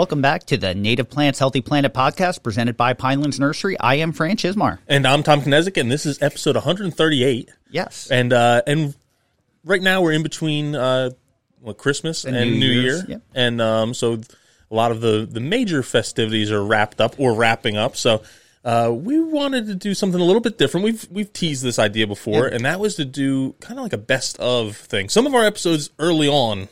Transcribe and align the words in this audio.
Welcome 0.00 0.22
back 0.22 0.44
to 0.44 0.56
the 0.56 0.74
Native 0.74 1.10
Plants 1.10 1.38
Healthy 1.38 1.60
Planet 1.60 1.92
podcast 1.92 2.42
presented 2.42 2.74
by 2.74 2.94
Pinelands 2.94 3.38
Nursery. 3.38 3.78
I 3.78 3.96
am 3.96 4.12
Fran 4.12 4.38
Chismar. 4.38 4.78
And 4.88 5.06
I'm 5.06 5.22
Tom 5.22 5.42
Kinezic, 5.42 5.78
and 5.78 5.92
this 5.92 6.06
is 6.06 6.22
episode 6.22 6.54
138. 6.54 7.50
Yes. 7.70 8.10
And 8.10 8.32
uh, 8.32 8.62
and 8.66 8.94
right 9.62 9.82
now 9.82 10.00
we're 10.00 10.12
in 10.12 10.22
between 10.22 10.74
uh, 10.74 11.10
what, 11.60 11.76
Christmas 11.76 12.24
and, 12.24 12.34
New 12.34 12.60
New, 12.60 12.66
Year's, 12.66 13.00
Year, 13.00 13.06
yep. 13.08 13.22
and 13.34 13.60
um, 13.60 13.92
so 13.92 14.14
a 14.70 14.74
lot 14.74 14.90
of 14.90 15.02
the 15.02 15.28
the 15.30 15.38
major 15.38 15.82
festivities 15.82 16.50
are 16.50 16.64
wrapped 16.64 17.02
up 17.02 17.20
or 17.20 17.34
wrapping 17.34 17.76
up. 17.76 17.94
So 17.94 18.22
uh, 18.64 18.90
we 18.90 19.20
wanted 19.20 19.66
to 19.66 19.74
do 19.74 19.92
something 19.92 20.18
a 20.18 20.24
little 20.24 20.40
bit 20.40 20.56
different. 20.56 20.84
We've 20.84 21.06
we've 21.10 21.30
teased 21.30 21.62
this 21.62 21.78
idea 21.78 22.06
before, 22.06 22.46
and 22.46 22.64
that 22.64 22.80
was 22.80 22.94
to 22.94 23.04
do 23.04 23.52
kind 23.60 23.78
of 23.78 23.82
like 23.82 23.92
a 23.92 23.98
best 23.98 24.38
of 24.38 24.78
thing. 24.78 25.10
Some 25.10 25.26
of 25.26 25.34
our 25.34 25.44
episodes 25.44 25.90
early 25.98 26.26
on 26.26 26.70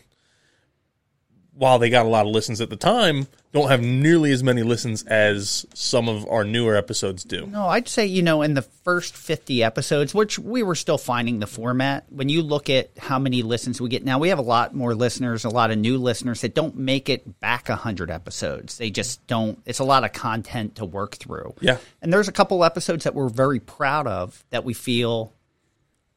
while 1.59 1.81
they 1.81 1.91
got 1.91 2.07
a 2.07 2.09
lot 2.09 2.25
of 2.25 2.31
listens 2.33 2.61
at 2.61 2.71
the 2.71 2.77
time, 2.77 3.27
don't 3.53 3.69
have 3.69 3.83
nearly 3.83 4.31
as 4.31 4.45
many 4.45 4.63
listens 4.63 5.03
as 5.05 5.67
some 5.75 6.09
of 6.09 6.25
our 6.29 6.45
newer 6.45 6.77
episodes 6.77 7.25
do. 7.25 7.47
No, 7.47 7.67
I'd 7.67 7.89
say, 7.89 8.07
you 8.07 8.23
know, 8.23 8.43
in 8.43 8.55
the 8.55 8.63
first 8.63 9.17
50 9.17 9.65
episodes, 9.65 10.15
which 10.15 10.39
we 10.39 10.63
were 10.63 10.77
still 10.77 10.99
finding 10.99 11.41
the 11.41 11.49
format, 11.49 12.05
when 12.11 12.29
you 12.29 12.43
look 12.43 12.71
at 12.71 12.91
how 12.97 13.19
many 13.19 13.43
listens 13.43 13.81
we 13.81 13.89
get 13.89 14.05
now, 14.05 14.21
we 14.21 14.29
have 14.29 14.39
a 14.39 14.43
lot 14.43 14.73
more 14.73 14.95
listeners, 14.95 15.45
a 15.45 15.49
lot 15.49 15.73
of 15.73 15.79
new 15.79 15.99
listeners 15.99 16.43
that 16.43 16.55
don't 16.55 16.77
make 16.77 17.09
it 17.09 17.41
back 17.41 17.69
100 17.69 18.09
episodes. 18.09 18.79
They 18.79 18.91
just 18.91 19.27
don't, 19.27 19.59
it's 19.67 19.81
a 19.81 19.85
lot 19.85 20.05
of 20.05 20.13
content 20.13 20.77
to 20.77 20.85
work 20.85 21.17
through. 21.17 21.55
Yeah. 21.61 21.79
And 22.01 22.13
there's 22.13 22.29
a 22.29 22.33
couple 22.33 22.65
episodes 22.65 23.03
that 23.03 23.17
we're 23.17 23.29
very 23.31 23.59
proud 23.59 24.07
of 24.07 24.45
that 24.51 24.63
we 24.65 24.75
feel 24.75 25.33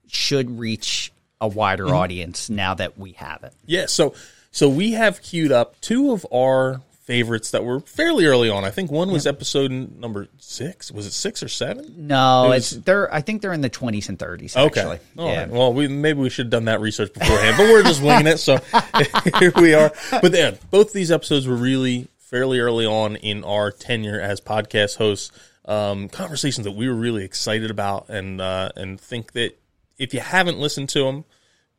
should 0.08 0.60
reach 0.60 1.12
a 1.40 1.48
wider 1.48 1.86
Mm-hmm. 1.86 1.96
audience 1.96 2.50
now 2.52 2.76
that 2.76 3.00
we 3.00 3.14
have 3.14 3.44
it. 3.44 3.54
Yeah, 3.66 3.88
so 3.88 4.14
so 4.52 4.70
we 4.70 4.92
have 4.94 5.22
queued 5.22 5.52
up 5.52 5.80
two 5.82 6.12
of 6.12 6.26
our 6.34 6.82
favorites 7.04 7.52
that 7.52 7.66
were 7.66 7.80
fairly 7.82 8.26
early 8.26 8.50
on. 8.50 8.64
I 8.64 8.70
think 8.70 8.92
one 8.92 9.12
was 9.12 9.26
episode 9.28 9.72
number 10.00 10.28
six. 10.38 10.92
Was 10.92 11.06
it 11.06 11.12
six 11.12 11.42
or 11.44 11.50
seven? 11.50 12.08
No, 12.08 12.52
It 12.52 12.58
it's 12.58 12.70
they're. 12.72 13.14
I 13.14 13.22
think 13.22 13.42
they're 13.42 13.54
in 13.54 13.62
the 13.62 13.70
twenties 13.70 14.08
and 14.08 14.18
thirties. 14.18 14.56
Okay. 14.56 14.80
Actually, 14.82 15.00
All 15.18 15.28
yeah. 15.28 15.40
right. 15.42 15.50
Well, 15.50 15.74
we 15.74 15.88
maybe 15.88 16.20
we 16.20 16.30
should 16.30 16.46
have 16.46 16.52
done 16.52 16.66
that 16.66 16.80
research 16.80 17.14
beforehand, 17.14 17.56
but 17.58 17.64
we're 17.66 17.84
just 17.84 18.02
winging 18.02 18.28
it. 18.28 18.38
So 18.38 18.58
here 19.40 19.52
we 19.56 19.74
are. 19.74 19.92
But 20.12 20.32
then 20.32 20.58
both 20.70 20.94
these 20.94 21.12
episodes 21.12 21.48
were 21.48 21.56
really 21.56 22.08
fairly 22.20 22.60
early 22.60 22.86
on 22.86 23.16
in 23.18 23.44
our 23.44 23.72
tenure 23.72 24.22
as 24.22 24.40
podcast 24.40 24.98
hosts. 24.98 25.32
Um, 25.66 26.10
conversations 26.10 26.66
that 26.66 26.72
we 26.72 26.88
were 26.88 26.96
really 26.96 27.24
excited 27.24 27.72
about, 27.72 28.10
and 28.10 28.40
uh, 28.42 28.70
and 28.76 29.00
think 29.00 29.34
that 29.34 29.58
if 29.98 30.14
you 30.14 30.20
haven't 30.20 30.60
listened 30.60 30.90
to 30.90 31.04
them, 31.04 31.26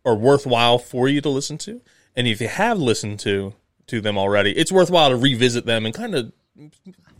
are 0.04 0.14
worthwhile 0.14 0.78
for 0.78 1.08
you 1.08 1.20
to 1.20 1.28
listen 1.28 1.58
to. 1.58 1.80
And 2.16 2.26
if 2.28 2.40
you 2.40 2.48
have 2.48 2.78
listened 2.78 3.20
to 3.20 3.54
to 3.88 4.00
them 4.00 4.16
already, 4.18 4.52
it's 4.52 4.70
worthwhile 4.72 5.10
to 5.10 5.16
revisit 5.16 5.66
them 5.66 5.86
and 5.86 5.94
kind 5.94 6.14
of. 6.14 6.32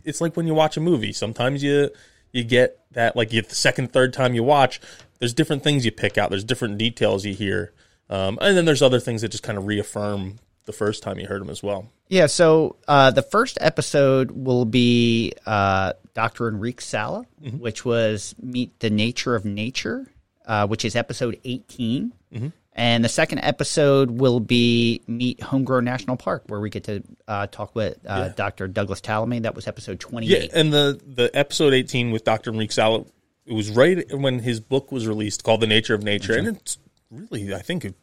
It's 0.03 0.21
like 0.21 0.35
when 0.37 0.47
you 0.47 0.53
watch 0.53 0.77
a 0.77 0.81
movie. 0.81 1.13
Sometimes 1.13 1.63
you 1.63 1.89
you 2.31 2.43
get 2.43 2.79
that 2.91 3.15
like 3.15 3.31
you, 3.33 3.41
the 3.41 3.55
second, 3.55 3.91
third 3.93 4.13
time 4.13 4.33
you 4.33 4.43
watch. 4.43 4.79
There's 5.19 5.33
different 5.33 5.63
things 5.63 5.85
you 5.85 5.91
pick 5.91 6.17
out. 6.17 6.29
There's 6.29 6.43
different 6.43 6.77
details 6.77 7.25
you 7.25 7.33
hear, 7.33 7.71
um, 8.09 8.37
and 8.41 8.57
then 8.57 8.65
there's 8.65 8.81
other 8.81 8.99
things 8.99 9.21
that 9.21 9.29
just 9.29 9.43
kind 9.43 9.57
of 9.57 9.65
reaffirm 9.65 10.39
the 10.65 10.73
first 10.73 11.03
time 11.03 11.19
you 11.19 11.27
heard 11.27 11.41
them 11.41 11.49
as 11.49 11.61
well. 11.63 11.89
Yeah, 12.09 12.27
so 12.27 12.75
uh, 12.87 13.11
the 13.11 13.21
first 13.21 13.57
episode 13.61 14.31
will 14.31 14.65
be 14.65 15.33
uh, 15.45 15.93
Dr. 16.13 16.47
Enrique 16.47 16.81
Sala, 16.81 17.25
Mm-hmm. 17.43 17.57
which 17.59 17.83
was 17.85 18.33
Meet 18.41 18.79
the 18.79 18.89
Nature 18.89 19.35
of 19.35 19.43
Nature, 19.45 20.07
uh, 20.45 20.67
which 20.67 20.85
is 20.85 20.95
episode 20.95 21.39
18. 21.43 22.13
Mm-hmm. 22.33 22.47
And 22.75 23.05
the 23.05 23.09
second 23.09 23.39
episode 23.39 24.09
will 24.09 24.39
be 24.39 25.01
Meet 25.05 25.43
Homegrown 25.43 25.85
National 25.85 26.17
Park, 26.17 26.45
where 26.47 26.59
we 26.59 26.71
get 26.71 26.85
to 26.85 27.03
uh, 27.27 27.45
talk 27.47 27.75
with 27.75 27.99
uh, 28.07 28.29
Dr. 28.29 28.67
Douglas 28.67 28.99
Tallamy. 28.99 29.43
That 29.43 29.53
was 29.53 29.67
episode 29.67 29.99
28. 29.99 30.29
Yeah, 30.51 30.59
and 30.59 30.73
the 30.73 30.99
the 31.05 31.29
episode 31.35 31.73
18 31.73 32.09
with 32.11 32.23
Dr. 32.23 32.49
Enrique 32.51 32.71
Sala, 32.71 33.05
it 33.45 33.53
was 33.53 33.69
right 33.69 34.03
when 34.17 34.39
his 34.39 34.59
book 34.59 34.91
was 34.91 35.05
released 35.07 35.43
called 35.43 35.61
The 35.61 35.67
Nature 35.67 35.93
of 35.93 36.01
Nature, 36.03 36.33
and 36.35 36.47
it's 36.47 36.79
really 37.11 37.53
I 37.53 37.59
think 37.59 37.85
it 37.85 37.93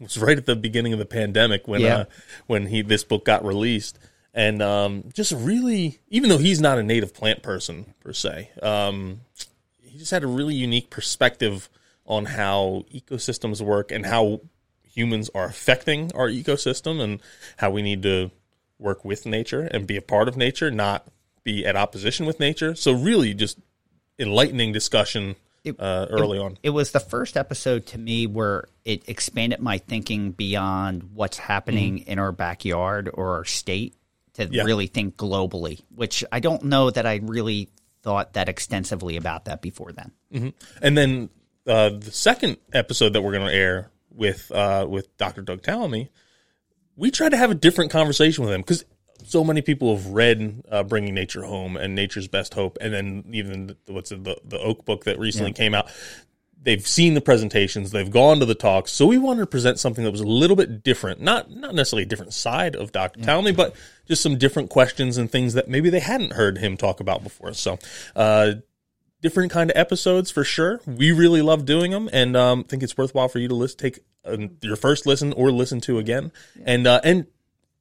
was 0.00 0.18
right 0.18 0.36
at 0.36 0.44
the 0.46 0.56
beginning 0.56 0.92
of 0.92 0.98
the 0.98 1.06
pandemic 1.06 1.68
when 1.68 1.82
Yeah. 1.82 1.96
uh, 1.98 2.04
when 2.48 2.66
he 2.66 2.82
this 2.82 3.04
book 3.04 3.24
got 3.24 3.44
released, 3.44 3.96
and 4.34 4.60
um, 4.60 5.04
just 5.14 5.30
really 5.32 6.00
even 6.08 6.30
though 6.30 6.38
he's 6.38 6.60
not 6.60 6.78
a 6.80 6.82
native 6.82 7.14
plant 7.14 7.44
person 7.44 7.94
per 8.00 8.12
se, 8.12 8.50
um, 8.60 9.20
he 9.82 9.98
just 9.98 10.10
had 10.10 10.24
a 10.24 10.26
really 10.26 10.56
unique 10.56 10.90
perspective 10.90 11.68
on 12.06 12.24
how 12.26 12.84
ecosystems 12.92 13.60
work 13.60 13.90
and 13.90 14.06
how 14.06 14.40
humans 14.84 15.30
are 15.34 15.46
affecting 15.46 16.10
our 16.14 16.28
ecosystem 16.28 17.00
and 17.00 17.20
how 17.58 17.70
we 17.70 17.82
need 17.82 18.02
to 18.02 18.30
work 18.78 19.04
with 19.04 19.26
nature 19.26 19.62
and 19.70 19.86
be 19.86 19.96
a 19.96 20.02
part 20.02 20.28
of 20.28 20.36
nature, 20.36 20.70
not 20.70 21.06
be 21.44 21.64
at 21.66 21.76
opposition 21.76 22.26
with 22.26 22.40
nature. 22.40 22.74
So 22.74 22.92
really, 22.92 23.34
just 23.34 23.58
enlightening 24.18 24.72
discussion 24.72 25.36
uh, 25.78 26.06
early 26.10 26.38
on. 26.38 26.56
it 26.62 26.70
was 26.70 26.92
the 26.92 27.00
first 27.00 27.36
episode 27.36 27.86
to 27.86 27.98
me 27.98 28.26
where 28.26 28.68
it 28.84 29.08
expanded 29.08 29.60
my 29.60 29.78
thinking 29.78 30.30
beyond 30.30 31.10
what's 31.14 31.38
happening 31.38 31.98
in 31.98 32.18
our 32.20 32.30
backyard 32.30 33.10
or 33.12 33.34
our 33.36 33.44
state 33.44 33.94
to 34.34 34.44
Mm-hmm. 34.44 34.54
Yeah. 34.54 34.62
really 34.64 34.86
think 34.86 35.16
globally, 35.16 35.80
which 35.94 36.22
I 36.30 36.40
don't 36.40 36.64
know 36.64 36.90
that 36.90 37.06
I 37.06 37.20
really 37.22 37.68
thought 38.02 38.34
that 38.34 38.48
extensively 38.48 39.16
about 39.16 39.46
that 39.46 39.62
before 39.62 39.92
then. 39.92 40.52
And 40.82 40.96
then 40.96 41.30
uh, 41.66 41.90
the 41.90 42.12
second 42.12 42.58
episode 42.72 43.12
that 43.12 43.22
we're 43.22 43.32
going 43.32 43.46
to 43.46 43.54
air 43.54 43.90
with 44.10 44.50
uh, 44.52 44.86
with 44.88 45.16
Dr. 45.16 45.42
Doug 45.42 45.62
Tallamy, 45.62 46.08
we 46.96 47.10
tried 47.10 47.30
to 47.30 47.36
have 47.36 47.50
a 47.50 47.54
different 47.54 47.90
conversation 47.90 48.44
with 48.44 48.52
him 48.52 48.60
because 48.62 48.84
so 49.24 49.44
many 49.44 49.62
people 49.62 49.96
have 49.96 50.06
read 50.06 50.62
uh, 50.70 50.82
"Bringing 50.82 51.14
Nature 51.14 51.42
Home" 51.42 51.76
and 51.76 51.94
"Nature's 51.94 52.28
Best 52.28 52.54
Hope," 52.54 52.78
and 52.80 52.92
then 52.92 53.24
even 53.32 53.66
the, 53.66 53.76
what's 53.92 54.12
it, 54.12 54.24
the 54.24 54.36
the 54.44 54.58
Oak 54.58 54.84
book 54.84 55.04
that 55.04 55.18
recently 55.18 55.52
came 55.52 55.74
out. 55.74 55.88
They've 56.62 56.84
seen 56.84 57.14
the 57.14 57.20
presentations, 57.20 57.92
they've 57.92 58.10
gone 58.10 58.40
to 58.40 58.44
the 58.44 58.56
talks, 58.56 58.90
so 58.90 59.06
we 59.06 59.18
wanted 59.18 59.42
to 59.42 59.46
present 59.46 59.78
something 59.78 60.02
that 60.02 60.10
was 60.10 60.20
a 60.20 60.26
little 60.26 60.56
bit 60.56 60.82
different, 60.82 61.20
not 61.20 61.50
not 61.50 61.74
necessarily 61.74 62.02
a 62.02 62.06
different 62.06 62.32
side 62.32 62.74
of 62.74 62.90
Dr. 62.90 63.20
Tallamy, 63.20 63.54
but 63.54 63.76
just 64.08 64.20
some 64.20 64.36
different 64.36 64.68
questions 64.68 65.16
and 65.16 65.30
things 65.30 65.54
that 65.54 65.68
maybe 65.68 65.90
they 65.90 66.00
hadn't 66.00 66.32
heard 66.32 66.58
him 66.58 66.76
talk 66.76 67.00
about 67.00 67.22
before. 67.22 67.52
So. 67.54 67.78
Uh, 68.14 68.54
different 69.26 69.50
kind 69.50 69.72
of 69.72 69.76
episodes 69.76 70.30
for 70.30 70.44
sure. 70.44 70.80
We 70.86 71.10
really 71.10 71.42
love 71.42 71.64
doing 71.64 71.90
them, 71.90 72.08
and 72.12 72.36
um, 72.36 72.62
think 72.62 72.84
it's 72.84 72.96
worthwhile 72.96 73.26
for 73.26 73.40
you 73.40 73.48
to 73.48 73.56
list, 73.56 73.76
take 73.76 73.98
uh, 74.24 74.36
your 74.62 74.76
first 74.76 75.04
listen 75.04 75.32
or 75.32 75.50
listen 75.50 75.80
to 75.80 75.98
again. 75.98 76.30
And 76.64 76.86
uh, 76.86 77.00
and 77.02 77.26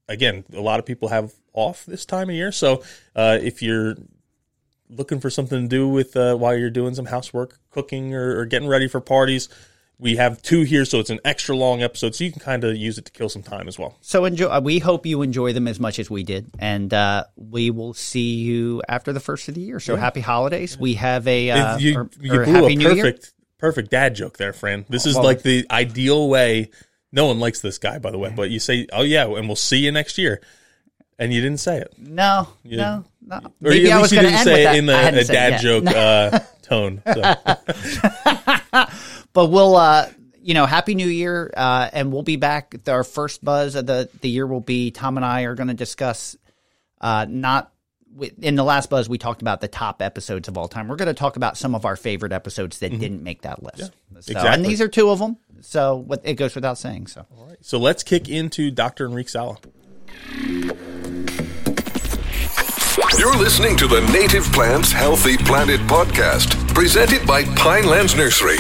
again, 0.10 0.44
a 0.54 0.60
lot 0.60 0.80
of 0.80 0.88
people 0.88 1.10
have 1.10 1.34
off 1.54 1.86
this 1.86 2.04
time 2.04 2.30
of 2.30 2.36
year, 2.36 2.52
so 2.52 2.82
uh, 3.16 3.38
if 3.40 3.62
you're 3.62 3.96
looking 4.90 5.20
for 5.20 5.30
something 5.30 5.62
to 5.62 5.68
do 5.68 5.88
with 5.88 6.18
uh, 6.18 6.36
while 6.36 6.58
you're 6.58 6.72
doing 6.72 6.96
some 6.96 7.06
housework, 7.06 7.60
cooking, 7.70 8.16
or, 8.16 8.40
or 8.40 8.46
getting 8.48 8.68
ready 8.68 8.88
for 8.88 9.00
parties. 9.00 9.48
We 9.98 10.18
have 10.18 10.42
two 10.42 10.64
here, 10.64 10.84
so 10.84 11.00
it's 11.00 11.10
an 11.10 11.20
extra 11.24 11.56
long 11.56 11.82
episode, 11.82 12.16
so 12.16 12.26
you 12.26 12.32
can 12.32 12.42
kind 12.42 12.64
of 12.66 12.76
use 12.76 12.98
it 12.98 13.06
to 13.06 13.12
kill 13.14 13.30
some 13.30 13.44
time 13.44 13.68
as 13.70 13.80
well. 13.80 13.98
So 14.02 14.26
enjoy. 14.26 14.48
uh, 14.48 14.60
We 14.62 14.80
hope 14.80 15.06
you 15.06 15.22
enjoy 15.22 15.54
them 15.54 15.68
as 15.70 15.80
much 15.80 16.00
as 16.00 16.10
we 16.10 16.24
did, 16.24 16.52
and 16.60 16.94
uh, 16.94 17.24
we 17.38 17.70
will 17.72 17.94
see 17.94 18.36
you 18.36 18.82
after 18.90 19.14
the 19.14 19.22
first 19.22 19.48
of 19.48 19.56
the 19.56 19.62
year. 19.62 19.80
So 19.80 19.96
happy 19.96 20.20
holidays. 20.20 20.78
We 20.78 20.96
have 20.96 21.26
a 21.28 21.50
uh, 21.52 21.78
you 21.78 21.98
or- 22.00 22.10
you 22.20 22.34
or 22.42 22.44
blew 22.46 22.66
a 22.68 22.76
perfect 22.76 23.34
perfect 23.58 23.90
dad 23.90 24.16
joke 24.16 24.38
there, 24.38 24.52
Fran. 24.52 24.86
This 24.90 25.06
is 25.06 25.16
well- 25.16 25.24
like 25.24 25.44
the 25.44 25.66
ideal 25.72 26.28
way. 26.28 26.72
No 27.14 27.28
one 27.28 27.40
likes 27.40 27.62
this 27.62 27.78
guy, 27.78 27.98
by 27.98 28.12
the 28.12 28.18
way, 28.18 28.34
but 28.36 28.50
you 28.50 28.60
say, 28.60 28.88
"Oh 28.92 29.04
yeah," 29.04 29.26
and 29.28 29.48
we'll 29.48 29.56
see 29.56 29.78
you 29.78 29.94
next 29.94 30.18
year, 30.18 30.42
and 31.18 31.32
you 31.32 31.40
didn't 31.40 31.62
say 31.62 31.78
it, 31.78 31.94
No, 31.98 32.50
no, 32.66 33.06
no. 33.26 33.38
or 33.38 33.42
Maybe 33.62 33.90
at 33.90 33.98
I 33.98 34.02
was 34.02 34.12
least 34.12 34.22
you 34.22 34.22
going 34.22 34.34
to 34.34 34.44
didn't 34.44 34.44
say 34.44 34.74
it 34.74 34.78
in 34.78 34.86
the 34.86 35.20
a 35.20 35.24
dad 35.24 35.62
joke 35.62 35.86
uh, 35.88 36.40
tone. 36.62 37.02
So. 37.06 38.86
But 39.36 39.48
we'll, 39.48 39.76
uh, 39.76 40.10
you 40.42 40.54
know, 40.54 40.66
happy 40.66 40.96
New 40.96 41.10
Year, 41.10 41.52
uh, 41.56 41.90
and 41.92 42.12
we'll 42.12 42.24
be 42.24 42.38
back. 42.38 42.74
Our 42.88 43.04
first 43.04 43.44
buzz 43.44 43.76
of 43.76 43.86
the 43.86 44.10
the 44.22 44.30
year 44.30 44.48
will 44.48 44.62
be 44.62 44.92
Tom 44.92 45.18
and 45.18 45.26
I 45.26 45.42
are 45.42 45.56
going 45.56 45.68
to 45.68 45.74
discuss 45.76 46.36
uh, 47.02 47.28
not. 47.30 47.72
In 48.42 48.56
the 48.56 48.64
last 48.64 48.90
buzz, 48.90 49.10
we 49.10 49.18
talked 49.18 49.42
about 49.42 49.60
the 49.60 49.68
top 49.68 50.02
episodes 50.02 50.48
of 50.48 50.58
all 50.58 50.70
time. 50.70 50.88
We're 50.88 50.96
going 50.96 51.10
to 51.10 51.14
talk 51.14 51.36
about 51.36 51.58
some 51.58 51.76
of 51.76 51.84
our 51.84 51.98
favorite 51.98 52.32
episodes 52.32 52.80
that 52.80 52.98
didn't 52.98 53.24
make 53.24 53.42
that 53.42 53.62
list. 53.62 53.92
So, 54.22 54.34
And 54.54 54.64
these 54.64 54.80
are 54.80 54.88
two 54.88 55.10
of 55.10 55.20
them. 55.20 55.36
So 55.60 55.98
what, 55.98 56.22
it 56.24 56.36
goes 56.36 56.56
without 56.56 56.78
saying. 56.78 57.08
So 57.08 57.26
so 57.60 57.78
let's 57.78 58.04
kick 58.04 58.30
into 58.30 58.72
Dr. 58.72 59.08
Enrique 59.08 59.28
Sala. 59.28 59.58
You're 63.20 63.36
listening 63.36 63.76
to 63.78 63.88
the 63.88 64.00
Native 64.14 64.46
Plants 64.54 64.94
Healthy 64.94 65.36
Planet 65.40 65.82
podcast, 65.82 66.74
presented 66.74 67.28
by 67.28 67.44
Pinelands 67.44 68.16
Nursery. 68.16 68.60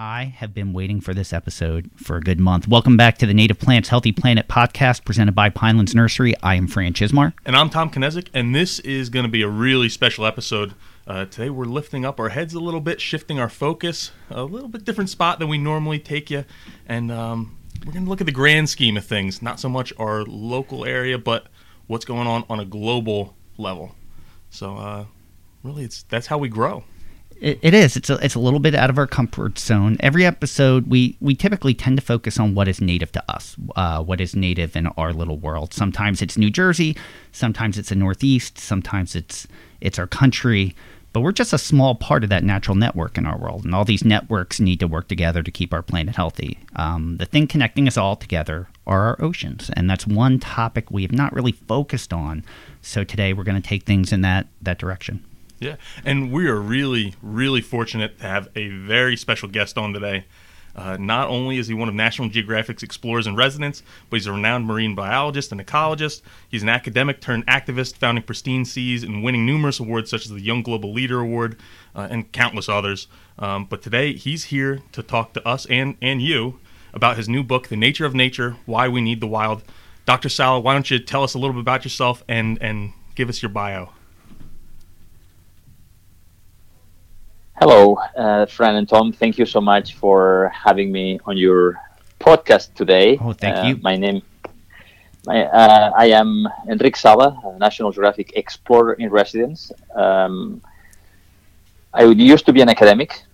I 0.00 0.26
have 0.36 0.54
been 0.54 0.72
waiting 0.72 1.00
for 1.00 1.12
this 1.12 1.32
episode 1.32 1.90
for 1.96 2.18
a 2.18 2.20
good 2.20 2.38
month. 2.38 2.68
Welcome 2.68 2.96
back 2.96 3.18
to 3.18 3.26
the 3.26 3.34
Native 3.34 3.58
Plants 3.58 3.88
Healthy 3.88 4.12
Planet 4.12 4.46
podcast 4.46 5.04
presented 5.04 5.34
by 5.34 5.50
Pinelands 5.50 5.92
Nursery. 5.92 6.34
I 6.40 6.54
am 6.54 6.68
Fran 6.68 6.92
Chismar. 6.92 7.32
And 7.44 7.56
I'm 7.56 7.68
Tom 7.68 7.90
Knezik, 7.90 8.28
and 8.32 8.54
this 8.54 8.78
is 8.78 9.10
going 9.10 9.24
to 9.24 9.28
be 9.28 9.42
a 9.42 9.48
really 9.48 9.88
special 9.88 10.24
episode. 10.24 10.74
Uh, 11.04 11.24
today 11.24 11.50
we're 11.50 11.64
lifting 11.64 12.04
up 12.04 12.20
our 12.20 12.28
heads 12.28 12.54
a 12.54 12.60
little 12.60 12.80
bit, 12.80 13.00
shifting 13.00 13.40
our 13.40 13.48
focus, 13.48 14.12
a 14.30 14.44
little 14.44 14.68
bit 14.68 14.84
different 14.84 15.10
spot 15.10 15.40
than 15.40 15.48
we 15.48 15.58
normally 15.58 15.98
take 15.98 16.30
you, 16.30 16.44
and 16.86 17.10
um, 17.10 17.58
we're 17.84 17.90
going 17.90 18.04
to 18.04 18.08
look 18.08 18.20
at 18.20 18.26
the 18.26 18.32
grand 18.32 18.68
scheme 18.68 18.96
of 18.96 19.04
things, 19.04 19.42
not 19.42 19.58
so 19.58 19.68
much 19.68 19.92
our 19.98 20.22
local 20.22 20.84
area, 20.84 21.18
but 21.18 21.48
what's 21.88 22.04
going 22.04 22.28
on 22.28 22.44
on 22.48 22.60
a 22.60 22.64
global 22.64 23.34
level. 23.56 23.96
So, 24.48 24.76
uh, 24.76 25.04
really, 25.64 25.82
it's 25.82 26.04
that's 26.04 26.28
how 26.28 26.38
we 26.38 26.48
grow. 26.48 26.84
It, 27.40 27.58
it 27.62 27.74
is. 27.74 27.96
It's 27.96 28.10
a, 28.10 28.14
it's 28.24 28.34
a 28.34 28.40
little 28.40 28.58
bit 28.58 28.74
out 28.74 28.90
of 28.90 28.98
our 28.98 29.06
comfort 29.06 29.58
zone. 29.58 29.96
Every 30.00 30.26
episode, 30.26 30.88
we, 30.88 31.16
we 31.20 31.34
typically 31.34 31.74
tend 31.74 31.96
to 31.98 32.04
focus 32.04 32.38
on 32.38 32.54
what 32.54 32.68
is 32.68 32.80
native 32.80 33.12
to 33.12 33.24
us, 33.28 33.56
uh, 33.76 34.02
what 34.02 34.20
is 34.20 34.34
native 34.34 34.76
in 34.76 34.88
our 34.88 35.12
little 35.12 35.38
world. 35.38 35.72
Sometimes 35.72 36.20
it's 36.20 36.36
New 36.36 36.50
Jersey, 36.50 36.96
sometimes 37.32 37.78
it's 37.78 37.90
the 37.90 37.94
Northeast, 37.94 38.58
sometimes 38.58 39.14
it's 39.14 39.46
it's 39.80 39.98
our 39.98 40.06
country. 40.08 40.74
But 41.12 41.20
we're 41.20 41.32
just 41.32 41.54
a 41.54 41.58
small 41.58 41.94
part 41.94 42.22
of 42.22 42.30
that 42.30 42.44
natural 42.44 42.74
network 42.76 43.16
in 43.16 43.24
our 43.24 43.38
world, 43.38 43.64
and 43.64 43.74
all 43.74 43.84
these 43.84 44.04
networks 44.04 44.60
need 44.60 44.78
to 44.80 44.86
work 44.86 45.08
together 45.08 45.42
to 45.42 45.50
keep 45.50 45.72
our 45.72 45.82
planet 45.82 46.16
healthy. 46.16 46.58
Um, 46.76 47.16
the 47.16 47.24
thing 47.24 47.46
connecting 47.46 47.88
us 47.88 47.96
all 47.96 48.14
together 48.14 48.68
are 48.86 49.06
our 49.06 49.22
oceans, 49.22 49.70
and 49.74 49.88
that's 49.88 50.06
one 50.06 50.38
topic 50.38 50.90
we 50.90 51.02
have 51.02 51.12
not 51.12 51.32
really 51.32 51.52
focused 51.52 52.12
on. 52.12 52.44
So 52.82 53.04
today 53.04 53.32
we're 53.32 53.44
going 53.44 53.60
to 53.60 53.66
take 53.68 53.84
things 53.84 54.12
in 54.12 54.20
that 54.22 54.48
that 54.60 54.78
direction. 54.78 55.24
Yeah, 55.60 55.76
and 56.04 56.30
we 56.30 56.48
are 56.48 56.60
really, 56.60 57.14
really 57.20 57.60
fortunate 57.60 58.18
to 58.18 58.26
have 58.26 58.48
a 58.54 58.68
very 58.68 59.16
special 59.16 59.48
guest 59.48 59.76
on 59.76 59.92
today. 59.92 60.24
Uh, 60.76 60.96
not 60.96 61.28
only 61.28 61.58
is 61.58 61.66
he 61.66 61.74
one 61.74 61.88
of 61.88 61.94
National 61.96 62.28
Geographic's 62.28 62.84
explorers 62.84 63.26
in 63.26 63.34
residence, 63.34 63.82
but 64.08 64.18
he's 64.18 64.28
a 64.28 64.32
renowned 64.32 64.64
marine 64.64 64.94
biologist 64.94 65.50
and 65.50 65.60
ecologist. 65.60 66.22
He's 66.48 66.62
an 66.62 66.68
academic 66.68 67.20
turned 67.20 67.44
activist, 67.48 67.96
founding 67.96 68.22
Pristine 68.22 68.64
Seas 68.64 69.02
and 69.02 69.24
winning 69.24 69.44
numerous 69.44 69.80
awards 69.80 70.08
such 70.08 70.26
as 70.26 70.30
the 70.30 70.40
Young 70.40 70.62
Global 70.62 70.92
Leader 70.92 71.18
Award 71.18 71.56
uh, 71.96 72.06
and 72.08 72.30
countless 72.30 72.68
others. 72.68 73.08
Um, 73.40 73.64
but 73.64 73.82
today 73.82 74.12
he's 74.12 74.44
here 74.44 74.80
to 74.92 75.02
talk 75.02 75.32
to 75.32 75.46
us 75.48 75.66
and, 75.66 75.96
and 76.00 76.22
you 76.22 76.60
about 76.94 77.16
his 77.16 77.28
new 77.28 77.42
book, 77.42 77.66
The 77.66 77.76
Nature 77.76 78.06
of 78.06 78.14
Nature 78.14 78.56
Why 78.64 78.88
We 78.88 79.00
Need 79.00 79.20
the 79.20 79.26
Wild. 79.26 79.64
Dr. 80.06 80.28
Sala, 80.28 80.60
why 80.60 80.74
don't 80.74 80.90
you 80.90 81.00
tell 81.00 81.24
us 81.24 81.34
a 81.34 81.38
little 81.38 81.54
bit 81.54 81.60
about 81.60 81.84
yourself 81.84 82.22
and, 82.28 82.56
and 82.62 82.92
give 83.16 83.28
us 83.28 83.42
your 83.42 83.50
bio? 83.50 83.92
Hello, 87.60 87.96
uh, 88.16 88.46
Fran 88.46 88.76
and 88.76 88.88
Tom. 88.88 89.12
Thank 89.12 89.36
you 89.36 89.44
so 89.44 89.60
much 89.60 89.94
for 89.94 90.48
having 90.54 90.92
me 90.92 91.18
on 91.26 91.36
your 91.36 91.74
podcast 92.20 92.72
today. 92.74 93.18
Oh, 93.20 93.32
thank 93.32 93.56
uh, 93.56 93.66
you. 93.66 93.76
My 93.82 93.96
name, 93.96 94.22
my, 95.26 95.44
uh, 95.44 95.90
I 95.96 96.06
am 96.10 96.46
Enrique 96.68 96.96
Sala, 96.96 97.36
a 97.44 97.58
National 97.58 97.90
Geographic 97.90 98.32
Explorer 98.36 98.92
in 98.92 99.10
Residence. 99.10 99.72
Um, 99.92 100.62
I 101.92 102.04
used 102.04 102.46
to 102.46 102.52
be 102.52 102.60
an 102.60 102.68
academic, 102.68 103.24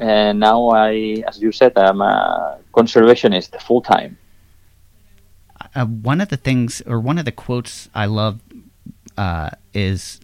and 0.00 0.40
now 0.40 0.70
I, 0.70 1.22
as 1.28 1.40
you 1.40 1.52
said, 1.52 1.78
I'm 1.78 2.00
a 2.00 2.58
conservationist 2.74 3.62
full 3.62 3.82
time. 3.82 4.18
Uh, 5.76 5.86
one 5.86 6.20
of 6.20 6.28
the 6.28 6.36
things, 6.36 6.82
or 6.88 6.98
one 6.98 7.18
of 7.18 7.24
the 7.24 7.30
quotes 7.30 7.88
I 7.94 8.06
love, 8.06 8.40
uh, 9.16 9.50
is 9.72 10.18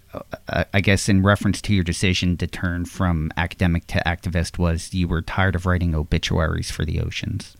Uh, 0.48 0.64
I 0.72 0.80
guess 0.80 1.08
in 1.08 1.22
reference 1.22 1.60
to 1.62 1.74
your 1.74 1.84
decision 1.84 2.36
to 2.38 2.46
turn 2.46 2.84
from 2.84 3.30
academic 3.36 3.86
to 3.88 4.02
activist 4.06 4.58
was 4.58 4.94
you 4.94 5.08
were 5.08 5.22
tired 5.22 5.54
of 5.54 5.66
writing 5.66 5.94
obituaries 5.94 6.70
for 6.70 6.84
the 6.84 7.00
oceans. 7.00 7.56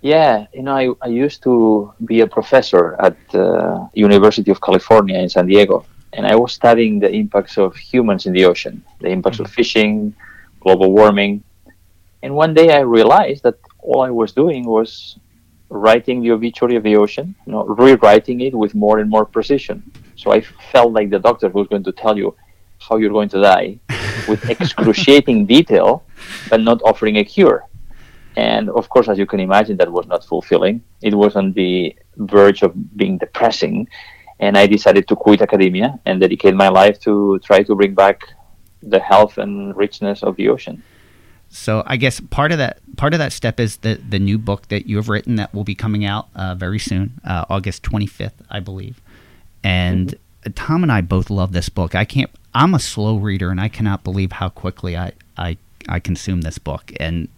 Yeah, 0.00 0.46
you 0.52 0.62
know, 0.62 0.76
I, 0.76 1.06
I 1.06 1.08
used 1.08 1.42
to 1.44 1.92
be 2.04 2.20
a 2.20 2.26
professor 2.26 2.94
at 3.00 3.16
the 3.30 3.88
University 3.94 4.50
of 4.50 4.60
California 4.60 5.18
in 5.18 5.28
San 5.30 5.46
Diego, 5.46 5.86
and 6.12 6.26
I 6.26 6.36
was 6.36 6.52
studying 6.52 7.00
the 7.00 7.10
impacts 7.10 7.56
of 7.56 7.74
humans 7.74 8.26
in 8.26 8.34
the 8.34 8.44
ocean, 8.44 8.84
the 9.00 9.08
impacts 9.08 9.40
of 9.40 9.46
mm-hmm. 9.46 9.54
fishing, 9.54 10.14
global 10.60 10.92
warming. 10.92 11.42
And 12.22 12.34
one 12.34 12.52
day 12.52 12.74
I 12.76 12.80
realized 12.80 13.42
that 13.44 13.56
all 13.78 14.02
I 14.02 14.10
was 14.10 14.32
doing 14.32 14.66
was 14.66 15.18
writing 15.68 16.22
the 16.22 16.30
obituary 16.30 16.76
of 16.76 16.82
the 16.82 16.96
ocean, 16.96 17.34
you 17.46 17.52
know, 17.52 17.64
rewriting 17.64 18.40
it 18.40 18.54
with 18.54 18.74
more 18.74 18.98
and 18.98 19.10
more 19.10 19.24
precision. 19.24 19.82
So 20.16 20.32
I 20.32 20.40
felt 20.72 20.92
like 20.92 21.10
the 21.10 21.18
doctor 21.18 21.48
who's 21.48 21.68
going 21.68 21.84
to 21.84 21.92
tell 21.92 22.16
you 22.16 22.34
how 22.78 22.96
you're 22.96 23.10
going 23.10 23.28
to 23.30 23.40
die 23.40 23.78
with 24.28 24.48
excruciating 24.48 25.46
detail, 25.46 26.04
but 26.50 26.60
not 26.60 26.80
offering 26.82 27.16
a 27.18 27.24
cure. 27.24 27.64
And 28.36 28.68
of 28.70 28.88
course, 28.88 29.08
as 29.08 29.18
you 29.18 29.26
can 29.26 29.40
imagine, 29.40 29.76
that 29.78 29.90
was 29.90 30.06
not 30.06 30.24
fulfilling. 30.24 30.82
It 31.02 31.14
was 31.14 31.36
on 31.36 31.52
the 31.52 31.94
verge 32.16 32.62
of 32.62 32.96
being 32.96 33.18
depressing. 33.18 33.88
And 34.40 34.58
I 34.58 34.66
decided 34.66 35.06
to 35.08 35.16
quit 35.16 35.40
academia 35.40 35.98
and 36.04 36.20
dedicate 36.20 36.54
my 36.54 36.68
life 36.68 36.98
to 37.00 37.38
try 37.44 37.62
to 37.62 37.74
bring 37.74 37.94
back 37.94 38.22
the 38.82 38.98
health 38.98 39.38
and 39.38 39.74
richness 39.76 40.22
of 40.22 40.36
the 40.36 40.48
ocean. 40.48 40.82
So 41.54 41.84
I 41.86 41.96
guess 41.96 42.18
part 42.18 42.50
of 42.50 42.58
that 42.58 42.80
part 42.96 43.14
of 43.14 43.18
that 43.18 43.32
step 43.32 43.60
is 43.60 43.76
the 43.78 43.94
the 43.94 44.18
new 44.18 44.38
book 44.38 44.68
that 44.68 44.88
you 44.88 44.96
have 44.96 45.08
written 45.08 45.36
that 45.36 45.54
will 45.54 45.62
be 45.62 45.76
coming 45.76 46.04
out 46.04 46.28
uh, 46.34 46.56
very 46.56 46.80
soon, 46.80 47.20
uh, 47.24 47.44
August 47.48 47.84
25th, 47.84 48.32
I 48.50 48.58
believe. 48.58 49.00
And 49.62 50.08
mm-hmm. 50.08 50.52
Tom 50.52 50.82
and 50.82 50.90
I 50.90 51.00
both 51.00 51.30
love 51.30 51.52
this 51.52 51.68
book. 51.68 51.94
I 51.94 52.04
can't. 52.04 52.28
I'm 52.54 52.74
a 52.74 52.80
slow 52.80 53.16
reader, 53.16 53.50
and 53.50 53.60
I 53.60 53.68
cannot 53.68 54.02
believe 54.02 54.32
how 54.32 54.48
quickly 54.48 54.96
I 54.96 55.12
I 55.38 55.56
I 55.88 56.00
consume 56.00 56.40
this 56.40 56.58
book. 56.58 56.92
And 56.98 57.28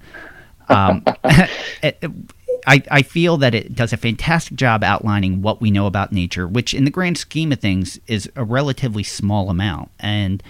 um, 0.71 1.05
it, 1.83 1.99
it, 2.01 2.11
I, 2.67 2.83
I 2.91 3.03
feel 3.03 3.37
that 3.37 3.55
it 3.55 3.75
does 3.75 3.93
a 3.93 3.99
fantastic 3.99 4.57
job 4.57 4.83
outlining 4.83 5.43
what 5.43 5.61
we 5.61 5.71
know 5.71 5.87
about 5.87 6.11
nature, 6.11 6.49
which 6.49 6.73
in 6.73 6.85
the 6.85 6.91
grand 6.91 7.19
scheme 7.19 7.53
of 7.53 7.61
things 7.61 8.01
is 8.07 8.31
a 8.35 8.45
relatively 8.45 9.03
small 9.03 9.51
amount. 9.51 9.91
And 10.01 10.43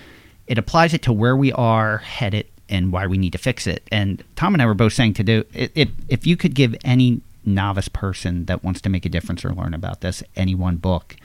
it 0.47 0.57
applies 0.57 0.95
it 0.95 1.03
to 1.03 1.13
where 1.13 1.37
we 1.37 1.53
are 1.53 1.99
headed 1.99 2.47
and 2.69 2.93
why 2.93 3.07
we 3.07 3.19
need 3.19 3.33
to 3.33 3.39
fix 3.39 3.67
it. 3.67 3.87
And 3.93 4.23
Tom 4.35 4.55
and 4.55 4.63
I 4.63 4.67
were 4.67 4.75
both 4.75 4.93
saying 4.93 5.15
to 5.15 5.25
do 5.25 5.45
it, 5.53 5.91
if 6.09 6.27
you 6.27 6.37
could 6.37 6.55
give 6.55 6.75
any 6.85 7.21
novice 7.45 7.89
person 7.89 8.47
that 8.47 8.65
wants 8.65 8.81
to 8.83 8.89
make 8.89 9.07
a 9.07 9.09
difference 9.09 9.45
or 9.45 9.51
learn 9.51 9.73
about 9.73 10.01
this 10.01 10.23
any 10.35 10.55
one 10.55 10.77
book, 10.77 11.17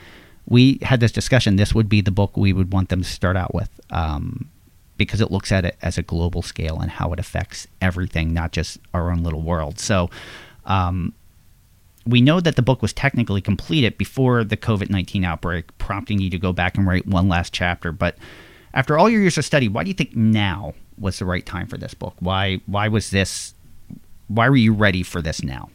we 0.46 0.78
had 0.82 1.00
this 1.00 1.12
discussion. 1.12 1.56
This 1.56 1.74
would 1.74 1.88
be 1.88 2.00
the 2.00 2.10
book 2.10 2.36
we 2.36 2.52
would 2.52 2.72
want 2.72 2.88
them 2.88 3.02
to 3.02 3.08
start 3.08 3.36
out 3.36 3.54
with 3.54 3.80
um, 3.90 4.48
because 4.96 5.20
it 5.20 5.30
looks 5.30 5.52
at 5.52 5.64
it 5.64 5.76
as 5.82 5.98
a 5.98 6.02
global 6.02 6.42
scale 6.42 6.80
and 6.80 6.90
how 6.90 7.12
it 7.12 7.18
affects 7.18 7.66
everything, 7.80 8.32
not 8.32 8.52
just 8.52 8.78
our 8.94 9.10
own 9.10 9.22
little 9.22 9.42
world. 9.42 9.78
So. 9.78 10.10
Um, 10.64 11.12
we 12.04 12.20
know 12.20 12.40
that 12.40 12.56
the 12.56 12.62
book 12.62 12.82
was 12.82 12.92
technically 12.92 13.40
completed 13.40 13.96
before 13.96 14.42
the 14.42 14.56
COVID 14.56 14.90
19 14.90 15.24
outbreak, 15.24 15.76
prompting 15.78 16.20
you 16.20 16.30
to 16.30 16.38
go 16.38 16.52
back 16.52 16.76
and 16.76 16.84
write 16.84 17.06
one 17.06 17.28
last 17.28 17.52
chapter. 17.52 17.92
But 17.92 18.16
after 18.74 18.98
all 18.98 19.08
your 19.08 19.20
years 19.20 19.38
of 19.38 19.44
study, 19.44 19.68
why 19.68 19.84
do 19.84 19.88
you 19.88 19.94
think 19.94 20.16
now 20.16 20.74
was 21.02 21.18
the 21.18 21.26
right 21.26 21.44
time 21.44 21.66
for 21.66 21.76
this 21.76 21.94
book? 21.94 22.14
Why 22.20 22.60
why 22.66 22.88
was 22.88 23.10
this 23.10 23.54
why 24.28 24.48
were 24.48 24.56
you 24.56 24.72
ready 24.72 25.02
for 25.02 25.20
this 25.20 25.42
now? 25.42 25.68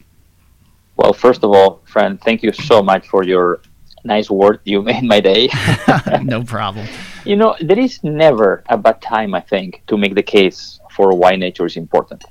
Well, 0.96 1.12
first 1.12 1.44
of 1.44 1.50
all, 1.52 1.80
Fran, 1.84 2.18
thank 2.18 2.42
you 2.42 2.52
so 2.52 2.82
much 2.82 3.06
for 3.06 3.22
your 3.22 3.60
nice 4.04 4.28
word. 4.30 4.60
You 4.64 4.82
made 4.82 5.04
my 5.04 5.20
day. 5.20 5.48
no 6.22 6.42
problem. 6.42 6.88
You 7.24 7.36
know, 7.36 7.54
there 7.60 7.78
is 7.78 8.02
never 8.02 8.64
a 8.68 8.76
bad 8.76 9.00
time, 9.00 9.34
I 9.34 9.40
think, 9.40 9.82
to 9.86 9.96
make 9.96 10.14
the 10.14 10.22
case 10.22 10.80
for 10.90 11.14
why 11.14 11.36
nature 11.36 11.66
is 11.66 11.76
important. 11.76 12.24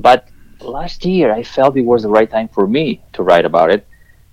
But 0.00 0.28
last 0.60 1.04
year, 1.04 1.32
I 1.32 1.42
felt 1.42 1.76
it 1.76 1.82
was 1.82 2.02
the 2.02 2.10
right 2.10 2.30
time 2.30 2.48
for 2.48 2.66
me 2.66 3.00
to 3.14 3.22
write 3.22 3.46
about 3.46 3.70
it 3.70 3.86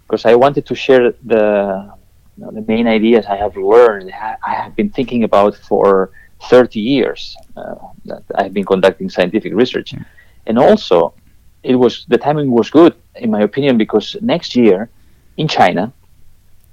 because 0.03 0.25
I 0.25 0.35
wanted 0.35 0.65
to 0.65 0.75
share 0.75 1.13
the 1.23 1.93
you 2.37 2.43
know, 2.43 2.51
the 2.51 2.61
main 2.61 2.87
ideas 2.87 3.25
I 3.27 3.37
have 3.37 3.55
learned, 3.55 4.11
I 4.11 4.53
have 4.53 4.75
been 4.75 4.89
thinking 4.89 5.23
about 5.23 5.55
for 5.55 6.11
30 6.49 6.79
years 6.79 7.35
uh, 7.57 7.75
that 8.05 8.23
I've 8.35 8.53
been 8.53 8.65
conducting 8.65 9.09
scientific 9.09 9.53
research. 9.53 9.93
Yeah. 9.93 10.03
And 10.45 10.59
also, 10.59 11.13
it 11.63 11.75
was 11.75 12.05
the 12.07 12.17
timing 12.17 12.51
was 12.51 12.69
good, 12.69 12.95
in 13.15 13.31
my 13.31 13.41
opinion, 13.41 13.77
because 13.77 14.15
next 14.21 14.55
year 14.55 14.89
in 15.37 15.47
China, 15.47 15.91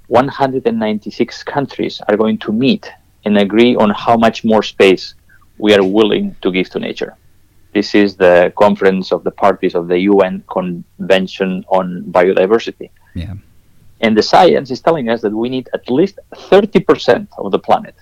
196 0.07 1.43
countries 1.43 2.01
are 2.07 2.17
going 2.17 2.37
to 2.37 2.51
meet 2.51 2.91
and 3.25 3.37
agree 3.37 3.75
on 3.75 3.89
how 3.89 4.15
much 4.17 4.43
more 4.43 4.61
space 4.61 5.15
we 5.57 5.73
are 5.73 5.83
willing 5.83 6.35
to 6.41 6.51
give 6.51 6.69
to 6.69 6.79
nature. 6.79 7.15
This 7.73 7.95
is 7.95 8.15
the 8.15 8.53
conference 8.55 9.11
of 9.11 9.23
the 9.23 9.31
parties 9.31 9.73
of 9.73 9.87
the 9.87 9.99
UN 9.99 10.43
Convention 10.49 11.65
on 11.69 12.03
Biodiversity. 12.11 12.89
Yeah. 13.15 13.33
And 14.01 14.17
the 14.17 14.21
science 14.21 14.69
is 14.69 14.81
telling 14.81 15.09
us 15.09 15.21
that 15.21 15.31
we 15.31 15.49
need 15.49 15.69
at 15.73 15.89
least 15.89 16.19
30% 16.33 17.27
of 17.37 17.51
the 17.51 17.59
planet 17.59 17.95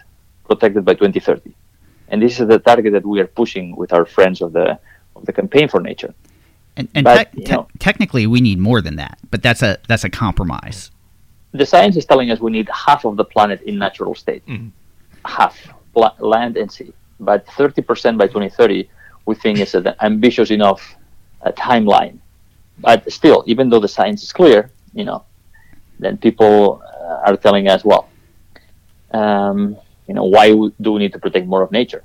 protected 0.46 0.84
by 0.84 0.96
2030. 0.96 1.54
And 2.12 2.22
this 2.22 2.40
is 2.40 2.48
the 2.48 2.60
target 2.60 2.92
that 2.94 3.06
we 3.06 3.20
are 3.22 3.28
pushing 3.28 3.76
with 3.76 3.92
our 3.94 4.06
friends 4.06 4.42
of 4.42 4.54
the 4.54 4.78
of 5.16 5.26
the 5.26 5.34
campaign 5.34 5.68
for 5.68 5.80
nature. 5.82 6.14
And, 6.78 6.88
and 6.96 7.04
but, 7.04 7.32
te- 7.34 7.44
te- 7.44 7.66
technically, 7.80 8.28
we 8.28 8.40
need 8.42 8.60
more 8.60 8.82
than 8.82 8.96
that, 8.98 9.18
but 9.32 9.42
that's 9.44 9.62
a 9.64 9.78
that's 9.90 10.04
a 10.04 10.10
compromise. 10.10 10.92
the 11.54 11.66
science 11.66 11.96
is 11.98 12.06
telling 12.06 12.32
us 12.32 12.40
we 12.40 12.52
need 12.52 12.70
half 12.88 13.04
of 13.06 13.18
the 13.18 13.26
planet 13.26 13.60
in 13.64 13.78
natural 13.78 14.14
state, 14.16 14.44
half 15.26 15.56
pla- 15.94 16.16
land 16.20 16.56
and 16.62 16.72
sea. 16.72 16.94
But 17.20 17.46
30% 17.48 18.18
by 18.18 18.28
2030, 18.28 18.90
we 19.26 19.36
think 19.36 19.60
is 19.60 19.76
an 19.76 19.94
ambitious 20.02 20.50
enough 20.50 20.82
uh, 21.44 21.52
timeline. 21.52 22.18
But 22.80 23.00
still, 23.12 23.44
even 23.46 23.70
though 23.70 23.80
the 23.80 23.88
science 23.98 24.24
is 24.24 24.32
clear, 24.34 24.72
you 24.94 25.04
know, 25.04 25.24
then 26.00 26.18
people 26.18 26.82
uh, 26.82 27.28
are 27.30 27.38
telling 27.38 27.68
us, 27.68 27.84
well, 27.86 28.10
um, 29.12 29.78
you 30.12 30.16
know, 30.16 30.26
why 30.26 30.48
do 30.86 30.90
we 30.94 31.00
need 31.04 31.14
to 31.14 31.22
protect 31.26 31.46
more 31.54 31.62
of 31.66 31.72
nature? 31.72 32.04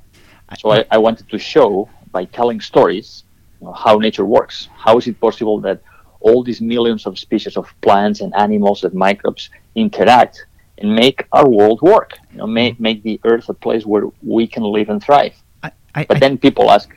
So 0.60 0.70
I, 0.70 0.84
I 0.96 0.98
wanted 1.06 1.28
to 1.32 1.38
show 1.52 1.88
by 2.12 2.22
telling 2.38 2.60
stories 2.60 3.24
you 3.60 3.66
know, 3.66 3.72
how 3.72 3.94
nature 3.98 4.24
works. 4.24 4.68
How 4.84 4.96
is 5.00 5.08
it 5.08 5.16
possible 5.26 5.58
that 5.66 5.78
all 6.20 6.44
these 6.48 6.60
millions 6.60 7.02
of 7.08 7.18
species 7.18 7.54
of 7.56 7.64
plants 7.86 8.18
and 8.20 8.30
animals 8.46 8.84
and 8.84 8.94
microbes 8.94 9.50
interact 9.74 10.46
and 10.78 10.94
make 10.94 11.18
our 11.32 11.48
world 11.58 11.80
work? 11.82 12.10
You 12.30 12.38
know, 12.38 12.46
make 12.60 12.78
make 12.78 12.98
the 13.08 13.16
Earth 13.30 13.46
a 13.48 13.56
place 13.64 13.84
where 13.92 14.04
we 14.34 14.44
can 14.54 14.62
live 14.76 14.88
and 14.92 15.00
thrive. 15.06 15.34
I, 15.64 15.72
I, 15.98 16.00
But 16.10 16.20
then 16.20 16.38
people 16.46 16.70
ask, 16.76 16.88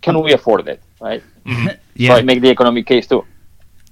can 0.00 0.14
we 0.26 0.32
afford 0.38 0.66
it? 0.74 0.80
Right? 1.08 1.22
So 2.06 2.06
yeah, 2.06 2.20
I 2.20 2.22
make 2.30 2.40
the 2.40 2.52
economic 2.56 2.86
case 2.92 3.06
too, 3.12 3.22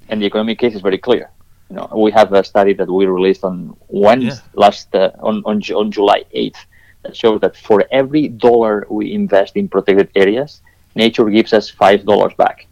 and 0.08 0.16
the 0.22 0.26
economic 0.30 0.56
case 0.62 0.74
is 0.78 0.82
very 0.88 1.00
clear. 1.08 1.24
You 1.70 1.76
know, 1.76 1.88
we 1.96 2.10
have 2.12 2.32
a 2.32 2.42
study 2.44 2.72
that 2.74 2.88
we 2.90 3.06
released 3.06 3.44
on 3.44 3.76
Wednesday, 3.88 4.42
Yeah. 4.54 4.60
last 4.64 4.94
uh, 4.94 5.10
on 5.20 5.42
on, 5.44 5.60
on 5.80 5.90
July 5.90 6.24
eighth 6.32 6.64
that 7.02 7.14
shows 7.16 7.40
that 7.40 7.56
for 7.56 7.84
every 7.90 8.28
dollar 8.28 8.86
we 8.90 9.12
invest 9.12 9.54
in 9.56 9.68
protected 9.68 10.10
areas, 10.14 10.62
nature 10.94 11.24
gives 11.30 11.52
us 11.52 11.68
five 11.70 12.04
dollars 12.06 12.32
back. 12.34 12.66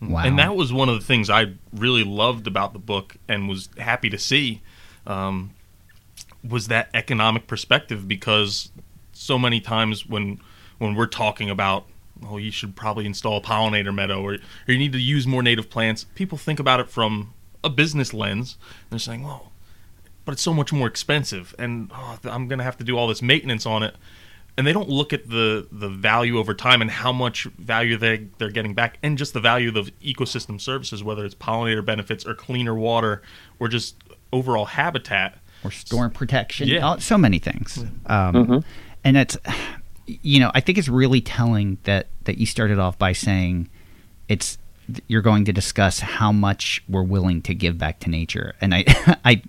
wow. 0.00 0.22
And 0.24 0.38
that 0.38 0.54
was 0.54 0.72
one 0.72 0.88
of 0.88 0.98
the 0.98 1.04
things 1.04 1.28
I 1.30 1.52
really 1.72 2.04
loved 2.04 2.46
about 2.46 2.72
the 2.72 2.78
book 2.78 3.16
and 3.28 3.48
was 3.48 3.68
happy 3.78 4.10
to 4.10 4.18
see 4.18 4.60
um, 5.06 5.50
was 6.48 6.68
that 6.68 6.88
economic 6.94 7.46
perspective 7.46 8.06
because 8.06 8.70
so 9.12 9.38
many 9.38 9.60
times 9.60 10.06
when 10.06 10.40
when 10.78 10.94
we're 10.94 11.06
talking 11.06 11.50
about 11.50 11.84
oh 12.28 12.36
you 12.38 12.50
should 12.50 12.76
probably 12.76 13.04
install 13.06 13.38
a 13.38 13.40
pollinator 13.42 13.94
meadow 13.94 14.22
or, 14.22 14.34
or 14.34 14.72
you 14.72 14.78
need 14.78 14.92
to 14.92 14.98
use 15.00 15.26
more 15.26 15.42
native 15.42 15.68
plants 15.70 16.04
people 16.14 16.36
think 16.38 16.58
about 16.60 16.80
it 16.80 16.88
from 16.88 17.32
a 17.64 17.70
business 17.70 18.12
lens 18.14 18.56
they're 18.90 18.98
saying 18.98 19.22
well 19.22 19.52
but 20.24 20.32
it's 20.32 20.42
so 20.42 20.54
much 20.54 20.72
more 20.72 20.86
expensive 20.86 21.54
and 21.58 21.90
oh, 21.94 22.18
i'm 22.24 22.48
going 22.48 22.58
to 22.58 22.64
have 22.64 22.76
to 22.76 22.84
do 22.84 22.96
all 22.96 23.06
this 23.06 23.22
maintenance 23.22 23.66
on 23.66 23.82
it 23.82 23.94
and 24.56 24.66
they 24.66 24.72
don't 24.72 24.88
look 24.88 25.12
at 25.12 25.28
the 25.28 25.66
the 25.70 25.88
value 25.88 26.38
over 26.38 26.54
time 26.54 26.82
and 26.82 26.90
how 26.90 27.12
much 27.12 27.44
value 27.44 27.96
they 27.96 28.26
they're 28.38 28.50
getting 28.50 28.74
back 28.74 28.98
and 29.02 29.16
just 29.16 29.32
the 29.32 29.40
value 29.40 29.68
of 29.68 29.86
the 29.86 29.92
ecosystem 30.14 30.60
services 30.60 31.02
whether 31.04 31.24
it's 31.24 31.34
pollinator 31.34 31.84
benefits 31.84 32.26
or 32.26 32.34
cleaner 32.34 32.74
water 32.74 33.22
or 33.58 33.68
just 33.68 33.96
overall 34.32 34.66
habitat 34.66 35.38
or 35.64 35.70
storm 35.70 36.10
protection. 36.10 36.68
Yeah. 36.68 36.94
oh, 36.94 36.98
so 36.98 37.18
many 37.18 37.38
things. 37.38 37.84
Um, 38.06 38.64
And 39.04 39.16
it's, 39.16 39.36
you 40.06 40.40
know, 40.40 40.50
I 40.54 40.60
think 40.60 40.78
it's 40.78 40.88
really 40.88 41.20
telling 41.20 41.78
that 41.84 42.08
that 42.24 42.38
you 42.38 42.46
started 42.46 42.78
off 42.78 42.98
by 42.98 43.12
saying 43.12 43.68
it's 44.28 44.58
you're 45.08 45.22
going 45.22 45.44
to 45.46 45.52
discuss 45.52 46.00
how 46.00 46.32
much 46.32 46.82
we're 46.88 47.02
willing 47.02 47.42
to 47.42 47.54
give 47.54 47.78
back 47.78 48.00
to 48.00 48.10
nature, 48.10 48.54
and 48.60 48.74
I, 48.74 48.84
I, 49.24 49.42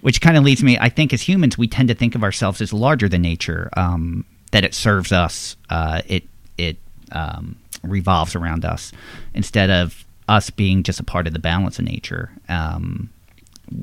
which 0.00 0.20
kind 0.20 0.36
of 0.36 0.44
leads 0.44 0.62
me. 0.62 0.78
I 0.78 0.88
think 0.88 1.12
as 1.12 1.22
humans, 1.22 1.58
we 1.58 1.68
tend 1.68 1.88
to 1.88 1.94
think 1.94 2.14
of 2.14 2.22
ourselves 2.22 2.60
as 2.60 2.72
larger 2.72 3.08
than 3.08 3.22
nature. 3.22 3.70
Um, 3.76 4.24
that 4.50 4.64
it 4.64 4.74
serves 4.74 5.12
us. 5.12 5.56
Uh, 5.68 6.02
it 6.06 6.24
it 6.58 6.76
um, 7.12 7.56
revolves 7.82 8.34
around 8.34 8.64
us 8.64 8.92
instead 9.34 9.70
of 9.70 10.04
us 10.28 10.50
being 10.50 10.82
just 10.82 11.00
a 11.00 11.04
part 11.04 11.26
of 11.26 11.32
the 11.32 11.38
balance 11.38 11.78
of 11.78 11.84
nature. 11.84 12.30
Um, 12.48 13.10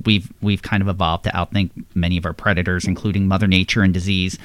we've 0.06 0.32
we've 0.42 0.62
kind 0.62 0.82
of 0.82 0.88
evolved 0.88 1.26
to 1.26 1.32
outthink 1.32 1.72
many 1.96 2.18
of 2.18 2.26
our 2.26 2.34
predators, 2.34 2.86
including 2.86 3.28
Mother 3.28 3.48
Nature 3.48 3.82
and 3.82 3.94
disease. 3.94 4.38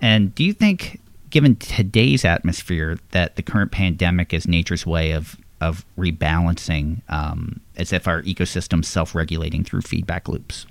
And 0.00 0.34
do 0.34 0.44
you 0.44 0.52
think, 0.52 1.00
given 1.30 1.56
today's 1.56 2.24
atmosphere, 2.24 2.98
that 3.10 3.36
the 3.36 3.42
current 3.42 3.72
pandemic 3.72 4.32
is 4.32 4.46
nature's 4.46 4.86
way 4.86 5.12
of 5.12 5.36
of 5.60 5.84
rebalancing, 5.96 7.02
um, 7.08 7.60
as 7.76 7.92
if 7.92 8.06
our 8.06 8.22
ecosystem's 8.22 8.88
self-regulating 8.88 9.64
through 9.64 9.82
feedback 9.82 10.28
loops? 10.28 10.66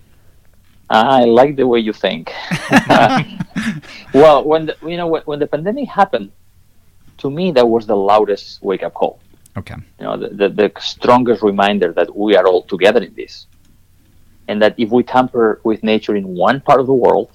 I 0.89 1.25
like 1.25 1.57
the 1.57 1.67
way 1.67 1.79
you 1.79 1.91
think. 1.91 2.31
well, 4.13 4.43
when 4.45 4.67
the, 4.67 4.77
you 4.83 4.95
know 4.95 5.07
when, 5.07 5.21
when 5.23 5.39
the 5.39 5.47
pandemic 5.47 5.89
happened, 5.89 6.31
to 7.17 7.29
me 7.29 7.51
that 7.51 7.67
was 7.67 7.85
the 7.85 7.95
loudest 7.95 8.61
wake 8.63 8.83
up 8.83 8.93
call. 8.93 9.19
Okay. 9.57 9.75
you 9.99 10.05
know, 10.05 10.17
the, 10.17 10.29
the, 10.29 10.49
the 10.49 10.71
strongest 10.79 11.41
reminder 11.41 11.91
that 11.93 12.15
we 12.15 12.35
are 12.35 12.45
all 12.45 12.61
together 12.61 13.01
in 13.01 13.13
this. 13.15 13.47
And 14.47 14.61
that 14.61 14.75
if 14.77 14.91
we 14.91 15.01
tamper 15.01 15.59
with 15.63 15.81
nature 15.83 16.15
in 16.15 16.35
one 16.35 16.61
part 16.61 16.79
of 16.79 16.85
the 16.85 16.93
world, 16.93 17.31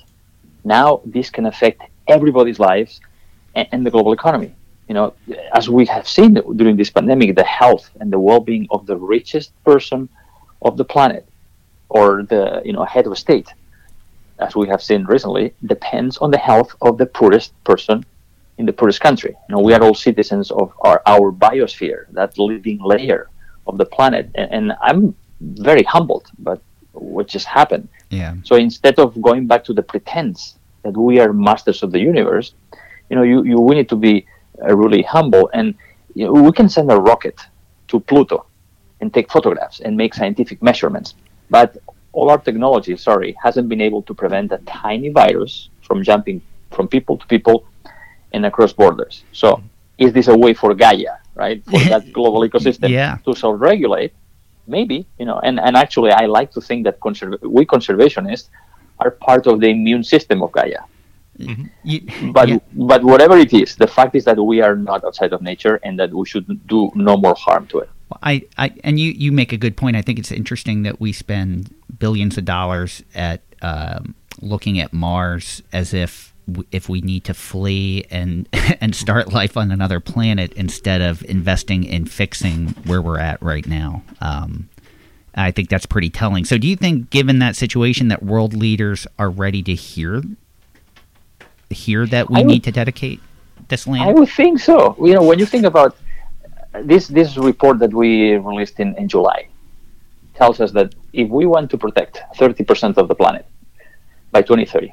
now 0.64 1.00
this 1.04 1.30
can 1.30 1.46
affect 1.46 1.82
everybody's 2.06 2.60
lives 2.60 3.00
and, 3.56 3.66
and 3.72 3.84
the 3.84 3.90
global 3.90 4.12
economy. 4.12 4.54
You 4.88 4.94
know, 4.94 5.14
as 5.54 5.68
we 5.70 5.86
have 5.86 6.06
seen 6.08 6.34
during 6.56 6.76
this 6.76 6.90
pandemic, 6.90 7.36
the 7.36 7.44
health 7.44 7.90
and 8.00 8.12
the 8.12 8.18
well-being 8.18 8.66
of 8.70 8.86
the 8.86 8.96
richest 8.96 9.52
person 9.64 10.08
of 10.60 10.76
the 10.76 10.84
planet, 10.84 11.26
or 11.88 12.22
the 12.24 12.62
you 12.64 12.72
know 12.72 12.84
head 12.84 13.06
of 13.06 13.16
state, 13.18 13.48
as 14.38 14.54
we 14.56 14.68
have 14.68 14.82
seen 14.82 15.04
recently, 15.04 15.54
depends 15.66 16.18
on 16.18 16.30
the 16.30 16.38
health 16.38 16.74
of 16.82 16.98
the 16.98 17.06
poorest 17.06 17.52
person 17.64 18.04
in 18.58 18.66
the 18.66 18.72
poorest 18.72 19.00
country. 19.00 19.34
You 19.48 19.54
know, 19.54 19.60
we 19.60 19.72
are 19.74 19.82
all 19.82 19.94
citizens 19.94 20.50
of 20.50 20.72
our, 20.80 21.00
our 21.06 21.32
biosphere, 21.32 22.06
that 22.12 22.38
living 22.38 22.80
layer 22.82 23.28
of 23.66 23.78
the 23.78 23.86
planet. 23.86 24.30
And, 24.34 24.52
and 24.52 24.72
I'm 24.82 25.14
very 25.40 25.82
humbled, 25.82 26.26
but 26.38 26.60
what 26.92 27.26
just 27.28 27.46
happened. 27.46 27.88
Yeah. 28.10 28.34
So 28.44 28.56
instead 28.56 28.98
of 28.98 29.20
going 29.20 29.46
back 29.46 29.64
to 29.64 29.72
the 29.72 29.82
pretense 29.82 30.56
that 30.82 30.96
we 30.96 31.18
are 31.18 31.32
masters 31.32 31.82
of 31.82 31.92
the 31.92 32.00
universe, 32.00 32.54
you 33.08 33.16
know, 33.16 33.22
you, 33.22 33.42
you 33.44 33.58
we 33.58 33.74
need 33.74 33.88
to 33.88 33.96
be 33.96 34.26
really 34.70 35.02
humble. 35.02 35.50
And 35.52 35.74
you 36.14 36.26
know, 36.26 36.32
we 36.32 36.52
can 36.52 36.68
send 36.68 36.90
a 36.90 36.96
rocket 36.96 37.38
to 37.88 38.00
Pluto 38.00 38.46
and 39.00 39.12
take 39.12 39.30
photographs 39.30 39.80
and 39.80 39.96
make 39.96 40.14
scientific 40.14 40.62
measurements. 40.62 41.14
But 41.50 41.76
all 42.12 42.30
our 42.30 42.38
technology, 42.38 42.96
sorry, 42.96 43.36
hasn't 43.42 43.68
been 43.68 43.80
able 43.80 44.02
to 44.02 44.14
prevent 44.14 44.52
a 44.52 44.58
tiny 44.66 45.08
virus 45.08 45.68
from 45.82 46.02
jumping 46.02 46.40
from 46.70 46.88
people 46.88 47.16
to 47.18 47.26
people 47.26 47.64
and 48.32 48.46
across 48.46 48.72
borders. 48.72 49.24
So, 49.32 49.62
is 49.98 50.12
this 50.12 50.28
a 50.28 50.36
way 50.36 50.54
for 50.54 50.74
Gaia, 50.74 51.16
right, 51.34 51.62
for 51.64 51.78
that 51.92 52.12
global 52.12 52.40
ecosystem 52.48 52.88
Yeah. 52.90 53.18
to 53.24 53.34
self-regulate? 53.34 54.12
Maybe, 54.66 55.06
you 55.18 55.26
know. 55.26 55.38
And, 55.40 55.58
and 55.60 55.76
actually, 55.76 56.12
I 56.12 56.26
like 56.26 56.52
to 56.52 56.60
think 56.60 56.84
that 56.84 57.00
conserv- 57.00 57.40
we 57.42 57.66
conservationists 57.66 58.48
are 59.00 59.10
part 59.10 59.46
of 59.46 59.60
the 59.60 59.68
immune 59.68 60.04
system 60.04 60.42
of 60.42 60.52
Gaia. 60.52 60.80
You, 61.84 62.00
But 62.32 62.48
yeah. 62.48 62.58
but 62.72 63.02
whatever 63.04 63.36
it 63.36 63.52
is, 63.52 63.76
the 63.76 63.86
fact 63.86 64.14
is 64.14 64.24
that 64.24 64.42
we 64.42 64.60
are 64.60 64.76
not 64.76 65.04
outside 65.04 65.32
of 65.32 65.42
nature, 65.42 65.80
and 65.82 65.98
that 65.98 66.12
we 66.12 66.26
should 66.26 66.66
do 66.66 66.90
no 66.94 67.16
more 67.16 67.34
harm 67.34 67.66
to 67.68 67.80
it. 67.80 67.90
I, 68.22 68.42
I 68.58 68.72
and 68.84 69.00
you, 69.00 69.10
you 69.12 69.32
make 69.32 69.52
a 69.52 69.56
good 69.56 69.76
point. 69.76 69.96
I 69.96 70.02
think 70.02 70.18
it's 70.18 70.32
interesting 70.32 70.82
that 70.82 71.00
we 71.00 71.12
spend 71.12 71.74
billions 71.98 72.36
of 72.36 72.44
dollars 72.44 73.02
at 73.14 73.40
um, 73.62 74.14
looking 74.40 74.78
at 74.78 74.92
Mars 74.92 75.62
as 75.72 75.94
if 75.94 76.34
if 76.72 76.88
we 76.88 77.00
need 77.00 77.24
to 77.24 77.34
flee 77.34 78.04
and 78.10 78.48
and 78.80 78.94
start 78.94 79.32
life 79.32 79.56
on 79.56 79.70
another 79.70 80.00
planet 80.00 80.52
instead 80.54 81.00
of 81.00 81.22
investing 81.24 81.84
in 81.84 82.04
fixing 82.04 82.68
where 82.86 83.00
we're 83.00 83.18
at 83.18 83.40
right 83.42 83.66
now. 83.66 84.02
Um, 84.20 84.68
I 85.34 85.50
think 85.50 85.70
that's 85.70 85.86
pretty 85.86 86.10
telling. 86.10 86.44
So, 86.44 86.58
do 86.58 86.66
you 86.66 86.76
think, 86.76 87.08
given 87.08 87.38
that 87.38 87.56
situation, 87.56 88.08
that 88.08 88.22
world 88.22 88.54
leaders 88.54 89.06
are 89.18 89.30
ready 89.30 89.62
to 89.62 89.74
hear 89.74 90.22
hear 91.72 92.06
that 92.06 92.30
we 92.30 92.38
would- 92.38 92.46
need 92.46 92.64
to 92.64 92.72
dedicate 92.72 93.20
this 93.68 93.86
land? 93.86 94.08
I 94.08 94.12
would 94.12 94.28
think 94.28 94.60
so. 94.60 94.96
You 95.00 95.14
know, 95.14 95.22
when 95.22 95.38
you 95.38 95.46
think 95.46 95.64
about 95.64 95.96
this 96.84 97.08
this 97.08 97.36
report 97.36 97.78
that 97.80 97.92
we 97.92 98.34
released 98.36 98.80
in, 98.80 98.94
in 98.96 99.08
July 99.08 99.48
tells 100.34 100.60
us 100.60 100.72
that 100.72 100.94
if 101.12 101.28
we 101.28 101.44
want 101.46 101.70
to 101.70 101.76
protect 101.78 102.20
30% 102.36 102.96
of 102.96 103.06
the 103.08 103.14
planet 103.14 103.44
by 104.30 104.40
2030, 104.40 104.92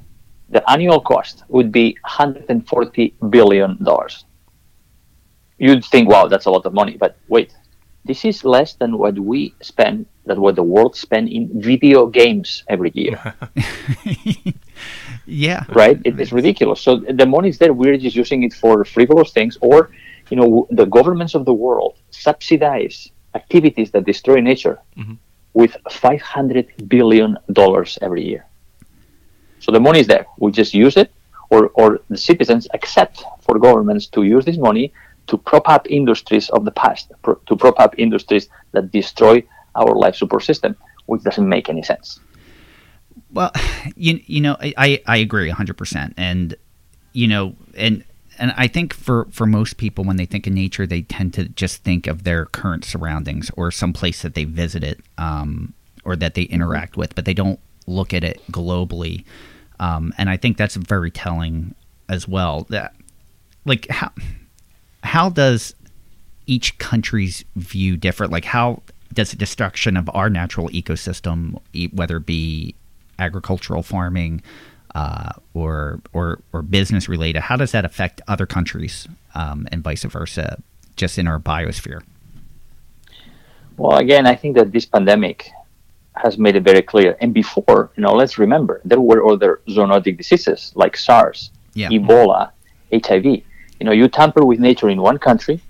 the 0.50 0.62
annual 0.70 1.00
cost 1.00 1.44
would 1.48 1.72
be 1.72 1.96
140 2.04 3.14
billion 3.30 3.82
dollars. 3.84 4.26
You'd 5.58 5.86
think, 5.86 6.10
wow, 6.10 6.28
that's 6.28 6.46
a 6.46 6.52
lot 6.52 6.66
of 6.66 6.74
money, 6.74 6.98
but 6.98 7.18
wait, 7.28 7.54
this 8.06 8.24
is 8.26 8.44
less 8.46 8.74
than 8.76 8.98
what 8.98 9.20
we 9.20 9.54
spend, 9.62 10.06
that 10.26 10.38
what 10.38 10.56
the 10.56 10.64
world 10.64 10.96
spend 10.96 11.30
in 11.30 11.62
video 11.62 12.08
games 12.08 12.64
every 12.68 12.92
year 12.94 13.18
yeah, 15.30 15.64
right? 15.70 16.00
It 16.04 16.20
is 16.20 16.32
ridiculous. 16.32 16.82
So 16.82 16.98
the 16.98 17.26
money 17.26 17.50
is 17.50 17.58
there. 17.58 17.74
We're 17.74 17.98
just 17.98 18.16
using 18.16 18.44
it 18.44 18.54
for 18.54 18.84
frivolous 18.84 19.32
things, 19.32 19.58
or 19.62 19.92
you 20.30 20.38
know, 20.38 20.68
the 20.72 20.86
governments 20.86 21.36
of 21.36 21.46
the 21.46 21.54
world 21.54 21.98
subsidize 22.12 23.10
activities 23.36 23.92
that 23.92 24.06
destroy 24.06 24.40
nature 24.42 24.80
mm-hmm. 24.98 25.14
with 25.54 25.78
500 25.90 26.88
billion 26.88 27.38
dollars 27.54 27.98
every 28.02 28.24
year. 28.26 28.46
So 29.60 29.72
the 29.72 29.80
money 29.80 30.00
is 30.00 30.08
there. 30.08 30.26
We 30.38 30.52
just 30.52 30.74
use 30.74 30.98
it, 30.98 31.12
or 31.50 31.70
or 31.76 32.00
the 32.10 32.18
citizens 32.18 32.68
accept 32.74 33.24
for 33.42 33.60
governments 33.60 34.08
to 34.08 34.24
use 34.24 34.46
this 34.46 34.58
money 34.58 34.92
to 35.28 35.38
prop 35.38 35.70
up 35.70 35.86
industries 35.90 36.50
of 36.50 36.66
the 36.66 36.72
past, 36.72 37.12
pro- 37.22 37.40
to 37.48 37.56
prop 37.56 37.80
up 37.80 37.94
industries 37.98 38.50
that 38.72 38.92
destroy 38.92 39.44
our 39.76 39.94
life 39.94 40.16
support 40.16 40.44
system, 40.44 40.76
which 41.06 41.22
doesn't 41.24 41.48
make 41.48 41.70
any 41.70 41.84
sense. 41.84 42.20
Well, 43.32 43.52
you 43.96 44.22
you 44.26 44.42
know, 44.42 44.58
I 44.60 45.02
I 45.06 45.18
agree 45.18 45.50
hundred 45.50 45.78
percent, 45.78 46.14
and 46.18 46.56
you 47.14 47.28
know, 47.28 47.56
and 47.76 48.04
and 48.38 48.54
I 48.56 48.68
think 48.68 48.94
for 48.94 49.28
for 49.32 49.46
most 49.46 49.78
people, 49.78 50.04
when 50.04 50.18
they 50.18 50.26
think 50.26 50.48
of 50.48 50.54
nature, 50.54 50.88
they 50.88 51.02
tend 51.02 51.34
to 51.36 51.46
just 51.50 51.84
think 51.84 52.08
of 52.08 52.24
their 52.24 52.46
current 52.46 52.86
surroundings 52.86 53.52
or 53.56 53.72
some 53.72 53.94
place 53.94 54.22
that 54.22 54.34
they 54.34 54.46
visited 54.46 55.02
um, 55.18 55.74
or 56.06 56.16
that 56.16 56.36
they 56.36 56.44
interact 56.44 56.98
with, 56.98 57.16
but 57.16 57.26
they 57.26 57.34
don't 57.34 57.60
look 57.86 58.14
at 58.14 58.24
it 58.24 58.42
globally. 58.52 59.26
Um, 59.80 60.14
and 60.18 60.30
I 60.30 60.38
think 60.38 60.58
that's 60.58 60.76
very 60.76 61.12
telling 61.12 61.76
as 62.08 62.28
well. 62.28 62.66
That 62.70 62.96
like 63.66 63.88
how 63.90 64.12
how 65.04 65.30
does 65.30 65.76
each 66.48 66.78
country's 66.78 67.44
view 67.56 67.98
differ? 67.98 68.28
Like 68.28 68.46
how 68.46 68.82
does 69.14 69.32
the 69.32 69.38
destruction 69.38 69.98
of 69.98 70.10
our 70.14 70.30
natural 70.30 70.70
ecosystem, 70.70 71.60
whether 71.94 72.18
it 72.18 72.26
be 72.26 72.76
agricultural 73.20 73.84
farming 73.84 74.42
uh, 74.96 75.32
or 75.54 76.02
or 76.14 76.40
or 76.54 76.62
business 76.62 77.08
related, 77.08 77.42
how 77.44 77.56
does 77.56 77.72
that 77.72 77.86
affect 77.86 78.22
other 78.28 78.46
countries 78.46 79.08
um, 79.36 79.68
and 79.72 79.84
vice 79.84 80.04
versa, 80.04 80.62
just 80.96 81.18
in 81.18 81.28
our 81.28 81.40
biosphere? 81.40 82.02
Well, 83.78 83.98
again, 83.98 84.26
I 84.28 84.36
think 84.36 84.56
that 84.56 84.72
this 84.72 84.86
pandemic 84.86 85.52
has 86.16 86.38
made 86.38 86.56
it 86.56 86.64
very 86.64 86.82
clear. 86.82 87.16
And 87.22 87.34
before, 87.34 87.92
you 87.96 88.04
know, 88.04 88.14
let's 88.14 88.38
remember 88.38 88.82
there 88.84 89.00
were 89.00 89.26
other 89.32 89.62
zoonotic 89.70 90.18
diseases 90.18 90.74
like 90.76 90.98
SARS, 90.98 91.52
yeah. 91.74 91.90
Ebola, 91.90 92.52
HIV. 92.92 93.26
You 93.26 93.86
know, 93.86 93.94
you 93.94 94.10
tamper 94.10 94.44
with 94.44 94.60
nature 94.60 94.90
in 94.90 95.02
one 95.02 95.18
country, 95.18 95.62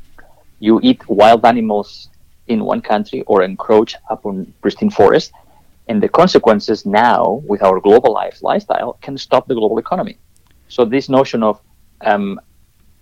you 0.59 0.79
eat 0.81 1.07
wild 1.07 1.45
animals 1.45 2.09
in 2.47 2.65
one 2.65 2.81
country 2.81 3.21
or 3.27 3.43
encroach 3.43 3.95
upon 4.09 4.51
pristine 4.61 4.89
forest, 4.89 5.31
and 5.89 6.01
the 6.01 6.07
consequences 6.07 6.85
now 6.85 7.41
with 7.51 7.61
our 7.63 7.79
global 7.81 8.13
life 8.13 8.37
lifestyle 8.41 8.93
can 9.01 9.17
stop 9.17 9.47
the 9.47 9.55
global 9.55 9.79
economy. 9.79 10.15
So 10.69 10.85
this 10.85 11.09
notion 11.09 11.41
of 11.43 11.59
um, 12.01 12.39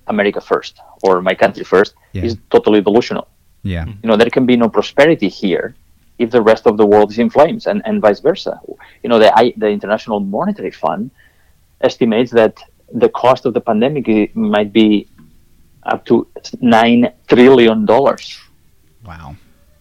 America 0.08 0.42
first 0.42 0.80
or 1.04 1.22
my 1.22 1.36
country 1.36 1.66
first 1.66 1.94
yeah. 2.14 2.24
is 2.24 2.38
totally 2.50 2.82
delusional. 2.82 3.28
Yeah, 3.64 3.86
you 3.86 4.08
know 4.10 4.16
there 4.16 4.30
can 4.38 4.46
be 4.46 4.56
no 4.56 4.70
prosperity 4.70 5.28
here 5.28 5.76
if 6.18 6.32
the 6.32 6.42
rest 6.42 6.66
of 6.66 6.78
the 6.78 6.86
world 6.86 7.12
is 7.12 7.20
in 7.20 7.30
flames, 7.30 7.68
and, 7.68 7.82
and 7.86 8.02
vice 8.02 8.22
versa. 8.22 8.60
You 9.04 9.10
know 9.10 9.20
the 9.20 9.30
I, 9.38 9.54
the 9.58 9.68
International 9.68 10.20
Monetary 10.20 10.72
Fund 10.72 11.12
estimates 11.82 12.32
that 12.32 12.56
the 12.94 13.10
cost 13.10 13.46
of 13.46 13.54
the 13.54 13.62
pandemic 13.62 14.36
might 14.36 14.72
be 14.72 15.10
up 15.84 16.06
to 16.06 16.28
nine 16.62 17.12
trillion 17.28 17.86
dollars. 17.86 18.40
Wow. 19.06 19.36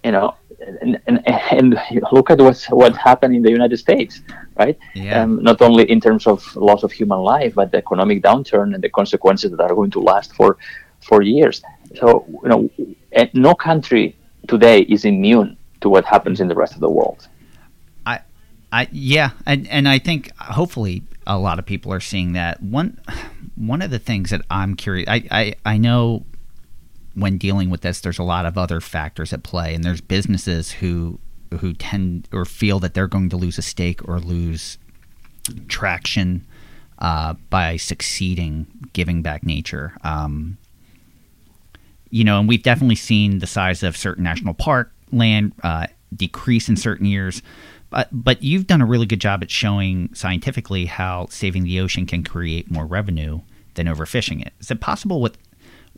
You 0.05 0.13
know, 0.13 0.35
and, 0.81 1.01
and, 1.07 1.29
and 1.29 1.81
look 2.13 2.31
at 2.31 2.39
what's 2.39 2.67
what 2.67 2.97
happened 2.97 3.35
in 3.35 3.43
the 3.43 3.51
United 3.51 3.77
States, 3.77 4.21
right? 4.57 4.79
Yeah. 4.95 5.23
Um, 5.23 5.43
not 5.43 5.63
only 5.63 5.91
in 5.91 6.01
terms 6.01 6.27
of 6.27 6.45
loss 6.57 6.83
of 6.83 6.93
human 6.93 7.19
life, 7.19 7.55
but 7.55 7.71
the 7.73 7.79
economic 7.79 8.23
downturn 8.23 8.75
and 8.75 8.83
the 8.83 8.89
consequences 8.89 9.51
that 9.53 9.61
are 9.61 9.75
going 9.75 9.91
to 9.93 10.01
last 10.01 10.35
for 10.35 10.59
for 11.01 11.23
years. 11.23 11.63
So 11.95 12.25
you 12.43 12.49
know, 12.49 12.71
no 13.35 13.55
country 13.55 14.17
today 14.49 14.81
is 14.81 15.05
immune 15.05 15.57
to 15.81 15.89
what 15.89 16.05
happens 16.05 16.41
in 16.41 16.49
the 16.49 16.55
rest 16.55 16.75
of 16.75 16.81
the 16.81 16.91
world. 16.91 17.29
I, 18.05 18.21
I 18.73 18.89
yeah, 18.93 19.31
and 19.47 19.69
and 19.69 19.89
I 19.89 19.99
think 19.99 20.37
hopefully 20.37 21.03
a 21.27 21.39
lot 21.39 21.59
of 21.59 21.67
people 21.67 21.93
are 21.93 22.01
seeing 22.01 22.33
that. 22.33 22.63
One 22.63 22.99
one 23.57 23.83
of 23.83 23.91
the 23.91 23.99
things 23.99 24.31
that 24.31 24.43
I'm 24.51 24.75
curious, 24.75 25.09
I 25.09 25.25
I, 25.31 25.55
I 25.65 25.79
know 25.79 26.25
when 27.17 27.39
dealing 27.39 27.71
with 27.71 27.81
this, 27.81 28.01
there's 28.01 28.19
a 28.19 28.23
lot 28.23 28.45
of 28.45 28.59
other 28.59 28.81
factors 28.81 29.33
at 29.33 29.43
play, 29.43 29.75
and 29.75 29.83
there's 29.83 30.01
businesses 30.01 30.71
who 30.71 31.19
who 31.61 31.73
tend 31.73 32.29
or 32.33 32.45
feel 32.45 32.79
that 32.81 32.93
they're 32.93 33.07
going 33.07 33.31
to 33.31 33.37
lose 33.37 33.57
a 33.57 33.63
stake 33.63 34.07
or 34.07 34.19
lose 34.19 34.79
traction 35.69 36.45
uh, 36.99 37.35
by 37.51 37.77
succeeding 37.77 38.67
giving 38.93 39.23
back 39.23 39.45
nature. 39.45 39.97
Um, 40.02 40.59
you 42.11 42.25
know, 42.25 42.39
and 42.39 42.49
we've 42.49 42.63
definitely 42.63 42.97
seen 42.97 43.39
the 43.39 43.47
size 43.47 43.83
of 43.83 43.97
certain 43.97 44.25
national 44.25 44.55
park 44.55 44.93
land 45.13 45.52
uh, 45.63 45.87
decrease 46.15 46.69
in 46.69 46.76
certain 46.76 47.07
years. 47.07 47.43
But, 47.91 48.09
but 48.13 48.43
you've 48.43 48.67
done 48.67 48.83
a 48.83 48.87
really 48.87 49.07
good 49.07 49.21
job 49.21 49.43
at 49.43 49.50
showing 49.50 50.13
scientifically 50.15 50.87
how 50.87 51.29
saving 51.31 51.65
the 51.65 51.81
ocean 51.81 52.05
can 52.07 52.25
create 52.25 52.71
more 52.71 52.85
revenue 52.85 53.41
than 53.75 53.87
overfishing 53.87 54.45
it. 54.45 54.52
Is 54.61 54.71
it 54.71 54.81
possible 54.81 55.21
with 55.21 55.39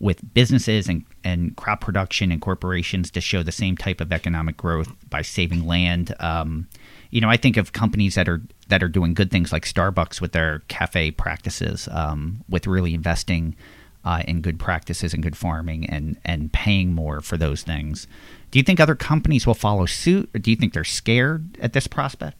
with 0.00 0.32
businesses 0.32 0.88
and, 0.88 1.04
and 1.24 1.56
crop 1.56 1.80
production 1.80 2.30
and 2.30 2.40
corporations 2.40 3.11
to 3.11 3.20
show 3.20 3.42
the 3.42 3.52
same 3.52 3.76
type 3.76 4.00
of 4.00 4.12
economic 4.12 4.56
growth 4.56 4.88
by 5.11 5.22
saving 5.22 5.66
land. 5.66 6.14
Um, 6.20 6.68
you 7.11 7.20
know, 7.20 7.28
I 7.28 7.37
think 7.37 7.56
of 7.56 7.72
companies 7.72 8.14
that 8.14 8.28
are 8.28 8.42
that 8.68 8.82
are 8.82 8.88
doing 8.88 9.14
good 9.14 9.30
things 9.30 9.52
like 9.52 9.64
Starbucks 9.64 10.20
with 10.20 10.32
their 10.32 10.61
cafe 10.68 11.11
practices, 11.11 11.88
um, 11.90 12.44
with 12.48 12.66
really 12.66 12.94
investing 12.94 13.56
uh, 14.04 14.22
in 14.28 14.40
good 14.40 14.58
practices 14.58 15.14
and 15.14 15.22
good 15.22 15.37
farming 15.37 15.88
and 15.88 16.18
and 16.24 16.52
paying 16.52 16.92
more 16.92 17.20
for 17.20 17.37
those 17.37 17.62
things. 17.62 18.06
Do 18.50 18.58
you 18.58 18.62
think 18.62 18.78
other 18.78 18.94
companies 18.94 19.46
will 19.46 19.54
follow 19.54 19.87
suit, 19.87 20.30
or 20.34 20.38
do 20.38 20.50
you 20.50 20.56
think 20.56 20.74
they're 20.74 20.84
scared 20.84 21.58
at 21.61 21.72
this 21.72 21.87
prospect? 21.87 22.38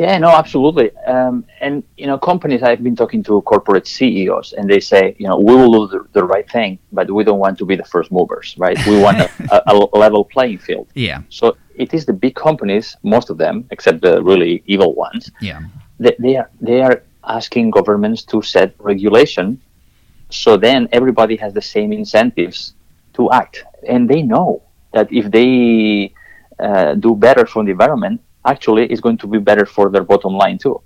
Yeah, 0.00 0.16
no, 0.16 0.30
absolutely. 0.30 0.96
Um, 1.06 1.44
and 1.60 1.84
you 1.98 2.06
know, 2.06 2.16
companies. 2.16 2.62
I've 2.62 2.82
been 2.82 2.96
talking 2.96 3.22
to 3.24 3.42
corporate 3.42 3.86
CEOs, 3.86 4.54
and 4.54 4.64
they 4.68 4.80
say, 4.80 5.14
you 5.18 5.28
know, 5.28 5.38
we 5.38 5.54
will 5.54 5.86
do 5.86 5.88
the, 5.92 6.20
the 6.20 6.24
right 6.24 6.48
thing, 6.50 6.78
but 6.90 7.10
we 7.10 7.22
don't 7.22 7.38
want 7.38 7.58
to 7.58 7.66
be 7.66 7.76
the 7.76 7.84
first 7.84 8.10
movers, 8.10 8.54
right? 8.56 8.78
We 8.86 8.98
want 8.98 9.18
a, 9.20 9.28
a, 9.70 9.88
a, 9.92 9.98
level 9.98 10.24
playing 10.24 10.58
field. 10.58 10.88
Yeah. 10.94 11.20
So 11.28 11.58
it 11.74 11.92
is 11.92 12.06
the 12.06 12.14
big 12.14 12.34
companies, 12.34 12.96
most 13.02 13.28
of 13.28 13.36
them, 13.36 13.66
except 13.72 14.00
the 14.00 14.22
really 14.22 14.62
evil 14.64 14.94
ones. 14.94 15.30
Yeah. 15.42 15.60
They, 15.98 16.16
they 16.18 16.36
are 16.36 16.50
they 16.62 16.80
are 16.80 17.02
asking 17.24 17.70
governments 17.70 18.24
to 18.32 18.40
set 18.40 18.74
regulation, 18.78 19.60
so 20.30 20.56
then 20.56 20.88
everybody 20.92 21.36
has 21.36 21.52
the 21.52 21.66
same 21.76 21.92
incentives 21.92 22.72
to 23.12 23.30
act, 23.32 23.64
and 23.86 24.08
they 24.08 24.22
know 24.22 24.62
that 24.94 25.12
if 25.12 25.30
they 25.30 26.14
uh, 26.58 26.94
do 26.94 27.14
better 27.14 27.44
for 27.44 27.62
the 27.64 27.72
environment 27.72 28.22
actually 28.44 28.86
is 28.86 29.00
going 29.00 29.18
to 29.18 29.26
be 29.26 29.38
better 29.38 29.66
for 29.66 29.90
their 29.90 30.04
bottom 30.04 30.34
line 30.34 30.58
too. 30.58 30.80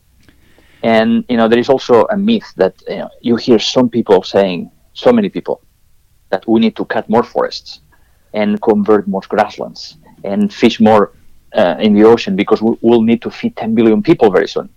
And 0.83 1.25
you 1.29 1.37
know, 1.37 1.49
there 1.49 1.59
is 1.59 1.69
also 1.69 2.05
a 2.11 2.17
myth 2.17 2.53
that 2.57 2.75
you, 2.89 2.97
know, 2.97 3.11
you 3.21 3.37
hear 3.37 3.59
some 3.59 3.89
people 3.89 4.23
saying, 4.23 4.71
so 4.93 5.13
many 5.13 5.29
people, 5.29 5.63
that 6.31 6.47
we 6.47 6.61
need 6.61 6.77
to 6.77 6.85
cut 6.85 7.09
more 7.09 7.23
forests 7.23 7.81
and 8.33 8.61
convert 8.61 9.07
more 9.09 9.23
grasslands 9.29 9.97
and 10.25 10.53
fish 10.53 10.81
more 10.81 11.13
uh, 11.55 11.77
in 11.79 11.95
the 11.95 12.05
ocean 12.05 12.37
because 12.37 12.61
we, 12.61 12.77
will 12.83 13.03
need 13.03 13.23
to 13.23 13.31
feed 13.31 13.57
10 13.57 13.75
billion 13.75 14.03
people 14.03 14.31
very 14.31 14.49
soon. 14.49 14.69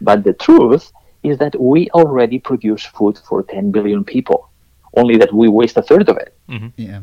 But 0.00 0.24
the 0.24 0.34
truth 0.34 0.92
is 1.22 1.38
that 1.38 1.58
we 1.60 1.90
already 1.90 2.38
produce 2.38 2.84
food 2.84 3.18
for 3.18 3.42
10 3.42 3.72
billion 3.72 4.04
people, 4.04 4.50
only 4.94 5.16
that 5.16 5.32
we 5.32 5.48
waste 5.48 5.76
a 5.76 5.82
third 5.82 6.08
of 6.08 6.16
it. 6.18 6.36
Mm-hmm. 6.48 6.68
Yeah. 6.76 7.00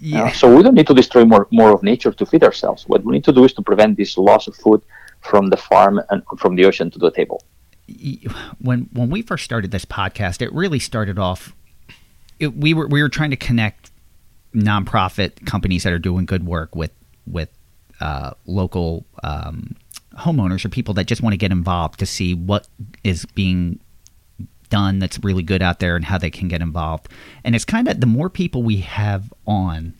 Yeah. 0.00 0.24
Uh, 0.24 0.32
so 0.32 0.54
we 0.54 0.62
don't 0.62 0.74
need 0.74 0.86
to 0.88 0.94
destroy 0.94 1.24
more 1.24 1.46
more 1.50 1.72
of 1.72 1.82
nature 1.82 2.12
to 2.12 2.26
feed 2.26 2.42
ourselves. 2.42 2.88
What 2.88 3.04
we 3.04 3.12
need 3.12 3.24
to 3.24 3.32
do 3.32 3.44
is 3.44 3.52
to 3.54 3.62
prevent 3.62 3.96
this 3.96 4.18
loss 4.18 4.46
of 4.48 4.56
food 4.56 4.82
from 5.20 5.48
the 5.48 5.56
farm 5.56 6.00
and 6.10 6.22
from 6.38 6.56
the 6.56 6.64
ocean 6.64 6.90
to 6.90 6.98
the 6.98 7.10
table. 7.10 7.42
When 8.58 8.88
when 8.92 9.10
we 9.10 9.22
first 9.22 9.44
started 9.44 9.70
this 9.70 9.84
podcast, 9.84 10.42
it 10.42 10.52
really 10.52 10.78
started 10.78 11.18
off. 11.18 11.54
It, 12.40 12.56
we 12.56 12.74
were 12.74 12.88
we 12.88 13.02
were 13.02 13.08
trying 13.08 13.30
to 13.30 13.36
connect 13.36 13.90
nonprofit 14.54 15.46
companies 15.46 15.82
that 15.84 15.92
are 15.92 15.98
doing 15.98 16.26
good 16.26 16.46
work 16.46 16.74
with 16.74 16.92
with 17.26 17.50
uh, 18.00 18.32
local 18.46 19.04
um, 19.22 19.76
homeowners 20.18 20.64
or 20.64 20.68
people 20.68 20.94
that 20.94 21.06
just 21.06 21.22
want 21.22 21.32
to 21.32 21.36
get 21.36 21.52
involved 21.52 21.98
to 22.00 22.06
see 22.06 22.34
what 22.34 22.66
is 23.02 23.24
being 23.26 23.80
done 24.74 24.98
that's 24.98 25.22
really 25.22 25.44
good 25.44 25.62
out 25.62 25.78
there 25.78 25.94
and 25.94 26.04
how 26.04 26.18
they 26.18 26.30
can 26.30 26.48
get 26.48 26.60
involved. 26.60 27.08
And 27.44 27.54
it's 27.54 27.64
kind 27.64 27.86
of 27.86 28.00
the 28.00 28.06
more 28.06 28.28
people 28.28 28.64
we 28.64 28.78
have 28.78 29.32
on, 29.46 29.94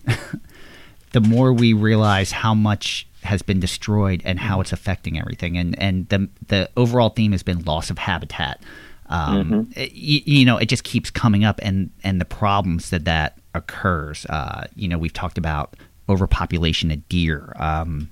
the 1.13 1.21
more 1.21 1.53
we 1.53 1.73
realize 1.73 2.33
how 2.33 2.55
much 2.55 3.07
has 3.23 3.41
been 3.41 3.61
destroyed 3.61 4.21
and 4.25 4.41
how 4.41 4.61
it's 4.61 4.73
affecting 4.73 5.17
everything. 5.17 5.57
And 5.57 5.79
and 5.79 6.09
the 6.09 6.29
the 6.49 6.69
overall 6.77 7.11
theme 7.11 7.31
has 7.31 7.45
been 7.45 7.63
loss 7.63 7.89
of 7.89 7.99
habitat. 7.99 8.65
Um, 9.07 9.45
mm-hmm. 9.45 9.81
it, 9.81 9.93
you, 9.93 10.45
know, 10.45 10.57
it 10.57 10.67
just 10.67 10.83
keeps 10.83 11.09
coming 11.09 11.45
up, 11.45 11.61
and 11.63 11.91
and 12.03 12.21
the 12.21 12.25
problems 12.25 12.91
that 12.91 13.05
that 13.05 13.39
occurs. 13.55 14.27
Uh, 14.27 14.67
you 14.75 14.89
know, 14.89 14.99
we've 14.99 15.13
talked 15.13 15.39
about 15.39 15.77
overpopulation 16.09 16.91
of 16.91 17.09
deer. 17.09 17.53
Um, 17.61 18.11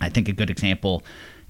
I 0.00 0.10
think 0.10 0.28
a 0.28 0.32
good 0.32 0.50
example. 0.50 1.02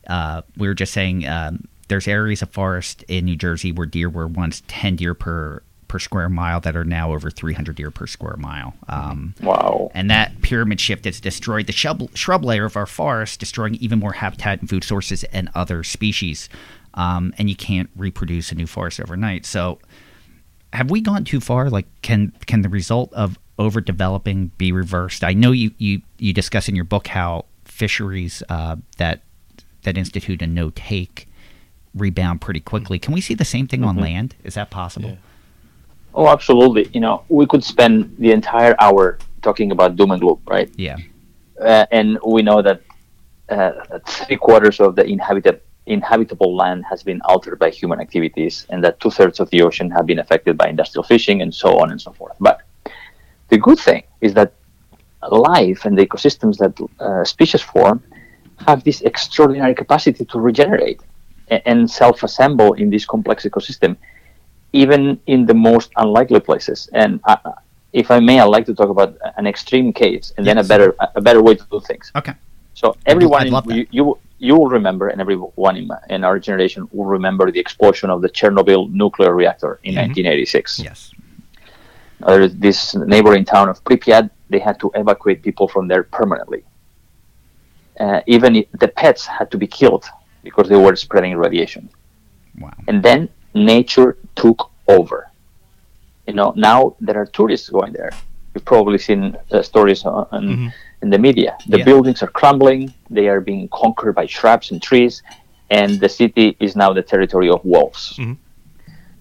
Uh, 0.07 0.41
we 0.57 0.69
were 0.69 0.75
just 0.75 0.95
saying 0.95 1.27
um, 1.29 1.69
there's 1.88 2.07
areas 2.07 2.42
of 2.42 2.51
forest 2.51 3.03
in 3.09 3.24
New 3.24 3.37
Jersey 3.37 3.72
where 3.72 3.87
deer 3.87 4.09
were 4.09 4.27
once 4.27 4.62
10 4.68 4.96
deer 4.96 5.14
per 5.14 5.62
per 5.88 5.98
square 5.98 6.29
mile 6.29 6.61
that 6.61 6.77
are 6.77 6.85
now 6.85 7.12
over 7.12 7.31
300 7.31 7.74
deer 7.74 7.90
per 7.90 8.07
square 8.07 8.37
mile. 8.37 8.74
Um, 8.88 9.35
wow. 9.40 9.90
And 9.94 10.11
that 10.11 10.42
pyramid 10.42 10.81
shift 10.81 11.07
has 11.07 11.18
destroyed 11.18 11.66
the 11.66 11.72
shrub, 11.72 12.14
shrub 12.14 12.44
layer 12.44 12.66
of 12.66 12.77
our 12.77 12.87
forest, 12.87 13.40
destroying 13.40 13.74
even 13.77 13.98
more 13.98 14.12
habitat 14.12 14.61
and 14.61 14.68
food 14.68 14.85
sources 14.85 15.24
and 15.24 15.48
other 15.55 15.83
species. 15.83 16.51
Um, 16.92 17.33
and 17.38 17.48
you 17.48 17.57
can't 17.57 17.88
reproduce 17.96 18.53
a 18.53 18.55
new 18.55 18.66
forest 18.66 19.01
overnight. 19.01 19.46
So, 19.46 19.79
have 20.74 20.90
we 20.90 21.01
gone 21.01 21.24
too 21.24 21.40
far? 21.40 21.70
Like, 21.70 21.87
can 22.03 22.33
can 22.46 22.61
the 22.61 22.68
result 22.68 23.12
of 23.14 23.38
overdeveloping 23.59 24.51
be 24.59 24.72
reversed? 24.72 25.24
I 25.24 25.33
know 25.33 25.53
you 25.53 25.70
you 25.79 26.03
you 26.18 26.33
discuss 26.33 26.68
in 26.68 26.77
your 26.77 26.85
book 26.85 27.07
how 27.07 27.46
fisheries 27.64 28.42
uh, 28.51 28.77
that 28.98 29.22
that 29.83 29.96
institute 29.96 30.42
a 30.42 30.46
no 30.46 30.70
take 30.74 31.28
rebound 32.01 32.41
pretty 32.41 32.61
quickly. 32.61 32.99
Can 32.99 33.13
we 33.15 33.21
see 33.21 33.35
the 33.35 33.45
same 33.45 33.67
thing 33.67 33.85
on 33.85 33.97
land? 33.97 34.35
Is 34.45 34.55
that 34.55 34.71
possible? 34.71 35.11
Yeah. 35.11 35.17
Oh, 36.15 36.29
absolutely. 36.29 36.89
You 36.93 37.01
know, 37.01 37.25
we 37.29 37.47
could 37.47 37.63
spend 37.63 38.17
the 38.19 38.33
entire 38.33 38.75
hour 38.81 39.19
talking 39.43 39.71
about 39.71 39.97
doom 39.97 40.11
and 40.11 40.21
gloom, 40.21 40.41
right? 40.47 40.71
Yeah. 40.77 40.97
Uh, 41.61 41.87
and 41.91 42.19
we 42.27 42.43
know 42.43 42.63
that 42.63 42.83
uh, 43.49 43.73
three 44.07 44.37
quarters 44.37 44.81
of 44.81 44.97
the 44.97 45.05
inhabited 45.05 45.61
inhabitable 45.87 46.55
land 46.55 46.85
has 46.85 47.03
been 47.03 47.21
altered 47.23 47.59
by 47.59 47.71
human 47.71 47.99
activities, 47.99 48.67
and 48.69 48.85
that 48.85 49.01
two 49.01 49.11
thirds 49.11 49.41
of 49.41 49.49
the 49.51 49.63
ocean 49.63 49.91
have 49.91 50.05
been 50.07 50.19
affected 50.19 50.57
by 50.57 50.69
industrial 50.69 51.03
fishing, 51.03 51.41
and 51.41 51.55
so 51.55 51.79
on 51.79 51.91
and 51.91 52.01
so 52.01 52.13
forth. 52.13 52.37
But 52.41 52.61
the 53.49 53.59
good 53.59 53.79
thing 53.79 54.03
is 54.21 54.35
that 54.35 54.53
life 55.31 55.85
and 55.87 55.97
the 55.97 56.07
ecosystems 56.07 56.59
that 56.59 56.75
uh, 57.01 57.25
species 57.25 57.63
form 57.63 58.03
have 58.67 58.85
this 58.85 59.01
extraordinary 59.03 59.75
capacity 59.75 60.25
to 60.27 60.39
regenerate 60.39 61.01
and 61.51 61.91
self-assemble 61.91 62.75
in 62.75 62.91
this 62.91 63.05
complex 63.05 63.45
ecosystem, 63.45 63.97
even 64.73 65.21
in 65.27 65.47
the 65.47 65.55
most 65.55 65.91
unlikely 65.97 66.41
places. 66.41 66.89
And 66.93 67.21
uh, 67.25 67.37
if 67.93 68.11
I 68.11 68.21
may, 68.21 68.41
I'd 68.41 68.45
like 68.45 68.67
to 68.67 68.75
talk 68.75 68.91
about 68.91 69.17
an 69.37 69.47
extreme 69.47 69.93
case 69.93 70.33
and 70.37 70.47
then 70.47 70.59
a 70.59 70.65
better 70.65 70.95
a 71.15 71.21
better 71.21 71.43
way 71.43 71.55
to 71.55 71.65
do 71.71 71.81
things. 71.81 72.13
Okay. 72.15 72.35
So 72.75 72.97
everyone, 73.07 73.43
I'd 73.43 73.53
love 73.53 73.69
in, 73.71 73.77
you, 73.77 73.87
you 73.91 74.19
you 74.39 74.57
will 74.57 74.69
remember, 74.69 75.09
and 75.09 75.21
everyone 75.21 75.77
in, 75.77 75.87
my, 75.89 75.99
in 76.11 76.23
our 76.25 76.39
generation 76.39 76.89
will 76.93 77.07
remember 77.07 77.51
the 77.51 77.59
explosion 77.59 78.09
of 78.09 78.23
the 78.23 78.29
Chernobyl 78.29 78.91
nuclear 78.93 79.35
reactor 79.35 79.81
in 79.83 79.97
1986. 79.97 80.79
Yes. 80.79 81.13
Uh, 82.23 82.49
this 82.53 82.95
neighboring 82.95 83.45
town 83.45 83.69
of 83.69 83.83
Pripyat, 83.85 84.31
they 84.49 84.59
had 84.59 84.79
to 84.81 84.91
evacuate 84.95 85.43
people 85.43 85.67
from 85.69 85.89
there 85.89 86.05
permanently. 86.05 86.65
Uh, 87.99 88.21
even 88.27 88.55
if 88.55 88.67
the 88.79 88.89
pets 88.89 89.27
had 89.27 89.51
to 89.51 89.59
be 89.59 89.67
killed 89.67 90.05
because 90.49 90.67
they 90.73 90.81
were 90.87 90.97
spreading 90.97 91.33
radiation. 91.47 91.83
Wow. 92.63 92.73
And 92.89 92.99
then 93.09 93.21
nature 93.73 94.11
took 94.43 94.59
over. 94.97 95.19
You 96.27 96.35
know, 96.39 96.49
now 96.57 96.79
there 97.07 97.17
are 97.23 97.27
tourists 97.39 97.69
going 97.79 97.93
there. 98.01 98.13
You've 98.53 98.65
probably 98.75 98.99
seen 99.09 99.21
uh, 99.53 99.63
stories 99.63 100.01
on, 100.07 100.27
on, 100.37 100.73
in 101.03 101.09
the 101.15 101.21
media. 101.29 101.53
The 101.73 101.79
Yeah. 101.79 101.85
buildings 101.91 102.19
are 102.25 102.33
crumbling, 102.41 102.83
they 103.19 103.27
are 103.33 103.41
being 103.51 103.65
conquered 103.83 104.15
by 104.21 104.27
shrubs 104.37 104.67
and 104.73 104.79
trees, 104.91 105.15
and 105.79 105.91
the 106.05 106.09
city 106.21 106.47
is 106.67 106.73
now 106.83 106.91
the 106.99 107.05
territory 107.13 107.51
of 107.57 107.61
wolves. 107.73 108.03
Mhm. 108.23 108.37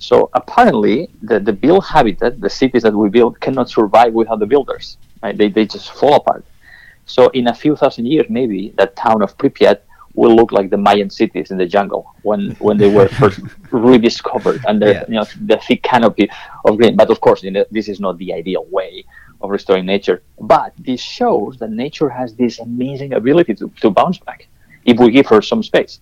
So 0.08 0.16
apparently, 0.42 0.96
the, 1.30 1.38
the 1.48 1.56
built 1.64 1.86
habitat, 1.96 2.32
the 2.48 2.54
cities 2.62 2.84
that 2.88 2.96
we 3.02 3.08
build, 3.18 3.34
cannot 3.46 3.68
survive 3.78 4.12
without 4.22 4.40
the 4.44 4.50
builders. 4.54 4.86
Right? 5.24 5.36
They, 5.40 5.50
they 5.58 5.66
just 5.76 5.88
fall 6.00 6.16
apart. 6.22 6.44
So 7.16 7.22
in 7.40 7.46
a 7.54 7.56
few 7.64 7.74
thousand 7.82 8.06
years, 8.14 8.28
maybe 8.40 8.60
that 8.80 8.90
town 9.06 9.20
of 9.26 9.30
Pripyat 9.42 9.80
will 10.20 10.36
look 10.40 10.52
like 10.58 10.68
the 10.76 10.82
Mayan 10.88 11.10
cities 11.22 11.48
in 11.52 11.58
the 11.64 11.66
jungle 11.76 12.04
when, 12.24 12.42
when 12.66 12.76
they 12.82 12.90
were 12.98 13.08
first 13.22 13.40
rediscovered 13.72 14.60
under 14.72 14.88
Yeah. 14.92 15.04
you 15.08 15.16
know 15.20 15.26
the 15.52 15.58
thick 15.66 15.82
canopy 15.92 16.26
of 16.66 16.72
green. 16.80 16.96
But 17.02 17.10
of 17.14 17.20
course, 17.26 17.40
you 17.46 17.52
know, 17.56 17.66
this 17.78 17.88
is 17.94 18.00
not 18.06 18.14
the 18.24 18.30
ideal 18.42 18.66
way 18.78 18.92
of 19.42 19.48
restoring 19.58 19.86
nature. 19.96 20.18
But 20.56 20.70
this 20.90 21.02
shows 21.18 21.52
that 21.60 21.70
nature 21.86 22.10
has 22.20 22.30
this 22.42 22.54
amazing 22.60 23.12
ability 23.22 23.54
to, 23.60 23.66
to 23.84 23.88
bounce 24.00 24.18
back 24.28 24.40
if 24.92 24.96
we 25.02 25.08
give 25.18 25.28
her 25.34 25.42
some 25.52 25.62
space. 25.72 25.94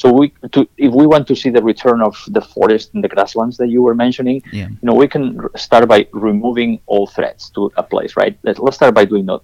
So 0.00 0.06
we 0.18 0.24
to 0.54 0.60
if 0.86 0.92
we 1.00 1.04
want 1.12 1.24
to 1.30 1.34
see 1.42 1.50
the 1.58 1.62
return 1.72 1.98
of 2.08 2.14
the 2.36 2.42
forest 2.54 2.86
and 2.94 3.00
the 3.04 3.08
grasslands 3.14 3.56
that 3.60 3.68
you 3.74 3.80
were 3.86 3.94
mentioning, 4.06 4.38
Yeah. 4.52 4.68
you 4.80 4.84
know, 4.88 4.96
we 5.02 5.08
can 5.14 5.24
start 5.66 5.84
by 5.94 6.00
removing 6.30 6.70
all 6.92 7.06
threats 7.16 7.42
to 7.54 7.60
a 7.82 7.84
place, 7.92 8.12
right? 8.20 8.34
Let- 8.46 8.58
Let's 8.64 8.76
start 8.80 8.92
by 9.00 9.04
doing 9.12 9.24
no 9.30 9.36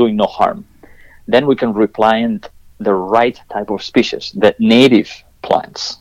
doing 0.00 0.14
no 0.22 0.26
harm. 0.38 0.58
Then 1.34 1.42
we 1.50 1.54
can 1.62 1.70
replant 1.86 2.40
the 2.78 2.92
right 2.92 3.40
type 3.50 3.70
of 3.70 3.82
species, 3.82 4.32
the 4.34 4.54
native 4.58 5.10
plants 5.42 5.98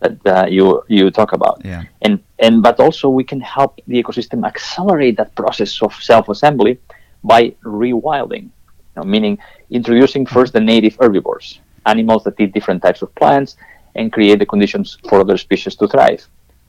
that 0.00 0.16
uh, 0.26 0.46
you 0.48 0.82
you 0.88 1.10
talk 1.10 1.32
about, 1.32 1.60
Yeah. 1.64 1.82
and 2.02 2.20
and 2.38 2.62
but 2.62 2.78
also 2.80 3.08
we 3.08 3.24
can 3.24 3.40
help 3.40 3.80
the 3.86 4.02
ecosystem 4.02 4.46
accelerate 4.46 5.16
that 5.16 5.34
process 5.34 5.82
of 5.82 5.92
self-assembly 5.94 6.78
by 7.24 7.50
rewilding, 7.64 8.44
you 8.44 8.96
know, 8.96 9.02
meaning 9.04 9.38
introducing 9.70 10.24
first 10.26 10.52
the 10.52 10.60
native 10.60 10.96
herbivores, 11.00 11.60
animals 11.86 12.22
that 12.24 12.38
eat 12.40 12.52
different 12.52 12.82
types 12.82 13.02
of 13.02 13.12
plants, 13.16 13.56
and 13.96 14.12
create 14.12 14.38
the 14.38 14.46
conditions 14.46 14.98
for 15.08 15.20
other 15.20 15.36
species 15.36 15.74
to 15.76 15.88
thrive. 15.88 16.26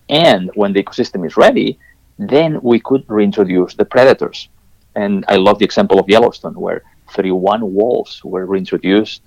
And 0.10 0.50
when 0.56 0.74
the 0.74 0.82
ecosystem 0.84 1.26
is 1.26 1.38
ready, 1.38 1.78
then 2.18 2.60
we 2.64 2.80
could 2.80 3.04
reintroduce 3.08 3.76
the 3.76 3.86
predators. 3.86 4.50
And 4.96 5.24
I 5.28 5.36
love 5.36 5.60
the 5.60 5.66
example 5.66 6.00
of 6.00 6.10
Yellowstone, 6.10 6.56
where 6.60 6.82
31 7.12 7.74
wolves 7.74 8.24
were 8.24 8.46
reintroduced 8.48 9.22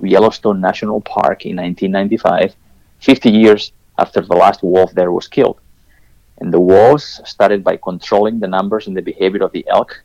to 0.00 0.06
Yellowstone 0.08 0.60
National 0.60 1.00
Park 1.00 1.44
in 1.46 1.56
1995, 1.56 2.54
50 3.00 3.30
years 3.30 3.72
after 3.98 4.20
the 4.20 4.34
last 4.34 4.62
wolf 4.62 4.92
there 4.92 5.12
was 5.12 5.28
killed. 5.28 5.60
And 6.40 6.52
the 6.52 6.60
wolves 6.60 7.20
started 7.24 7.64
by 7.64 7.76
controlling 7.76 8.38
the 8.38 8.46
numbers 8.46 8.86
and 8.86 8.96
the 8.96 9.02
behavior 9.02 9.42
of 9.42 9.52
the 9.52 9.64
elk, 9.68 10.02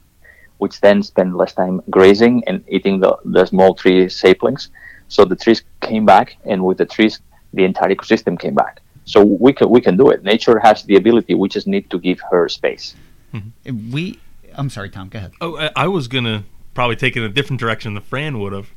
which 0.57 0.81
then 0.81 1.03
spent 1.03 1.35
less 1.35 1.53
time 1.53 1.81
grazing 1.89 2.43
and 2.47 2.63
eating 2.67 2.99
the, 2.99 3.15
the 3.25 3.45
small 3.45 3.75
tree 3.75 4.09
saplings. 4.09 4.69
So 5.09 5.25
the 5.25 5.35
trees 5.35 5.63
came 5.81 6.05
back, 6.05 6.37
and 6.45 6.63
with 6.65 6.79
the 6.79 6.85
trees, 6.87 7.19
the 7.53 7.65
entire 7.65 7.93
ecosystem 7.93 8.39
came 8.39 8.55
back. 8.55 8.79
So 9.05 9.23
we 9.23 9.53
can 9.53 9.69
we 9.69 9.81
can 9.81 9.95
do 9.97 10.09
it. 10.09 10.23
Nature 10.23 10.57
has 10.59 10.83
the 10.83 10.95
ability. 10.95 11.35
We 11.35 11.49
just 11.49 11.67
need 11.67 11.89
to 11.91 11.99
give 11.99 12.19
her 12.31 12.47
space. 12.49 12.95
Mm-hmm. 13.33 13.91
We. 13.91 14.19
I'm 14.55 14.69
sorry, 14.69 14.89
Tom. 14.89 15.09
Go 15.09 15.19
ahead. 15.19 15.33
Oh, 15.41 15.57
I- 15.57 15.71
I 15.75 15.87
was 15.87 16.07
gonna 16.07 16.45
probably 16.73 16.95
take 16.95 17.15
it 17.15 17.19
in 17.19 17.25
a 17.25 17.33
different 17.33 17.59
direction 17.59 17.93
than 17.93 18.01
Fran 18.01 18.39
would 18.39 18.53
have, 18.53 18.69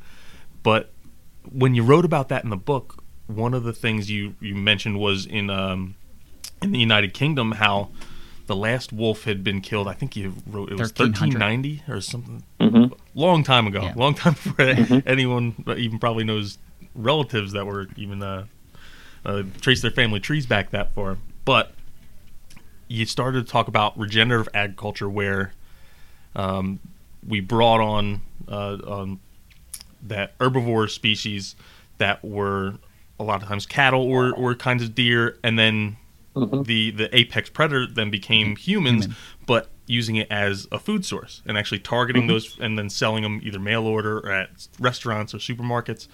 but 0.63 0.91
when 1.53 1.75
you 1.75 1.83
wrote 1.83 2.05
about 2.05 2.29
that 2.29 2.45
in 2.45 2.51
the 2.51 2.57
book, 2.57 3.03
one 3.27 3.55
of 3.55 3.65
the 3.65 3.73
things 3.73 4.11
you 4.11 4.35
you 4.41 4.55
mentioned 4.55 4.99
was 4.99 5.27
in 5.27 5.51
um 5.51 5.95
in 6.63 6.73
the 6.73 6.79
United 6.79 7.15
Kingdom 7.15 7.53
how 7.53 7.91
the 8.47 8.57
last 8.57 8.93
wolf 8.93 9.25
had 9.25 9.43
been 9.43 9.61
killed. 9.61 9.89
I 9.89 9.93
think 9.93 10.17
you 10.17 10.35
wrote 10.47 10.71
it 10.71 10.79
was 10.79 10.93
1390 10.93 11.83
or 11.89 12.01
something. 12.01 12.45
hmm 12.61 12.87
Long 13.15 13.43
time 13.43 13.67
ago. 13.67 13.83
Yeah. 13.83 13.95
Long 13.97 14.15
time 14.15 14.35
before 14.35 15.03
anyone 15.07 15.55
even 15.77 15.99
probably 15.99 16.25
knows 16.25 16.59
relatives 16.95 17.53
that 17.53 17.67
were 17.67 17.89
even 17.97 18.23
uh, 18.23 18.47
uh, 19.25 19.43
trace 19.61 19.83
their 19.83 19.91
family 19.91 20.21
trees 20.21 20.47
back 20.47 20.71
that 20.71 20.95
far. 20.95 21.19
But 21.45 21.73
you 22.89 23.05
started 23.07 23.45
to 23.47 23.51
talk 23.51 23.69
about 23.69 23.99
regenerative 23.99 24.49
agriculture 24.55 25.09
where 25.09 25.53
um, 26.35 26.79
we 27.27 27.41
brought 27.41 27.81
on 27.81 28.21
uh, 28.49 28.79
um, 28.87 29.21
that 30.03 30.37
herbivore 30.39 30.89
species 30.91 31.57
that 31.99 32.25
were 32.25 32.75
a 33.19 33.25
lot 33.25 33.43
of 33.43 33.49
times 33.49 33.67
cattle 33.67 34.03
or, 34.03 34.33
or 34.35 34.55
kinds 34.55 34.83
of 34.83 34.95
deer, 34.95 35.39
and 35.43 35.59
then 35.59 35.97
mm-hmm. 36.35 36.63
the 36.63 36.91
the 36.91 37.17
apex 37.17 37.49
predator 37.51 37.87
then 37.87 38.11
became 38.11 38.49
mm-hmm. 38.49 38.57
humans, 38.57 39.09
but 39.47 39.69
using 39.87 40.17
it 40.17 40.27
as 40.31 40.67
a 40.73 40.79
food 40.79 41.05
source 41.05 41.43
and 41.47 41.57
actually 41.57 41.79
targeting 41.79 42.23
mm-hmm. 42.23 42.33
those 42.33 42.59
and 42.59 42.79
then 42.79 42.91
selling 42.91 43.23
them 43.23 43.41
either 43.43 43.59
mail 43.59 43.87
order 43.87 44.19
or 44.19 44.33
at 44.33 44.69
restaurants 44.81 45.33
or 45.33 45.39
supermarkets. 45.39 46.09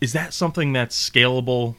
Is 0.00 0.14
that 0.14 0.32
something 0.32 0.72
that's 0.72 1.10
scalable 1.10 1.76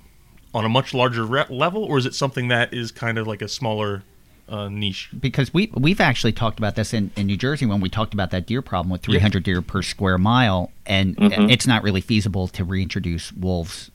on 0.54 0.64
a 0.64 0.70
much 0.70 0.94
larger 0.94 1.26
re- 1.26 1.46
level, 1.50 1.84
or 1.84 1.98
is 1.98 2.06
it 2.06 2.14
something 2.14 2.50
that 2.50 2.74
is 2.74 2.92
kind 2.92 3.18
of 3.18 3.26
like 3.26 3.42
a 3.42 3.48
smaller 3.48 4.04
uh, 4.50 4.68
niche? 4.70 5.10
because 5.20 5.54
we 5.54 5.72
we've 5.74 6.02
actually 6.02 6.32
talked 6.32 6.60
about 6.60 6.76
this 6.76 6.94
in, 6.94 7.12
in 7.16 7.28
New 7.28 7.38
Jersey 7.38 7.66
when 7.66 7.82
we 7.82 7.90
talked 7.90 8.14
about 8.14 8.32
that 8.32 8.46
deer 8.46 8.62
problem 8.62 8.90
with 8.92 9.02
300 9.02 9.44
deer 9.44 9.62
per 9.62 9.82
square 9.82 10.18
mile, 10.18 10.72
and 10.86 11.16
it's 11.20 11.68
not 11.68 11.84
really 11.84 12.02
feasible 12.02 12.48
to 12.50 12.64
reintroduce 12.64 13.32
wolves 13.34 13.92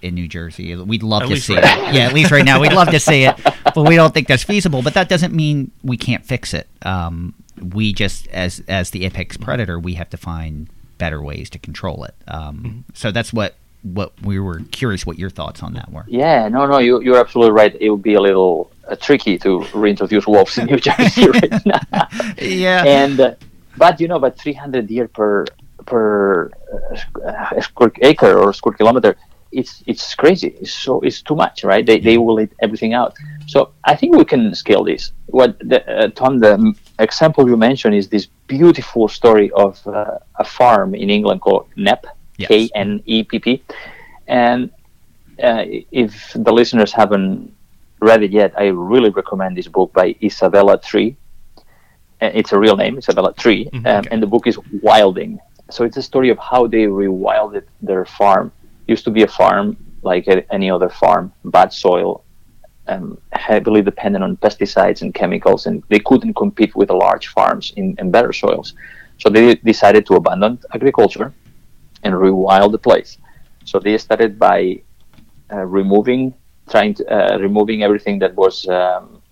in 0.00 0.14
New 0.14 0.28
Jersey. 0.28 0.76
We'd 0.76 1.02
love 1.02 1.22
At 1.22 1.28
to 1.30 1.36
see 1.40 1.54
right 1.56 1.64
it. 1.64 1.94
Yeah, 1.94 2.06
at 2.06 2.12
least 2.12 2.30
right 2.30 2.44
now 2.44 2.60
we'd 2.60 2.72
love 2.72 2.90
to 2.90 3.00
see 3.00 3.24
it, 3.24 3.34
but 3.74 3.82
we 3.88 3.96
don't 3.96 4.14
think 4.14 4.28
that's 4.28 4.44
feasible. 4.44 4.82
But 4.82 4.94
that 4.94 5.08
doesn't 5.08 5.34
mean 5.34 5.72
we 5.82 5.96
can't 5.96 6.24
fix 6.24 6.54
it. 6.54 6.68
Um, 6.82 7.34
we 7.60 7.92
just 7.92 8.28
as 8.28 8.62
as 8.68 8.90
the 8.90 9.04
apex 9.04 9.36
predator, 9.36 9.78
we 9.78 9.94
have 9.94 10.10
to 10.10 10.16
find 10.16 10.68
better 10.98 11.20
ways 11.22 11.50
to 11.50 11.58
control 11.58 12.04
it. 12.04 12.14
Um, 12.28 12.84
So 12.94 13.10
that's 13.10 13.32
what 13.32 13.54
what 13.82 14.12
we 14.22 14.38
were 14.40 14.60
curious 14.70 15.06
what 15.06 15.18
your 15.18 15.30
thoughts 15.30 15.62
on 15.62 15.74
that 15.74 15.90
were. 15.92 16.04
Yeah, 16.08 16.48
no, 16.48 16.66
no, 16.66 16.78
you, 16.78 17.00
you're 17.00 17.18
absolutely 17.18 17.52
right. 17.52 17.76
It 17.80 17.90
would 17.90 18.02
be 18.02 18.14
a 18.14 18.20
little 18.20 18.70
uh, 18.88 18.96
tricky 18.96 19.38
to 19.38 19.64
reintroduce 19.74 20.26
wolves 20.26 20.58
in 20.58 20.66
New 20.66 20.78
Jersey 20.78 21.28
right 21.30 21.66
now. 21.66 21.80
Yeah. 22.38 22.84
and 22.84 23.20
uh, 23.20 23.34
but 23.76 24.00
you 24.00 24.08
know, 24.08 24.18
but 24.18 24.38
300 24.38 24.86
deer 24.86 25.08
per 25.08 25.44
per 25.86 26.50
uh, 27.24 27.60
square 27.60 27.92
acre 28.02 28.36
or 28.38 28.52
square 28.52 28.74
kilometer, 28.74 29.16
it's 29.52 29.82
it's 29.86 30.14
crazy. 30.14 30.48
It's 30.60 30.72
so 30.72 31.00
it's 31.00 31.22
too 31.22 31.36
much, 31.36 31.64
right? 31.64 31.84
They 31.86 31.98
they 32.00 32.18
will 32.18 32.40
eat 32.40 32.52
everything 32.60 32.92
out. 32.94 33.14
So 33.46 33.70
I 33.84 33.94
think 33.96 34.16
we 34.16 34.24
can 34.24 34.54
scale 34.54 34.84
this. 34.84 35.12
What 35.26 35.58
the, 35.60 35.78
uh, 35.88 36.08
Tom, 36.08 36.38
the 36.38 36.74
example 36.98 37.48
you 37.48 37.56
mentioned 37.56 37.94
is 37.94 38.08
this 38.08 38.26
beautiful 38.46 39.08
story 39.08 39.50
of 39.52 39.86
uh, 39.86 40.18
a 40.36 40.44
farm 40.44 40.94
in 40.94 41.08
England 41.10 41.40
called 41.40 41.66
Knepp, 41.76 42.04
Yes. 42.38 42.48
K 42.48 42.70
N 42.74 43.02
E 43.04 43.22
P 43.24 43.38
P, 43.38 43.62
and 44.26 44.70
uh, 45.42 45.64
if 45.92 46.32
the 46.34 46.52
listeners 46.52 46.92
haven't 46.92 47.52
read 48.00 48.22
it 48.22 48.30
yet, 48.30 48.52
I 48.56 48.66
really 48.68 49.10
recommend 49.10 49.56
this 49.56 49.68
book 49.68 49.92
by 49.92 50.14
Isabella 50.22 50.78
Tree. 50.80 51.16
Uh, 52.22 52.30
It's 52.34 52.52
a 52.52 52.58
real 52.58 52.76
name, 52.76 52.98
Isabella 52.98 53.32
Tree, 53.34 53.68
um, 53.74 53.86
okay. 53.86 54.08
and 54.10 54.22
the 54.22 54.26
book 54.26 54.46
is 54.46 54.56
Wilding. 54.82 55.38
so 55.70 55.84
it's 55.84 55.96
a 55.96 56.02
story 56.02 56.30
of 56.30 56.38
how 56.38 56.66
they 56.66 56.84
rewilded 56.86 57.64
their 57.88 58.04
farm. 58.18 58.50
Used 58.86 59.04
to 59.04 59.10
be 59.10 59.22
a 59.22 59.28
farm 59.40 59.76
like 60.02 60.24
any 60.50 60.70
other 60.70 60.88
farm, 60.88 61.32
bad 61.44 61.72
soil, 61.72 62.24
um, 62.86 63.18
heavily 63.32 63.82
dependent 63.82 64.22
on 64.24 64.36
pesticides 64.44 65.02
and 65.02 65.12
chemicals, 65.12 65.66
and 65.66 65.82
they 65.88 65.98
couldn't 66.08 66.34
compete 66.34 66.72
with 66.78 66.88
the 66.88 66.94
large 67.06 67.26
farms 67.36 67.72
in, 67.76 67.96
in 68.00 68.10
better 68.10 68.32
soils. 68.32 68.74
So 69.18 69.28
they 69.28 69.56
decided 69.56 70.06
to 70.06 70.14
abandon 70.14 70.58
agriculture 70.72 71.34
and 72.04 72.14
rewild 72.14 72.72
the 72.72 72.78
place. 72.78 73.18
So 73.64 73.78
they 73.78 73.98
started 73.98 74.38
by 74.38 74.82
uh, 75.52 75.64
removing, 75.64 76.34
trying 76.68 76.94
to 76.94 77.04
uh, 77.06 77.38
removing 77.38 77.82
everything 77.82 78.18
that 78.20 78.34
was 78.34 78.66
um, 78.68 79.22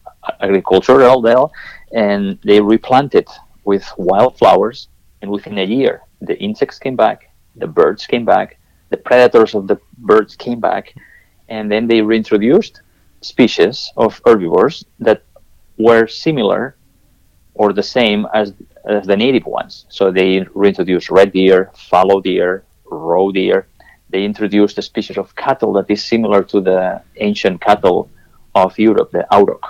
agricultural 0.40 1.20
there, 1.20 1.46
and 1.92 2.38
they 2.44 2.60
replanted 2.60 3.28
with 3.64 3.84
wildflowers. 3.96 4.88
And 5.22 5.30
within 5.30 5.58
a 5.58 5.64
year, 5.64 6.02
the 6.20 6.38
insects 6.38 6.78
came 6.78 6.96
back, 6.96 7.30
the 7.56 7.66
birds 7.66 8.06
came 8.06 8.24
back, 8.24 8.58
the 8.90 8.96
predators 8.96 9.54
of 9.54 9.66
the 9.66 9.78
birds 9.98 10.36
came 10.36 10.60
back, 10.60 10.94
and 11.48 11.70
then 11.70 11.86
they 11.86 12.02
reintroduced 12.02 12.82
species 13.20 13.90
of 13.96 14.20
herbivores 14.24 14.84
that 15.00 15.22
were 15.78 16.06
similar 16.06 16.75
or 17.56 17.72
the 17.72 17.82
same 17.82 18.26
as, 18.32 18.52
as 18.84 19.06
the 19.06 19.16
native 19.16 19.46
ones. 19.46 19.86
So 19.88 20.10
they 20.10 20.44
reintroduced 20.54 21.10
red 21.10 21.32
deer, 21.32 21.70
fallow 21.74 22.20
deer, 22.20 22.64
roe 22.90 23.32
deer. 23.32 23.66
They 24.10 24.24
introduced 24.24 24.78
a 24.78 24.82
species 24.82 25.18
of 25.18 25.34
cattle 25.34 25.72
that 25.74 25.90
is 25.90 26.04
similar 26.04 26.42
to 26.44 26.60
the 26.60 27.02
ancient 27.16 27.60
cattle 27.60 28.10
of 28.54 28.78
Europe, 28.78 29.10
the 29.10 29.26
auroch. 29.32 29.68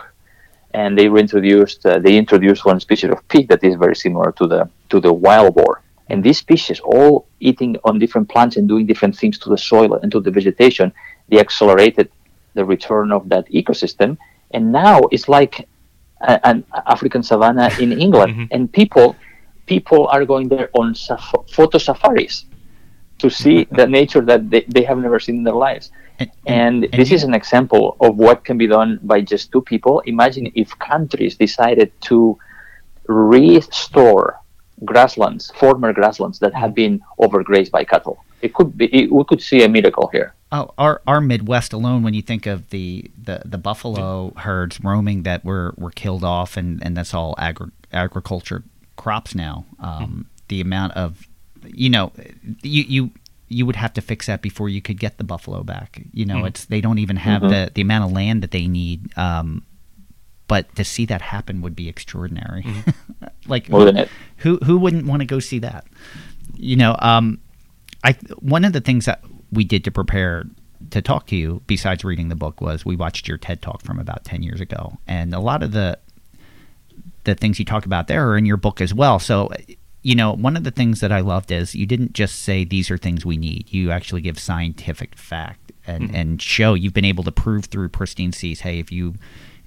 And 0.75 0.99
they 0.99 1.09
reintroduced 1.09 1.87
uh, 1.87 1.99
they 2.01 2.19
introduced 2.19 2.67
one 2.67 2.81
species 2.81 3.11
of 3.11 3.27
pig 3.29 3.49
that 3.49 3.65
is 3.65 3.77
very 3.77 3.97
similar 3.97 4.31
to 4.33 4.47
the 4.47 4.69
to 4.91 5.01
the 5.01 5.13
wild 5.13 5.55
boar. 5.55 5.83
And 6.09 6.23
these 6.23 6.39
species, 6.39 6.79
all 6.81 7.27
eating 7.41 7.77
on 7.85 7.99
different 7.99 8.29
plants 8.29 8.57
and 8.57 8.69
doing 8.69 8.85
different 8.87 9.17
things 9.17 9.39
to 9.39 9.49
the 9.49 9.59
soil 9.59 9.95
and 9.95 10.13
to 10.13 10.21
the 10.21 10.31
vegetation, 10.31 10.93
they 11.29 11.41
accelerated 11.41 12.11
the 12.55 12.65
return 12.65 13.11
of 13.11 13.29
that 13.31 13.49
ecosystem. 13.49 14.19
And 14.53 14.71
now 14.71 15.01
it's 15.11 15.29
like 15.29 15.67
an 16.21 16.65
African 16.87 17.23
savanna 17.23 17.71
in 17.81 17.93
England, 18.05 18.33
mm-hmm. 18.33 18.45
and 18.51 18.73
people 18.73 19.17
people 19.67 20.07
are 20.09 20.25
going 20.25 20.49
there 20.49 20.71
on 20.75 20.95
saf- 20.95 21.51
photo 21.51 21.79
safaris 21.79 22.47
to 23.19 23.31
see 23.31 23.67
the 23.73 23.87
nature 23.87 24.21
that 24.21 24.49
they, 24.51 24.63
they 24.69 24.83
have 24.83 24.99
never 24.99 25.19
seen 25.19 25.37
in 25.37 25.45
their 25.45 25.55
lives. 25.55 25.91
And, 26.19 26.31
and, 26.47 26.85
and 26.85 26.93
this 26.93 27.09
and 27.09 27.17
is 27.17 27.25
an 27.25 27.35
example 27.35 27.97
of 28.01 28.17
what 28.17 28.45
can 28.45 28.57
be 28.57 28.67
done 28.67 29.01
by 29.03 29.21
just 29.21 29.53
two 29.53 29.63
people. 29.63 30.01
Imagine 30.01 30.51
if 30.55 30.79
countries 30.79 31.37
decided 31.37 31.93
to 32.03 32.39
restore 33.07 34.41
grasslands, 34.85 35.51
former 35.57 35.93
grasslands 35.93 36.39
that 36.41 36.55
have 36.55 36.75
been 36.75 37.01
overgrazed 37.21 37.71
by 37.71 37.85
cattle. 37.85 38.25
It 38.43 38.55
could 38.55 38.77
be. 38.77 38.87
It, 38.87 39.13
we 39.13 39.25
could 39.25 39.43
see 39.43 39.63
a 39.63 39.69
miracle 39.69 40.09
here. 40.09 40.35
Oh, 40.53 40.73
our 40.79 41.03
our 41.07 41.21
Midwest 41.21 41.73
alone. 41.73 42.03
When 42.03 42.15
you 42.15 42.23
think 42.23 42.47
of 42.47 42.71
the, 42.71 43.11
the, 43.21 43.43
the 43.45 43.59
buffalo 43.59 44.33
herds 44.37 44.83
roaming 44.83 45.25
that 45.25 45.45
were, 45.45 45.75
were 45.77 45.91
killed 45.91 46.23
off, 46.23 46.57
and, 46.57 46.83
and 46.85 46.97
that's 46.97 47.15
all 47.15 47.35
agri- 47.39 47.73
agriculture 47.93 48.63
crops 48.97 49.35
now. 49.35 49.67
Um, 49.81 49.91
mm-hmm. 49.91 50.21
The 50.49 50.61
amount 50.61 50.93
of, 50.93 51.27
you 51.65 51.91
know, 51.91 52.13
you 52.63 52.85
you 52.85 53.11
you 53.49 53.67
would 53.67 53.77
have 53.77 53.93
to 53.95 54.01
fix 54.01 54.27
that 54.27 54.43
before 54.43 54.69
you 54.69 54.83
could 54.83 54.99
get 54.99 55.19
the 55.19 55.25
buffalo 55.25 55.63
back. 55.63 56.03
You 56.13 56.27
know, 56.27 56.37
mm-hmm. 56.37 56.47
it's 56.47 56.65
they 56.67 56.81
don't 56.81 56.99
even 56.99 57.17
have 57.17 57.43
mm-hmm. 57.43 57.51
the 57.51 57.71
the 57.75 57.83
amount 57.83 58.05
of 58.05 58.13
land 58.13 58.43
that 58.43 58.51
they 58.51 58.67
need. 58.67 59.17
Um, 59.19 59.65
but 60.49 60.75
to 60.77 60.85
see 60.85 61.07
that 61.07 61.23
happen 61.23 61.61
would 61.63 61.75
be 61.75 61.89
extraordinary. 61.89 62.63
Mm-hmm. 62.63 63.25
like 63.51 63.69
more 63.69 63.85
than 63.85 63.97
it. 63.97 64.09
Who 64.39 64.59
who 64.59 64.79
wouldn't 64.79 65.07
want 65.07 65.21
to 65.21 65.27
go 65.27 65.41
see 65.41 65.59
that? 65.61 65.87
You 66.55 66.77
know, 66.77 66.97
um, 67.01 67.41
I 68.05 68.13
one 68.39 68.65
of 68.65 68.73
the 68.73 68.81
things 68.81 69.07
that 69.07 69.23
we 69.53 69.65
did 69.65 69.85
to 69.85 69.91
prepare 69.91 70.45
to 70.91 71.03
talk 71.03 71.27
to 71.29 71.37
you, 71.37 71.63
besides 71.67 72.05
reading 72.05 72.29
the 72.29 72.37
book, 72.37 72.61
was 72.61 72.85
we 72.85 72.97
watched 72.97 73.29
your 73.29 73.39
TED 73.39 73.63
talk 73.63 73.83
from 73.83 73.99
about 73.99 74.25
ten 74.25 74.43
years 74.43 74.61
ago, 74.61 74.99
and 75.07 75.35
a 75.35 75.41
lot 75.41 75.63
of 75.63 75.73
the 75.73 75.99
the 77.25 77.35
things 77.35 77.59
you 77.59 77.65
talk 77.65 77.87
about 77.87 78.07
there 78.07 78.29
are 78.29 78.37
in 78.37 78.47
your 78.47 78.57
book 78.57 78.81
as 78.81 78.95
well. 78.95 79.19
So. 79.19 79.51
You 80.03 80.15
know, 80.15 80.33
one 80.33 80.57
of 80.57 80.63
the 80.63 80.71
things 80.71 81.01
that 81.01 81.11
I 81.11 81.19
loved 81.19 81.51
is 81.51 81.75
you 81.75 81.85
didn't 81.85 82.13
just 82.13 82.41
say 82.45 82.63
these 82.63 82.93
are 82.93 82.97
things 82.97 83.27
we 83.27 83.37
need. 83.37 83.73
You 83.73 83.91
actually 83.91 84.21
give 84.21 84.39
scientific 84.39 85.19
fact 85.19 85.73
and, 85.85 86.05
mm-hmm. 86.05 86.15
and 86.15 86.43
show 86.43 86.75
you've 86.75 86.95
been 86.95 87.05
able 87.05 87.25
to 87.25 87.33
prove 87.33 87.65
through 87.65 87.89
pristine 87.89 88.31
seas. 88.31 88.61
Hey, 88.61 88.79
if 88.79 88.93
you 88.93 89.15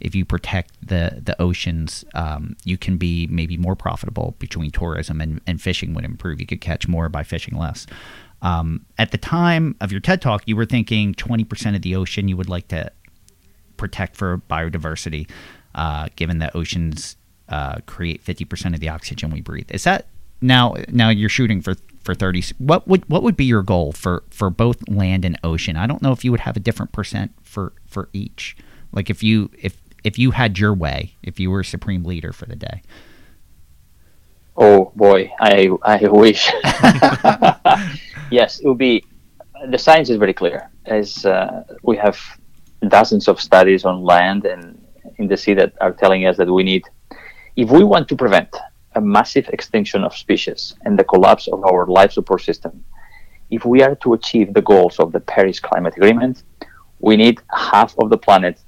if 0.02 0.16
you 0.16 0.26
protect 0.26 0.72
the 0.86 1.20
the 1.24 1.40
oceans, 1.42 2.06
um, 2.14 2.56
you 2.64 2.78
can 2.78 2.98
be 2.98 3.28
maybe 3.28 3.58
more 3.58 3.76
profitable 3.76 4.36
between 4.40 4.72
tourism 4.72 5.22
and, 5.22 5.42
and 5.46 5.62
fishing 5.62 5.94
would 5.94 6.06
improve. 6.06 6.40
You 6.40 6.48
could 6.48 6.62
catch 6.62 6.88
more 6.88 7.10
by 7.10 7.24
fishing 7.24 7.58
less. 7.58 7.86
Um, 8.42 8.86
at 8.98 9.12
the 9.12 9.18
time 9.18 9.76
of 9.82 9.92
your 9.92 10.00
TED 10.00 10.22
talk, 10.22 10.44
you 10.46 10.56
were 10.56 10.66
thinking 10.66 11.14
20% 11.14 11.76
of 11.76 11.82
the 11.82 11.96
ocean 11.96 12.30
you 12.30 12.38
would 12.38 12.48
like 12.48 12.70
to 12.70 12.90
protect 13.76 14.16
for 14.16 14.38
biodiversity, 14.50 15.30
uh, 15.76 16.08
given 16.16 16.40
that 16.40 16.56
oceans 16.56 17.18
uh, 17.50 17.80
create 17.86 18.24
50% 18.24 18.74
of 18.74 18.80
the 18.80 18.88
oxygen 18.90 19.30
we 19.32 19.42
breathe. 19.42 19.70
Is 19.72 19.84
that 19.84 20.08
now? 20.42 20.76
Now 20.88 21.10
you're 21.10 21.30
shooting 21.30 21.62
for 21.62 21.76
for 22.04 22.16
30. 22.16 22.44
What 22.60 22.88
would 22.88 23.08
what 23.10 23.24
would 23.24 23.36
be 23.36 23.46
your 23.46 23.64
goal 23.64 23.92
for 23.92 24.24
for 24.30 24.50
both 24.50 24.88
land 24.88 25.26
and 25.26 25.38
ocean? 25.44 25.76
I 25.76 25.88
don't 25.88 26.02
know 26.02 26.12
if 26.12 26.24
you 26.24 26.32
would 26.32 26.42
have 26.42 26.56
a 26.56 26.60
different 26.62 26.92
percent 26.92 27.34
for 27.44 27.74
for 27.88 28.10
each. 28.14 28.56
Like 28.92 29.10
if 29.10 29.22
you 29.24 29.52
if 29.60 29.78
if 30.04 30.18
you 30.18 30.32
had 30.32 30.58
your 30.58 30.74
way, 30.74 31.16
if 31.22 31.40
you 31.40 31.52
were 31.52 31.64
supreme 31.64 32.04
leader 32.04 32.32
for 32.32 32.46
the 32.46 32.56
day? 32.56 32.82
Oh 34.56 34.92
boy, 34.96 35.32
I 35.40 35.70
I 35.84 35.98
wish. 36.08 36.52
yes, 38.32 38.60
it 38.60 38.68
would 38.68 38.78
be. 38.78 39.06
The 39.70 39.78
science 39.78 40.10
is 40.10 40.18
very 40.18 40.34
clear. 40.34 40.70
As 40.86 41.26
uh, 41.26 41.64
we 41.84 41.98
have 41.98 42.20
dozens 42.88 43.28
of 43.28 43.42
studies 43.42 43.86
on 43.86 44.04
land 44.04 44.46
and 44.46 44.82
in 45.18 45.28
the 45.28 45.38
sea 45.38 45.54
that 45.54 45.74
are 45.82 45.92
telling 45.92 46.26
us 46.26 46.38
that 46.38 46.50
we 46.52 46.64
need, 46.64 46.84
if 47.56 47.70
we 47.70 47.84
want 47.84 48.08
to 48.08 48.16
prevent 48.16 48.56
a 48.96 49.02
massive 49.02 49.48
extinction 49.50 50.04
of 50.04 50.16
species 50.16 50.76
and 50.84 50.98
the 50.98 51.04
collapse 51.04 51.48
of 51.48 51.64
our 51.66 51.86
life 51.86 52.12
support 52.12 52.42
system, 52.42 52.84
if 53.50 53.66
we 53.66 53.82
are 53.82 53.96
to 53.96 54.14
achieve 54.14 54.54
the 54.54 54.62
goals 54.62 55.00
of 55.00 55.12
the 55.12 55.20
Paris 55.20 55.60
Climate 55.60 55.94
Agreement, 55.96 56.44
we 57.00 57.18
need 57.18 57.42
half 57.52 57.98
of 58.00 58.10
the 58.10 58.18
planet 58.18 58.60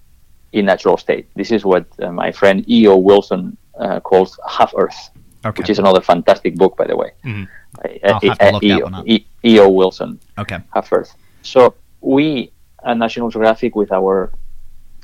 in 0.53 0.65
natural 0.65 0.97
state. 0.97 1.27
This 1.35 1.51
is 1.51 1.63
what 1.65 1.85
uh, 1.99 2.11
my 2.11 2.31
friend 2.31 2.67
E.O. 2.69 2.97
Wilson 2.97 3.57
uh, 3.79 3.99
calls 4.01 4.39
Half 4.47 4.73
Earth, 4.75 5.09
okay. 5.45 5.59
which 5.59 5.69
is 5.69 5.79
another 5.79 6.01
fantastic 6.01 6.55
book, 6.55 6.75
by 6.77 6.87
the 6.87 6.95
way. 6.95 7.11
Mm-hmm. 7.23 7.43
I'll 8.03 8.19
have 8.19 8.37
to 8.37 8.51
look 8.51 8.61
that 8.63 8.83
one 8.83 8.93
up. 8.95 9.05
E.O. 9.43 9.69
Wilson, 9.69 10.19
okay. 10.37 10.59
Half 10.73 10.91
Earth. 10.91 11.15
So 11.41 11.75
we 12.01 12.51
at 12.83 12.97
National 12.97 13.29
Geographic, 13.29 13.75
with 13.75 13.91
our 13.91 14.31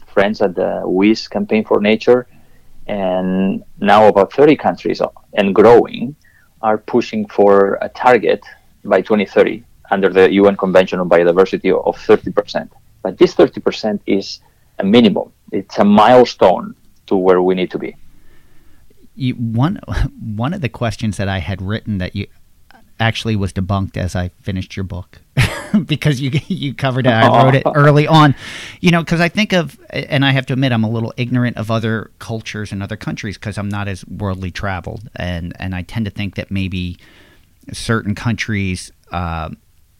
friends 0.07 0.41
at 0.41 0.55
the 0.55 0.81
Wyss 0.83 1.27
Campaign 1.27 1.63
for 1.63 1.79
Nature, 1.79 2.27
and 2.87 3.63
now 3.79 4.07
about 4.07 4.33
30 4.33 4.55
countries 4.55 5.01
and 5.33 5.53
growing, 5.53 6.15
are 6.61 6.77
pushing 6.77 7.27
for 7.27 7.77
a 7.81 7.89
target 7.89 8.43
by 8.83 9.01
2030 9.01 9.63
under 9.91 10.09
the 10.09 10.31
UN 10.33 10.57
Convention 10.57 10.99
on 10.99 11.09
Biodiversity 11.09 11.71
of 11.71 11.95
30%. 11.97 12.69
But 13.03 13.17
this 13.17 13.35
30% 13.35 13.99
is 14.05 14.39
a 14.79 14.83
minimum 14.83 15.31
it's 15.51 15.77
a 15.77 15.85
milestone 15.85 16.75
to 17.07 17.15
where 17.15 17.41
we 17.41 17.55
need 17.55 17.71
to 17.71 17.79
be. 17.79 17.95
You, 19.15 19.33
one 19.33 19.79
one 20.19 20.53
of 20.53 20.61
the 20.61 20.69
questions 20.69 21.17
that 21.17 21.27
I 21.27 21.39
had 21.39 21.61
written 21.61 21.97
that 21.97 22.15
you 22.15 22.27
actually 22.99 23.35
was 23.35 23.53
debunked 23.53 23.97
as 23.97 24.15
I 24.15 24.29
finished 24.41 24.75
your 24.75 24.83
book 24.83 25.19
because 25.85 26.21
you 26.21 26.31
you 26.47 26.73
covered 26.73 27.07
it. 27.07 27.11
I 27.11 27.43
wrote 27.43 27.55
it 27.55 27.63
early 27.75 28.07
on, 28.07 28.35
you 28.79 28.91
know, 28.91 29.03
because 29.03 29.19
I 29.19 29.29
think 29.29 29.53
of 29.53 29.79
and 29.89 30.23
I 30.23 30.31
have 30.31 30.45
to 30.47 30.53
admit 30.53 30.71
I'm 30.71 30.83
a 30.83 30.89
little 30.89 31.13
ignorant 31.17 31.57
of 31.57 31.71
other 31.71 32.11
cultures 32.19 32.71
and 32.71 32.83
other 32.83 32.97
countries 32.97 33.37
because 33.37 33.57
I'm 33.57 33.69
not 33.69 33.87
as 33.87 34.05
worldly 34.05 34.51
traveled, 34.51 35.09
and 35.15 35.53
and 35.59 35.75
I 35.75 35.81
tend 35.81 36.05
to 36.05 36.11
think 36.11 36.35
that 36.35 36.51
maybe 36.51 36.97
certain 37.71 38.15
countries. 38.15 38.91
Uh, 39.11 39.49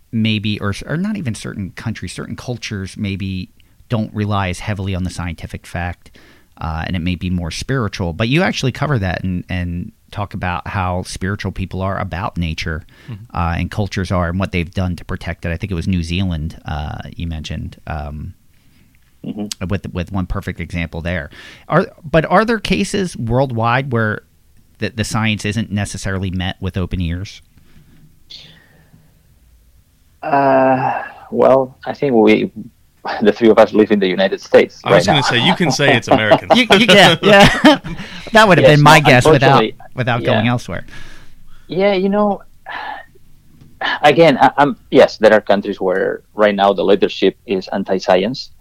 maybe 0.10 0.57
or, 0.62 0.73
or 0.86 0.95
not 0.95 1.17
even 1.17 1.36
certain 1.36 1.69
countries 1.71 2.13
certain 2.13 2.36
cultures 2.36 2.95
maybe 2.95 3.49
don't 3.89 4.13
rely 4.13 4.50
as 4.50 4.60
heavily 4.60 4.95
on 4.95 5.04
the 5.04 5.10
scientific 5.10 5.65
fact, 5.65 6.17
uh, 6.58 6.84
and 6.86 6.95
it 6.95 7.00
may 7.00 7.15
be 7.15 7.30
more 7.30 7.52
spiritual. 7.52 8.13
But 8.13 8.30
you 8.30 8.41
actually 8.43 8.71
cover 8.71 9.00
that 9.00 9.23
and, 9.23 9.43
and 9.50 9.91
talk 10.12 10.34
about 10.34 10.67
how 10.67 11.04
spiritual 11.04 11.52
people 11.52 11.82
are 11.82 12.00
about 12.00 12.38
nature 12.38 12.86
mm-hmm. 13.08 13.36
uh, 13.36 13.56
and 13.58 13.69
cultures 13.69 14.12
are 14.12 14.30
and 14.30 14.39
what 14.39 14.52
they've 14.52 14.71
done 14.71 14.95
to 14.95 15.06
protect 15.06 15.45
it. 15.45 15.52
I 15.52 15.58
think 15.58 15.71
it 15.71 15.76
was 15.76 15.88
New 15.88 16.04
Zealand 16.04 16.60
uh, 16.65 17.10
you 17.15 17.28
mentioned. 17.28 17.80
Um, 17.88 18.34
mm-hmm. 19.23 19.67
With 19.67 19.93
with 19.93 20.12
one 20.12 20.26
perfect 20.26 20.60
example 20.60 21.02
there, 21.02 21.30
are 21.67 21.88
but 22.04 22.26
are 22.26 22.45
there 22.45 22.60
cases 22.60 23.17
worldwide 23.17 23.91
where 23.91 24.23
the, 24.80 24.89
the 24.89 25.04
science 25.04 25.45
isn't 25.45 25.71
necessarily 25.71 26.32
met 26.32 26.62
with 26.62 26.78
open 26.78 27.02
ears? 27.02 27.41
Uh, 30.21 31.04
well, 31.32 31.78
I 31.86 31.93
think 31.93 32.13
we 32.13 32.52
the 33.21 33.31
three 33.31 33.49
of 33.49 33.57
us 33.57 33.73
live 33.73 33.91
in 33.91 33.99
the 33.99 34.07
United 34.07 34.41
States. 34.41 34.81
I 34.83 34.95
was 34.95 35.05
going 35.05 35.21
to 35.21 35.27
say 35.27 35.45
you 35.45 35.55
can 35.55 35.71
say 35.71 35.95
it's 35.95 36.07
American. 36.07 36.49
you, 36.55 36.67
you, 36.77 36.85
yeah, 36.89 37.15
yeah. 37.21 37.47
that 38.33 38.47
would 38.47 38.57
have 38.57 38.67
yes, 38.67 38.77
been 38.77 38.83
my 38.83 38.99
no, 38.99 39.05
guess 39.05 39.25
without 39.25 39.63
without 39.95 40.21
yeah. 40.21 40.33
going 40.33 40.47
elsewhere. 40.47 40.85
Yeah, 41.67 41.93
you 41.93 42.09
know, 42.09 42.43
again, 44.01 44.37
I, 44.37 44.51
I'm, 44.57 44.77
yes, 44.91 45.17
there 45.17 45.33
are 45.33 45.41
countries 45.41 45.79
where 45.79 46.23
right 46.33 46.55
now 46.55 46.73
the 46.73 46.83
leadership 46.83 47.37
is 47.45 47.67
anti-science 47.69 48.51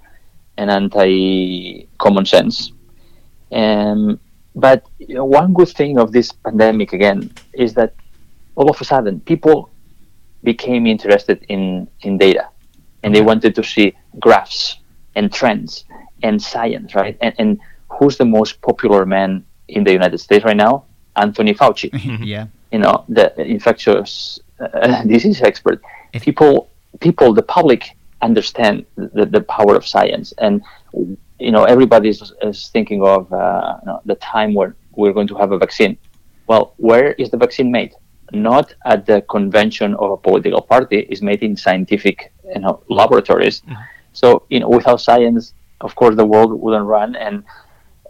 and 0.57 0.71
anti-common 0.71 2.27
sense. 2.27 2.73
Um, 3.53 4.19
but 4.55 4.87
you 4.99 5.15
know, 5.15 5.25
one 5.25 5.53
good 5.53 5.69
thing 5.69 5.99
of 5.99 6.13
this 6.13 6.33
pandemic 6.33 6.93
again 6.93 7.31
is 7.53 7.75
that 7.75 7.95
all 8.57 8.71
of 8.71 8.81
a 8.81 8.85
sudden 8.85 9.21
people 9.21 9.71
became 10.43 10.87
interested 10.87 11.45
in 11.49 11.89
in 12.01 12.19
data, 12.19 12.49
and 13.07 13.15
they 13.15 13.23
wanted 13.23 13.55
to 13.55 13.63
see 13.63 13.97
graphs 14.19 14.79
and 15.15 15.33
trends 15.33 15.85
and 16.25 16.43
science, 16.43 16.95
right? 16.97 17.17
And, 17.21 17.35
and 17.39 17.61
who's 17.89 18.17
the 18.17 18.25
most 18.25 18.61
popular 18.63 19.07
man 19.07 19.47
in 19.69 19.85
the 19.85 19.93
United 19.93 20.19
States 20.19 20.45
right 20.45 20.57
now? 20.57 20.85
Anthony 21.15 21.55
Fauci. 21.55 21.89
yeah. 22.25 22.49
You 22.73 22.81
know, 22.81 23.05
the 23.09 23.33
infectious 23.41 24.41
uh, 24.59 25.05
disease 25.07 25.41
expert. 25.41 25.81
People, 26.21 26.69
people, 27.01 27.33
the 27.33 27.43
public 27.43 27.97
understand 28.23 28.85
the, 28.97 29.25
the 29.25 29.43
power 29.43 29.77
of 29.77 29.87
science, 29.87 30.35
and 30.39 30.63
you 31.39 31.53
know, 31.53 31.65
everybody 31.65 32.09
is, 32.09 32.33
is 32.43 32.69
thinking 32.69 33.03
of 33.03 33.33
uh, 33.33 33.77
you 33.83 33.87
know, 33.87 34.01
the 34.05 34.17
time 34.17 34.53
where 34.53 34.75
we're 34.97 35.13
going 35.13 35.29
to 35.29 35.37
have 35.37 35.53
a 35.53 35.59
vaccine. 35.59 35.97
Well, 36.49 36.75
where 36.79 37.13
is 37.13 37.31
the 37.31 37.37
vaccine 37.37 37.71
made? 37.71 37.95
Not 38.33 38.75
at 38.85 39.07
the 39.07 39.23
convention 39.23 39.95
of 39.95 40.11
a 40.11 40.17
political 40.17 40.61
party. 40.61 41.07
It's 41.11 41.23
made 41.23 41.43
in 41.43 41.57
scientific, 41.57 42.33
you 42.55 42.61
know, 42.61 42.83
laboratories. 42.89 43.61
Mm-hmm. 43.61 43.83
So, 44.13 44.45
you 44.49 44.61
know, 44.61 44.69
without 44.69 45.01
science, 45.01 45.55
of 45.81 45.95
course, 45.95 46.17
the 46.17 46.27
world 46.27 46.53
wouldn't 46.61 46.87
run. 46.87 47.15
And 47.17 47.45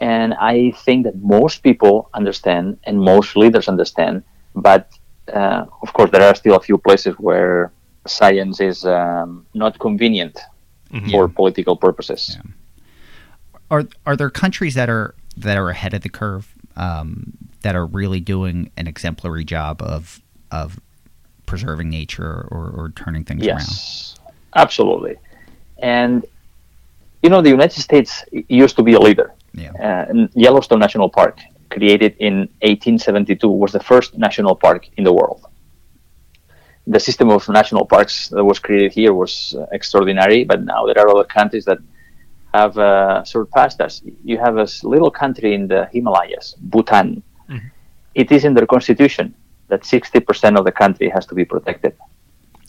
and 0.01 0.35
I 0.35 0.73
think 0.85 1.05
that 1.05 1.17
most 1.17 1.63
people 1.63 2.11
understand, 2.15 2.79
and 2.85 3.01
most 3.01 3.37
leaders 3.37 3.69
understand. 3.69 4.23
But 4.55 4.91
uh, 5.33 5.65
of 5.83 5.93
course, 5.93 6.11
there 6.11 6.23
are 6.23 6.35
still 6.35 6.55
a 6.55 6.61
few 6.61 6.79
places 6.79 7.15
where 7.19 7.73
science 8.07 8.61
is 8.61 8.85
um, 8.85 9.47
not 9.55 9.79
convenient 9.79 10.39
mm-hmm. 10.93 11.11
for 11.11 11.29
political 11.29 11.77
purposes. 11.77 12.37
Yeah. 12.37 12.51
Are 13.71 13.85
are 14.05 14.17
there 14.17 14.31
countries 14.31 14.75
that 14.75 14.89
are 14.89 15.15
that 15.37 15.57
are 15.57 15.71
ahead 15.71 15.93
of 15.93 16.03
the 16.03 16.09
curve 16.09 16.55
um, 16.77 17.37
that 17.67 17.75
are 17.75 17.87
really 17.87 18.21
doing 18.21 18.71
an 18.77 18.87
exemplary 18.87 19.45
job 19.45 19.83
of 19.83 20.23
of 20.53 20.79
preserving 21.47 21.91
nature 21.91 22.47
or, 22.53 22.65
or 22.77 22.93
turning 22.95 23.25
things 23.25 23.43
yes, 23.45 23.49
around? 23.51 23.59
Yes, 23.61 24.15
absolutely. 24.55 25.17
And 25.79 26.25
you 27.25 27.29
know, 27.29 27.43
the 27.43 27.51
United 27.51 27.81
States 27.89 28.25
used 28.63 28.77
to 28.77 28.85
be 28.85 28.93
a 28.93 29.01
leader. 29.01 29.35
Yeah. 29.53 29.73
Uh, 29.87 30.29
Yellowstone 30.35 30.79
National 30.79 31.09
Park, 31.09 31.41
created 31.71 32.15
in 32.21 32.35
1872, 32.63 33.49
was 33.49 33.73
the 33.73 33.81
first 33.81 34.17
national 34.17 34.55
park 34.55 34.89
in 34.97 35.03
the 35.03 35.13
world 35.13 35.45
the 36.87 37.01
system 37.01 37.31
of 37.31 37.49
national 37.49 37.85
parks 37.85 38.29
that 38.29 38.45
was 38.45 38.61
created 38.61 38.93
here 38.93 39.13
was 39.13 39.57
uh, 39.59 39.67
extraordinary, 39.73 40.45
but 40.45 40.63
now 40.63 40.87
there 40.87 40.97
are 41.03 41.09
other 41.09 41.25
countries 41.25 41.65
that 41.65 41.79
have 42.55 42.79
uh, 42.79 43.25
surpassed 43.25 43.81
us. 43.81 44.03
You 44.23 44.39
have 44.39 44.57
a 44.57 44.69
little 44.85 45.11
country 45.11 45.53
in 45.53 45.67
the 45.67 45.89
Himalayas, 45.93 46.55
Bhutan. 46.61 47.25
It 48.23 48.29
is 48.33 48.45
in 48.45 48.53
their 48.55 48.67
constitution 48.67 49.35
that 49.69 49.83
60% 49.83 50.59
of 50.59 50.65
the 50.65 50.73
country 50.73 51.09
has 51.11 51.25
to 51.27 51.35
be 51.35 51.45
protected. 51.45 51.93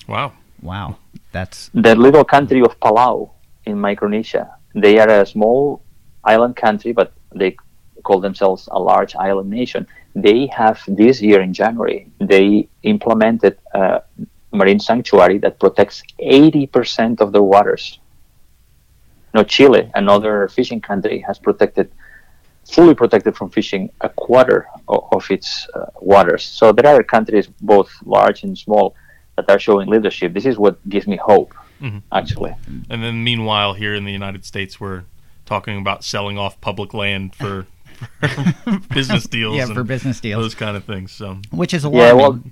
Wow. 0.08 0.34
Wow. 0.62 0.98
That's 1.32 1.70
the 1.74 1.96
little 1.96 2.26
country 2.36 2.62
of 2.62 2.80
Palau 2.80 3.32
in 3.66 3.80
Micronesia. 3.80 4.46
They 4.76 5.00
are 5.00 5.10
a 5.22 5.26
small 5.26 5.82
island 6.24 6.56
country, 6.56 6.92
but 6.92 7.14
they 7.34 7.56
call 8.04 8.20
themselves 8.20 8.68
a 8.72 8.80
large 8.80 9.14
island 9.16 9.50
nation 9.50 9.88
they 10.18 10.48
have 10.48 10.82
this 10.88 11.22
year 11.22 11.42
in 11.42 11.54
January, 11.54 12.10
they 12.20 12.68
implemented 12.82 13.58
a 13.74 14.02
marine 14.52 14.80
sanctuary 14.80 15.38
that 15.38 15.60
protects 15.60 16.02
80% 16.20 17.22
of 17.22 17.32
the 17.32 17.44
waters. 17.44 18.00
Now, 19.34 19.44
Chile, 19.44 19.92
another 19.94 20.48
fishing 20.48 20.82
country, 20.82 21.20
has 21.28 21.38
protected, 21.38 21.92
fully 22.72 22.96
protected 22.96 23.36
from 23.36 23.50
fishing, 23.50 23.90
a 24.02 24.10
quarter 24.10 24.68
of, 24.88 25.08
of 25.12 25.30
its 25.32 25.68
uh, 25.74 25.86
waters. 26.02 26.44
So 26.44 26.72
there 26.72 26.88
are 26.88 27.04
countries, 27.04 27.48
both 27.62 27.90
large 28.06 28.44
and 28.44 28.58
small, 28.58 28.96
that 29.36 29.50
are 29.50 29.60
showing 29.60 29.88
leadership. 29.90 30.34
This 30.34 30.46
is 30.46 30.58
what 30.58 30.78
gives 30.90 31.08
me 31.08 31.16
hope, 31.16 31.54
mm-hmm. 31.82 32.00
actually. 32.12 32.56
And 32.90 33.04
then, 33.04 33.24
meanwhile, 33.24 33.74
here 33.74 33.94
in 33.94 34.04
the 34.06 34.12
United 34.12 34.46
States, 34.46 34.80
we're 34.80 35.04
talking 35.46 35.78
about 35.78 36.04
selling 36.04 36.38
off 36.38 36.60
public 36.60 36.94
land 36.94 37.36
for 37.36 37.68
business 38.94 39.26
deals. 39.28 39.56
yeah, 39.56 39.66
for 39.68 39.84
business 39.84 40.20
deals, 40.20 40.44
those 40.44 40.56
kind 40.56 40.76
of 40.76 40.84
things. 40.86 41.12
So, 41.12 41.40
which 41.52 41.74
is 41.74 41.84
alarming. 41.84 42.08
Yeah, 42.08 42.14
well, 42.14 42.44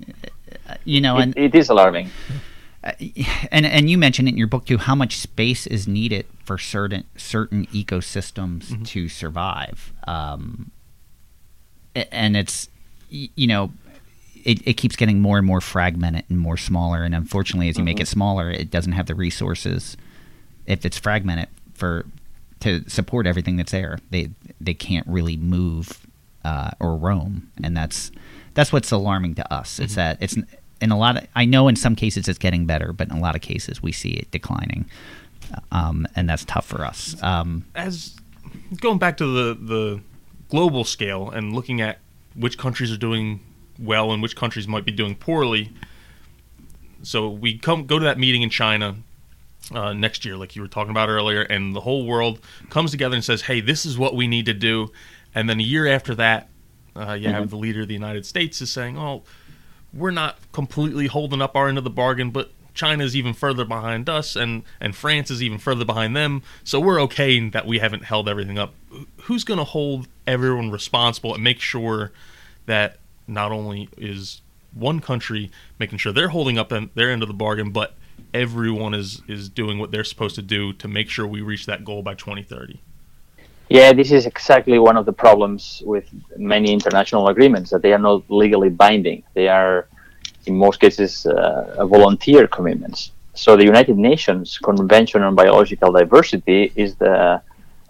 you 0.84 1.00
know, 1.00 1.18
it, 1.18 1.22
and 1.22 1.38
it 1.38 1.54
is 1.54 1.68
alarming. 1.68 2.10
Uh, 2.86 2.92
and 3.50 3.66
and 3.66 3.90
you 3.90 3.98
mentioned 3.98 4.28
in 4.28 4.36
your 4.36 4.46
book 4.46 4.64
too 4.66 4.78
how 4.78 4.94
much 4.94 5.16
space 5.16 5.66
is 5.66 5.88
needed 5.88 6.26
for 6.44 6.56
certain 6.56 7.04
certain 7.16 7.66
ecosystems 7.66 8.66
mm-hmm. 8.66 8.82
to 8.84 9.08
survive. 9.08 9.92
Um, 10.06 10.70
and 11.94 12.36
it's 12.36 12.68
you 13.10 13.46
know 13.46 13.72
it, 14.44 14.66
it 14.66 14.74
keeps 14.74 14.94
getting 14.94 15.20
more 15.20 15.38
and 15.38 15.46
more 15.46 15.60
fragmented 15.60 16.24
and 16.28 16.38
more 16.38 16.56
smaller. 16.56 17.02
And 17.02 17.14
unfortunately, 17.14 17.68
as 17.68 17.76
you 17.76 17.80
mm-hmm. 17.80 17.86
make 17.86 18.00
it 18.00 18.08
smaller, 18.08 18.50
it 18.50 18.70
doesn't 18.70 18.92
have 18.92 19.06
the 19.06 19.14
resources. 19.14 19.96
If 20.66 20.84
it's 20.84 20.98
fragmented 20.98 21.48
for 21.74 22.06
to 22.60 22.88
support 22.88 23.26
everything 23.26 23.56
that's 23.56 23.72
there. 23.72 23.98
They 24.10 24.30
they 24.60 24.74
can't 24.74 25.06
really 25.06 25.36
move 25.36 26.06
uh, 26.44 26.70
or 26.80 26.96
roam, 26.96 27.50
and 27.62 27.76
that's 27.76 28.10
that's 28.54 28.72
what's 28.72 28.90
alarming 28.90 29.34
to 29.36 29.52
us. 29.52 29.74
Mm-hmm. 29.74 29.84
It's 29.84 29.94
that 29.96 30.18
it's 30.20 30.36
in 30.80 30.90
a 30.90 30.98
lot 30.98 31.16
of 31.16 31.26
I 31.34 31.44
know 31.44 31.68
in 31.68 31.76
some 31.76 31.96
cases 31.96 32.28
it's 32.28 32.38
getting 32.38 32.66
better, 32.66 32.92
but 32.92 33.10
in 33.10 33.16
a 33.16 33.20
lot 33.20 33.34
of 33.34 33.42
cases 33.42 33.82
we 33.82 33.92
see 33.92 34.10
it 34.10 34.30
declining, 34.30 34.86
um, 35.72 36.06
and 36.16 36.28
that's 36.28 36.44
tough 36.44 36.66
for 36.66 36.84
us. 36.84 37.16
Um, 37.22 37.64
As 37.74 38.16
going 38.80 38.98
back 38.98 39.16
to 39.18 39.26
the 39.26 39.54
the 39.54 40.00
global 40.48 40.84
scale 40.84 41.30
and 41.30 41.54
looking 41.54 41.80
at 41.80 41.98
which 42.34 42.58
countries 42.58 42.92
are 42.92 42.96
doing 42.96 43.40
well 43.78 44.12
and 44.12 44.22
which 44.22 44.36
countries 44.36 44.68
might 44.68 44.84
be 44.84 44.92
doing 44.92 45.14
poorly. 45.14 45.72
So 47.02 47.28
we 47.28 47.58
come 47.58 47.86
go 47.86 47.98
to 47.98 48.04
that 48.04 48.18
meeting 48.18 48.42
in 48.42 48.50
China 48.50 48.96
uh, 49.72 49.92
next 49.92 50.24
year, 50.24 50.36
like 50.36 50.54
you 50.54 50.62
were 50.62 50.68
talking 50.68 50.90
about 50.90 51.08
earlier, 51.08 51.42
and 51.42 51.74
the 51.74 51.80
whole 51.80 52.06
world 52.06 52.40
comes 52.70 52.90
together 52.90 53.14
and 53.14 53.24
says, 53.24 53.42
"Hey, 53.42 53.60
this 53.60 53.84
is 53.86 53.98
what 53.98 54.14
we 54.14 54.26
need 54.26 54.46
to 54.46 54.54
do." 54.54 54.92
And 55.34 55.48
then 55.48 55.60
a 55.60 55.62
year 55.62 55.86
after 55.86 56.14
that, 56.14 56.48
uh, 56.94 57.12
you 57.12 57.26
mm-hmm. 57.26 57.34
have 57.34 57.50
the 57.50 57.56
leader 57.56 57.82
of 57.82 57.88
the 57.88 57.94
United 57.94 58.26
States 58.26 58.60
is 58.60 58.70
saying, 58.70 58.96
"Oh, 58.98 59.22
we're 59.92 60.10
not 60.10 60.38
completely 60.52 61.06
holding 61.06 61.40
up 61.40 61.56
our 61.56 61.68
end 61.68 61.78
of 61.78 61.84
the 61.84 61.90
bargain, 61.90 62.30
but 62.30 62.50
China 62.74 63.02
is 63.02 63.16
even 63.16 63.32
further 63.32 63.64
behind 63.64 64.08
us, 64.08 64.36
and 64.36 64.62
and 64.80 64.94
France 64.94 65.30
is 65.30 65.42
even 65.42 65.58
further 65.58 65.84
behind 65.84 66.14
them. 66.14 66.42
So 66.62 66.78
we're 66.78 67.00
okay 67.02 67.48
that 67.48 67.66
we 67.66 67.78
haven't 67.78 68.04
held 68.04 68.28
everything 68.28 68.58
up. 68.58 68.74
Who's 69.22 69.42
going 69.42 69.58
to 69.58 69.64
hold 69.64 70.06
everyone 70.26 70.70
responsible 70.70 71.34
and 71.34 71.42
make 71.42 71.60
sure 71.60 72.12
that 72.66 72.98
not 73.26 73.50
only 73.50 73.88
is 73.96 74.42
one 74.72 75.00
country 75.00 75.50
making 75.78 75.98
sure 75.98 76.12
they're 76.12 76.28
holding 76.28 76.58
up 76.58 76.72
their 76.94 77.10
end 77.10 77.22
of 77.22 77.28
the 77.28 77.34
bargain, 77.34 77.70
but 77.70 77.94
everyone 78.34 78.94
is 78.94 79.22
is 79.26 79.48
doing 79.48 79.78
what 79.78 79.90
they're 79.90 80.04
supposed 80.04 80.34
to 80.36 80.42
do 80.42 80.72
to 80.74 80.86
make 80.86 81.08
sure 81.08 81.26
we 81.26 81.40
reach 81.40 81.66
that 81.66 81.84
goal 81.84 82.02
by 82.02 82.14
2030. 82.14 82.80
Yeah, 83.68 83.92
this 83.92 84.12
is 84.12 84.26
exactly 84.26 84.78
one 84.78 84.96
of 84.96 85.06
the 85.06 85.12
problems 85.12 85.82
with 85.84 86.04
many 86.36 86.72
international 86.72 87.28
agreements 87.28 87.70
that 87.70 87.82
they 87.82 87.92
are 87.92 87.98
not 87.98 88.22
legally 88.30 88.68
binding. 88.68 89.24
They 89.34 89.48
are, 89.48 89.88
in 90.46 90.54
most 90.54 90.78
cases, 90.78 91.26
uh, 91.26 91.84
volunteer 91.86 92.46
commitments. 92.46 93.10
So 93.34 93.56
the 93.56 93.64
United 93.64 93.98
Nations 93.98 94.58
Convention 94.58 95.22
on 95.22 95.34
Biological 95.34 95.90
Diversity 95.92 96.72
is 96.76 96.94
the 96.94 97.42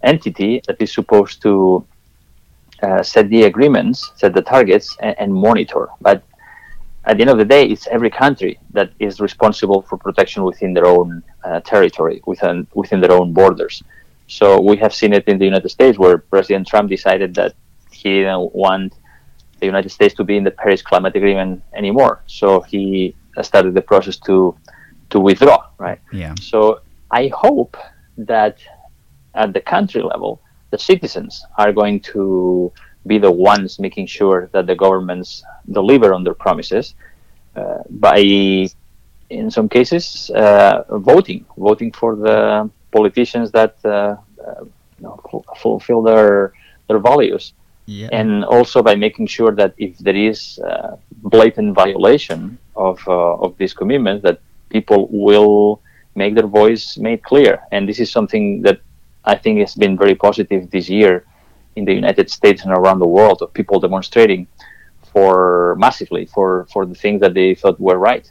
entity 0.03 0.63
that 0.67 0.81
is 0.81 0.93
supposed 0.93 1.43
to 1.43 1.87
uh, 2.83 3.03
set 3.03 3.29
the 3.29 3.43
agreements, 3.45 4.13
set 4.17 4.33
the 4.33 4.43
targets, 4.43 4.97
and, 5.01 5.15
and 5.19 5.35
monitor. 5.35 5.89
But 6.01 6.23
at 7.05 7.19
the 7.19 7.23
end 7.23 7.31
of 7.31 7.39
the 7.39 7.45
day, 7.45 7.67
it's 7.67 7.87
every 7.87 8.11
country 8.11 8.59
that 8.71 8.91
is 8.99 9.21
responsible 9.21 9.83
for 9.83 9.99
protection 9.99 10.43
within 10.43 10.73
their 10.73 10.87
own 10.87 11.23
uh, 11.45 11.61
territory, 11.61 12.23
within 12.27 12.67
within 12.75 13.01
their 13.01 13.13
own 13.13 13.33
borders. 13.33 13.83
So 14.27 14.61
we 14.61 14.77
have 14.79 14.95
seen 14.95 15.13
it 15.13 15.27
in 15.29 15.39
the 15.39 15.45
United 15.45 15.69
States, 15.69 15.99
where 15.99 16.19
President 16.19 16.67
Trump 16.67 16.91
decided 16.91 17.35
that 17.37 17.55
he 17.91 18.21
didn't 18.21 18.55
want 18.55 18.95
the 19.61 19.67
United 19.67 19.91
States 19.91 20.15
to 20.15 20.25
be 20.25 20.37
in 20.37 20.45
the 20.45 20.51
Paris 20.51 20.83
Climate 20.83 21.15
Agreement 21.17 21.63
anymore. 21.75 22.23
So 22.27 22.61
he 22.61 23.15
started 23.43 23.75
the 23.75 23.83
process 23.83 24.17
to 24.29 24.57
to 25.11 25.21
withdraw. 25.21 25.67
Right. 25.79 26.01
Yeah. 26.13 26.35
So 26.41 26.81
I 27.11 27.29
hope 27.29 27.77
that 28.19 28.59
at 29.35 29.53
the 29.53 29.61
country 29.61 30.03
level, 30.03 30.41
the 30.71 30.79
citizens 30.79 31.45
are 31.59 31.73
going 31.73 32.01
to 32.01 32.73
be 33.07 33.19
the 33.19 33.31
ones 33.31 33.79
making 33.79 34.07
sure 34.07 34.49
that 34.53 34.67
the 34.67 34.75
governments 34.75 35.45
deliver 35.71 36.13
on 36.13 36.25
their 36.25 36.35
promises 36.35 36.95
uh, 37.55 37.79
by, 37.89 38.19
in 39.31 39.51
some 39.51 39.69
cases, 39.69 40.31
uh, 40.31 40.83
voting, 40.99 41.45
voting 41.57 41.93
for 41.93 42.17
the 42.17 42.69
politicians 42.97 43.49
that 43.59 43.75
uh, 43.85 43.91
uh 43.91 44.65
you 44.99 45.05
know, 45.05 45.45
fulfill 45.65 46.01
their 46.11 46.53
their 46.89 47.01
values, 47.13 47.45
yeah. 47.87 48.09
and 48.19 48.45
also 48.45 48.83
by 48.89 48.95
making 49.07 49.27
sure 49.37 49.53
that 49.61 49.73
if 49.77 49.93
there 50.07 50.21
is 50.31 50.61
blatant 51.35 51.75
violation 51.75 52.59
of 52.77 52.97
uh, 53.09 53.45
of 53.45 53.57
these 53.59 53.75
commitments 53.81 54.23
that 54.23 54.39
people 54.69 55.09
will 55.11 55.81
make 56.15 56.35
their 56.35 56.47
voice 56.47 56.97
made 56.97 57.23
clear. 57.23 57.63
And 57.73 57.89
this 57.89 58.01
is 58.01 58.11
something 58.11 58.63
that 58.63 58.81
I 59.25 59.37
think 59.37 59.61
has 59.61 59.75
been 59.75 59.97
very 59.97 60.15
positive 60.15 60.71
this 60.71 60.89
year 60.89 61.25
in 61.77 61.85
the 61.85 61.93
United 61.93 62.31
States 62.31 62.65
and 62.65 62.73
around 62.73 62.99
the 63.01 63.09
world 63.09 63.43
of 63.43 63.53
people 63.53 63.81
demonstrating 63.81 64.47
for 65.13 65.77
massively 65.79 66.27
for 66.27 66.67
for 66.73 66.85
the 66.87 66.95
things 66.95 67.21
that 67.21 67.35
they 67.35 67.55
thought 67.55 67.79
were 67.81 67.99
right. 67.99 68.31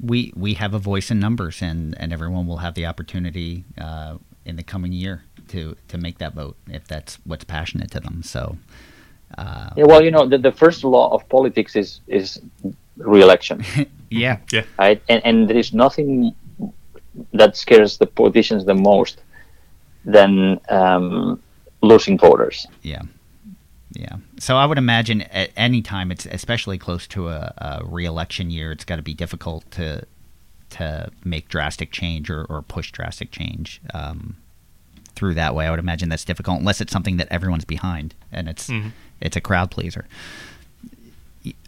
We 0.00 0.32
we 0.36 0.54
have 0.54 0.74
a 0.74 0.78
voice 0.78 1.10
in 1.10 1.18
numbers, 1.20 1.62
and 1.62 1.94
and 2.00 2.12
everyone 2.12 2.46
will 2.46 2.58
have 2.58 2.74
the 2.74 2.86
opportunity 2.86 3.64
uh, 3.80 4.16
in 4.44 4.56
the 4.56 4.62
coming 4.62 4.92
year 4.92 5.22
to 5.48 5.76
to 5.88 5.98
make 5.98 6.18
that 6.18 6.34
vote 6.34 6.56
if 6.70 6.86
that's 6.86 7.18
what's 7.24 7.44
passionate 7.44 7.90
to 7.92 8.00
them. 8.00 8.22
So. 8.22 8.56
Uh, 9.36 9.68
Yeah, 9.76 9.84
well, 9.84 10.02
you 10.02 10.10
know, 10.10 10.26
the, 10.26 10.38
the 10.38 10.52
first 10.52 10.84
law 10.84 11.12
of 11.14 11.28
politics 11.28 11.76
is 11.76 12.00
is 12.06 12.40
re-election, 12.96 13.62
yeah, 14.10 14.38
Yeah. 14.52 14.64
right? 14.78 15.02
And 15.08 15.20
and 15.24 15.48
there 15.48 15.58
is 15.58 15.72
nothing 15.74 16.34
that 17.34 17.56
scares 17.56 17.98
the 17.98 18.06
politicians 18.06 18.64
the 18.64 18.74
most 18.74 19.20
than 20.12 20.58
um, 20.70 21.38
losing 21.82 22.16
voters. 22.18 22.66
Yeah. 22.82 23.02
Yeah. 23.92 24.16
So 24.38 24.56
I 24.56 24.66
would 24.66 24.78
imagine 24.78 25.22
at 25.22 25.50
any 25.56 25.82
time, 25.82 26.10
it's 26.12 26.26
especially 26.26 26.78
close 26.78 27.06
to 27.08 27.28
a, 27.28 27.54
a 27.58 27.80
re-election 27.84 28.50
year, 28.50 28.70
it's 28.70 28.84
got 28.84 28.96
to 28.96 29.02
be 29.02 29.14
difficult 29.14 29.70
to 29.72 30.04
to 30.70 31.10
make 31.24 31.48
drastic 31.48 31.90
change 31.90 32.28
or, 32.28 32.44
or 32.44 32.60
push 32.60 32.92
drastic 32.92 33.30
change 33.30 33.80
um, 33.94 34.36
through 35.14 35.32
that 35.32 35.54
way. 35.54 35.66
I 35.66 35.70
would 35.70 35.78
imagine 35.78 36.10
that's 36.10 36.26
difficult 36.26 36.58
unless 36.58 36.82
it's 36.82 36.92
something 36.92 37.16
that 37.16 37.28
everyone's 37.30 37.64
behind 37.64 38.14
and 38.30 38.48
it's 38.48 38.68
it's 39.20 39.36
a 39.36 39.40
crowd 39.40 39.70
pleaser. 39.70 40.06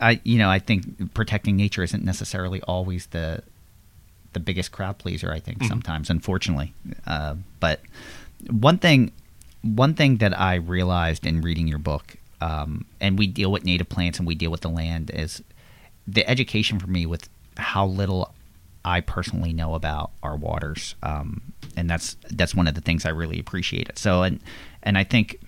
I 0.00 0.20
you 0.24 0.36
know 0.38 0.50
I 0.50 0.58
think 0.58 1.14
protecting 1.14 1.56
nature 1.56 1.82
isn't 1.82 2.04
necessarily 2.04 2.60
always 2.62 3.06
the 3.06 3.42
the 4.32 4.40
biggest 4.40 4.70
crowd 4.72 4.98
pleaser. 4.98 5.32
I 5.32 5.40
think 5.40 5.64
sometimes, 5.64 6.10
unfortunately, 6.10 6.74
uh, 7.06 7.34
but 7.58 7.80
one 8.48 8.78
thing 8.78 9.12
one 9.62 9.94
thing 9.94 10.18
that 10.18 10.38
I 10.38 10.56
realized 10.56 11.26
in 11.26 11.40
reading 11.40 11.68
your 11.68 11.78
book, 11.78 12.16
um, 12.40 12.86
and 13.00 13.18
we 13.18 13.26
deal 13.26 13.52
with 13.52 13.64
native 13.64 13.88
plants 13.88 14.18
and 14.18 14.26
we 14.26 14.34
deal 14.34 14.50
with 14.50 14.62
the 14.62 14.70
land, 14.70 15.10
is 15.12 15.42
the 16.06 16.28
education 16.28 16.78
for 16.78 16.86
me 16.86 17.06
with 17.06 17.28
how 17.56 17.86
little 17.86 18.34
I 18.84 19.00
personally 19.00 19.52
know 19.52 19.74
about 19.74 20.12
our 20.22 20.36
waters, 20.36 20.94
um, 21.02 21.52
and 21.76 21.88
that's 21.88 22.16
that's 22.30 22.54
one 22.54 22.66
of 22.66 22.74
the 22.74 22.80
things 22.80 23.04
I 23.04 23.10
really 23.10 23.38
appreciate 23.38 23.88
it. 23.88 23.98
So, 23.98 24.22
and 24.22 24.40
and 24.82 24.96
I 24.96 25.04
think 25.04 25.38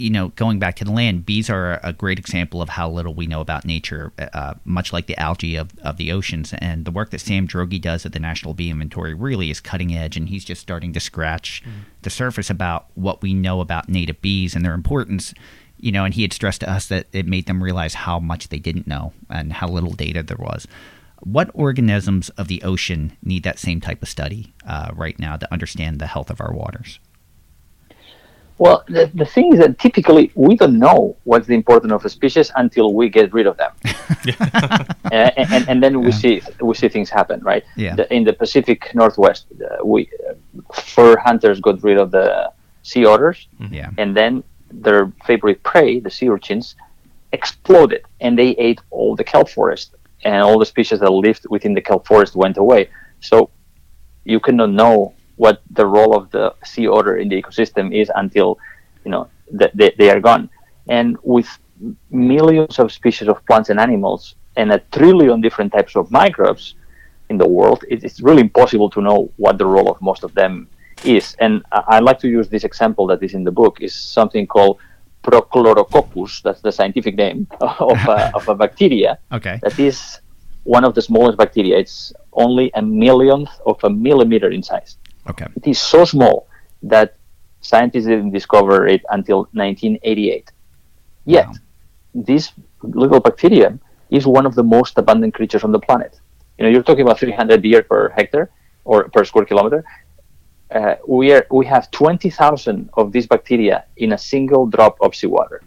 you 0.00 0.10
know, 0.10 0.28
going 0.28 0.58
back 0.58 0.76
to 0.76 0.84
the 0.84 0.90
land, 0.90 1.26
bees 1.26 1.50
are 1.50 1.78
a 1.82 1.92
great 1.92 2.18
example 2.18 2.62
of 2.62 2.70
how 2.70 2.88
little 2.88 3.14
we 3.14 3.26
know 3.26 3.40
about 3.40 3.66
nature, 3.66 4.12
uh, 4.18 4.54
much 4.64 4.92
like 4.92 5.06
the 5.06 5.18
algae 5.18 5.56
of, 5.56 5.78
of 5.80 5.98
the 5.98 6.10
oceans. 6.10 6.54
And 6.58 6.86
the 6.86 6.90
work 6.90 7.10
that 7.10 7.20
Sam 7.20 7.46
Droege 7.46 7.80
does 7.80 8.06
at 8.06 8.12
the 8.12 8.18
National 8.18 8.54
Bee 8.54 8.70
Inventory 8.70 9.12
really 9.12 9.50
is 9.50 9.60
cutting 9.60 9.94
edge, 9.94 10.16
and 10.16 10.28
he's 10.28 10.44
just 10.44 10.62
starting 10.62 10.94
to 10.94 11.00
scratch 11.00 11.62
the 12.02 12.10
surface 12.10 12.48
about 12.48 12.86
what 12.94 13.20
we 13.20 13.34
know 13.34 13.60
about 13.60 13.88
native 13.88 14.22
bees 14.22 14.56
and 14.56 14.64
their 14.64 14.74
importance. 14.74 15.34
You 15.76 15.92
know, 15.92 16.04
and 16.04 16.14
he 16.14 16.22
had 16.22 16.32
stressed 16.32 16.60
to 16.60 16.70
us 16.70 16.86
that 16.86 17.06
it 17.12 17.26
made 17.26 17.46
them 17.46 17.62
realize 17.62 17.94
how 17.94 18.18
much 18.18 18.48
they 18.48 18.58
didn't 18.58 18.86
know 18.86 19.12
and 19.28 19.52
how 19.52 19.68
little 19.68 19.92
data 19.92 20.22
there 20.22 20.36
was. 20.38 20.66
What 21.22 21.50
organisms 21.52 22.30
of 22.30 22.48
the 22.48 22.62
ocean 22.62 23.16
need 23.22 23.42
that 23.42 23.58
same 23.58 23.80
type 23.80 24.02
of 24.02 24.08
study 24.08 24.54
uh, 24.66 24.90
right 24.94 25.18
now 25.18 25.36
to 25.36 25.52
understand 25.52 25.98
the 25.98 26.06
health 26.06 26.30
of 26.30 26.40
our 26.40 26.52
waters? 26.52 26.98
Well, 28.64 28.78
the, 28.96 29.10
the 29.22 29.24
thing 29.34 29.46
is 29.54 29.58
that 29.62 29.78
typically 29.78 30.24
we 30.34 30.52
don't 30.54 30.78
know 30.86 31.16
what's 31.24 31.46
the 31.46 31.54
importance 31.62 31.92
of 31.94 32.04
a 32.04 32.10
species 32.18 32.48
until 32.62 32.92
we 32.98 33.08
get 33.08 33.32
rid 33.38 33.46
of 33.46 33.56
them, 33.62 33.72
uh, 34.38 34.84
and, 35.40 35.46
and, 35.56 35.62
and 35.70 35.82
then 35.82 35.94
we 36.06 36.12
see 36.12 36.34
we 36.68 36.74
see 36.80 36.88
things 36.96 37.08
happen, 37.08 37.38
right? 37.52 37.64
Yeah. 37.76 37.94
The, 37.98 38.04
in 38.16 38.22
the 38.24 38.34
Pacific 38.34 38.78
Northwest, 38.94 39.46
uh, 39.52 39.84
we 39.92 40.00
uh, 40.28 40.34
fur 40.94 41.16
hunters 41.26 41.58
got 41.60 41.82
rid 41.82 41.98
of 42.04 42.08
the 42.10 42.52
sea 42.82 43.04
otters, 43.12 43.48
Yeah. 43.78 43.90
and 44.02 44.14
then 44.20 44.32
their 44.86 45.02
favorite 45.28 45.62
prey, 45.70 45.90
the 46.06 46.10
sea 46.10 46.28
urchins, 46.28 46.76
exploded, 47.32 48.02
and 48.20 48.38
they 48.38 48.50
ate 48.68 48.80
all 48.90 49.16
the 49.16 49.24
kelp 49.24 49.48
forest, 49.48 49.94
and 50.24 50.42
all 50.46 50.58
the 50.58 50.66
species 50.74 50.98
that 51.00 51.10
lived 51.10 51.46
within 51.48 51.72
the 51.78 51.80
kelp 51.88 52.06
forest 52.06 52.32
went 52.36 52.56
away. 52.58 52.88
So 53.20 53.36
you 54.24 54.38
cannot 54.40 54.70
know 54.70 55.14
what 55.44 55.56
the 55.78 55.86
role 55.96 56.12
of 56.18 56.30
the 56.36 56.46
sea 56.70 56.86
otter 56.96 57.16
in 57.22 57.26
the 57.30 57.36
ecosystem 57.42 57.86
is 58.00 58.06
until 58.22 58.48
you 59.04 59.10
know 59.14 59.24
that 59.60 59.70
they, 59.78 59.90
they 59.98 60.10
are 60.14 60.20
gone. 60.30 60.44
And 60.98 61.16
with 61.22 61.48
millions 62.10 62.78
of 62.78 62.92
species 63.00 63.26
of 63.32 63.36
plants 63.46 63.70
and 63.70 63.78
animals 63.80 64.22
and 64.60 64.70
a 64.70 64.80
trillion 64.96 65.40
different 65.40 65.72
types 65.72 65.96
of 65.96 66.10
microbes 66.10 66.74
in 67.30 67.36
the 67.38 67.48
world, 67.48 67.80
it, 67.88 68.04
it's 68.04 68.20
really 68.28 68.42
impossible 68.48 68.90
to 68.90 69.00
know 69.00 69.18
what 69.44 69.56
the 69.56 69.64
role 69.74 69.88
of 69.90 69.96
most 70.10 70.22
of 70.24 70.34
them 70.34 70.68
is. 71.04 71.36
And 71.44 71.52
I, 71.72 71.80
I 71.96 71.98
like 72.00 72.18
to 72.24 72.28
use 72.28 72.46
this 72.50 72.64
example 72.70 73.06
that 73.10 73.22
is 73.22 73.32
in 73.32 73.44
the 73.44 73.54
book 73.62 73.74
is 73.80 73.94
something 73.94 74.46
called 74.46 74.76
Prochlorococcus. 75.24 76.42
That's 76.42 76.60
the 76.60 76.72
scientific 76.78 77.14
name 77.14 77.46
of 77.60 77.98
a, 78.16 78.18
of 78.38 78.46
a 78.48 78.54
bacteria 78.54 79.18
Okay. 79.32 79.58
that 79.62 79.78
is 79.78 80.20
one 80.64 80.84
of 80.84 80.94
the 80.94 81.02
smallest 81.02 81.38
bacteria. 81.38 81.78
It's 81.78 82.12
only 82.34 82.70
a 82.74 82.82
millionth 82.82 83.52
of 83.64 83.82
a 83.84 83.90
millimeter 84.06 84.50
in 84.50 84.62
size. 84.62 84.98
Okay. 85.28 85.46
It 85.56 85.66
is 85.66 85.78
so 85.78 86.04
small 86.04 86.46
that 86.82 87.16
scientists 87.60 88.06
didn't 88.06 88.30
discover 88.32 88.86
it 88.86 89.02
until 89.10 89.48
1988. 89.52 90.50
Yet, 91.24 91.46
Wow. 91.46 91.54
this 92.14 92.52
little 92.82 93.20
bacterium 93.20 93.80
is 94.10 94.26
one 94.26 94.46
of 94.46 94.54
the 94.54 94.62
most 94.62 94.98
abundant 94.98 95.34
creatures 95.34 95.62
on 95.64 95.72
the 95.72 95.78
planet. 95.78 96.18
You 96.58 96.64
know, 96.64 96.70
you're 96.70 96.82
talking 96.82 97.02
about 97.02 97.18
300 97.18 97.62
deer 97.62 97.82
per 97.82 98.08
hectare 98.10 98.50
or 98.84 99.08
per 99.08 99.24
square 99.24 99.44
kilometer. 99.44 99.84
Uh, 100.70 100.94
we 101.06 101.32
are 101.32 101.46
we 101.50 101.66
have 101.66 101.90
20,000 101.90 102.90
of 102.94 103.12
these 103.12 103.26
bacteria 103.26 103.84
in 103.96 104.12
a 104.12 104.18
single 104.18 104.66
drop 104.66 104.96
of 105.00 105.14
seawater. 105.14 105.62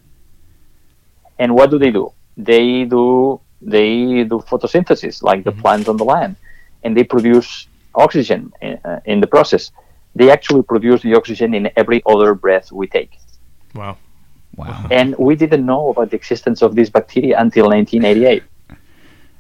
And 1.39 1.55
what 1.55 1.71
do 1.71 1.77
they 1.77 1.91
do? 1.91 2.11
They 2.37 2.85
do 2.85 3.39
they 3.61 4.23
do 4.23 4.39
photosynthesis 4.49 5.23
like 5.23 5.43
the 5.43 5.51
plants 5.51 5.87
on 5.87 5.97
the 5.97 6.03
land, 6.05 6.35
and 6.83 6.95
they 6.97 7.03
produce 7.03 7.67
oxygen 7.95 8.51
in, 8.61 8.79
uh, 8.85 8.99
in 9.05 9.19
the 9.19 9.27
process. 9.27 9.71
They 10.15 10.29
actually 10.29 10.63
produce 10.63 11.01
the 11.01 11.15
oxygen 11.15 11.53
in 11.53 11.69
every 11.75 12.03
other 12.05 12.33
breath 12.35 12.71
we 12.71 12.87
take. 12.87 13.17
Wow. 13.73 13.97
Wow. 14.55 14.87
And 14.91 15.15
we 15.17 15.35
didn't 15.35 15.65
know 15.65 15.89
about 15.89 16.11
the 16.11 16.15
existence 16.15 16.61
of 16.61 16.75
these 16.75 16.89
bacteria 16.89 17.39
until 17.39 17.69
1988. 17.69 18.43
Uh, 18.69 18.75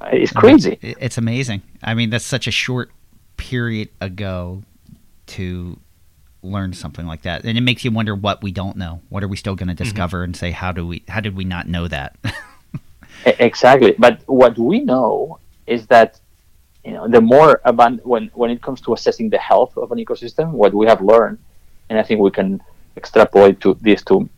It's 0.11 0.33
crazy. 0.33 0.77
It's 0.81 1.17
amazing. 1.17 1.61
I 1.81 1.93
mean, 1.93 2.09
that's 2.09 2.25
such 2.25 2.47
a 2.47 2.51
short 2.51 2.91
period 3.37 3.89
ago 4.01 4.63
to 5.27 5.79
learn 6.41 6.73
something 6.73 7.05
like 7.05 7.21
that, 7.21 7.45
and 7.45 7.57
it 7.57 7.61
makes 7.61 7.85
you 7.85 7.91
wonder 7.91 8.13
what 8.13 8.43
we 8.43 8.51
don't 8.51 8.75
know. 8.75 9.01
What 9.07 9.23
are 9.23 9.29
we 9.29 9.37
still 9.37 9.55
going 9.55 9.69
to 9.69 9.73
discover 9.73 10.25
and 10.25 10.35
say? 10.35 10.51
How 10.51 10.73
do 10.73 10.85
we? 10.85 11.03
How 11.07 11.21
did 11.21 11.37
we 11.37 11.45
not 11.45 11.67
know 11.67 11.87
that? 11.87 12.17
Exactly. 13.25 13.95
But 13.97 14.21
what 14.25 14.57
we 14.57 14.81
know 14.81 15.39
is 15.65 15.87
that 15.87 16.19
you 16.85 16.91
know 16.95 17.07
the 17.07 17.21
more 17.21 17.61
abundant 17.65 18.05
when 18.05 18.23
when 18.33 18.49
it 18.51 18.61
comes 18.61 18.79
to 18.81 18.93
assessing 18.93 19.29
the 19.29 19.37
health 19.37 19.75
of 19.77 19.91
an 19.91 19.97
ecosystem, 20.05 20.51
what 20.51 20.73
we 20.73 20.85
have 20.87 21.01
learned, 21.01 21.37
and 21.89 21.97
I 21.99 22.03
think 22.03 22.19
we 22.19 22.31
can 22.31 22.61
extrapolate 22.97 23.59
to 23.61 23.69
this 23.81 24.03
to 24.09 24.29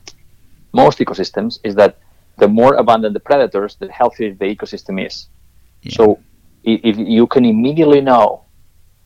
most 0.73 0.99
ecosystems, 0.99 1.59
is 1.63 1.73
that 1.75 1.97
the 2.37 2.47
more 2.47 2.73
abundant 2.75 3.13
the 3.13 3.19
predators, 3.19 3.75
the 3.75 3.89
healthier 3.91 4.33
the 4.33 4.45
ecosystem 4.55 4.95
is. 5.07 5.27
So 5.97 6.03
i- 6.67 6.81
if 6.83 6.95
you 6.97 7.25
can 7.27 7.45
immediately 7.45 8.01
know, 8.01 8.41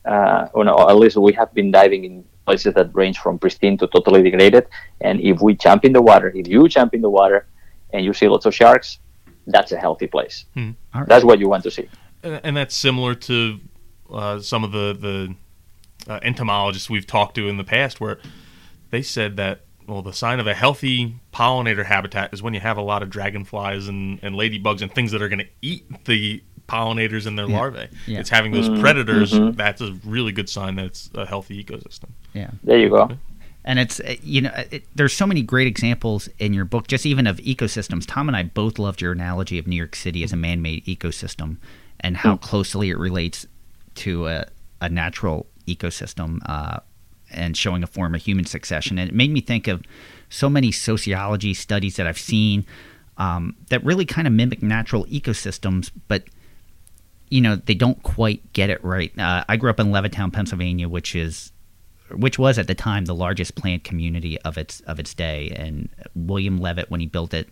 uh, 0.04 0.48
or 0.54 0.64
no, 0.64 0.74
at 0.88 0.96
least 0.96 1.16
we 1.16 1.32
have 1.34 1.52
been 1.54 1.70
diving 1.70 2.04
in 2.04 2.24
places 2.46 2.74
that 2.74 2.88
range 2.94 3.18
from 3.18 3.38
pristine 3.38 3.76
to 3.78 3.86
totally 3.86 4.22
degraded, 4.22 4.64
and 5.00 5.20
if 5.20 5.40
we 5.40 5.54
jump 5.54 5.84
in 5.84 5.92
the 5.92 6.02
water, 6.02 6.28
if 6.34 6.46
you 6.48 6.66
jump 6.68 6.94
in 6.94 7.00
the 7.06 7.10
water, 7.20 7.46
and 7.92 8.04
you 8.04 8.12
see 8.12 8.26
lots 8.28 8.46
of 8.46 8.54
sharks, 8.54 8.98
that's 9.46 9.72
a 9.72 9.78
healthy 9.78 10.06
place. 10.06 10.44
All 10.94 11.00
right. 11.02 11.08
That's 11.08 11.24
what 11.24 11.38
you 11.38 11.48
want 11.48 11.62
to 11.64 11.70
see. 11.70 11.86
And, 12.22 12.40
and 12.42 12.56
that's 12.56 12.74
similar 12.74 13.14
to 13.14 13.60
uh, 14.12 14.40
some 14.40 14.64
of 14.64 14.72
the 14.72 14.96
the 14.98 15.34
uh, 16.12 16.20
entomologists 16.22 16.88
we've 16.88 17.06
talked 17.06 17.34
to 17.36 17.48
in 17.48 17.56
the 17.56 17.64
past, 17.64 18.00
where 18.00 18.18
they 18.90 19.02
said 19.02 19.36
that 19.36 19.60
well, 19.86 20.02
the 20.02 20.12
sign 20.12 20.38
of 20.38 20.46
a 20.46 20.54
healthy 20.54 21.16
pollinator 21.34 21.84
habitat 21.84 22.32
is 22.32 22.42
when 22.42 22.54
you 22.54 22.60
have 22.60 22.76
a 22.76 22.82
lot 22.82 23.02
of 23.02 23.10
dragonflies 23.10 23.88
and, 23.88 24.20
and 24.22 24.36
ladybugs 24.36 24.82
and 24.82 24.92
things 24.94 25.10
that 25.10 25.20
are 25.20 25.28
going 25.28 25.40
to 25.40 25.48
eat 25.62 25.84
the 26.04 26.42
pollinators 26.68 27.26
and 27.26 27.36
their 27.36 27.48
larvae. 27.48 27.88
Yeah. 28.06 28.20
It's 28.20 28.30
having 28.30 28.52
those 28.52 28.68
predators. 28.80 29.32
That's 29.32 29.80
a 29.80 29.92
really 30.04 30.30
good 30.30 30.48
sign 30.48 30.76
that 30.76 30.86
it's 30.86 31.10
a 31.14 31.26
healthy 31.26 31.62
ecosystem. 31.62 32.10
yeah. 32.32 32.50
There 32.62 32.78
you 32.78 32.90
go. 32.90 33.10
And 33.64 33.78
it's 33.78 34.00
uh, 34.00 34.14
you 34.22 34.40
know 34.40 34.52
it, 34.70 34.84
there's 34.94 35.12
so 35.12 35.26
many 35.26 35.42
great 35.42 35.66
examples 35.66 36.28
in 36.38 36.54
your 36.54 36.64
book, 36.64 36.86
just 36.86 37.04
even 37.04 37.26
of 37.26 37.36
ecosystems. 37.38 38.04
Tom 38.06 38.28
and 38.28 38.36
I 38.36 38.44
both 38.44 38.78
loved 38.78 39.02
your 39.02 39.12
analogy 39.12 39.58
of 39.58 39.66
New 39.66 39.76
York 39.76 39.94
City 39.96 40.22
as 40.24 40.32
a 40.32 40.36
man-made 40.36 40.86
ecosystem, 40.86 41.58
and 42.00 42.16
how 42.16 42.36
closely 42.36 42.90
it 42.90 42.98
relates 42.98 43.46
to 43.96 44.26
a, 44.26 44.46
a 44.80 44.88
natural 44.88 45.46
ecosystem, 45.66 46.40
uh, 46.46 46.80
and 47.32 47.56
showing 47.56 47.82
a 47.82 47.86
form 47.86 48.14
of 48.14 48.22
human 48.22 48.44
succession. 48.44 48.98
And 48.98 49.08
it 49.08 49.14
made 49.14 49.30
me 49.30 49.40
think 49.40 49.68
of 49.68 49.82
so 50.28 50.48
many 50.48 50.72
sociology 50.72 51.54
studies 51.54 51.96
that 51.96 52.06
I've 52.06 52.18
seen 52.18 52.66
um, 53.18 53.54
that 53.68 53.84
really 53.84 54.06
kind 54.06 54.26
of 54.26 54.32
mimic 54.32 54.62
natural 54.62 55.04
ecosystems, 55.06 55.90
but 56.08 56.24
you 57.28 57.40
know 57.40 57.56
they 57.56 57.74
don't 57.74 58.02
quite 58.02 58.52
get 58.52 58.70
it 58.70 58.82
right. 58.82 59.16
Uh, 59.18 59.44
I 59.48 59.56
grew 59.56 59.70
up 59.70 59.78
in 59.78 59.88
Levittown, 59.88 60.32
Pennsylvania, 60.32 60.88
which 60.88 61.14
is 61.14 61.52
which 62.10 62.38
was 62.38 62.58
at 62.58 62.66
the 62.66 62.74
time 62.74 63.04
the 63.04 63.14
largest 63.14 63.54
plant 63.54 63.84
community 63.84 64.40
of 64.40 64.58
its 64.58 64.80
of 64.80 64.98
its 64.98 65.14
day. 65.14 65.52
And 65.54 65.88
William 66.14 66.58
Levitt, 66.58 66.90
when 66.90 67.00
he 67.00 67.06
built 67.06 67.34
it, 67.34 67.48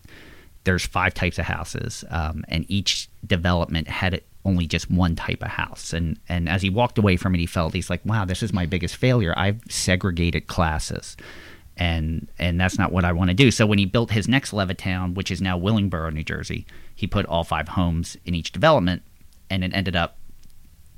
there's 0.64 0.84
five 0.86 1.14
types 1.14 1.38
of 1.38 1.44
houses, 1.44 2.04
um, 2.10 2.44
and 2.48 2.64
each 2.68 3.08
development 3.26 3.88
had 3.88 4.22
only 4.48 4.66
just 4.66 4.90
one 4.90 5.14
type 5.14 5.42
of 5.42 5.50
house. 5.50 5.92
And 5.92 6.18
and 6.28 6.48
as 6.48 6.62
he 6.62 6.70
walked 6.70 6.98
away 6.98 7.16
from 7.16 7.34
it, 7.34 7.38
he 7.38 7.46
felt 7.46 7.74
he's 7.74 7.90
like, 7.90 8.04
wow, 8.04 8.24
this 8.24 8.42
is 8.42 8.52
my 8.52 8.66
biggest 8.66 8.96
failure. 8.96 9.34
I've 9.36 9.60
segregated 9.68 10.46
classes. 10.46 11.16
And 11.76 12.26
and 12.38 12.58
that's 12.60 12.78
not 12.78 12.90
what 12.90 13.04
I 13.04 13.12
want 13.12 13.28
to 13.28 13.34
do. 13.34 13.50
So 13.50 13.66
when 13.66 13.78
he 13.78 13.84
built 13.84 14.10
his 14.10 14.26
next 14.26 14.52
Levittown, 14.52 15.14
which 15.14 15.30
is 15.30 15.40
now 15.40 15.58
Willingboro, 15.58 16.12
New 16.12 16.24
Jersey, 16.24 16.66
he 16.94 17.06
put 17.06 17.26
all 17.26 17.44
five 17.44 17.68
homes 17.68 18.16
in 18.24 18.34
each 18.34 18.50
development, 18.50 19.02
and 19.50 19.62
it 19.62 19.72
ended 19.74 19.94
up 19.94 20.18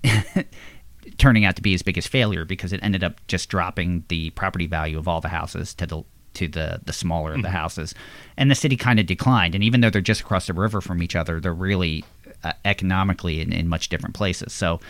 turning 1.18 1.44
out 1.44 1.56
to 1.56 1.62
be 1.62 1.72
his 1.72 1.82
biggest 1.82 2.08
failure 2.08 2.44
because 2.46 2.72
it 2.72 2.80
ended 2.82 3.04
up 3.04 3.26
just 3.26 3.48
dropping 3.50 4.04
the 4.08 4.30
property 4.30 4.66
value 4.66 4.98
of 4.98 5.06
all 5.06 5.20
the 5.20 5.28
houses 5.28 5.74
to 5.74 5.86
the 5.86 6.02
to 6.34 6.48
the 6.48 6.80
the 6.84 6.92
smaller 6.92 7.34
of 7.34 7.42
the 7.42 7.48
mm-hmm. 7.48 7.56
houses, 7.56 7.94
and 8.36 8.50
the 8.50 8.54
city 8.54 8.76
kind 8.76 9.00
of 9.00 9.06
declined. 9.06 9.54
And 9.54 9.64
even 9.64 9.80
though 9.80 9.90
they're 9.90 10.00
just 10.00 10.20
across 10.20 10.46
the 10.46 10.52
river 10.52 10.80
from 10.80 11.02
each 11.02 11.16
other, 11.16 11.40
they're 11.40 11.52
really 11.52 12.04
uh, 12.44 12.52
economically 12.64 13.40
in, 13.40 13.52
in 13.52 13.68
much 13.68 13.88
different 13.88 14.14
places. 14.14 14.52
So 14.52 14.80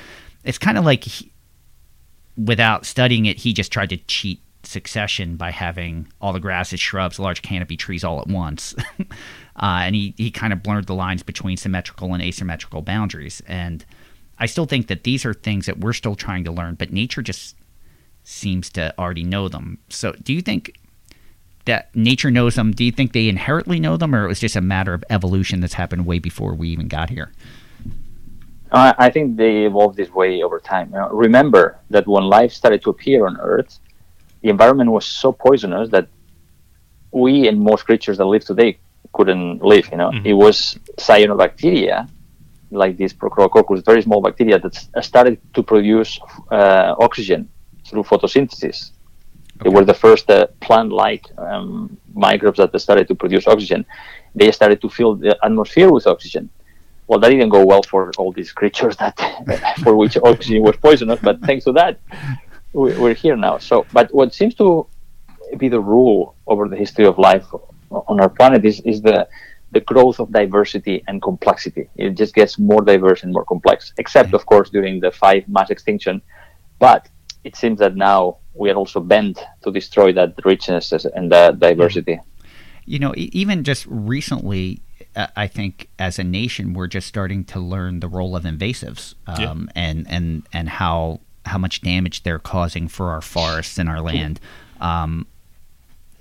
it's 0.44 0.58
kind 0.58 0.78
of 0.78 0.84
like 0.84 1.04
he, 1.04 1.32
without 2.36 2.86
studying 2.86 3.26
it, 3.26 3.38
he 3.38 3.52
just 3.52 3.72
tried 3.72 3.90
to 3.90 3.96
cheat 3.96 4.40
succession 4.62 5.36
by 5.36 5.50
having 5.50 6.06
all 6.20 6.32
the 6.32 6.40
grasses, 6.40 6.80
shrubs, 6.80 7.18
large 7.18 7.42
canopy 7.42 7.76
trees 7.76 8.04
all 8.04 8.20
at 8.20 8.26
once. 8.26 8.74
uh, 9.00 9.04
and 9.56 9.94
he, 9.94 10.14
he 10.16 10.30
kind 10.30 10.52
of 10.52 10.62
blurred 10.62 10.86
the 10.86 10.94
lines 10.94 11.22
between 11.22 11.56
symmetrical 11.56 12.12
and 12.12 12.22
asymmetrical 12.22 12.82
boundaries. 12.82 13.42
And 13.46 13.84
I 14.38 14.46
still 14.46 14.66
think 14.66 14.88
that 14.88 15.04
these 15.04 15.24
are 15.24 15.34
things 15.34 15.66
that 15.66 15.78
we're 15.78 15.92
still 15.92 16.14
trying 16.14 16.44
to 16.44 16.52
learn, 16.52 16.74
but 16.74 16.92
nature 16.92 17.22
just 17.22 17.56
seems 18.24 18.70
to 18.70 18.94
already 18.98 19.24
know 19.24 19.48
them. 19.48 19.78
So, 19.88 20.12
do 20.22 20.32
you 20.32 20.40
think 20.40 20.78
that 21.70 21.94
nature 21.94 22.30
knows 22.30 22.54
them? 22.54 22.72
Do 22.72 22.84
you 22.84 22.92
think 22.92 23.12
they 23.12 23.28
inherently 23.28 23.78
know 23.80 23.96
them, 23.96 24.14
or 24.14 24.24
it 24.24 24.28
was 24.28 24.40
just 24.46 24.56
a 24.56 24.60
matter 24.74 24.92
of 24.94 25.02
evolution 25.16 25.60
that's 25.60 25.74
happened 25.82 26.02
way 26.10 26.18
before 26.18 26.52
we 26.54 26.68
even 26.74 26.88
got 26.88 27.08
here? 27.16 27.28
I 28.72 29.10
think 29.10 29.36
they 29.36 29.64
evolved 29.70 29.96
this 29.96 30.10
way 30.20 30.42
over 30.46 30.58
time. 30.60 30.86
You 30.92 30.98
know, 31.00 31.08
remember 31.10 31.64
that 31.94 32.06
when 32.06 32.24
life 32.38 32.52
started 32.52 32.80
to 32.82 32.90
appear 32.90 33.26
on 33.26 33.36
Earth, 33.40 33.80
the 34.42 34.48
environment 34.48 34.90
was 34.92 35.06
so 35.06 35.32
poisonous 35.32 35.88
that 35.90 36.06
we 37.10 37.48
and 37.48 37.60
most 37.60 37.82
creatures 37.84 38.16
that 38.18 38.26
live 38.26 38.44
today 38.44 38.78
couldn't 39.12 39.62
live. 39.72 39.88
You 39.90 39.98
know, 39.98 40.10
mm-hmm. 40.10 40.26
it 40.26 40.34
was 40.34 40.78
cyanobacteria 40.98 42.08
like 42.70 42.96
this 42.96 43.12
Prochlorococcus, 43.12 43.84
very 43.84 44.02
small 44.02 44.20
bacteria 44.22 44.56
that 44.60 44.74
started 45.04 45.38
to 45.54 45.62
produce 45.62 46.20
uh, 46.52 46.94
oxygen 47.06 47.48
through 47.86 48.04
photosynthesis. 48.04 48.92
Okay. 49.60 49.68
They 49.68 49.74
were 49.74 49.84
the 49.84 49.94
first 49.94 50.30
uh, 50.30 50.46
plant-like 50.60 51.26
um, 51.36 51.96
microbes 52.14 52.58
that 52.58 52.78
started 52.80 53.08
to 53.08 53.14
produce 53.14 53.46
oxygen. 53.46 53.84
They 54.34 54.50
started 54.52 54.80
to 54.80 54.88
fill 54.88 55.16
the 55.16 55.36
atmosphere 55.44 55.90
with 55.90 56.06
oxygen. 56.06 56.48
Well, 57.06 57.18
that 57.20 57.30
didn't 57.30 57.50
go 57.50 57.66
well 57.66 57.82
for 57.82 58.12
all 58.16 58.32
these 58.32 58.52
creatures 58.52 58.96
that 58.96 59.18
for 59.82 59.96
which 59.96 60.16
oxygen 60.16 60.62
was 60.62 60.76
poisonous. 60.76 61.20
But 61.20 61.40
thanks 61.42 61.64
to 61.64 61.72
that, 61.72 62.00
we're 62.72 63.14
here 63.14 63.36
now. 63.36 63.58
So, 63.58 63.84
but 63.92 64.14
what 64.14 64.32
seems 64.32 64.54
to 64.56 64.86
be 65.58 65.68
the 65.68 65.80
rule 65.80 66.36
over 66.46 66.68
the 66.68 66.76
history 66.76 67.04
of 67.04 67.18
life 67.18 67.44
on 67.90 68.20
our 68.20 68.28
planet 68.28 68.64
is, 68.64 68.80
is 68.80 69.02
the 69.02 69.28
the 69.72 69.80
growth 69.80 70.18
of 70.18 70.32
diversity 70.32 71.04
and 71.06 71.22
complexity. 71.22 71.88
It 71.94 72.10
just 72.10 72.34
gets 72.34 72.58
more 72.58 72.82
diverse 72.82 73.22
and 73.22 73.32
more 73.32 73.44
complex, 73.44 73.92
except, 73.98 74.34
of 74.34 74.44
course, 74.46 74.68
during 74.70 74.98
the 74.98 75.12
five 75.12 75.48
mass 75.48 75.70
extinction. 75.70 76.22
But 76.80 77.08
it 77.44 77.54
seems 77.54 77.78
that 77.78 77.94
now 77.94 78.38
we 78.60 78.70
are 78.70 78.74
also 78.74 79.00
bent 79.00 79.42
to 79.62 79.72
destroy 79.72 80.12
that 80.12 80.34
richness 80.44 80.92
and 80.92 81.32
that 81.32 81.58
diversity. 81.58 82.20
You 82.84 82.98
know, 82.98 83.14
even 83.16 83.64
just 83.64 83.86
recently, 83.88 84.82
uh, 85.16 85.28
I 85.34 85.46
think 85.46 85.88
as 85.98 86.18
a 86.18 86.24
nation, 86.24 86.74
we're 86.74 86.86
just 86.86 87.08
starting 87.08 87.44
to 87.44 87.58
learn 87.58 88.00
the 88.00 88.08
role 88.08 88.36
of 88.36 88.44
invasives 88.44 89.14
um, 89.26 89.40
yeah. 89.74 89.82
and, 89.82 90.06
and, 90.10 90.42
and 90.52 90.68
how, 90.68 91.20
how 91.46 91.56
much 91.56 91.80
damage 91.80 92.22
they're 92.22 92.38
causing 92.38 92.86
for 92.86 93.10
our 93.10 93.22
forests 93.22 93.78
and 93.78 93.88
our 93.88 94.02
land. 94.02 94.38
Um, 94.80 95.26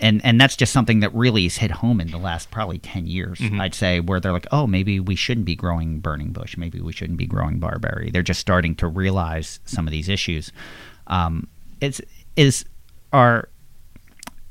and 0.01 0.23
and 0.23 0.39
that's 0.39 0.55
just 0.55 0.71
something 0.71 1.01
that 1.01 1.13
really 1.13 1.43
has 1.43 1.57
hit 1.57 1.71
home 1.71 1.99
in 1.99 2.09
the 2.09 2.17
last 2.17 2.49
probably 2.51 2.79
10 2.79 3.05
years 3.05 3.39
mm-hmm. 3.39 3.59
i'd 3.59 3.75
say 3.75 3.99
where 3.99 4.21
they're 4.21 4.31
like 4.31 4.47
oh 4.53 4.65
maybe 4.65 4.97
we 4.97 5.13
shouldn't 5.13 5.45
be 5.45 5.57
growing 5.57 5.99
burning 5.99 6.31
bush 6.31 6.55
maybe 6.55 6.79
we 6.79 6.93
shouldn't 6.93 7.17
be 7.17 7.25
growing 7.25 7.59
barberry 7.59 8.09
they're 8.09 8.23
just 8.23 8.39
starting 8.39 8.75
to 8.75 8.87
realize 8.87 9.59
some 9.65 9.87
of 9.87 9.91
these 9.91 10.07
issues 10.07 10.53
um, 11.07 11.49
is 11.81 12.01
is 12.45 12.65
are 13.11 13.49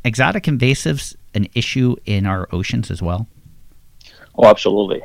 exotic 0.05 0.45
invasives 0.45 1.17
an 1.35 1.45
issue 1.55 1.91
in 2.05 2.27
our 2.27 2.43
oceans 2.59 2.91
as 2.91 3.01
well 3.09 3.23
oh 4.37 4.47
absolutely 4.47 5.03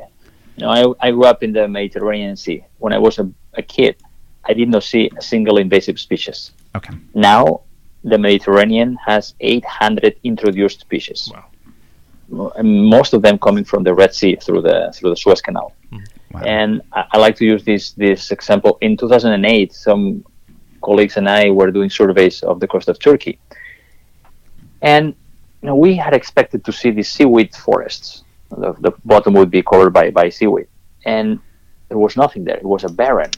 you 0.56 0.62
know, 0.62 0.96
I, 1.00 1.08
I 1.08 1.10
grew 1.10 1.24
up 1.24 1.42
in 1.42 1.52
the 1.52 1.66
mediterranean 1.68 2.36
sea 2.36 2.64
when 2.78 2.92
i 2.92 2.98
was 2.98 3.18
a, 3.18 3.26
a 3.54 3.62
kid 3.62 3.94
i 4.44 4.52
did 4.52 4.68
not 4.68 4.82
see 4.82 5.10
a 5.16 5.22
single 5.22 5.56
invasive 5.58 5.98
species 5.98 6.52
okay 6.74 6.94
now 7.14 7.64
the 8.04 8.18
Mediterranean 8.18 8.96
has 9.04 9.34
800 9.40 10.16
introduced 10.24 10.80
species. 10.80 11.32
Wow. 11.32 12.52
Most 12.62 13.14
of 13.14 13.22
them 13.22 13.38
coming 13.38 13.64
from 13.64 13.82
the 13.82 13.94
Red 13.94 14.14
Sea 14.14 14.36
through 14.36 14.62
the 14.62 14.92
through 14.94 15.10
the 15.10 15.16
Suez 15.16 15.40
Canal. 15.40 15.74
Mm-hmm. 15.92 16.36
Wow. 16.36 16.42
And 16.44 16.82
I, 16.92 17.04
I, 17.12 17.18
like 17.18 17.36
to 17.36 17.44
use 17.44 17.64
this 17.64 17.92
this 17.92 18.30
example. 18.30 18.78
In 18.80 18.96
2008, 18.96 19.72
some 19.72 20.24
colleagues 20.88 21.16
and 21.18 21.26
I 21.28 21.50
were 21.58 21.70
doing 21.70 21.90
surveys 21.90 22.36
of 22.50 22.60
the 22.60 22.68
coast 22.72 22.88
of 22.88 22.96
Turkey, 22.98 23.38
and 24.82 25.06
you 25.60 25.68
know, 25.68 25.76
we 25.86 25.96
had 25.96 26.14
expected 26.20 26.60
to 26.66 26.72
see 26.72 26.90
these 26.90 27.10
seaweed 27.16 27.50
forests. 27.54 28.24
The, 28.50 28.70
the 28.84 28.92
bottom 29.04 29.32
would 29.38 29.50
be 29.50 29.62
covered 29.62 29.92
by, 29.98 30.10
by 30.10 30.28
seaweed, 30.28 30.68
and 31.06 31.26
there 31.88 31.98
was 31.98 32.16
nothing 32.16 32.44
there. 32.44 32.58
It 32.58 32.70
was 32.74 32.84
a 32.84 32.92
barren. 33.00 33.30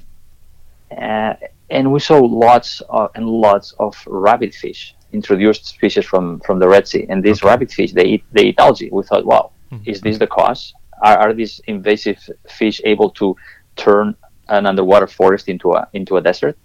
Uh, 0.90 1.34
and 1.70 1.92
we 1.92 2.00
saw 2.00 2.18
lots 2.18 2.80
of, 2.88 3.10
and 3.14 3.28
lots 3.28 3.74
of 3.78 3.92
rabbit 4.06 4.54
fish, 4.54 4.94
introduced 5.12 5.66
species 5.66 6.04
from, 6.04 6.40
from 6.40 6.58
the 6.58 6.68
Red 6.68 6.86
Sea. 6.86 7.06
And 7.08 7.22
these 7.22 7.40
okay. 7.40 7.48
rabbit 7.48 7.70
fish, 7.72 7.92
they 7.92 8.04
eat, 8.04 8.24
they 8.32 8.44
eat 8.46 8.58
algae. 8.58 8.90
We 8.90 9.02
thought, 9.02 9.24
wow, 9.24 9.52
mm-hmm. 9.72 9.88
is 9.90 10.00
this 10.00 10.18
the 10.18 10.26
cause? 10.26 10.74
Are, 11.02 11.18
are 11.18 11.32
these 11.32 11.60
invasive 11.66 12.18
fish 12.48 12.80
able 12.84 13.10
to 13.10 13.36
turn 13.76 14.14
an 14.48 14.66
underwater 14.66 15.06
forest 15.06 15.48
into 15.48 15.72
a, 15.72 15.88
into 15.92 16.16
a 16.16 16.20
desert? 16.20 16.56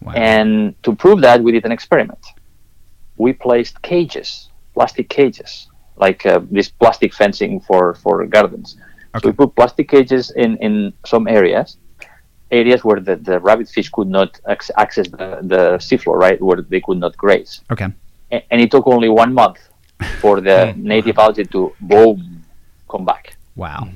Wow. 0.00 0.12
And 0.12 0.80
to 0.84 0.94
prove 0.94 1.20
that, 1.22 1.42
we 1.42 1.52
did 1.52 1.64
an 1.64 1.72
experiment. 1.72 2.24
We 3.16 3.32
placed 3.32 3.82
cages, 3.82 4.48
plastic 4.74 5.08
cages, 5.08 5.68
like 5.96 6.24
uh, 6.24 6.40
this 6.50 6.68
plastic 6.68 7.12
fencing 7.12 7.60
for, 7.60 7.94
for 7.94 8.24
gardens. 8.26 8.76
Okay. 9.14 9.20
So 9.22 9.28
we 9.28 9.32
put 9.32 9.56
plastic 9.56 9.88
cages 9.88 10.30
in, 10.30 10.56
in 10.58 10.92
some 11.04 11.26
areas 11.26 11.76
areas 12.50 12.84
where 12.84 13.00
the, 13.00 13.16
the 13.16 13.38
rabbit 13.40 13.68
fish 13.68 13.88
could 13.90 14.08
not 14.08 14.40
ac- 14.48 14.72
access 14.76 15.08
the, 15.08 15.38
the 15.42 15.78
seafloor, 15.78 16.16
right, 16.16 16.40
where 16.40 16.62
they 16.62 16.80
could 16.80 16.98
not 16.98 17.16
graze. 17.16 17.60
Okay. 17.70 17.88
A- 18.32 18.52
and 18.52 18.60
it 18.60 18.70
took 18.70 18.86
only 18.86 19.08
one 19.08 19.34
month 19.34 19.58
for 20.20 20.40
the 20.40 20.72
native 20.76 21.18
algae 21.18 21.44
to 21.44 21.74
boom 21.80 22.44
come 22.88 23.04
back. 23.04 23.36
Wow. 23.56 23.88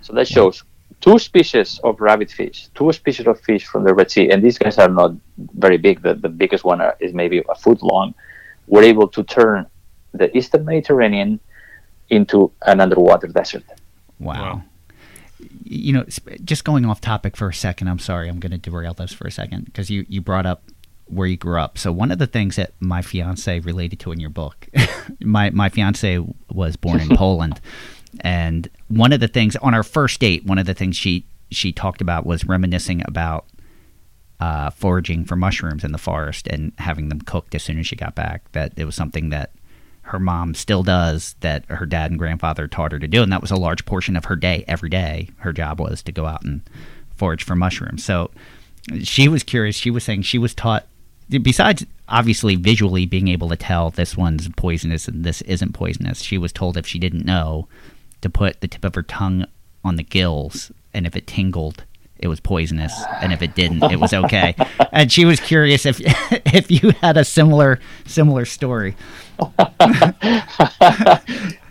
So 0.00 0.12
that 0.14 0.28
shows 0.28 0.64
two 1.04 1.18
species 1.18 1.78
of 1.84 2.00
rabbit 2.00 2.30
fish, 2.30 2.68
two 2.74 2.90
species 2.92 3.26
of 3.26 3.38
fish 3.38 3.66
from 3.66 3.84
the 3.84 3.92
Red 3.92 4.10
Sea, 4.10 4.30
and 4.30 4.42
these 4.42 4.56
guys 4.56 4.78
are 4.78 4.88
not 4.88 5.12
very 5.36 5.76
big. 5.76 6.00
The, 6.00 6.14
the 6.14 6.30
biggest 6.30 6.64
one 6.64 6.80
are, 6.80 6.96
is 6.98 7.12
maybe 7.12 7.42
a 7.46 7.54
foot 7.54 7.82
long. 7.82 8.14
Were 8.66 8.82
able 8.82 9.08
to 9.08 9.22
turn 9.22 9.66
the 10.14 10.34
Eastern 10.34 10.64
Mediterranean 10.64 11.40
into 12.08 12.50
an 12.62 12.80
underwater 12.80 13.26
desert. 13.26 13.64
Wow. 14.18 14.32
wow 14.32 14.62
you 15.62 15.92
know, 15.92 16.04
just 16.42 16.64
going 16.64 16.86
off 16.86 17.02
topic 17.02 17.36
for 17.36 17.48
a 17.48 17.54
second. 17.54 17.88
I'm 17.88 17.98
sorry, 17.98 18.30
I'm 18.30 18.40
going 18.40 18.52
to 18.52 18.58
derail 18.58 18.94
this 18.94 19.12
for 19.12 19.26
a 19.26 19.30
second 19.30 19.66
because 19.66 19.90
you 19.90 20.06
you 20.08 20.22
brought 20.22 20.46
up 20.46 20.62
where 21.06 21.26
you 21.26 21.36
grew 21.36 21.60
up. 21.60 21.76
So 21.76 21.92
one 21.92 22.10
of 22.10 22.18
the 22.18 22.26
things 22.26 22.56
that 22.56 22.72
my 22.80 23.02
fiance 23.02 23.60
related 23.60 24.00
to 24.00 24.12
in 24.12 24.20
your 24.20 24.30
book, 24.30 24.68
my 25.20 25.50
my 25.50 25.68
fiance 25.68 26.18
was 26.50 26.76
born 26.76 27.00
in 27.00 27.08
Poland, 27.16 27.60
and 28.20 28.68
one 28.88 29.12
of 29.12 29.20
the 29.20 29.28
things 29.28 29.56
on 29.56 29.74
our 29.74 29.82
first 29.82 30.20
date, 30.20 30.44
one 30.44 30.58
of 30.58 30.66
the 30.66 30.74
things 30.74 30.96
she 30.96 31.24
she 31.50 31.72
talked 31.72 32.00
about 32.00 32.26
was 32.26 32.44
reminiscing 32.44 33.02
about 33.06 33.46
uh, 34.40 34.70
foraging 34.70 35.24
for 35.24 35.36
mushrooms 35.36 35.84
in 35.84 35.92
the 35.92 35.98
forest 35.98 36.46
and 36.48 36.72
having 36.78 37.08
them 37.08 37.20
cooked 37.20 37.54
as 37.54 37.62
soon 37.62 37.78
as 37.78 37.86
she 37.86 37.96
got 37.96 38.14
back. 38.14 38.50
That 38.52 38.72
it 38.76 38.84
was 38.84 38.94
something 38.94 39.30
that 39.30 39.52
her 40.02 40.18
mom 40.18 40.54
still 40.54 40.82
does 40.82 41.34
that 41.40 41.64
her 41.66 41.86
dad 41.86 42.10
and 42.10 42.18
grandfather 42.18 42.68
taught 42.68 42.92
her 42.92 42.98
to 42.98 43.08
do, 43.08 43.22
and 43.22 43.32
that 43.32 43.40
was 43.40 43.50
a 43.50 43.56
large 43.56 43.84
portion 43.86 44.16
of 44.16 44.26
her 44.26 44.36
day 44.36 44.64
every 44.68 44.90
day. 44.90 45.30
Her 45.38 45.52
job 45.52 45.80
was 45.80 46.02
to 46.02 46.12
go 46.12 46.26
out 46.26 46.44
and 46.44 46.60
forage 47.16 47.44
for 47.44 47.56
mushrooms. 47.56 48.04
So 48.04 48.30
she 49.02 49.28
was 49.28 49.42
curious. 49.42 49.76
She 49.76 49.90
was 49.90 50.04
saying 50.04 50.22
she 50.22 50.38
was 50.38 50.54
taught, 50.54 50.86
besides 51.28 51.86
obviously 52.08 52.54
visually 52.56 53.06
being 53.06 53.28
able 53.28 53.48
to 53.48 53.56
tell 53.56 53.90
this 53.90 54.16
one's 54.16 54.48
poisonous 54.50 55.08
and 55.08 55.24
this 55.24 55.40
isn't 55.42 55.72
poisonous, 55.72 56.20
she 56.20 56.36
was 56.36 56.52
told 56.52 56.76
if 56.76 56.86
she 56.86 56.98
didn't 56.98 57.24
know 57.24 57.66
to 58.24 58.30
put 58.30 58.60
the 58.62 58.68
tip 58.68 58.84
of 58.84 58.94
her 58.94 59.02
tongue 59.02 59.44
on 59.84 59.96
the 59.96 60.02
gills, 60.02 60.72
and 60.94 61.06
if 61.06 61.14
it 61.14 61.26
tingled, 61.26 61.84
it 62.18 62.26
was 62.26 62.40
poisonous, 62.40 63.04
and 63.20 63.34
if 63.34 63.42
it 63.42 63.54
didn't, 63.54 63.84
it 63.84 64.00
was 64.00 64.14
okay. 64.14 64.56
and 64.92 65.12
she 65.12 65.26
was 65.26 65.38
curious 65.40 65.84
if 65.84 66.00
if 66.54 66.70
you 66.70 66.90
had 67.02 67.18
a 67.18 67.24
similar 67.24 67.78
similar 68.06 68.46
story. 68.46 68.96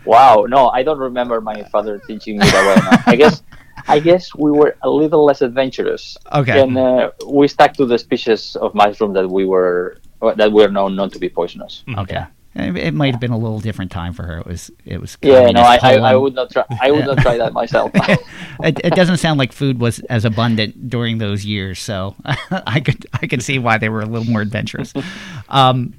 wow, 0.05 0.45
no, 0.47 0.69
I 0.69 0.83
don't 0.83 0.99
remember 0.99 1.41
my 1.41 1.63
father 1.63 1.97
teaching 2.05 2.37
me 2.37 2.45
that 2.45 2.63
way. 2.67 2.75
No. 2.83 2.97
I 3.07 3.15
guess 3.15 3.41
I 3.87 3.99
guess 3.99 4.35
we 4.35 4.51
were 4.51 4.77
a 4.83 4.89
little 4.89 5.25
less 5.25 5.41
adventurous. 5.41 6.15
Okay. 6.31 6.61
And 6.61 6.77
uh, 6.77 7.09
we 7.25 7.47
stuck 7.47 7.73
to 7.77 7.87
the 7.87 7.97
species 7.97 8.55
of 8.57 8.75
mushroom 8.75 9.13
that 9.13 9.27
we 9.27 9.45
were 9.45 9.97
that 10.21 10.51
were 10.51 10.67
known 10.67 10.95
not 10.95 11.13
to 11.13 11.19
be 11.19 11.29
poisonous. 11.29 11.83
Okay. 11.97 12.23
It, 12.55 12.77
it 12.77 12.93
might 12.93 13.11
have 13.13 13.19
been 13.19 13.31
a 13.31 13.37
little 13.37 13.59
different 13.59 13.91
time 13.91 14.13
for 14.13 14.23
her. 14.23 14.37
It 14.39 14.45
was. 14.45 14.71
It 14.85 15.01
was. 15.01 15.17
Yeah, 15.21 15.49
no, 15.49 15.61
I, 15.61 15.79
I, 15.81 15.93
I 15.95 16.15
would 16.15 16.35
not 16.35 16.51
try. 16.51 16.63
I 16.79 16.91
would 16.91 17.05
not 17.05 17.17
try 17.17 17.37
that 17.37 17.51
myself. 17.53 17.91
it, 17.95 18.79
it 18.83 18.93
doesn't 18.95 19.17
sound 19.17 19.39
like 19.39 19.51
food 19.51 19.79
was 19.79 19.99
as 20.01 20.23
abundant 20.23 20.89
during 20.89 21.17
those 21.17 21.43
years, 21.45 21.79
so 21.79 22.15
I 22.25 22.79
could 22.79 23.07
I 23.21 23.25
could 23.25 23.41
see 23.41 23.57
why 23.57 23.79
they 23.79 23.89
were 23.89 24.01
a 24.01 24.05
little 24.05 24.31
more 24.31 24.41
adventurous. 24.41 24.93
Um, 25.49 25.93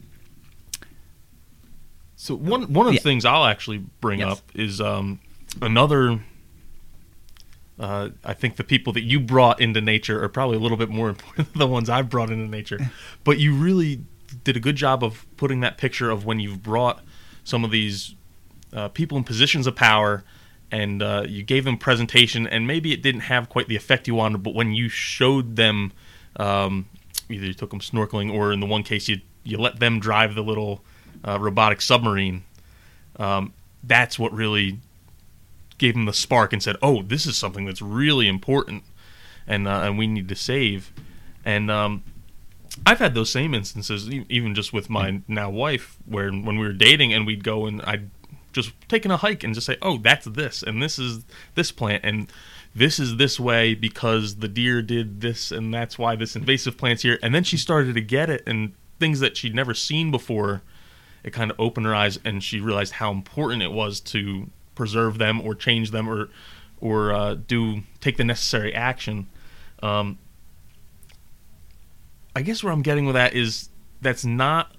So 2.16 2.34
one 2.34 2.72
one 2.72 2.86
of 2.86 2.92
the 2.92 2.96
Yeah. 2.96 3.02
things 3.02 3.24
I'll 3.24 3.44
actually 3.44 3.78
bring 4.00 4.20
Yes. 4.20 4.32
up 4.38 4.38
is 4.54 4.80
um, 4.80 5.20
another. 5.60 6.20
Uh, 7.78 8.10
I 8.24 8.32
think 8.34 8.54
the 8.56 8.64
people 8.64 8.92
that 8.92 9.02
you 9.02 9.18
brought 9.18 9.60
into 9.60 9.80
nature 9.80 10.22
are 10.22 10.28
probably 10.28 10.56
a 10.56 10.60
little 10.60 10.76
bit 10.76 10.88
more 10.88 11.08
important 11.08 11.52
than 11.52 11.58
the 11.58 11.66
ones 11.66 11.90
I've 11.90 12.08
brought 12.08 12.30
into 12.30 12.46
nature. 12.48 12.78
But 13.24 13.38
you 13.38 13.52
really 13.54 14.04
did 14.42 14.56
a 14.56 14.60
good 14.60 14.76
job 14.76 15.04
of 15.04 15.26
putting 15.36 15.60
that 15.60 15.78
picture 15.78 16.10
of 16.10 16.24
when 16.24 16.40
you've 16.40 16.62
brought 16.62 17.02
some 17.44 17.64
of 17.64 17.70
these 17.70 18.14
uh, 18.72 18.88
people 18.88 19.16
in 19.16 19.24
positions 19.24 19.66
of 19.66 19.76
power 19.76 20.24
and 20.70 21.02
uh, 21.02 21.24
you 21.28 21.42
gave 21.42 21.64
them 21.64 21.78
presentation 21.78 22.46
and 22.46 22.66
maybe 22.66 22.92
it 22.92 23.02
didn't 23.02 23.22
have 23.22 23.48
quite 23.48 23.68
the 23.68 23.76
effect 23.76 24.08
you 24.08 24.14
wanted 24.14 24.42
but 24.42 24.54
when 24.54 24.72
you 24.72 24.88
showed 24.88 25.56
them 25.56 25.92
um, 26.36 26.86
either 27.28 27.46
you 27.46 27.54
took 27.54 27.70
them 27.70 27.80
snorkeling 27.80 28.32
or 28.32 28.52
in 28.52 28.60
the 28.60 28.66
one 28.66 28.82
case 28.82 29.08
you 29.08 29.20
you 29.44 29.58
let 29.58 29.78
them 29.78 30.00
drive 30.00 30.34
the 30.34 30.42
little 30.42 30.82
uh, 31.26 31.38
robotic 31.38 31.80
submarine 31.80 32.42
um, 33.18 33.52
that's 33.82 34.18
what 34.18 34.32
really 34.32 34.78
gave 35.76 35.94
them 35.94 36.06
the 36.06 36.12
spark 36.12 36.52
and 36.52 36.62
said 36.62 36.76
oh 36.82 37.02
this 37.02 37.26
is 37.26 37.36
something 37.36 37.64
that's 37.64 37.82
really 37.82 38.26
important 38.26 38.82
and 39.46 39.68
uh, 39.68 39.80
and 39.84 39.98
we 39.98 40.06
need 40.06 40.28
to 40.28 40.34
save. 40.34 40.92
And 41.44 41.70
um, 41.70 42.02
I've 42.84 42.98
had 42.98 43.14
those 43.14 43.30
same 43.30 43.54
instances, 43.54 44.10
even 44.10 44.54
just 44.54 44.72
with 44.72 44.90
my 44.90 45.22
now 45.28 45.50
wife, 45.50 45.96
where 46.06 46.30
when 46.30 46.58
we 46.58 46.66
were 46.66 46.72
dating 46.72 47.12
and 47.12 47.26
we'd 47.26 47.44
go 47.44 47.66
and 47.66 47.80
I'd 47.82 48.10
just 48.52 48.72
taken 48.88 49.10
a 49.10 49.16
hike 49.16 49.44
and 49.44 49.54
just 49.54 49.66
say, 49.66 49.76
"Oh, 49.82 49.98
that's 49.98 50.26
this, 50.26 50.62
and 50.62 50.82
this 50.82 50.98
is 50.98 51.24
this 51.54 51.70
plant, 51.72 52.04
and 52.04 52.32
this 52.74 52.98
is 52.98 53.16
this 53.16 53.38
way 53.38 53.74
because 53.74 54.36
the 54.36 54.48
deer 54.48 54.82
did 54.82 55.20
this, 55.20 55.52
and 55.52 55.72
that's 55.72 55.98
why 55.98 56.16
this 56.16 56.36
invasive 56.36 56.76
plant's 56.76 57.02
here." 57.02 57.18
And 57.22 57.34
then 57.34 57.44
she 57.44 57.56
started 57.56 57.94
to 57.94 58.00
get 58.00 58.30
it, 58.30 58.42
and 58.46 58.72
things 58.98 59.20
that 59.20 59.36
she'd 59.36 59.54
never 59.54 59.74
seen 59.74 60.10
before, 60.10 60.62
it 61.22 61.32
kind 61.32 61.50
of 61.50 61.60
opened 61.60 61.86
her 61.86 61.94
eyes, 61.94 62.18
and 62.24 62.42
she 62.42 62.60
realized 62.60 62.94
how 62.94 63.10
important 63.10 63.62
it 63.62 63.72
was 63.72 64.00
to 64.00 64.50
preserve 64.74 65.18
them 65.18 65.40
or 65.40 65.54
change 65.54 65.90
them 65.90 66.08
or 66.08 66.28
or 66.80 67.12
uh, 67.12 67.34
do 67.34 67.82
take 68.00 68.16
the 68.16 68.24
necessary 68.24 68.74
action. 68.74 69.28
Um, 69.82 70.18
I 72.36 72.42
guess 72.42 72.62
where 72.62 72.72
I'm 72.72 72.82
getting 72.82 73.06
with 73.06 73.14
that 73.14 73.34
is 73.34 73.68
that's 74.00 74.24
not 74.24 74.74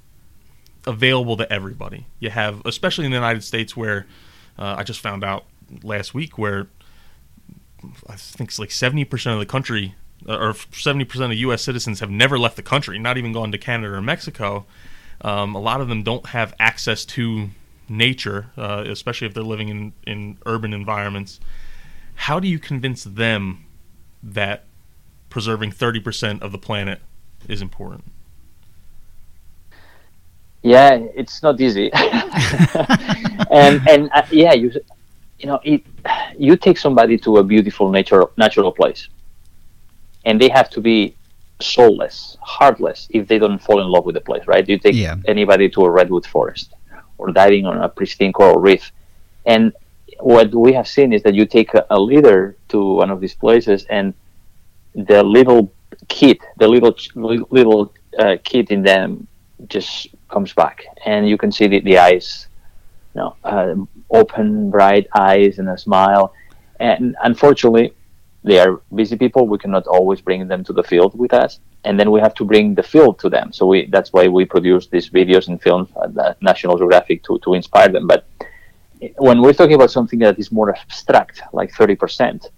available 0.85 1.37
to 1.37 1.51
everybody. 1.51 2.05
You 2.19 2.29
have, 2.29 2.61
especially 2.65 3.05
in 3.05 3.11
the 3.11 3.17
United 3.17 3.43
States, 3.43 3.75
where 3.75 4.05
uh, 4.57 4.75
I 4.77 4.83
just 4.83 4.99
found 4.99 5.23
out 5.23 5.45
last 5.83 6.13
week, 6.13 6.37
where 6.37 6.67
I 8.07 8.15
think 8.15 8.49
it's 8.49 8.59
like 8.59 8.69
70% 8.69 9.33
of 9.33 9.39
the 9.39 9.45
country, 9.45 9.95
uh, 10.27 10.37
or 10.37 10.53
70% 10.53 11.25
of 11.25 11.33
U.S. 11.33 11.61
citizens 11.61 11.99
have 11.99 12.09
never 12.09 12.37
left 12.37 12.55
the 12.55 12.63
country, 12.63 12.99
not 12.99 13.17
even 13.17 13.33
gone 13.33 13.51
to 13.51 13.57
Canada 13.57 13.93
or 13.93 14.01
Mexico. 14.01 14.65
Um, 15.21 15.55
a 15.55 15.59
lot 15.59 15.81
of 15.81 15.87
them 15.87 16.03
don't 16.03 16.27
have 16.27 16.53
access 16.59 17.05
to 17.05 17.49
nature, 17.87 18.47
uh, 18.57 18.83
especially 18.87 19.27
if 19.27 19.33
they're 19.33 19.43
living 19.43 19.69
in, 19.69 19.93
in 20.05 20.37
urban 20.45 20.73
environments. 20.73 21.39
How 22.15 22.39
do 22.39 22.47
you 22.47 22.59
convince 22.59 23.03
them 23.03 23.65
that 24.23 24.65
preserving 25.29 25.71
30% 25.71 26.41
of 26.41 26.51
the 26.51 26.57
planet 26.57 27.01
is 27.47 27.61
important? 27.61 28.05
yeah, 30.63 30.95
it's 31.15 31.41
not 31.43 31.59
easy. 31.61 31.91
and 33.51 33.81
and 33.87 34.09
uh, 34.13 34.23
yeah, 34.31 34.53
you 34.53 34.71
you 35.39 35.47
know, 35.47 35.59
it, 35.63 35.83
you 36.37 36.55
take 36.57 36.77
somebody 36.77 37.17
to 37.19 37.37
a 37.37 37.43
beautiful 37.43 37.89
natural 37.91 38.31
natural 38.37 38.71
place, 38.71 39.09
and 40.25 40.39
they 40.41 40.49
have 40.49 40.69
to 40.71 40.81
be 40.81 41.17
soulless, 41.61 42.37
heartless 42.41 43.07
if 43.09 43.27
they 43.27 43.37
don't 43.39 43.59
fall 43.59 43.81
in 43.81 43.87
love 43.87 44.05
with 44.05 44.15
the 44.15 44.21
place, 44.21 44.43
right? 44.47 44.67
You 44.67 44.77
take 44.77 44.95
Yeah. 44.95 45.17
anybody 45.25 45.69
to 45.69 45.85
a 45.85 45.89
redwood 45.89 46.25
forest 46.25 46.73
or 47.17 47.31
diving 47.31 47.65
on 47.65 47.77
a 47.81 47.89
pristine 47.89 48.33
coral 48.33 48.59
reef, 48.59 48.91
and 49.45 49.73
what 50.19 50.53
we 50.53 50.73
have 50.73 50.87
seen 50.87 51.13
is 51.13 51.23
that 51.23 51.33
you 51.35 51.45
take 51.45 51.73
a, 51.73 51.85
a 51.89 51.99
leader 51.99 52.57
to 52.69 52.95
one 52.95 53.09
of 53.11 53.19
these 53.21 53.35
places, 53.35 53.85
and 53.89 54.13
the 54.93 55.23
little 55.23 55.73
kid, 56.07 56.39
the 56.57 56.67
little 56.67 56.95
little 57.49 57.93
uh, 58.19 58.37
kid 58.43 58.71
in 58.71 58.83
them, 58.83 59.27
just 59.67 60.07
comes 60.29 60.53
back, 60.53 60.85
and 61.05 61.27
you 61.27 61.37
can 61.37 61.51
see 61.51 61.67
the, 61.67 61.79
the 61.81 61.97
eyes, 61.97 62.47
you 63.13 63.21
know, 63.21 63.35
uh, 63.43 63.75
open, 64.09 64.69
bright 64.69 65.07
eyes, 65.15 65.59
and 65.59 65.69
a 65.69 65.77
smile. 65.77 66.33
And 66.79 67.15
unfortunately, 67.23 67.93
they 68.43 68.59
are 68.59 68.81
busy 68.93 69.17
people. 69.17 69.47
We 69.47 69.57
cannot 69.57 69.87
always 69.87 70.21
bring 70.21 70.47
them 70.47 70.63
to 70.65 70.73
the 70.73 70.83
field 70.83 71.17
with 71.17 71.33
us, 71.33 71.59
and 71.83 71.99
then 71.99 72.11
we 72.11 72.19
have 72.19 72.33
to 72.35 72.45
bring 72.45 72.75
the 72.75 72.83
field 72.83 73.19
to 73.19 73.29
them. 73.29 73.51
So 73.51 73.65
we 73.65 73.87
that's 73.87 74.11
why 74.13 74.27
we 74.27 74.45
produce 74.45 74.87
these 74.87 75.09
videos 75.09 75.47
and 75.47 75.61
films 75.61 75.89
at 76.03 76.41
National 76.41 76.77
Geographic 76.77 77.23
to 77.23 77.39
to 77.39 77.53
inspire 77.53 77.89
them. 77.89 78.07
But 78.07 78.25
when 79.17 79.41
we're 79.41 79.53
talking 79.53 79.75
about 79.75 79.91
something 79.91 80.19
that 80.19 80.37
is 80.37 80.51
more 80.51 80.75
abstract, 80.75 81.41
like 81.53 81.71
thirty 81.71 81.95
percent, 81.95 82.49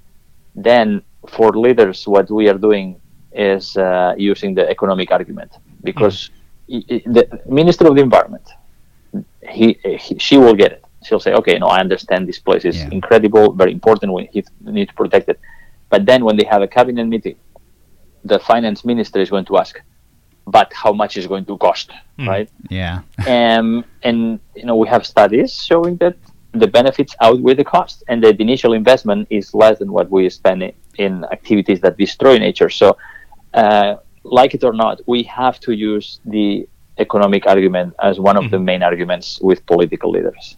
then 0.55 1.01
for 1.27 1.51
leaders, 1.51 2.07
what 2.07 2.29
we 2.31 2.49
are 2.49 2.57
doing 2.57 2.99
is 3.37 3.77
uh, 3.77 4.13
using 4.17 4.55
the 4.55 4.69
economic 4.69 5.11
argument 5.11 5.51
because 5.83 6.29
i- 6.71 6.85
the 7.17 7.23
Minister 7.47 7.87
of 7.87 7.95
the 7.95 8.01
Environment, 8.01 8.45
he, 9.49 9.77
he 9.83 10.17
she 10.19 10.37
will 10.37 10.53
get 10.55 10.71
it. 10.73 10.83
She'll 11.05 11.19
say, 11.19 11.33
okay, 11.33 11.57
no, 11.59 11.67
I 11.67 11.79
understand 11.79 12.27
this 12.27 12.39
place 12.39 12.65
is 12.65 12.77
Yeah. 12.77 12.89
incredible, 12.91 13.53
very 13.53 13.71
important. 13.71 14.13
We 14.13 14.29
need 14.77 14.87
to 14.89 14.93
protect 14.93 15.29
it. 15.29 15.39
But 15.89 16.05
then 16.05 16.25
when 16.25 16.35
they 16.37 16.45
have 16.45 16.61
a 16.61 16.67
cabinet 16.67 17.05
meeting, 17.05 17.37
the 18.23 18.39
finance 18.39 18.83
minister 18.85 19.19
is 19.19 19.29
going 19.29 19.45
to 19.45 19.57
ask, 19.57 19.79
but 20.45 20.71
how 20.73 20.91
much 20.93 21.17
is 21.17 21.27
going 21.27 21.45
to 21.45 21.57
cost, 21.57 21.91
right? 22.25 22.49
yeah. 22.69 23.01
um, 23.27 23.85
and 24.03 24.39
you 24.55 24.65
know 24.65 24.75
we 24.75 24.87
have 24.87 25.05
studies 25.05 25.53
showing 25.53 25.97
that 25.97 26.15
the 26.53 26.67
benefits 26.67 27.15
outweigh 27.21 27.53
the 27.55 27.63
cost, 27.63 28.03
and 28.09 28.23
that 28.23 28.37
the 28.37 28.43
initial 28.43 28.73
investment 28.73 29.27
is 29.29 29.53
less 29.53 29.79
than 29.79 29.91
what 29.91 30.09
we 30.09 30.29
spend 30.29 30.71
in 30.97 31.23
activities 31.31 31.79
that 31.81 31.97
destroy 31.97 32.37
nature. 32.37 32.69
So, 32.69 32.97
uh, 33.53 33.95
like 34.23 34.53
it 34.53 34.63
or 34.63 34.73
not, 34.73 35.01
we 35.07 35.23
have 35.23 35.59
to 35.61 35.71
use 35.71 36.19
the 36.25 36.67
economic 36.99 37.45
argument 37.45 37.93
as 38.01 38.19
one 38.19 38.37
of 38.37 38.51
the 38.51 38.59
main 38.59 38.83
arguments 38.83 39.39
with 39.41 39.65
political 39.65 40.11
leaders. 40.11 40.57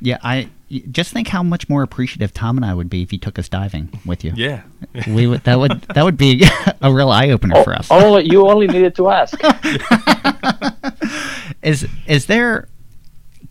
Yeah, 0.00 0.18
I 0.22 0.50
just 0.90 1.12
think 1.12 1.28
how 1.28 1.42
much 1.42 1.68
more 1.68 1.82
appreciative 1.82 2.34
Tom 2.34 2.58
and 2.58 2.64
I 2.64 2.74
would 2.74 2.90
be 2.90 3.02
if 3.02 3.12
you 3.12 3.18
took 3.18 3.38
us 3.38 3.48
diving 3.48 4.00
with 4.04 4.24
you. 4.24 4.32
Yeah. 4.34 4.62
We 5.06 5.26
would 5.26 5.44
that 5.44 5.58
would 5.58 5.82
that 5.94 6.04
would 6.04 6.18
be 6.18 6.44
a 6.82 6.92
real 6.92 7.10
eye 7.10 7.30
opener 7.30 7.62
for 7.62 7.74
us. 7.74 7.90
Only 7.90 8.28
you 8.28 8.46
only 8.46 8.66
needed 8.66 8.94
to 8.96 9.10
ask. 9.10 9.40
Is 11.62 11.86
is 12.06 12.26
there 12.26 12.68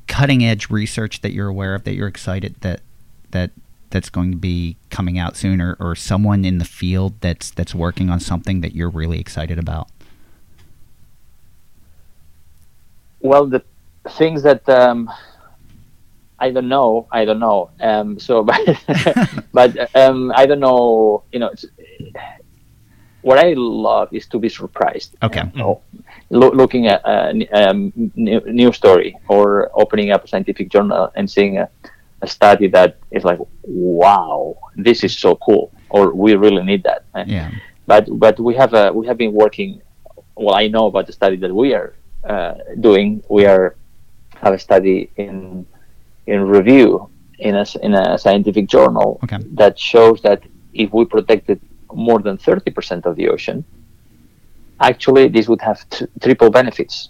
cutting 0.07 0.45
edge 0.45 0.69
research 0.69 1.21
that 1.21 1.31
you're 1.31 1.47
aware 1.47 1.73
of 1.73 1.83
that 1.85 1.95
you're 1.95 2.07
excited 2.07 2.55
that 2.61 2.81
that 3.31 3.49
that's 3.93 4.09
going 4.09 4.31
to 4.31 4.37
be 4.37 4.75
coming 4.89 5.17
out 5.19 5.37
soon 5.37 5.61
or, 5.61 5.77
or 5.79 5.95
someone 5.95 6.43
in 6.43 6.57
the 6.57 6.65
field 6.65 7.13
that's 7.21 7.51
that's 7.51 7.73
working 7.75 8.09
on 8.09 8.19
something 8.19 8.61
that 8.61 8.75
you're 8.75 8.89
really 8.89 9.19
excited 9.19 9.59
about? 9.59 9.87
Well, 13.21 13.45
the 13.45 13.63
things 14.09 14.41
that 14.43 14.67
um, 14.67 15.09
I 16.39 16.49
don't 16.49 16.67
know, 16.67 17.07
I 17.11 17.23
don't 17.23 17.39
know. 17.39 17.69
Um, 17.79 18.19
so, 18.19 18.43
but, 18.49 18.59
but 19.53 19.95
um, 19.95 20.33
I 20.35 20.45
don't 20.45 20.59
know. 20.59 21.23
You 21.31 21.39
know, 21.39 21.47
it's, 21.47 21.65
what 23.21 23.39
I 23.39 23.53
love 23.55 24.09
is 24.11 24.25
to 24.27 24.39
be 24.39 24.49
surprised. 24.49 25.15
Okay. 25.23 25.43
You 25.53 25.59
know, 25.59 25.81
loo- 26.31 26.51
looking 26.51 26.87
at 26.87 27.01
a 27.05 27.47
um, 27.53 27.93
new, 28.15 28.41
news 28.41 28.75
story 28.75 29.15
or 29.29 29.71
opening 29.73 30.11
up 30.11 30.25
a 30.25 30.27
scientific 30.27 30.69
journal 30.69 31.11
and 31.15 31.29
seeing 31.29 31.59
a, 31.59 31.69
a 32.23 32.27
study 32.27 32.67
that 32.77 32.89
is 33.11 33.23
like, 33.29 33.39
wow, 33.63 34.55
this 34.87 35.03
is 35.03 35.13
so 35.25 35.35
cool, 35.45 35.63
or 35.89 36.03
we 36.23 36.29
really 36.45 36.63
need 36.71 36.81
that. 36.89 37.01
Yeah. 37.27 37.51
but 37.91 38.03
but 38.23 38.35
we 38.47 38.53
have 38.61 38.73
a 38.73 38.83
we 38.97 39.03
have 39.09 39.17
been 39.23 39.33
working. 39.43 39.69
Well, 40.43 40.55
I 40.63 40.65
know 40.73 40.85
about 40.91 41.05
the 41.09 41.13
study 41.21 41.37
that 41.43 41.53
we 41.61 41.67
are 41.79 41.89
uh, 42.33 42.53
doing. 42.87 43.09
We 43.29 43.45
are 43.53 43.75
have 44.43 44.53
a 44.59 44.61
study 44.67 44.97
in 45.25 45.65
in 46.31 46.39
review 46.57 46.89
in 47.39 47.55
a, 47.55 47.65
in 47.81 47.93
a 47.93 48.17
scientific 48.17 48.65
journal 48.75 49.19
Okay. 49.23 49.39
that 49.61 49.73
shows 49.77 50.17
that 50.21 50.39
if 50.73 50.87
we 50.93 51.03
protected 51.05 51.59
more 51.93 52.19
than 52.27 52.37
30% 52.37 53.05
of 53.05 53.15
the 53.19 53.27
ocean, 53.27 53.63
actually 54.79 55.27
this 55.27 55.47
would 55.49 55.61
have 55.61 55.79
t- 55.89 56.05
triple 56.21 56.49
benefits. 56.49 57.09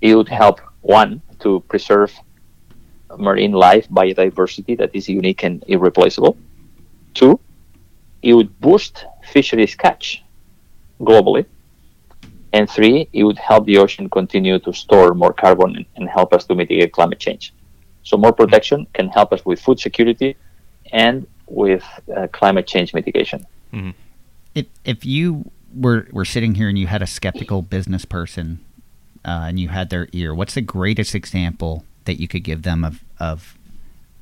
It 0.00 0.14
would 0.14 0.28
help, 0.28 0.60
one, 0.80 1.20
to 1.40 1.60
preserve 1.68 2.12
marine 3.16 3.52
life, 3.52 3.88
biodiversity 3.88 4.76
that 4.78 4.90
is 4.94 5.08
unique 5.08 5.42
and 5.42 5.64
irreplaceable. 5.68 6.36
Two, 7.14 7.40
it 8.22 8.34
would 8.34 8.60
boost 8.60 9.04
fisheries 9.32 9.74
catch 9.74 10.22
globally. 11.00 11.46
And 12.52 12.68
three, 12.68 13.08
it 13.12 13.24
would 13.24 13.38
help 13.38 13.66
the 13.66 13.78
ocean 13.78 14.08
continue 14.08 14.58
to 14.60 14.72
store 14.72 15.14
more 15.14 15.32
carbon 15.32 15.76
and, 15.76 15.86
and 15.96 16.08
help 16.08 16.32
us 16.32 16.44
to 16.46 16.54
mitigate 16.54 16.92
climate 16.92 17.18
change. 17.18 17.52
So, 18.02 18.16
more 18.16 18.32
protection 18.32 18.86
can 18.94 19.08
help 19.08 19.32
us 19.32 19.44
with 19.44 19.60
food 19.60 19.78
security 19.78 20.36
and 20.92 21.26
with 21.46 21.84
uh, 22.14 22.28
climate 22.32 22.66
change 22.66 22.94
mitigation. 22.94 23.46
if 24.54 24.66
if 24.84 25.04
you 25.04 25.50
were 25.74 26.08
were 26.10 26.24
sitting 26.24 26.54
here 26.54 26.68
and 26.68 26.78
you 26.78 26.86
had 26.86 27.02
a 27.02 27.06
skeptical 27.06 27.60
business 27.60 28.04
person 28.04 28.64
uh, 29.24 29.44
and 29.48 29.60
you 29.60 29.68
had 29.68 29.90
their 29.90 30.08
ear, 30.12 30.34
what's 30.34 30.54
the 30.54 30.62
greatest 30.62 31.14
example 31.14 31.84
that 32.08 32.20
you 32.20 32.26
could 32.26 32.42
give 32.42 32.62
them 32.62 32.84
of 32.84 33.04
of 33.20 33.56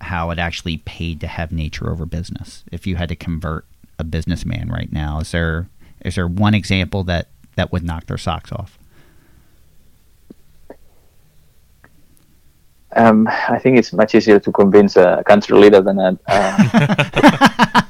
how 0.03 0.31
it 0.31 0.39
actually 0.39 0.77
paid 0.79 1.21
to 1.21 1.27
have 1.27 1.53
nature 1.53 1.89
over 1.91 2.05
business? 2.05 2.65
If 2.71 2.87
you 2.87 2.97
had 2.97 3.09
to 3.09 3.17
convert 3.17 3.65
a 3.99 4.05
businessman 4.05 4.69
right 4.69 4.93
now, 4.93 5.21
is 5.21 5.31
there 5.33 5.69
is 6.05 6.17
there 6.17 6.27
one 6.27 6.53
example 6.55 7.05
that 7.05 7.29
that 7.55 7.73
would 7.73 7.85
knock 7.85 8.07
their 8.07 8.19
socks 8.19 8.53
off? 8.53 8.79
Um, 12.95 13.29
I 13.29 13.59
think 13.59 13.79
it's 13.79 13.93
much 13.93 14.15
easier 14.15 14.41
to 14.41 14.53
convince 14.53 14.97
a 14.97 15.23
country 15.27 15.57
leader 15.59 15.83
than 15.83 15.99
a, 15.99 16.19
a 16.29 17.87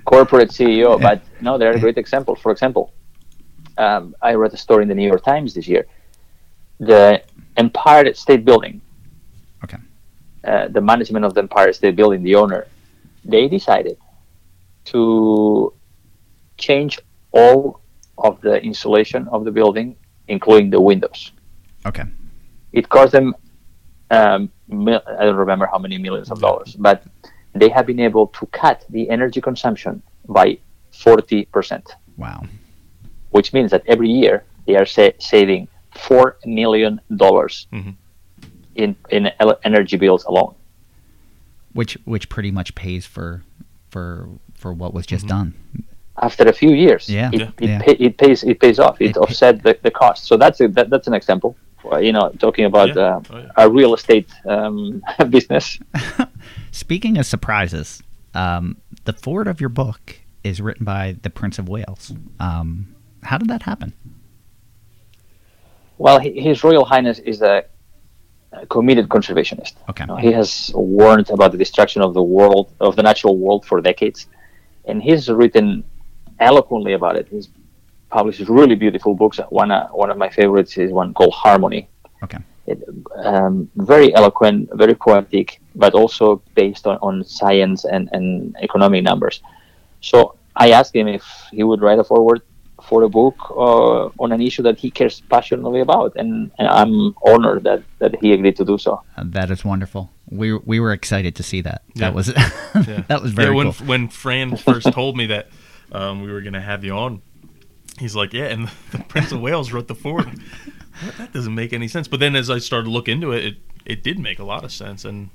corporate 0.04 0.50
CEO. 0.50 1.00
But 1.00 1.22
no, 1.40 1.56
there 1.56 1.74
are 1.74 1.78
great 1.78 1.96
examples. 1.96 2.40
For 2.40 2.52
example, 2.52 2.92
um, 3.78 4.14
I 4.20 4.34
read 4.34 4.52
a 4.52 4.58
story 4.58 4.82
in 4.82 4.88
the 4.88 4.94
New 4.94 5.06
York 5.06 5.24
Times 5.24 5.54
this 5.54 5.66
year. 5.66 5.86
The 6.78 7.22
Empire 7.56 8.12
State 8.14 8.44
Building. 8.44 8.82
Uh, 10.44 10.68
the 10.68 10.80
management 10.80 11.24
of 11.24 11.34
the 11.34 11.40
Empire 11.40 11.72
State 11.72 11.96
Building, 11.96 12.22
the 12.22 12.34
owner, 12.34 12.66
they 13.24 13.48
decided 13.48 13.96
to 14.86 15.72
change 16.58 16.98
all 17.32 17.80
of 18.18 18.40
the 18.40 18.62
insulation 18.62 19.28
of 19.28 19.44
the 19.44 19.50
building, 19.50 19.96
including 20.28 20.70
the 20.70 20.80
windows. 20.80 21.32
Okay. 21.86 22.04
It 22.72 22.88
cost 22.88 23.12
them, 23.12 23.34
um, 24.10 24.50
mil- 24.68 25.02
I 25.18 25.24
don't 25.24 25.36
remember 25.36 25.66
how 25.66 25.78
many 25.78 25.98
millions 25.98 26.30
of 26.30 26.40
dollars, 26.40 26.74
but 26.78 27.04
they 27.54 27.68
have 27.68 27.86
been 27.86 28.00
able 28.00 28.26
to 28.28 28.46
cut 28.46 28.84
the 28.90 29.08
energy 29.10 29.40
consumption 29.40 30.02
by 30.28 30.58
40%, 30.92 31.82
Wow. 32.16 32.42
which 33.30 33.52
means 33.52 33.70
that 33.70 33.82
every 33.86 34.10
year 34.10 34.44
they 34.66 34.76
are 34.76 34.86
sa- 34.86 35.10
saving 35.18 35.68
$4 35.94 36.34
million 36.46 37.00
Mhm. 37.10 37.94
In, 38.80 38.96
in 39.10 39.30
energy 39.64 39.96
bills 39.96 40.24
alone. 40.24 40.54
Which 41.72 41.96
which 42.04 42.28
pretty 42.28 42.50
much 42.50 42.74
pays 42.74 43.06
for 43.06 43.42
for 43.90 44.28
for 44.54 44.72
what 44.72 44.92
was 44.94 45.06
just 45.06 45.26
done. 45.26 45.54
After 46.22 46.44
a 46.48 46.52
few 46.52 46.72
years, 46.74 47.08
Yeah. 47.08 47.30
it, 47.32 47.40
Yeah. 47.40 47.48
it, 47.60 47.68
Yeah. 47.68 47.78
Pay, 47.82 47.92
it 47.92 48.16
pays 48.18 48.42
it 48.44 48.60
pays 48.60 48.78
off. 48.78 49.00
It, 49.00 49.10
It 49.10 49.14
pay- 49.14 49.20
offset 49.20 49.62
the, 49.62 49.78
the 49.82 49.90
cost. 49.90 50.24
So 50.26 50.36
that's 50.36 50.60
a, 50.60 50.68
that, 50.68 50.90
that's 50.90 51.06
an 51.06 51.14
example. 51.14 51.56
Well, 51.84 52.02
You 52.02 52.12
know, 52.12 52.30
talking 52.38 52.64
about 52.66 52.88
Yeah. 52.96 53.02
uh, 53.16 53.20
Oh, 53.30 53.38
yeah. 53.38 53.50
a 53.56 53.70
real 53.70 53.94
estate 53.94 54.28
um, 54.46 55.02
business. 55.30 55.78
Speaking 56.72 57.16
of 57.18 57.24
surprises, 57.26 58.02
um, 58.34 58.76
the 59.04 59.12
foreword 59.14 59.48
of 59.48 59.60
your 59.60 59.70
book 59.70 60.20
is 60.44 60.60
written 60.60 60.84
by 60.84 61.16
the 61.22 61.30
Prince 61.30 61.58
of 61.58 61.68
Wales. 61.68 62.12
Um, 62.38 62.94
how 63.22 63.38
did 63.38 63.48
that 63.48 63.62
happen? 63.62 63.92
Well, 65.98 66.18
His 66.20 66.64
Royal 66.64 66.84
Highness 66.84 67.18
is 67.18 67.42
a, 67.42 67.56
a 67.58 67.62
committed 68.68 69.08
conservationist. 69.08 69.74
Okay. 69.88 70.04
He 70.20 70.32
has 70.32 70.70
warned 70.74 71.30
about 71.30 71.52
the 71.52 71.58
destruction 71.58 72.02
of 72.02 72.14
the 72.14 72.22
world, 72.22 72.72
of 72.80 72.96
the 72.96 73.02
natural 73.02 73.36
world, 73.36 73.64
for 73.64 73.80
decades, 73.80 74.26
and 74.84 75.02
he's 75.02 75.28
written 75.28 75.84
eloquently 76.38 76.94
about 76.94 77.16
it. 77.16 77.28
He's 77.28 77.48
published 78.10 78.40
really 78.48 78.74
beautiful 78.74 79.14
books. 79.14 79.38
One, 79.50 79.70
uh, 79.70 79.88
one 79.88 80.10
of 80.10 80.16
my 80.16 80.28
favorites 80.28 80.76
is 80.78 80.90
one 80.90 81.14
called 81.14 81.34
Harmony. 81.34 81.88
Okay. 82.24 82.38
It, 82.66 82.82
um, 83.16 83.70
very 83.76 84.14
eloquent, 84.14 84.68
very 84.74 84.94
poetic, 84.94 85.60
but 85.74 85.94
also 85.94 86.42
based 86.54 86.86
on, 86.86 86.98
on 87.02 87.24
science 87.24 87.84
and, 87.84 88.08
and 88.12 88.56
economic 88.60 89.04
numbers. 89.04 89.42
So 90.00 90.36
I 90.56 90.72
asked 90.72 90.94
him 90.94 91.08
if 91.08 91.24
he 91.52 91.62
would 91.62 91.80
write 91.80 91.98
a 91.98 92.04
foreword 92.04 92.42
for 92.88 93.02
a 93.02 93.08
book 93.08 93.36
uh, 93.50 94.06
on 94.18 94.32
an 94.32 94.40
issue 94.40 94.62
that 94.62 94.78
he 94.78 94.90
cares 94.90 95.20
passionately 95.28 95.80
about, 95.80 96.12
and, 96.16 96.50
and 96.58 96.68
I'm 96.68 97.14
honored 97.24 97.64
that, 97.64 97.82
that 97.98 98.16
he 98.20 98.32
agreed 98.32 98.56
to 98.56 98.64
do 98.64 98.78
so. 98.78 99.02
Uh, 99.16 99.24
that 99.26 99.50
is 99.50 99.64
wonderful. 99.64 100.10
We 100.28 100.56
we 100.56 100.78
were 100.80 100.92
excited 100.92 101.34
to 101.36 101.42
see 101.42 101.60
that. 101.62 101.82
Yeah. 101.94 102.00
That 102.06 102.14
was 102.14 102.28
Yeah. 102.74 103.02
that 103.08 103.20
was 103.22 103.32
very 103.32 103.50
yeah, 103.50 103.54
when 103.56 103.72
cool. 103.72 103.86
when 103.86 104.08
Fran 104.08 104.56
first 104.56 104.92
told 104.92 105.16
me 105.16 105.26
that 105.26 105.48
um, 105.92 106.22
we 106.22 106.30
were 106.30 106.40
going 106.40 106.52
to 106.52 106.60
have 106.60 106.84
you 106.84 106.92
on, 106.92 107.22
he's 107.98 108.14
like, 108.14 108.32
"Yeah," 108.32 108.46
and 108.46 108.68
the 108.92 108.98
Prince 109.08 109.32
of 109.32 109.40
Wales 109.40 109.72
wrote 109.72 109.88
the 109.88 109.94
foreword. 109.94 110.28
What? 111.02 111.16
That 111.18 111.32
doesn't 111.32 111.54
make 111.54 111.72
any 111.72 111.88
sense. 111.88 112.08
But 112.08 112.20
then 112.20 112.36
as 112.36 112.50
I 112.50 112.58
started 112.58 112.84
to 112.84 112.90
look 112.90 113.08
into 113.08 113.32
it, 113.32 113.44
it 113.44 113.56
it 113.84 114.02
did 114.02 114.18
make 114.18 114.38
a 114.38 114.44
lot 114.44 114.64
of 114.64 114.70
sense, 114.72 115.04
and 115.04 115.30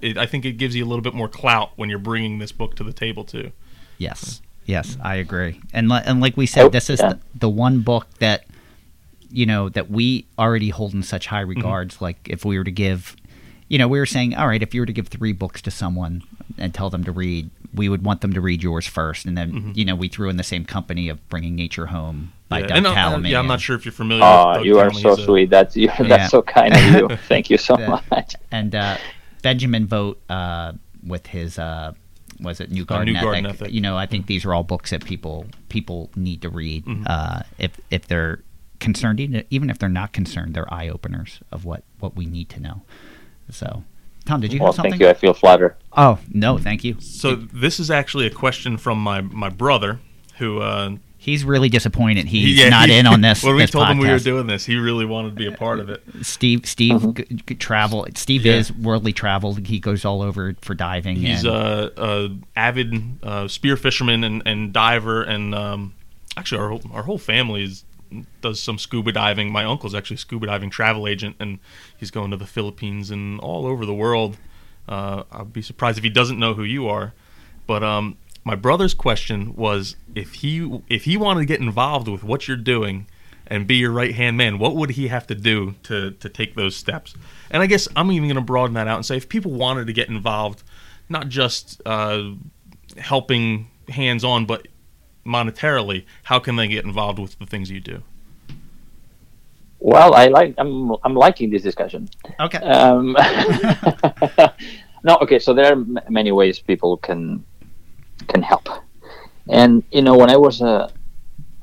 it, 0.00 0.16
I 0.16 0.26
think 0.26 0.44
it 0.44 0.52
gives 0.52 0.74
you 0.74 0.84
a 0.84 0.88
little 0.88 1.02
bit 1.02 1.14
more 1.14 1.28
clout 1.28 1.72
when 1.76 1.90
you're 1.90 1.98
bringing 1.98 2.38
this 2.38 2.52
book 2.52 2.76
to 2.76 2.84
the 2.84 2.92
table 2.92 3.24
too. 3.24 3.52
Yes, 3.98 4.40
yes, 4.64 4.96
I 5.02 5.16
agree. 5.16 5.60
And 5.72 5.88
li- 5.88 6.02
and 6.04 6.20
like 6.20 6.36
we 6.36 6.46
said, 6.46 6.64
Oh, 6.66 6.68
this 6.68 6.90
is 6.90 7.00
yeah. 7.00 7.10
the, 7.14 7.20
the 7.40 7.48
one 7.48 7.80
book 7.80 8.06
that 8.18 8.44
you 9.30 9.46
know 9.46 9.68
that 9.70 9.90
we 9.90 10.26
already 10.38 10.70
hold 10.70 10.94
in 10.94 11.02
such 11.02 11.26
high 11.26 11.40
Mm-hmm. 11.42 11.50
regards. 11.50 12.00
Like 12.00 12.28
if 12.28 12.44
we 12.44 12.56
were 12.58 12.64
to 12.64 12.70
give, 12.70 13.16
you 13.68 13.78
know, 13.78 13.88
we 13.88 13.98
were 13.98 14.06
saying, 14.06 14.34
all 14.34 14.46
right, 14.46 14.62
if 14.62 14.74
you 14.74 14.80
were 14.80 14.86
to 14.86 14.92
give 14.92 15.08
three 15.08 15.32
books 15.32 15.60
to 15.62 15.70
someone 15.70 16.22
and 16.58 16.72
tell 16.72 16.90
them 16.90 17.04
to 17.04 17.12
read, 17.12 17.50
we 17.74 17.88
would 17.88 18.04
want 18.04 18.20
them 18.20 18.32
to 18.34 18.40
read 18.40 18.62
yours 18.62 18.86
first, 18.86 19.26
and 19.26 19.36
then 19.36 19.72
you 19.74 19.84
know 19.84 19.96
we 19.96 20.08
threw 20.08 20.28
in 20.28 20.36
the 20.36 20.44
same 20.44 20.64
company 20.64 21.08
of 21.08 21.26
Bringing 21.28 21.56
Nature 21.56 21.86
Home 21.86 22.32
by 22.48 22.60
Mm-hmm. 22.62 22.68
Yeah, 22.68 22.68
Doug 22.68 22.76
and, 23.16 23.26
uh, 23.26 23.28
yeah, 23.28 23.38
I'm 23.40 23.48
not 23.48 23.60
sure 23.60 23.74
if 23.74 23.84
you're 23.84 23.90
familiar. 23.92 24.22
Oh, 24.24 24.48
with 24.50 24.56
Doug 24.58 24.66
you 24.66 24.78
are 24.78 24.92
so 24.92 25.10
He's 25.10 25.18
a- 25.18 25.24
sweet. 25.24 25.50
That's 25.50 25.76
you, 25.76 25.88
Yeah. 25.98 26.02
that's 26.04 26.30
so 26.30 26.42
kind 26.42 26.72
of 26.74 26.82
you. 27.10 27.16
Thank 27.28 27.50
you 27.50 27.58
so 27.58 27.76
much. 27.76 28.34
and 28.52 28.74
uh, 28.76 28.96
Benjamin 29.42 29.86
Vogt 29.88 30.20
uh, 30.30 30.72
with 31.04 31.26
his 31.26 31.58
uh, 31.58 31.92
was 32.44 32.60
it 32.60 32.70
New 32.70 32.84
Garden, 32.84 33.14
New 33.14 33.20
Garden 33.20 33.46
Ethic? 33.46 33.62
Ethic. 33.62 33.74
You 33.74 33.80
know, 33.80 33.96
I 33.96 34.06
think 34.06 34.26
these 34.26 34.44
are 34.44 34.54
all 34.54 34.62
books 34.62 34.90
that 34.90 35.04
people 35.04 35.46
people 35.68 36.10
need 36.14 36.42
to 36.42 36.48
read 36.48 36.84
Mm-hmm. 36.84 37.04
uh, 37.06 37.40
if 37.58 37.80
if 37.90 38.06
they're 38.06 38.42
concerned, 38.80 39.18
even 39.20 39.44
even 39.50 39.70
if 39.70 39.78
they're 39.78 39.88
not 39.88 40.12
concerned, 40.12 40.54
they're 40.54 40.72
eye 40.72 40.88
openers 40.88 41.40
of 41.50 41.64
what 41.64 41.82
what 42.00 42.14
we 42.16 42.26
need 42.26 42.48
to 42.50 42.60
know. 42.60 42.82
So, 43.50 43.84
Tom, 44.24 44.40
did 44.40 44.52
you 44.52 44.58
Well, 44.60 44.68
have 44.68 44.76
something? 44.76 44.92
thank 44.92 45.02
you. 45.02 45.08
I 45.08 45.14
feel 45.14 45.34
flattered. 45.34 45.76
Oh 45.96 46.18
no, 46.32 46.58
thank 46.58 46.84
you. 46.84 47.00
So 47.00 47.34
this 47.34 47.80
is 47.80 47.90
actually 47.90 48.26
a 48.26 48.30
question 48.30 48.76
from 48.76 48.98
my 48.98 49.20
my 49.20 49.48
brother, 49.48 50.00
who 50.38 50.60
uh, 50.60 50.96
He's 51.24 51.42
really 51.42 51.70
disappointed 51.70 52.26
he's 52.26 52.58
yeah, 52.58 52.68
not 52.68 52.90
he- 52.90 52.98
in 52.98 53.06
on 53.06 53.22
this. 53.22 53.42
when 53.42 53.54
we 53.56 53.62
this 53.62 53.70
told 53.70 53.88
him 53.88 53.96
we 53.96 54.10
were 54.10 54.18
doing 54.18 54.46
this, 54.46 54.66
he 54.66 54.76
really 54.76 55.06
wanted 55.06 55.30
to 55.30 55.36
be 55.36 55.46
a 55.46 55.52
part 55.52 55.80
of 55.80 55.88
it. 55.88 56.02
Steve, 56.20 56.66
Steve 56.66 57.14
g- 57.14 57.24
g- 57.46 57.54
travel. 57.54 58.06
Steve 58.14 58.44
Yeah. 58.44 58.56
is 58.56 58.70
worldly 58.70 59.14
traveled. 59.14 59.66
He 59.66 59.80
goes 59.80 60.04
all 60.04 60.20
over 60.20 60.54
for 60.60 60.74
diving. 60.74 61.16
He's 61.16 61.44
and, 61.44 61.54
a, 61.54 61.92
a 61.96 62.36
avid 62.56 63.18
uh, 63.22 63.48
spear 63.48 63.78
fisherman 63.78 64.22
and, 64.22 64.42
and 64.44 64.70
diver, 64.70 65.22
and 65.22 65.54
um, 65.54 65.94
actually 66.36 66.60
our 66.60 66.68
whole, 66.68 66.82
our 66.92 67.04
whole 67.04 67.16
family 67.18 67.64
is 67.64 67.84
does 68.42 68.60
some 68.60 68.76
scuba 68.76 69.10
diving. 69.10 69.50
My 69.50 69.64
uncle's 69.64 69.94
actually 69.94 70.16
a 70.16 70.18
scuba 70.18 70.46
diving 70.46 70.68
travel 70.68 71.08
agent, 71.08 71.36
and 71.40 71.58
he's 71.96 72.10
going 72.10 72.32
to 72.32 72.36
the 72.36 72.46
Philippines 72.46 73.10
and 73.10 73.40
all 73.40 73.64
over 73.64 73.86
the 73.86 73.94
world. 73.94 74.36
Uh, 74.86 75.22
I'd 75.32 75.54
be 75.54 75.62
surprised 75.62 75.96
if 75.96 76.04
he 76.04 76.10
doesn't 76.10 76.38
know 76.38 76.52
who 76.52 76.64
you 76.64 76.86
are. 76.86 77.14
But 77.66 77.82
um, 77.82 78.18
my 78.44 78.54
brother's 78.54 78.94
question 78.94 79.54
was 79.56 79.96
if 80.14 80.34
he 80.34 80.80
if 80.88 81.04
he 81.04 81.16
wanted 81.16 81.40
to 81.40 81.46
get 81.46 81.60
involved 81.60 82.08
with 82.08 82.22
what 82.22 82.46
you're 82.46 82.56
doing 82.56 83.06
and 83.46 83.66
be 83.66 83.76
your 83.76 83.90
right 83.90 84.14
hand 84.14 84.36
man, 84.36 84.58
what 84.58 84.76
would 84.76 84.90
he 84.90 85.08
have 85.08 85.26
to 85.28 85.34
do 85.34 85.74
to 85.84 86.12
to 86.12 86.28
take 86.28 86.54
those 86.54 86.76
steps? 86.76 87.14
And 87.50 87.62
I 87.62 87.66
guess 87.66 87.88
I'm 87.96 88.12
even 88.12 88.28
going 88.28 88.36
to 88.36 88.42
broaden 88.42 88.74
that 88.74 88.86
out 88.86 88.96
and 88.96 89.06
say 89.06 89.16
if 89.16 89.28
people 89.28 89.52
wanted 89.52 89.86
to 89.86 89.92
get 89.92 90.08
involved, 90.08 90.62
not 91.08 91.28
just 91.28 91.80
uh, 91.86 92.32
helping 92.98 93.70
hands 93.88 94.24
on, 94.24 94.44
but 94.44 94.68
monetarily, 95.26 96.04
how 96.24 96.38
can 96.38 96.56
they 96.56 96.68
get 96.68 96.84
involved 96.84 97.18
with 97.18 97.38
the 97.38 97.46
things 97.46 97.70
you 97.70 97.80
do? 97.80 98.02
Well, 99.78 100.14
I 100.14 100.26
like. 100.26 100.54
I'm. 100.58 100.92
I'm 101.02 101.14
liking 101.14 101.50
this 101.50 101.62
discussion. 101.62 102.08
okay. 102.40 102.58
Um, 102.58 103.12
no, 105.04 105.16
okay. 105.20 105.38
So 105.38 105.52
there 105.52 105.66
are 105.66 105.72
m- 105.72 105.98
many 106.08 106.32
ways 106.32 106.58
people 106.58 106.96
can 106.96 107.44
can 108.28 108.42
help, 108.42 108.68
and 109.48 109.82
you 109.90 110.02
know, 110.02 110.16
when 110.16 110.30
I 110.30 110.36
was 110.36 110.60
a 110.60 110.90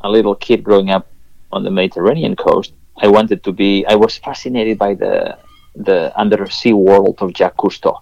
a 0.04 0.10
little 0.10 0.36
kid 0.36 0.64
growing 0.64 0.90
up 0.90 1.08
on 1.52 1.64
the 1.64 1.72
Mediterranean 1.72 2.36
coast, 2.36 2.74
I 2.98 3.08
wanted 3.08 3.44
to 3.44 3.52
be. 3.52 3.86
I 3.88 3.96
was 3.96 4.18
fascinated 4.18 4.78
by 4.78 4.94
the 4.96 5.38
the 5.76 6.12
undersea 6.18 6.74
world 6.74 7.16
of 7.22 7.34
Jacques 7.34 7.58
Cousteau. 7.58 8.00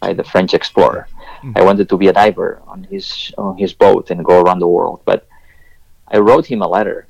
by 0.00 0.12
the 0.12 0.24
French 0.24 0.52
explorer. 0.54 1.08
I 1.56 1.62
wanted 1.62 1.88
to 1.90 1.96
be 1.96 2.08
a 2.08 2.12
diver 2.12 2.60
on 2.66 2.84
his 2.84 3.32
on 3.38 3.56
his 3.58 3.72
boat 3.74 4.10
and 4.10 4.24
go 4.24 4.40
around 4.42 4.60
the 4.60 4.68
world, 4.68 5.00
but 5.04 5.26
I 6.08 6.16
wrote 6.18 6.46
him 6.46 6.60
a 6.62 6.68
letter, 6.68 7.06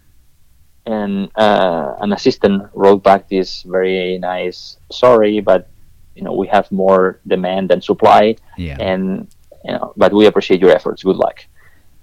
and 0.87 1.31
uh, 1.37 1.95
an 2.01 2.13
assistant 2.13 2.69
wrote 2.75 3.03
back 3.03 3.29
this 3.29 3.63
very 3.63 4.19
nice 4.19 4.77
sorry, 4.91 5.41
but 5.41 5.69
you 6.17 6.23
know 6.23 6.33
we 6.35 6.47
have 6.49 6.71
more 6.73 7.21
demand 7.27 7.71
than 7.71 7.81
supply, 7.81 8.37
Yeah. 8.59 8.77
and 8.81 9.27
you 9.65 9.73
know, 9.73 9.93
but 9.97 10.13
we 10.13 10.27
appreciate 10.27 10.61
your 10.61 10.71
efforts. 10.71 11.03
Good 11.03 11.17
luck. 11.17 11.45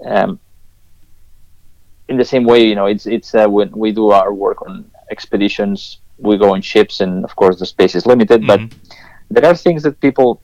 Um, 0.05 0.39
in 2.07 2.18
the 2.18 2.26
same 2.26 2.43
way, 2.43 2.66
you 2.66 2.76
know, 2.76 2.88
it's 2.88 3.05
it's 3.05 3.34
uh, 3.36 3.47
when 3.47 3.72
we 3.72 3.91
do 3.91 4.09
our 4.09 4.34
work 4.34 4.62
on 4.62 4.89
expeditions, 5.12 5.99
we 6.18 6.38
go 6.38 6.53
on 6.53 6.62
ships, 6.62 6.99
and 6.99 7.24
of 7.24 7.36
course 7.36 7.59
the 7.59 7.66
space 7.66 7.95
is 7.95 8.05
limited. 8.05 8.45
But 8.45 8.62
there 9.30 9.45
are 9.45 9.55
things 9.55 9.84
that 9.84 9.99
people 10.01 10.41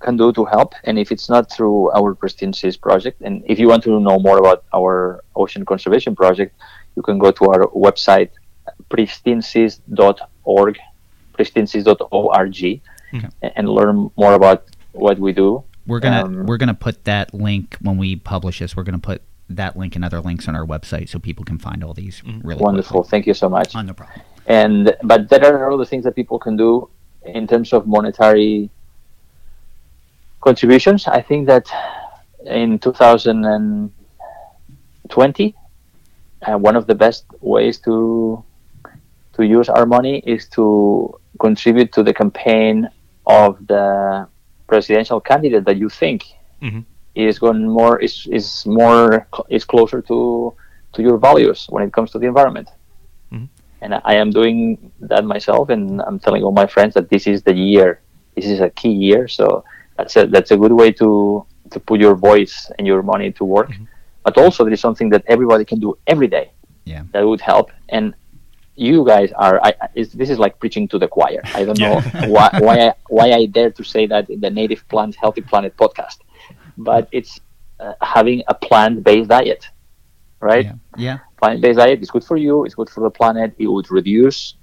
can 0.00 0.16
do 0.16 0.32
to 0.32 0.44
help, 0.44 0.74
and 0.84 0.98
if 0.98 1.10
it's 1.10 1.28
not 1.28 1.50
through 1.50 1.90
our 1.90 2.14
Pristine 2.14 2.52
Seas 2.52 2.76
project, 2.76 3.20
and 3.22 3.42
if 3.46 3.58
you 3.58 3.68
want 3.68 3.82
to 3.84 3.98
know 3.98 4.18
more 4.18 4.38
about 4.38 4.64
our 4.72 5.24
ocean 5.34 5.64
conservation 5.64 6.14
project, 6.14 6.54
you 6.94 7.02
can 7.02 7.18
go 7.18 7.32
to 7.32 7.44
our 7.46 7.66
website 7.86 8.30
pristineseas.org, 8.90 10.78
pristineseas.org, 11.34 12.80
and, 13.42 13.52
and 13.56 13.68
learn 13.68 14.10
more 14.16 14.34
about 14.34 14.64
what 14.92 15.18
we 15.18 15.32
do. 15.32 15.64
We're 15.88 16.00
gonna 16.00 16.24
Um, 16.24 16.46
we're 16.46 16.58
gonna 16.58 16.74
put 16.74 17.04
that 17.04 17.32
link 17.34 17.76
when 17.80 17.96
we 17.96 18.14
publish 18.16 18.58
this. 18.60 18.76
We're 18.76 18.84
gonna 18.84 18.98
put 19.12 19.22
that 19.50 19.76
link 19.76 19.96
and 19.96 20.04
other 20.04 20.20
links 20.20 20.46
on 20.48 20.54
our 20.54 20.66
website 20.66 21.08
so 21.08 21.18
people 21.18 21.44
can 21.44 21.58
find 21.58 21.82
all 21.82 21.94
these 21.94 22.22
really 22.44 22.60
Wonderful. 22.62 23.02
Thank 23.02 23.26
you 23.26 23.34
so 23.34 23.48
much. 23.48 23.74
Oh, 23.74 23.80
no 23.80 23.94
problem. 23.94 24.20
and 24.46 24.94
but 25.02 25.28
there 25.30 25.44
are 25.44 25.72
other 25.72 25.84
things 25.84 26.04
that 26.04 26.14
people 26.14 26.38
can 26.38 26.56
do 26.56 26.88
in 27.24 27.46
terms 27.46 27.72
of 27.72 27.86
monetary 27.86 28.70
contributions 30.40 31.06
i 31.06 31.20
think 31.20 31.46
that 31.46 31.66
in 32.46 32.78
2020 32.78 35.54
uh, 36.46 36.56
one 36.56 36.76
of 36.76 36.86
the 36.86 36.94
best 36.94 37.24
ways 37.40 37.78
to 37.78 38.42
to 39.34 39.42
use 39.44 39.68
our 39.68 39.84
money 39.86 40.18
is 40.34 40.48
to 40.48 41.12
contribute 41.40 41.92
to 41.92 42.02
the 42.02 42.14
campaign 42.14 42.88
of 43.26 43.58
the 43.66 44.26
presidential 44.72 45.20
candidate 45.30 45.64
that 45.68 45.76
you 45.82 45.88
think 45.88 46.20
Mhm. 46.62 46.84
is 47.14 47.38
going 47.44 47.60
more 47.80 47.94
is 48.06 48.14
is 48.38 48.46
more 48.80 49.26
is 49.56 49.64
closer 49.64 50.00
to 50.10 50.18
to 50.94 50.98
your 51.06 51.18
values 51.28 51.66
when 51.72 51.82
it 51.86 51.92
comes 51.96 52.08
to 52.12 52.18
the 52.22 52.26
environment 52.34 52.68
and 53.80 53.90
I 54.12 54.14
am 54.22 54.30
doing 54.30 54.90
that 55.10 55.24
myself, 55.34 55.64
and 55.74 56.02
I'm 56.06 56.18
telling 56.18 56.42
all 56.42 56.50
my 56.62 56.66
friends 56.74 56.92
that 56.94 57.06
this 57.14 57.24
is 57.32 57.38
the 57.48 57.54
year. 57.54 57.88
This 58.34 58.46
is 58.54 58.58
a 58.60 58.70
key 58.80 58.90
year, 59.08 59.28
so 59.28 59.62
that's 59.96 60.14
a 60.20 60.26
that's 60.34 60.50
a 60.50 60.56
good 60.62 60.72
way 60.80 60.90
to 61.02 61.08
to 61.72 61.78
put 61.88 62.00
your 62.00 62.14
voice 62.30 62.54
and 62.76 62.82
your 62.90 63.02
money 63.12 63.28
to 63.38 63.44
work. 63.44 63.70
But 64.26 64.34
also, 64.42 64.64
there 64.64 64.72
is 64.78 64.80
something 64.86 65.08
that 65.14 65.22
everybody 65.34 65.64
can 65.70 65.78
do 65.86 65.90
every 66.12 66.28
day 66.38 66.46
Yeah. 66.92 67.02
that 67.12 67.22
would 67.30 67.40
help. 67.52 67.66
And 67.96 68.04
you 68.78 69.04
guys 69.04 69.32
are. 69.32 69.60
I, 69.62 69.74
this 69.94 70.30
is 70.30 70.38
like 70.38 70.58
preaching 70.58 70.86
to 70.88 70.98
the 70.98 71.08
choir. 71.08 71.42
I 71.54 71.64
don't 71.64 71.78
know 71.78 72.00
why 72.34 72.50
why 72.60 72.76
I, 72.88 72.94
why 73.08 73.32
I 73.32 73.46
dare 73.46 73.70
to 73.72 73.84
say 73.84 74.06
that 74.06 74.30
in 74.30 74.40
the 74.40 74.50
Native 74.50 74.86
Plant 74.88 75.16
Healthy 75.16 75.42
Planet 75.42 75.76
podcast, 75.76 76.18
but 76.76 77.08
it's 77.12 77.40
uh, 77.80 77.94
having 78.00 78.42
a 78.48 78.54
plant-based 78.54 79.28
diet, 79.28 79.68
right? 80.40 80.66
Yeah. 80.66 80.74
Yeah. 80.96 81.18
plant-based 81.40 81.78
diet 81.78 82.00
is 82.00 82.10
good 82.10 82.24
for 82.24 82.36
you. 82.36 82.64
It's 82.64 82.74
good 82.74 82.90
for 82.90 83.00
the 83.00 83.10
planet. 83.10 83.54
It 83.58 83.66
would 83.66 83.90
reduce 83.90 84.54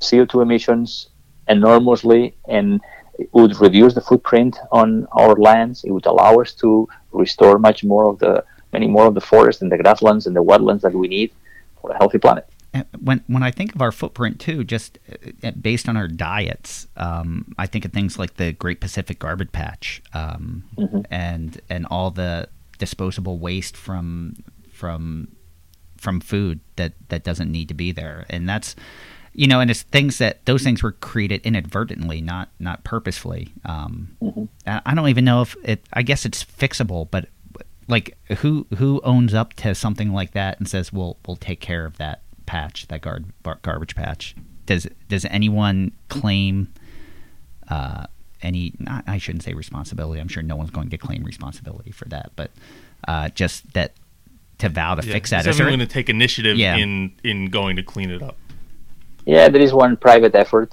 CO2 0.00 0.42
emissions 0.42 1.08
enormously, 1.48 2.36
and 2.46 2.80
it 3.18 3.28
would 3.32 3.60
reduce 3.60 3.94
the 3.94 4.00
footprint 4.00 4.56
on 4.70 5.06
our 5.12 5.34
lands. 5.34 5.84
It 5.84 5.90
would 5.90 6.06
allow 6.06 6.36
us 6.36 6.52
to 6.54 6.88
restore 7.12 7.58
much 7.58 7.82
more 7.84 8.04
of 8.04 8.18
the 8.18 8.44
many 8.72 8.86
more 8.86 9.06
of 9.06 9.14
the 9.14 9.20
forests 9.20 9.62
and 9.62 9.72
the 9.72 9.78
grasslands 9.78 10.26
and 10.26 10.36
the 10.36 10.44
wetlands 10.44 10.82
that 10.82 10.92
we 10.92 11.08
need 11.08 11.32
for 11.80 11.90
a 11.90 11.96
healthy 11.96 12.18
planet. 12.18 12.46
When 13.00 13.24
when 13.26 13.42
I 13.42 13.50
think 13.50 13.74
of 13.74 13.82
our 13.82 13.92
footprint 13.92 14.40
too, 14.40 14.62
just 14.62 14.98
uh, 15.42 15.52
based 15.52 15.88
on 15.88 15.96
our 15.96 16.08
diets, 16.08 16.86
um, 16.96 17.54
I 17.56 17.66
think 17.66 17.84
of 17.84 17.92
things 17.92 18.18
like 18.18 18.36
the 18.36 18.52
Great 18.52 18.80
Pacific 18.80 19.18
Garbage 19.18 19.52
Patch, 19.52 20.02
um, 20.12 20.64
and 21.10 21.60
and 21.70 21.86
all 21.86 22.10
the 22.10 22.48
disposable 22.78 23.38
waste 23.38 23.76
from 23.76 24.36
from 24.70 25.28
from 25.96 26.20
food 26.20 26.60
that 26.76 26.92
that 27.08 27.24
doesn't 27.24 27.50
need 27.50 27.68
to 27.68 27.74
be 27.74 27.90
there, 27.90 28.26
and 28.28 28.48
that's 28.48 28.76
you 29.32 29.46
know, 29.46 29.60
and 29.60 29.70
it's 29.70 29.82
things 29.82 30.18
that 30.18 30.44
those 30.46 30.62
things 30.62 30.82
were 30.82 30.92
created 30.92 31.40
inadvertently, 31.46 32.20
not 32.20 32.50
not 32.58 32.84
purposefully. 32.84 33.52
Um, 33.64 34.16
I 34.66 34.82
I 34.84 34.94
don't 34.94 35.08
even 35.08 35.24
know 35.24 35.42
if 35.42 35.56
it. 35.64 35.86
I 35.92 36.02
guess 36.02 36.26
it's 36.26 36.44
fixable, 36.44 37.08
but 37.10 37.28
like 37.88 38.16
who 38.38 38.66
who 38.76 39.00
owns 39.04 39.34
up 39.34 39.54
to 39.54 39.74
something 39.74 40.12
like 40.12 40.32
that 40.32 40.58
and 40.58 40.68
says 40.68 40.92
we'll 40.92 41.16
we'll 41.26 41.36
take 41.36 41.60
care 41.60 41.86
of 41.86 41.96
that 41.96 42.22
patch 42.48 42.86
that 42.88 43.02
gar- 43.02 43.20
bar- 43.42 43.58
garbage 43.62 43.94
patch 43.94 44.34
does 44.64 44.86
does 45.08 45.24
anyone 45.26 45.92
claim 46.08 46.72
uh, 47.68 48.06
any 48.40 48.72
not, 48.78 49.04
I 49.06 49.18
shouldn't 49.18 49.42
say 49.44 49.52
responsibility 49.52 50.18
I'm 50.20 50.28
sure 50.28 50.42
no 50.42 50.56
one's 50.56 50.70
going 50.70 50.88
to 50.88 50.96
claim 50.98 51.22
responsibility 51.24 51.90
for 51.90 52.06
that 52.08 52.32
but 52.36 52.50
uh, 53.06 53.28
just 53.28 53.72
that 53.74 53.92
to 54.58 54.68
vow 54.70 54.94
to 54.94 55.06
Yeah. 55.06 55.12
fix 55.12 55.28
that 55.30 55.40
Is 55.40 55.46
Is 55.48 55.56
there- 55.58 55.66
everyone 55.66 55.78
going 55.80 55.88
to 55.88 55.92
take 55.92 56.08
initiative 56.08 56.56
Yeah. 56.56 56.76
in 56.76 57.12
in 57.22 57.50
going 57.50 57.76
to 57.76 57.82
clean 57.82 58.10
it 58.10 58.22
up? 58.22 58.36
Yeah, 59.26 59.50
there 59.50 59.60
is 59.60 59.74
one 59.74 59.96
private 59.98 60.34
effort 60.34 60.72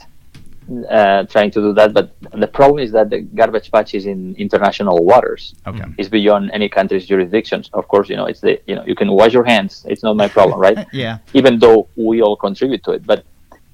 uh, 0.90 1.24
trying 1.26 1.52
to 1.52 1.60
do 1.62 1.74
that, 1.74 1.94
but 1.94 2.16
the 2.32 2.48
problem 2.48 2.80
is 2.80 2.92
that 2.92 3.10
the 3.10 3.20
garbage 3.22 3.72
patch 3.72 3.94
is 3.94 4.06
in 4.06 4.36
international 4.36 4.98
waters. 5.06 5.54
okay 5.68 5.86
It's 5.98 6.10
beyond 6.10 6.52
any 6.54 6.68
country's 6.70 7.06
jurisdictions. 7.06 7.70
Of 7.74 7.88
course, 7.88 8.10
you 8.10 8.18
know 8.20 8.26
it's 8.26 8.42
the 8.42 8.54
you 8.70 8.76
know 8.76 8.84
you 8.86 8.96
can 8.96 9.10
wash 9.12 9.34
your 9.34 9.46
hands. 9.54 9.86
It's 9.88 10.04
not 10.04 10.16
my 10.16 10.28
problem, 10.28 10.60
right? 10.60 10.80
yeah 11.04 11.18
even 11.34 11.60
though 11.60 11.88
we 11.96 12.22
all 12.22 12.36
contribute 12.36 12.84
to 12.86 12.92
it. 12.92 13.06
But 13.06 13.26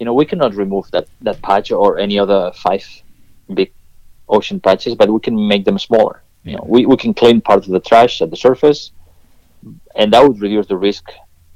you 0.02 0.06
know, 0.06 0.16
we 0.16 0.26
cannot 0.26 0.56
remove 0.56 0.90
that 0.92 1.08
that 1.28 1.40
patch 1.44 1.72
or 1.72 2.00
any 2.00 2.18
other 2.18 2.52
five 2.56 2.84
big 3.54 3.72
ocean 4.28 4.60
patches, 4.60 4.96
but 4.96 5.08
we 5.16 5.20
can 5.20 5.36
make 5.48 5.64
them 5.64 5.78
smaller. 5.78 6.24
You 6.44 6.56
know, 6.56 6.66
we, 6.66 6.88
we 6.88 6.98
can 6.98 7.14
clean 7.14 7.40
part 7.40 7.66
of 7.66 7.72
the 7.72 7.80
trash 7.80 8.20
at 8.24 8.32
the 8.32 8.36
surface, 8.36 8.92
and 9.96 10.12
that 10.12 10.24
would 10.24 10.42
reduce 10.42 10.66
the 10.66 10.76
risk 10.90 11.06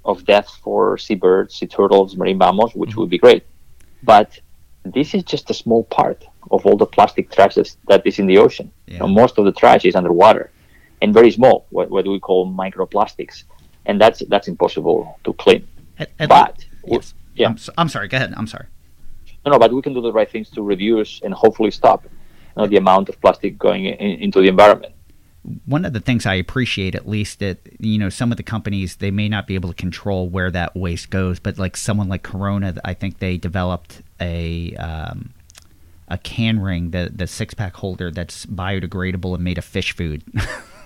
of 0.05 0.23
death 0.25 0.47
for 0.63 0.95
seabirds, 0.95 1.55
sea 1.55 1.65
turtles, 1.65 2.15
marine 2.15 2.37
mammals, 2.37 2.75
which 2.75 2.95
would 2.95 3.09
be 3.09 3.17
great. 3.17 3.43
But 4.03 4.39
this 4.93 5.13
is 5.13 5.23
just 5.23 5.49
a 5.49 5.53
small 5.53 5.83
part 5.85 6.25
of 6.51 6.65
all 6.65 6.77
the 6.77 6.85
plastic 6.85 7.31
trash 7.31 7.55
that's, 7.55 7.77
that 7.87 8.05
is 8.05 8.19
in 8.19 8.27
the 8.27 8.37
ocean. 8.37 8.71
You 8.87 8.99
know, 8.99 9.07
most 9.07 9.37
of 9.37 9.45
the 9.45 9.51
trash 9.51 9.83
is 9.85 9.95
underwater 9.95 10.51
and 11.01 11.13
very 11.13 11.31
small, 11.31 11.65
what, 11.71 11.89
what 11.89 12.07
we 12.07 12.19
call 12.19 12.51
microplastics, 12.51 13.43
and 13.85 13.99
that's 13.99 14.21
that's 14.29 14.47
impossible 14.47 15.19
to 15.23 15.33
clean. 15.33 15.67
At- 15.99 16.11
at 16.19 16.29
But 16.29 16.65
le- 16.83 16.97
yes. 16.97 17.13
yeah. 17.35 17.47
I'm, 17.47 17.57
so, 17.57 17.73
I'm 17.77 17.89
sorry 17.89 18.07
go 18.07 18.17
ahead 18.17 18.33
I'm 18.35 18.47
sorry 18.47 18.65
No, 19.45 19.53
no, 19.53 19.59
but 19.59 19.71
we 19.73 19.81
can 19.81 19.93
do 19.93 20.01
the 20.01 20.11
right 20.11 20.29
things 20.29 20.49
to 20.51 20.61
reduce 20.61 21.21
and 21.23 21.33
hopefully 21.33 21.71
stop 21.71 22.03
you 22.03 22.11
know, 22.57 22.67
the 22.67 22.77
amount 22.77 23.09
of 23.09 23.19
plastic 23.21 23.57
going 23.57 23.85
in, 23.85 24.19
into 24.25 24.41
the 24.41 24.47
environment. 24.49 24.93
One 25.65 25.85
of 25.85 25.93
the 25.93 25.99
things 25.99 26.25
I 26.25 26.35
appreciate, 26.35 26.95
at 26.95 27.07
least, 27.07 27.39
that 27.39 27.59
you 27.79 27.97
know, 27.97 28.09
some 28.09 28.31
of 28.31 28.37
the 28.37 28.43
companies 28.43 28.97
they 28.97 29.11
may 29.11 29.29
not 29.29 29.47
be 29.47 29.55
able 29.55 29.69
to 29.69 29.75
control 29.75 30.29
where 30.29 30.51
that 30.51 30.75
waste 30.75 31.09
goes, 31.09 31.39
but 31.39 31.57
like 31.57 31.77
someone 31.77 32.09
like 32.09 32.23
Corona, 32.23 32.75
I 32.83 32.93
think 32.93 33.19
they 33.19 33.37
developed 33.37 34.01
a 34.19 34.75
um, 34.77 35.33
a 36.07 36.17
can 36.17 36.59
ring, 36.59 36.91
the 36.91 37.11
the 37.13 37.27
six 37.27 37.53
pack 37.53 37.75
holder 37.75 38.11
that's 38.11 38.45
biodegradable 38.45 39.33
and 39.33 39.43
made 39.43 39.57
of 39.57 39.65
fish 39.65 39.95
food. 39.95 40.23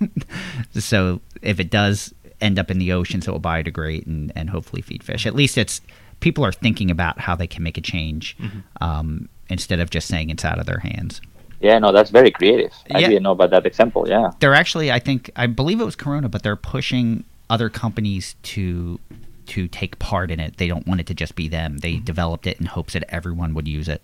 so 0.74 1.22
if 1.42 1.60
it 1.60 1.70
does 1.70 2.14
end 2.42 2.60
up 2.60 2.72
in 2.72 2.80
the 2.80 2.92
ocean, 2.92 3.22
so 3.22 3.32
it'll 3.32 3.42
biodegrade 3.42 4.06
and 4.06 4.32
and 4.36 4.50
hopefully 4.50 4.82
feed 4.82 5.04
fish. 5.04 5.26
At 5.26 5.36
least 5.36 5.58
it's 5.58 5.82
people 6.20 6.46
are 6.46 6.52
thinking 6.52 6.92
about 6.92 7.20
how 7.20 7.36
they 7.36 7.48
can 7.48 7.64
make 7.64 7.78
a 7.78 7.82
change 7.82 8.36
um, 8.82 9.30
instead 9.50 9.80
of 9.80 9.90
just 9.90 10.08
saying 10.08 10.30
it's 10.30 10.46
out 10.46 10.60
of 10.60 10.66
their 10.66 10.80
hands. 10.80 11.22
Yeah, 11.62 11.78
no, 11.80 11.92
that's 11.92 12.10
very 12.10 12.32
creative. 12.32 12.72
I 12.94 13.00
Yeah. 13.00 13.08
didn't 13.10 13.24
know 13.24 13.32
about 13.32 13.50
that 13.52 13.66
example. 13.66 14.08
Yeah. 14.08 14.32
they're 14.40 14.54
actually 14.56 14.92
i 14.92 15.00
think 15.00 15.30
i 15.36 15.46
believe 15.48 15.80
it 15.82 15.86
was 15.86 15.96
corona 15.96 16.30
but 16.30 16.42
they're 16.44 16.56
pushing 16.56 17.24
other 17.50 17.70
companies 17.70 18.36
to 18.44 19.00
to 19.48 19.68
take 19.68 19.98
part 20.00 20.30
in 20.32 20.40
it 20.40 20.58
they 20.58 20.68
don't 20.68 20.88
want 20.88 21.00
it 21.02 21.08
to 21.08 21.14
just 21.14 21.36
be 21.36 21.48
them 21.48 21.80
they 21.80 21.98
developed 21.98 22.46
it 22.48 22.60
in 22.60 22.66
hopes 22.68 22.94
that 22.94 23.04
everyone 23.10 23.54
would 23.56 23.68
use 23.68 23.88
it 23.90 24.02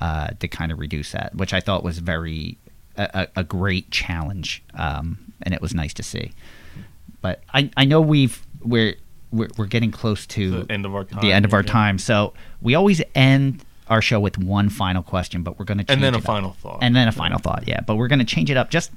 uh, 0.00 0.28
to 0.38 0.46
kind 0.48 0.70
of 0.72 0.78
reduce 0.78 1.12
that 1.12 1.34
which 1.34 1.52
i 1.52 1.60
thought 1.60 1.82
was 1.82 1.98
very 1.98 2.56
a, 2.96 3.08
a 3.36 3.40
a 3.40 3.44
great 3.44 3.90
challenge 3.90 4.62
um, 4.74 5.18
and 5.42 5.52
it 5.52 5.60
was 5.60 5.74
nice 5.74 5.92
to 5.92 6.02
see 6.02 6.32
but 7.20 7.42
i 7.52 7.68
i 7.76 7.84
know 7.84 8.00
we've 8.00 8.46
we're 8.62 8.94
we're, 9.32 9.48
we're 9.58 9.66
getting 9.66 9.90
close 9.90 10.24
to 10.26 10.62
The 10.62 10.72
end 10.72 10.86
of 10.86 10.94
our 10.94 11.04
time. 11.04 11.20
the 11.20 11.32
end 11.32 11.44
of 11.44 11.52
our 11.52 11.62
yeah. 11.62 11.72
time 11.72 11.98
so 11.98 12.32
we 12.62 12.74
always 12.76 13.02
end 13.14 13.64
our 13.88 14.02
show 14.02 14.18
with 14.20 14.36
one 14.38 14.68
final 14.68 15.02
question 15.02 15.42
but 15.42 15.58
we're 15.58 15.64
going 15.64 15.78
to 15.78 15.92
And 15.92 16.02
then 16.02 16.14
a 16.14 16.18
up. 16.18 16.24
final 16.24 16.52
thought. 16.52 16.78
and 16.82 16.94
then 16.96 17.08
a 17.08 17.12
final 17.12 17.38
thought 17.38 17.64
yeah 17.66 17.80
but 17.80 17.96
we're 17.96 18.08
going 18.08 18.18
to 18.18 18.24
change 18.24 18.50
it 18.50 18.56
up 18.56 18.70
just 18.70 18.90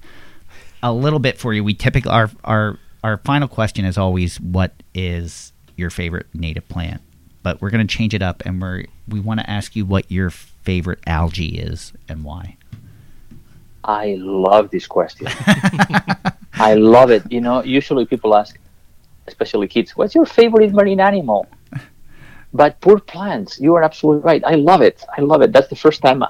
a 0.82 0.92
little 0.94 1.20
bit 1.20 1.38
for 1.38 1.54
you 1.54 1.64
we 1.64 1.74
typically 1.74 2.12
our 2.12 2.30
our 2.44 2.78
our 3.04 3.18
final 3.18 3.48
question 3.48 3.86
is 3.86 3.98
always 3.98 4.40
what 4.40 4.74
is 4.94 5.54
your 5.78 5.90
favorite 5.90 6.26
native 6.34 6.68
plant 6.70 7.02
but 7.44 7.62
we're 7.62 7.70
going 7.70 7.86
to 7.86 7.98
change 7.98 8.14
it 8.14 8.22
up 8.22 8.42
and 8.46 8.62
we're 8.62 8.86
we 9.08 9.20
want 9.20 9.40
to 9.40 9.50
ask 9.50 9.76
you 9.76 9.86
what 9.86 10.10
your 10.12 10.30
favorite 10.30 11.00
algae 11.08 11.58
is 11.60 11.94
and 12.08 12.24
why 12.24 12.56
I 13.84 14.18
love 14.20 14.70
this 14.72 14.86
question. 14.88 15.28
I 16.56 16.74
love 16.76 17.12
it. 17.12 17.24
You 17.32 17.40
know, 17.42 17.64
usually 17.64 18.06
people 18.06 18.36
ask, 18.36 18.60
especially 19.26 19.68
kids, 19.70 19.96
what's 19.96 20.14
your 20.14 20.26
favorite 20.26 20.74
marine 20.74 21.00
animal? 21.00 21.48
But 22.54 22.82
poor 22.82 23.00
plants, 23.00 23.60
you 23.60 23.76
are 23.76 23.84
absolutely 23.84 24.24
right. 24.24 24.44
I 24.46 24.56
love 24.56 24.82
it. 24.82 25.04
I 25.16 25.22
love 25.22 25.42
it. 25.42 25.52
That's 25.54 25.68
the 25.68 25.76
first 25.76 26.02
time 26.02 26.24
uh, 26.24 26.28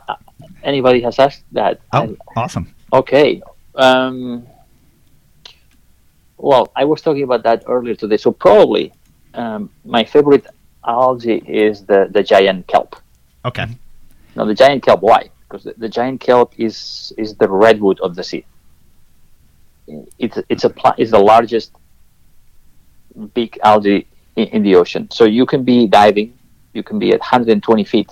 anybody 0.63 1.01
has 1.01 1.17
asked 1.17 1.43
that. 1.53 1.79
Oh, 1.93 2.17
awesome. 2.35 2.73
Okay. 2.91 3.41
Um, 3.75 4.45
well, 6.37 6.71
I 6.75 6.85
was 6.85 7.01
talking 7.01 7.23
about 7.23 7.43
that 7.43 7.63
earlier 7.67 7.95
today. 7.95 8.17
So 8.17 8.31
probably 8.31 8.91
um, 9.33 9.69
my 9.85 10.03
favorite 10.03 10.45
algae 10.85 11.43
is 11.47 11.85
the, 11.85 12.09
the 12.11 12.23
giant 12.23 12.67
kelp. 12.67 12.95
Okay. 13.45 13.67
Now 14.35 14.45
the 14.45 14.53
giant 14.53 14.83
kelp, 14.83 15.01
why? 15.01 15.29
Because 15.47 15.63
the, 15.63 15.73
the 15.77 15.89
giant 15.89 16.21
kelp 16.21 16.53
is 16.57 17.13
is 17.17 17.35
the 17.35 17.49
redwood 17.49 17.99
of 18.01 18.15
the 18.15 18.23
sea. 18.23 18.45
It's 20.19 20.37
it's 20.49 20.63
a 20.65 20.73
it's 20.97 21.11
the 21.11 21.19
largest 21.19 21.71
big 23.33 23.57
algae 23.63 24.07
in, 24.39 24.47
in 24.55 24.61
the 24.63 24.75
ocean. 24.75 25.03
So 25.11 25.23
you 25.25 25.45
can 25.45 25.63
be 25.63 25.87
diving, 25.87 26.29
you 26.73 26.83
can 26.83 26.97
be 26.99 27.11
at 27.11 27.19
120 27.19 27.83
feet, 27.83 28.11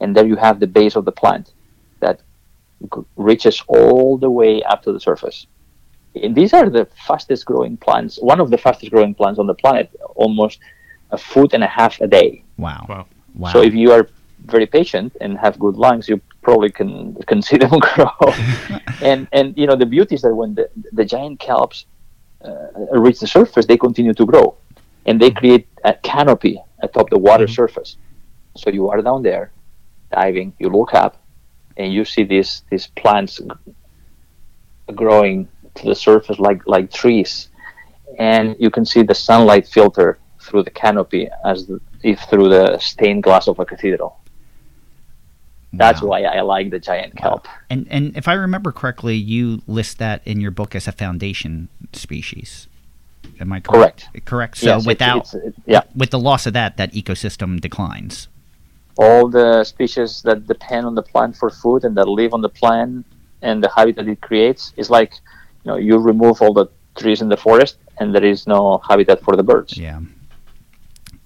and 0.00 0.14
there 0.14 0.26
you 0.26 0.36
have 0.36 0.60
the 0.60 0.66
base 0.66 0.96
of 0.96 1.04
the 1.04 1.12
plant 1.12 1.52
that 2.00 2.20
g- 2.94 3.02
reaches 3.16 3.62
all 3.68 4.18
the 4.18 4.30
way 4.30 4.62
up 4.62 4.82
to 4.84 4.92
the 4.92 5.00
surface. 5.00 5.46
And 6.14 6.34
these 6.34 6.52
are 6.52 6.68
the 6.68 6.86
fastest 7.06 7.44
growing 7.44 7.76
plants, 7.76 8.18
one 8.20 8.40
of 8.40 8.50
the 8.50 8.58
fastest 8.58 8.90
growing 8.90 9.14
plants 9.14 9.38
on 9.38 9.46
the 9.46 9.54
planet, 9.54 9.86
almost 10.16 10.58
a 11.10 11.18
foot 11.18 11.52
and 11.54 11.62
a 11.62 11.66
half 11.66 12.00
a 12.00 12.06
day. 12.06 12.42
Wow. 12.56 12.86
Wow. 12.88 13.06
Wow. 13.34 13.52
So 13.52 13.62
if 13.62 13.74
you 13.74 13.92
are 13.92 14.08
very 14.46 14.66
patient 14.66 15.16
and 15.20 15.38
have 15.38 15.58
good 15.58 15.76
lungs, 15.76 16.08
you 16.08 16.20
probably 16.42 16.70
can 16.70 17.14
can 17.30 17.40
see 17.42 17.56
them 17.56 17.78
grow. 17.78 18.10
and 19.02 19.28
and 19.32 19.56
you 19.56 19.66
know 19.68 19.76
the 19.76 19.86
beauty 19.86 20.14
is 20.16 20.22
that 20.22 20.34
when 20.34 20.54
the 20.54 20.68
the 20.92 21.04
giant 21.04 21.38
kelps 21.40 21.84
uh, 22.44 22.98
reach 23.06 23.20
the 23.20 23.26
surface, 23.26 23.66
they 23.66 23.76
continue 23.76 24.14
to 24.14 24.24
grow, 24.24 24.56
and 25.08 25.18
they 25.18 25.30
mm-hmm. 25.30 25.38
create 25.38 25.68
a 25.84 25.94
canopy 25.94 26.62
atop 26.82 27.08
the 27.10 27.18
water 27.18 27.46
mm-hmm. 27.46 27.54
surface. 27.54 27.96
So 28.56 28.70
you 28.70 28.90
are 28.90 29.00
down 29.00 29.22
there, 29.22 29.52
diving. 30.12 30.52
You 30.58 30.68
look 30.68 30.92
up, 30.94 31.20
and 31.76 31.92
you 31.92 32.04
see 32.04 32.24
these 32.24 32.62
these 32.70 32.86
plants 32.88 33.40
growing 34.94 35.48
to 35.76 35.84
the 35.86 35.94
surface 35.94 36.38
like 36.38 36.60
like 36.66 36.92
trees, 36.92 37.48
and 38.18 38.54
you 38.58 38.70
can 38.70 38.84
see 38.84 39.02
the 39.02 39.14
sunlight 39.14 39.66
filter 39.66 40.18
through 40.40 40.64
the 40.64 40.70
canopy 40.70 41.28
as 41.44 41.66
the, 41.66 41.80
if 42.02 42.20
through 42.30 42.48
the 42.48 42.78
stained 42.78 43.22
glass 43.22 43.48
of 43.48 43.58
a 43.58 43.64
cathedral. 43.64 44.20
That's 45.72 46.00
Wow. 46.00 46.08
why 46.08 46.22
I 46.22 46.40
like 46.40 46.70
the 46.70 46.80
giant 46.80 47.16
kelp. 47.16 47.46
And 47.70 47.86
and 47.90 48.16
if 48.16 48.26
I 48.28 48.34
remember 48.34 48.72
correctly, 48.72 49.16
you 49.16 49.62
list 49.66 49.98
that 49.98 50.20
in 50.24 50.40
your 50.40 50.50
book 50.50 50.74
as 50.74 50.88
a 50.88 50.92
foundation 50.92 51.68
species. 51.92 52.68
Am 53.40 53.52
I 53.52 53.60
correct? 53.60 54.08
Correct. 54.24 54.58
So 54.58 54.66
Yes, 54.66 54.86
without 54.86 55.34
it's- 55.34 55.34
it- 55.34 55.54
yeah, 55.66 55.82
with 55.94 56.10
the 56.10 56.18
loss 56.18 56.46
of 56.46 56.52
that, 56.54 56.76
that 56.76 56.92
ecosystem 56.92 57.60
declines. 57.60 58.28
all 59.00 59.28
the 59.28 59.62
species 59.62 60.22
that 60.22 60.38
depend 60.48 60.84
on 60.84 60.94
the 60.96 61.02
plant 61.02 61.36
for 61.36 61.50
food 61.50 61.84
and 61.84 61.96
that 61.96 62.08
live 62.08 62.34
on 62.34 62.40
the 62.40 62.48
plant 62.48 63.06
and 63.42 63.62
the 63.62 63.70
habitat 63.76 64.08
it 64.08 64.20
creates 64.20 64.72
is 64.76 64.90
like, 64.90 65.12
you 65.62 65.70
know, 65.70 65.76
you 65.76 65.96
remove 65.98 66.42
all 66.42 66.52
the 66.52 66.66
trees 66.96 67.20
in 67.22 67.28
the 67.28 67.36
forest 67.36 67.76
and 67.98 68.12
there 68.12 68.24
is 68.24 68.48
no 68.48 68.80
habitat 68.88 69.22
for 69.22 69.36
the 69.36 69.44
birds. 69.44 69.78
Yeah. 69.78 70.00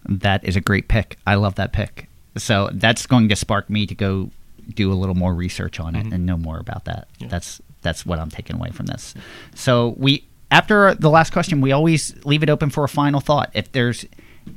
That 0.04 0.44
is 0.44 0.54
a 0.54 0.60
great 0.60 0.86
pick. 0.88 1.16
I 1.26 1.36
love 1.36 1.54
that 1.54 1.72
pick. 1.72 2.08
So 2.36 2.68
that's 2.74 3.06
going 3.06 3.30
to 3.30 3.36
spark 3.36 3.70
me 3.70 3.86
to 3.86 3.94
go 3.94 4.30
do 4.74 4.92
a 4.92 4.96
little 5.02 5.14
more 5.14 5.34
research 5.34 5.80
on 5.80 5.94
it 5.96 6.04
mm-hmm. 6.04 6.12
and 6.12 6.26
know 6.26 6.36
more 6.36 6.58
about 6.58 6.84
that. 6.84 7.08
That's 7.20 7.62
that's 7.80 8.04
what 8.04 8.18
I'm 8.18 8.30
taking 8.30 8.56
away 8.56 8.70
from 8.70 8.84
this. 8.86 9.14
So 9.54 9.94
we 9.96 10.24
after 10.52 10.94
the 10.94 11.08
last 11.08 11.32
question, 11.32 11.62
we 11.62 11.72
always 11.72 12.14
leave 12.26 12.42
it 12.42 12.50
open 12.50 12.68
for 12.68 12.84
a 12.84 12.88
final 12.88 13.20
thought. 13.20 13.50
If 13.54 13.72
there's 13.72 14.04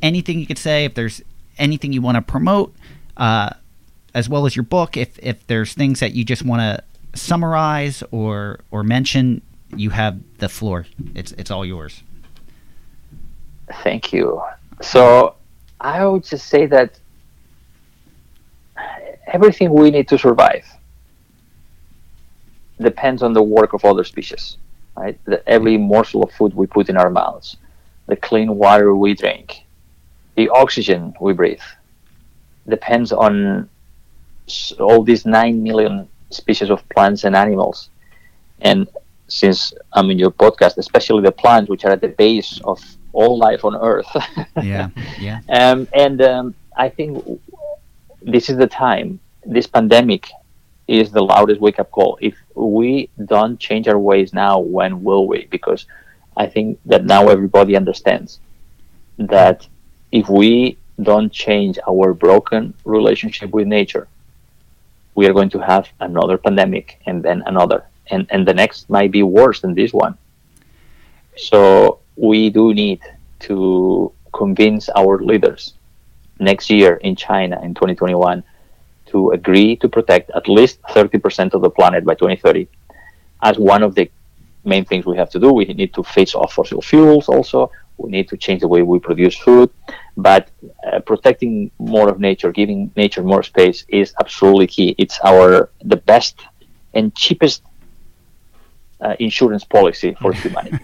anything 0.02 0.40
you 0.40 0.46
could 0.46 0.58
say, 0.58 0.84
if 0.84 0.94
there's 0.94 1.22
anything 1.58 1.94
you 1.94 2.02
want 2.02 2.16
to 2.16 2.22
promote, 2.22 2.76
uh, 3.16 3.52
as 4.14 4.28
well 4.28 4.46
as 4.46 4.56
your 4.58 4.64
book, 4.64 4.98
if 4.98 5.18
if 5.20 5.48
there's 5.48 5.74
things 5.74 6.02
that 6.02 6.14
you 6.14 6.26
just 6.26 6.44
want 6.44 6.60
to 6.62 7.18
summarize 7.18 8.04
or 8.12 8.60
or 8.72 8.84
mention, 8.84 9.42
you 9.74 9.90
have 9.92 10.20
the 10.40 10.50
floor. 10.50 10.86
It's 11.16 11.32
it's 11.34 11.50
all 11.50 11.66
yours. 11.66 12.04
Thank 13.82 14.12
you. 14.12 14.42
So 14.82 15.36
I 15.80 16.06
would 16.06 16.26
just 16.26 16.48
say 16.48 16.66
that 16.66 17.00
everything 19.28 19.72
we 19.72 19.92
need 19.92 20.10
to 20.10 20.18
survive 20.18 20.66
depends 22.82 23.24
on 23.24 23.32
the 23.32 23.42
work 23.42 23.72
of 23.72 23.86
other 23.86 24.04
species, 24.04 24.58
right? 24.96 25.20
The, 25.26 25.48
every 25.48 25.78
morsel 25.78 26.24
of 26.24 26.32
food 26.32 26.54
we 26.54 26.68
put 26.68 26.90
in 26.90 26.98
our 26.98 27.10
mouths, 27.10 27.58
the 28.08 28.16
clean 28.16 28.56
water 28.56 28.96
we 28.96 29.14
drink, 29.14 29.66
the 30.36 30.50
oxygen 30.50 31.14
we 31.20 31.34
breathe, 31.34 31.62
depends 32.68 33.12
on 33.12 33.70
all 34.80 35.04
these 35.04 35.26
9 35.26 35.62
million 35.64 36.08
species 36.30 36.70
of 36.70 36.88
plants 36.90 37.24
and 37.24 37.36
animals. 37.36 37.90
And 38.62 38.88
since 39.28 39.74
I'm 39.94 40.10
in 40.12 40.20
your 40.20 40.32
podcast, 40.32 40.78
especially 40.78 41.24
the 41.24 41.32
plants, 41.32 41.70
which 41.70 41.86
are 41.86 41.92
at 41.92 42.02
the 42.02 42.10
base 42.10 42.60
of 42.64 42.80
all 43.14 43.38
life 43.38 43.66
on 43.66 43.76
Earth. 43.76 44.08
Yeah, 44.62 44.90
yeah. 45.20 45.42
um, 45.50 45.88
and 45.94 46.22
um, 46.22 46.56
I 46.78 46.90
think 46.90 47.24
this 48.22 48.50
is 48.50 48.58
the 48.58 48.68
time. 48.68 49.20
This 49.46 49.68
pandemic 49.68 50.30
is 50.88 51.12
the 51.12 51.24
loudest 51.24 51.60
wake 51.62 51.80
up 51.80 51.92
call. 51.92 52.18
If 52.22 52.36
we 52.54 53.10
don't 53.26 53.60
change 53.60 53.88
our 53.88 53.98
ways 53.98 54.34
now, 54.34 54.60
when 54.60 55.04
will 55.04 55.28
we? 55.28 55.48
Because 55.50 55.86
I 56.38 56.48
think 56.48 56.80
that 56.86 57.06
now 57.06 57.30
everybody 57.30 57.76
understands 57.76 58.40
that 59.18 59.68
if 60.12 60.30
we 60.30 60.78
don't 61.02 61.32
change 61.32 61.80
our 61.88 62.14
broken 62.14 62.74
relationship 62.86 63.50
with 63.52 63.68
nature, 63.68 64.08
we 65.16 65.28
are 65.28 65.34
going 65.34 65.50
to 65.50 65.60
have 65.60 65.90
another 66.00 66.38
pandemic 66.38 67.02
and 67.06 67.24
then 67.24 67.42
another. 67.46 67.86
And, 68.12 68.28
and 68.30 68.48
the 68.48 68.54
next 68.54 68.90
might 68.90 69.12
be 69.12 69.24
worse 69.24 69.62
than 69.62 69.74
this 69.74 69.94
one. 69.94 70.18
So 71.38 72.00
we 72.16 72.50
do 72.50 72.74
need 72.74 73.02
to 73.42 74.12
convince 74.34 74.90
our 74.90 75.20
leaders 75.22 75.74
next 76.40 76.70
year 76.70 76.96
in 76.98 77.16
China 77.16 77.60
in 77.62 77.74
2021 77.74 78.44
to 79.16 79.32
agree 79.40 79.72
to 79.78 79.88
protect 79.98 80.26
at 80.40 80.46
least 80.58 80.76
30% 80.82 81.54
of 81.56 81.62
the 81.66 81.70
planet 81.78 82.02
by 82.10 82.16
2030 82.16 82.68
as 83.50 83.56
one 83.58 83.82
of 83.88 83.96
the 83.96 84.06
main 84.66 84.84
things 84.90 85.06
we 85.06 85.16
have 85.22 85.30
to 85.36 85.40
do. 85.40 85.50
We 85.54 85.66
need 85.82 85.94
to 85.94 86.04
phase 86.04 86.34
off 86.36 86.52
fossil 86.58 86.82
fuels 86.82 87.26
also. 87.36 87.72
We 87.98 88.08
need 88.16 88.28
to 88.32 88.38
change 88.46 88.60
the 88.62 88.68
way 88.68 88.82
we 88.82 89.00
produce 89.00 89.36
food. 89.46 89.70
But 90.18 90.44
uh, 90.86 91.00
protecting 91.12 91.72
more 91.80 92.08
of 92.10 92.20
nature, 92.20 92.52
giving 92.62 92.80
nature 93.04 93.24
more 93.24 93.44
space 93.54 93.80
is 94.02 94.14
absolutely 94.20 94.68
key. 94.76 94.90
It's 95.04 95.18
our 95.32 95.70
the 95.94 96.00
best 96.12 96.36
and 96.98 97.06
cheapest 97.24 97.60
uh, 99.06 99.16
insurance 99.20 99.64
policy 99.78 100.12
for 100.22 100.34
humanity. 100.44 100.84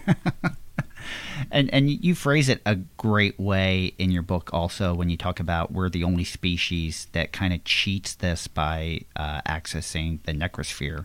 And 1.52 1.72
and 1.72 1.90
you 1.90 2.14
phrase 2.14 2.48
it 2.48 2.62
a 2.64 2.76
great 2.96 3.38
way 3.38 3.92
in 3.98 4.10
your 4.10 4.22
book 4.22 4.50
also 4.54 4.94
when 4.94 5.10
you 5.10 5.18
talk 5.18 5.38
about 5.38 5.70
we're 5.70 5.90
the 5.90 6.02
only 6.02 6.24
species 6.24 7.08
that 7.12 7.30
kind 7.32 7.52
of 7.52 7.62
cheats 7.64 8.14
this 8.14 8.48
by 8.48 9.02
uh, 9.16 9.42
accessing 9.42 10.22
the 10.24 10.32
necrosphere, 10.32 11.04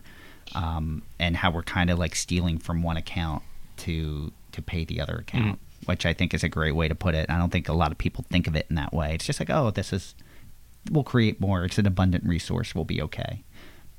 um, 0.54 1.02
and 1.20 1.36
how 1.36 1.50
we're 1.50 1.62
kind 1.62 1.90
of 1.90 1.98
like 1.98 2.14
stealing 2.16 2.58
from 2.58 2.82
one 2.82 2.96
account 2.96 3.42
to 3.78 4.32
to 4.52 4.62
pay 4.62 4.86
the 4.86 5.00
other 5.02 5.16
account, 5.16 5.58
which 5.84 6.06
I 6.06 6.14
think 6.14 6.32
is 6.32 6.42
a 6.42 6.48
great 6.48 6.74
way 6.74 6.88
to 6.88 6.94
put 6.94 7.14
it. 7.14 7.28
I 7.28 7.36
don't 7.36 7.50
think 7.52 7.68
a 7.68 7.74
lot 7.74 7.92
of 7.92 7.98
people 7.98 8.24
think 8.30 8.46
of 8.46 8.56
it 8.56 8.66
in 8.70 8.76
that 8.76 8.94
way. 8.94 9.14
It's 9.14 9.26
just 9.26 9.40
like, 9.40 9.50
oh, 9.50 9.70
this 9.70 9.92
is 9.92 10.14
we'll 10.90 11.04
create 11.04 11.40
more. 11.42 11.64
It's 11.66 11.76
an 11.78 11.86
abundant 11.86 12.24
resource. 12.24 12.74
We'll 12.74 12.86
be 12.86 13.02
okay. 13.02 13.44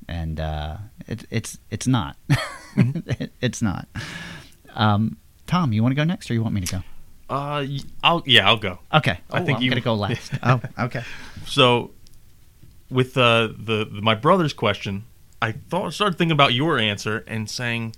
And 0.07 0.39
uh, 0.39 0.77
it, 1.07 1.25
it's 1.29 1.59
it's 1.69 1.85
not. 1.85 2.17
It- 2.75 3.33
it's 3.41 3.61
not. 3.61 3.87
Um, 4.73 5.17
Tom, 5.49 5.73
you 5.73 5.81
want 5.81 5.91
to 5.91 5.95
go 5.95 6.03
next, 6.03 6.29
or 6.29 6.33
you 6.35 6.41
want 6.43 6.53
me 6.53 6.61
to 6.61 6.71
go? 6.71 6.77
Uh, 7.29 7.65
y- 7.67 7.79
I'll 8.03 8.23
yeah, 8.25 8.47
I'll 8.47 8.57
go. 8.57 8.79
Okay. 8.93 9.19
I 9.31 9.41
Oh, 9.41 9.45
think 9.45 9.57
I'm 9.57 9.63
you- 9.63 9.69
gonna 9.71 9.81
go 9.81 9.93
last. 10.05 10.31
oh, 10.43 10.61
okay. 10.77 11.03
So, 11.45 11.91
with 12.89 13.17
uh, 13.17 13.47
the, 13.57 13.85
the 13.91 14.01
my 14.01 14.15
brother's 14.15 14.53
question, 14.53 15.05
I 15.41 15.51
thought 15.53 15.93
started 15.93 16.17
thinking 16.17 16.31
about 16.33 16.53
your 16.53 16.77
answer 16.79 17.23
and 17.27 17.49
saying, 17.49 17.95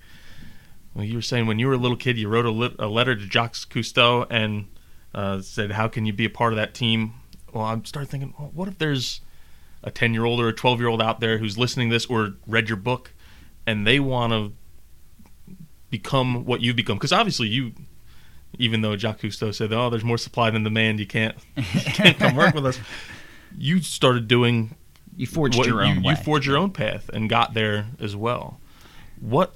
well, 0.93 1.05
you 1.05 1.15
were 1.15 1.21
saying 1.21 1.45
when 1.47 1.59
you 1.59 1.67
were 1.67 1.73
a 1.73 1.77
little 1.77 1.97
kid, 1.97 2.17
you 2.17 2.27
wrote 2.29 2.45
a, 2.45 2.51
lit- 2.51 2.75
a 2.79 2.87
letter 2.87 3.15
to 3.15 3.21
Jacques 3.21 3.55
Cousteau 3.69 4.25
and 4.29 4.67
uh, 5.15 5.41
said, 5.41 5.71
"How 5.71 5.87
can 5.87 6.05
you 6.05 6.13
be 6.13 6.25
a 6.25 6.29
part 6.29 6.53
of 6.53 6.57
that 6.57 6.73
team?" 6.73 7.13
Well, 7.53 7.63
I 7.65 7.79
started 7.83 8.09
thinking, 8.09 8.33
well, 8.39 8.51
what 8.53 8.67
if 8.69 8.77
there's 8.77 9.21
a 9.83 9.91
ten 9.91 10.13
year 10.13 10.23
old 10.25 10.39
or 10.39 10.47
a 10.47 10.53
twelve 10.53 10.79
year 10.79 10.87
old 10.89 11.01
out 11.01 11.19
there 11.19 11.37
who's 11.37 11.57
listening 11.57 11.89
to 11.89 11.95
this 11.95 12.05
or 12.05 12.33
read 12.47 12.69
your 12.69 12.77
book, 12.77 13.11
and 13.67 13.85
they 13.87 13.99
want 13.99 14.31
to 14.33 14.53
become 15.91 16.45
what 16.45 16.61
you 16.61 16.73
become? 16.73 16.97
Because 16.97 17.11
obviously 17.13 17.47
you. 17.49 17.73
Even 18.59 18.81
though 18.81 18.97
Jacques 18.97 19.21
Cousteau 19.21 19.53
said, 19.53 19.71
"Oh, 19.71 19.89
there's 19.89 20.03
more 20.03 20.17
supply 20.17 20.49
than 20.49 20.63
demand. 20.63 20.99
You 20.99 21.07
can't, 21.07 21.35
you 21.55 21.63
can't 21.93 22.17
come 22.17 22.35
work 22.35 22.55
with 22.55 22.65
us." 22.65 22.79
You 23.57 23.81
started 23.81 24.29
doing 24.29 24.75
You 25.17 25.27
forged 25.27 25.57
what- 25.57 25.67
your 25.67 25.81
own 25.83 25.97
you 25.97 26.07
way. 26.07 26.15
forged 26.15 26.47
your 26.47 26.55
own 26.57 26.71
path 26.71 27.09
and 27.13 27.29
got 27.29 27.53
there 27.53 27.87
as 27.99 28.15
well. 28.15 28.59
what 29.19 29.55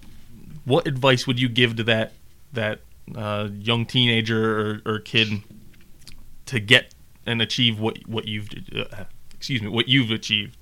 what 0.65 0.86
advice 0.86 1.25
would 1.25 1.39
you 1.39 1.47
give 1.47 1.77
to 1.77 1.83
that 1.86 2.11
that 2.51 2.81
uh, 3.15 3.47
young 3.53 3.86
teenager 3.86 4.81
or, 4.86 4.95
or 4.95 4.99
kid 4.99 5.43
to 6.47 6.59
get 6.59 6.93
and 7.25 7.41
achieve 7.41 7.79
what 7.79 7.99
what 8.07 8.27
you've 8.27 8.49
uh, 8.75 9.05
excuse 9.33 9.61
me 9.61 9.69
what 9.69 9.88
you've 9.88 10.11
achieved? 10.11 10.57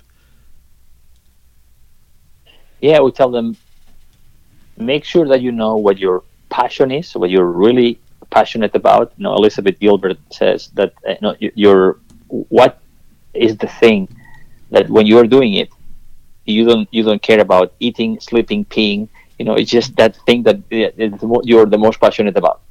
Yeah, 2.80 3.00
we 3.00 3.10
tell 3.12 3.30
them 3.30 3.56
make 4.76 5.04
sure 5.04 5.26
that 5.28 5.40
you 5.40 5.52
know 5.52 5.76
what 5.76 5.98
your 5.98 6.22
passion 6.50 6.90
is, 6.90 7.14
what 7.14 7.30
you're 7.30 7.50
really 7.50 7.98
passionate 8.30 8.74
about. 8.74 9.12
You 9.16 9.24
know, 9.24 9.34
Elizabeth 9.34 9.78
Gilbert 9.78 10.18
says 10.30 10.70
that 10.74 10.92
uh, 11.06 11.10
you 11.10 11.18
know, 11.22 11.34
your 11.54 11.98
what 12.28 12.80
is 13.32 13.56
the 13.56 13.68
thing 13.68 14.08
that 14.70 14.88
when 14.88 15.06
you're 15.06 15.26
doing 15.26 15.54
it, 15.54 15.70
you 16.44 16.64
don't 16.64 16.88
you 16.90 17.02
don't 17.02 17.22
care 17.22 17.40
about 17.40 17.72
eating, 17.80 18.20
sleeping, 18.20 18.64
peeing. 18.64 19.08
You 19.38 19.44
know, 19.44 19.54
it's 19.54 19.70
just 19.70 19.96
that 19.96 20.16
thing 20.26 20.42
that 20.44 20.56
uh, 20.72 21.40
you're 21.42 21.66
the 21.66 21.78
most 21.78 22.00
passionate 22.00 22.36
about. 22.36 22.62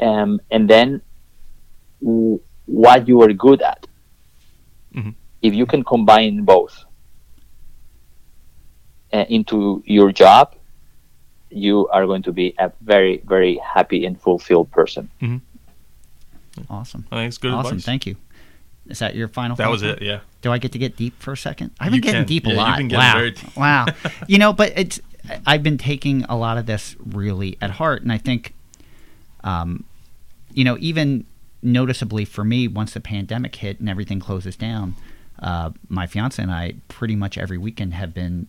Um, 0.00 0.40
and 0.50 0.68
then 0.68 1.02
what 2.00 3.08
you 3.08 3.22
are 3.22 3.32
good 3.32 3.62
at. 3.62 3.86
Mm-hmm. 4.94 5.10
If 5.42 5.54
you 5.54 5.66
can 5.66 5.84
combine 5.84 6.44
both 6.44 6.84
uh, 9.12 9.24
into 9.28 9.82
your 9.84 10.12
job, 10.12 10.54
you 11.54 11.88
are 11.88 12.06
going 12.06 12.22
to 12.22 12.32
be 12.32 12.54
a 12.58 12.72
very, 12.82 13.22
very 13.26 13.56
happy 13.56 14.04
and 14.04 14.20
fulfilled 14.20 14.70
person. 14.70 15.10
Mm-hmm. 15.20 16.72
Awesome. 16.72 17.06
I 17.10 17.16
think 17.16 17.28
it's 17.28 17.38
good 17.38 17.52
awesome. 17.52 17.72
Advice. 17.72 17.84
Thank 17.84 18.06
you. 18.06 18.16
Is 18.86 18.98
that 18.98 19.14
your 19.14 19.28
final? 19.28 19.56
That 19.56 19.70
was 19.70 19.82
it. 19.82 20.02
Yeah. 20.02 20.20
Do 20.42 20.52
I 20.52 20.58
get 20.58 20.72
to 20.72 20.78
get 20.78 20.96
deep 20.96 21.18
for 21.20 21.32
a 21.32 21.36
second? 21.36 21.70
I've 21.80 21.86
been 21.86 21.96
you 21.96 22.00
getting 22.02 22.20
can. 22.20 22.28
deep 22.28 22.46
a 22.46 22.50
yeah, 22.50 22.56
lot. 22.56 22.92
wow. 22.92 23.32
wow. 23.56 23.86
You 24.26 24.38
know, 24.38 24.52
but 24.52 24.72
it's 24.76 25.00
I've 25.46 25.62
been 25.62 25.78
taking 25.78 26.24
a 26.24 26.36
lot 26.36 26.58
of 26.58 26.66
this 26.66 26.96
really 27.04 27.56
at 27.62 27.70
heart, 27.70 28.02
and 28.02 28.12
I 28.12 28.18
think, 28.18 28.54
um, 29.42 29.84
you 30.52 30.64
know, 30.64 30.76
even 30.80 31.24
noticeably 31.62 32.26
for 32.26 32.44
me, 32.44 32.68
once 32.68 32.92
the 32.92 33.00
pandemic 33.00 33.56
hit 33.56 33.80
and 33.80 33.88
everything 33.88 34.20
closes 34.20 34.54
down, 34.54 34.96
uh, 35.38 35.70
my 35.88 36.06
fiance 36.06 36.42
and 36.42 36.52
I 36.52 36.74
pretty 36.88 37.16
much 37.16 37.38
every 37.38 37.56
weekend 37.56 37.94
have 37.94 38.12
been 38.12 38.48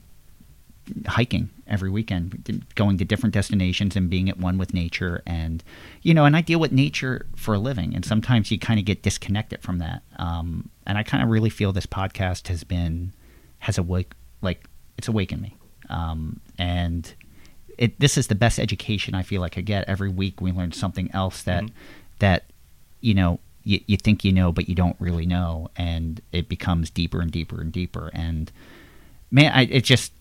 hiking 1.07 1.49
every 1.67 1.89
weekend, 1.89 2.63
going 2.75 2.97
to 2.97 3.05
different 3.05 3.33
destinations 3.33 3.95
and 3.95 4.09
being 4.09 4.29
at 4.29 4.37
one 4.37 4.57
with 4.57 4.73
nature. 4.73 5.23
And, 5.25 5.63
you 6.03 6.13
know, 6.13 6.25
and 6.25 6.35
I 6.35 6.41
deal 6.41 6.59
with 6.59 6.71
nature 6.71 7.25
for 7.35 7.55
a 7.55 7.59
living. 7.59 7.95
And 7.95 8.05
sometimes 8.05 8.51
you 8.51 8.59
kind 8.59 8.79
of 8.79 8.85
get 8.85 9.01
disconnected 9.01 9.61
from 9.61 9.79
that. 9.79 10.03
Um, 10.17 10.69
and 10.85 10.97
I 10.97 11.03
kind 11.03 11.23
of 11.23 11.29
really 11.29 11.49
feel 11.49 11.71
this 11.71 11.87
podcast 11.87 12.49
has 12.49 12.63
been, 12.63 13.13
has 13.59 13.77
awake, 13.77 14.13
like, 14.41 14.67
it's 14.97 15.07
awakened 15.07 15.41
me. 15.41 15.55
Um, 15.89 16.39
and 16.59 17.11
it, 17.77 17.99
this 17.99 18.17
is 18.17 18.27
the 18.27 18.35
best 18.35 18.59
education 18.59 19.15
I 19.15 19.23
feel 19.23 19.41
like 19.41 19.57
I 19.57 19.61
get 19.61 19.87
every 19.87 20.09
week. 20.09 20.41
We 20.41 20.51
learn 20.51 20.71
something 20.71 21.09
else 21.13 21.41
that, 21.43 21.63
mm-hmm. 21.63 21.75
that, 22.19 22.45
you 23.01 23.13
know, 23.13 23.39
you, 23.63 23.81
you 23.87 23.97
think 23.97 24.23
you 24.23 24.31
know, 24.31 24.51
but 24.51 24.69
you 24.69 24.75
don't 24.75 24.95
really 24.99 25.25
know. 25.25 25.69
And 25.75 26.21
it 26.31 26.47
becomes 26.47 26.91
deeper 26.91 27.21
and 27.21 27.31
deeper 27.31 27.59
and 27.59 27.71
deeper. 27.71 28.11
And, 28.13 28.51
man, 29.31 29.51
I, 29.51 29.63
it 29.63 29.83
just, 29.83 30.11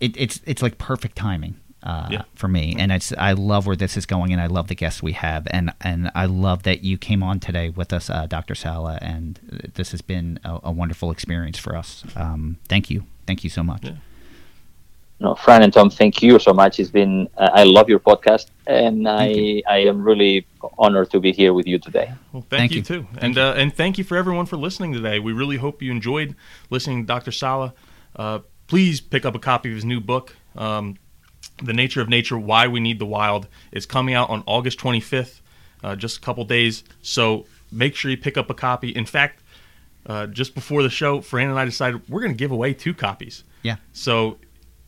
it, 0.00 0.16
it's 0.16 0.40
it's 0.46 0.62
like 0.62 0.78
perfect 0.78 1.16
timing 1.16 1.56
uh, 1.82 2.08
yeah. 2.10 2.22
for 2.34 2.48
me, 2.48 2.74
and 2.78 2.90
it's 2.92 3.12
I 3.16 3.32
love 3.32 3.66
where 3.66 3.76
this 3.76 3.96
is 3.96 4.06
going, 4.06 4.32
and 4.32 4.40
I 4.40 4.46
love 4.46 4.68
the 4.68 4.74
guests 4.74 5.02
we 5.02 5.12
have, 5.12 5.46
and 5.50 5.72
and 5.80 6.10
I 6.14 6.26
love 6.26 6.64
that 6.64 6.82
you 6.82 6.98
came 6.98 7.22
on 7.22 7.40
today 7.40 7.68
with 7.68 7.92
us, 7.92 8.10
uh, 8.10 8.26
Dr. 8.26 8.54
Sala, 8.54 8.98
and 9.00 9.70
this 9.74 9.92
has 9.92 10.02
been 10.02 10.40
a, 10.44 10.60
a 10.64 10.72
wonderful 10.72 11.10
experience 11.10 11.58
for 11.58 11.76
us. 11.76 12.04
Um, 12.16 12.58
thank 12.68 12.90
you, 12.90 13.04
thank 13.26 13.44
you 13.44 13.50
so 13.50 13.62
much. 13.62 13.84
Yeah. 13.84 13.92
No, 15.20 15.34
Fran 15.34 15.62
and 15.62 15.72
Tom, 15.72 15.90
thank 15.90 16.22
you 16.22 16.38
so 16.38 16.52
much. 16.52 16.78
It's 16.78 16.90
been 16.90 17.28
uh, 17.36 17.50
I 17.52 17.64
love 17.64 17.88
your 17.88 17.98
podcast, 17.98 18.46
and 18.66 19.08
I 19.08 19.62
I 19.68 19.78
am 19.78 20.02
really 20.02 20.46
honored 20.78 21.10
to 21.10 21.20
be 21.20 21.32
here 21.32 21.52
with 21.52 21.66
you 21.66 21.78
today. 21.78 22.12
Well, 22.32 22.42
thank, 22.42 22.60
thank 22.60 22.70
you, 22.72 22.78
you, 22.78 22.82
too, 22.82 23.06
thank 23.12 23.22
and 23.24 23.36
you. 23.36 23.42
Uh, 23.42 23.54
and 23.54 23.74
thank 23.74 23.98
you 23.98 24.04
for 24.04 24.16
everyone 24.16 24.46
for 24.46 24.56
listening 24.56 24.92
today. 24.92 25.18
We 25.18 25.32
really 25.32 25.56
hope 25.56 25.82
you 25.82 25.90
enjoyed 25.90 26.36
listening 26.70 27.02
to 27.02 27.06
Dr. 27.06 27.32
Sala. 27.32 27.74
Uh, 28.14 28.40
please 28.68 29.00
pick 29.00 29.24
up 29.24 29.34
a 29.34 29.38
copy 29.40 29.70
of 29.70 29.74
his 29.74 29.84
new 29.84 30.00
book, 30.00 30.36
um, 30.54 30.96
The 31.62 31.72
Nature 31.72 32.00
of 32.00 32.08
Nature 32.08 32.38
Why 32.38 32.68
We 32.68 32.78
Need 32.78 33.00
the 33.00 33.06
Wild. 33.06 33.48
It's 33.72 33.86
coming 33.86 34.14
out 34.14 34.30
on 34.30 34.44
August 34.46 34.78
25th, 34.78 35.40
uh, 35.82 35.96
just 35.96 36.18
a 36.18 36.20
couple 36.20 36.44
days. 36.44 36.84
So 37.02 37.46
make 37.72 37.96
sure 37.96 38.10
you 38.10 38.16
pick 38.16 38.36
up 38.36 38.48
a 38.50 38.54
copy. 38.54 38.90
In 38.90 39.06
fact, 39.06 39.42
uh, 40.06 40.26
just 40.26 40.54
before 40.54 40.82
the 40.82 40.90
show, 40.90 41.20
Fran 41.20 41.50
and 41.50 41.58
I 41.58 41.64
decided 41.64 42.08
we're 42.08 42.20
going 42.20 42.32
to 42.32 42.38
give 42.38 42.52
away 42.52 42.74
two 42.74 42.94
copies. 42.94 43.42
Yeah. 43.62 43.76
So 43.92 44.38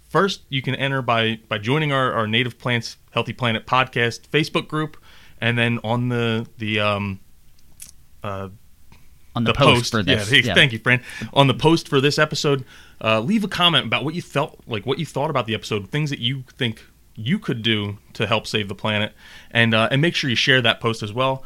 first, 0.09 0.43
you 0.49 0.63
can 0.63 0.75
enter 0.75 1.03
by 1.03 1.41
by 1.49 1.59
joining 1.59 1.93
our, 1.93 2.13
our 2.13 2.27
Native 2.27 2.59
Plants 2.59 2.97
Healthy 3.11 3.33
Planet 3.35 3.67
podcast 3.67 4.29
Facebook 4.29 4.69
group, 4.69 4.97
and 5.41 5.59
then 5.59 5.79
on 5.83 6.09
the 6.09 6.47
the 6.59 6.81
um, 6.81 7.21
uh, 8.23 8.49
on 9.41 9.45
the, 9.45 9.53
the 9.53 9.59
post, 9.59 9.77
post, 9.77 9.91
for 9.93 10.03
this. 10.03 10.31
Yeah, 10.31 10.41
yeah, 10.45 10.55
thank 10.55 10.73
you, 10.73 10.79
Fran. 10.79 11.03
On 11.33 11.47
the 11.47 11.55
post 11.55 11.89
for 11.89 12.01
this 12.01 12.19
episode, 12.19 12.65
uh, 13.03 13.21
leave 13.21 13.45
a 13.45 13.49
comment 13.49 13.87
about 13.87 14.05
what 14.05 14.15
you 14.15 14.23
felt, 14.23 14.61
like 14.67 14.87
what 14.87 14.99
you 14.99 15.07
thought 15.07 15.31
about 15.31 15.47
the 15.47 15.55
episode, 15.55 15.89
things 15.91 16.11
that 16.11 16.19
you 16.19 16.45
think 16.57 16.85
you 17.17 17.39
could 17.39 17.63
do 17.63 17.99
to 18.15 18.27
help 18.27 18.47
save 18.47 18.69
the 18.69 18.75
planet, 18.75 19.13
and 19.51 19.75
uh, 19.75 19.89
and 19.91 20.01
make 20.01 20.15
sure 20.15 20.31
you 20.31 20.37
share 20.37 20.63
that 20.63 20.81
post 20.81 21.03
as 21.03 21.13
well. 21.13 21.45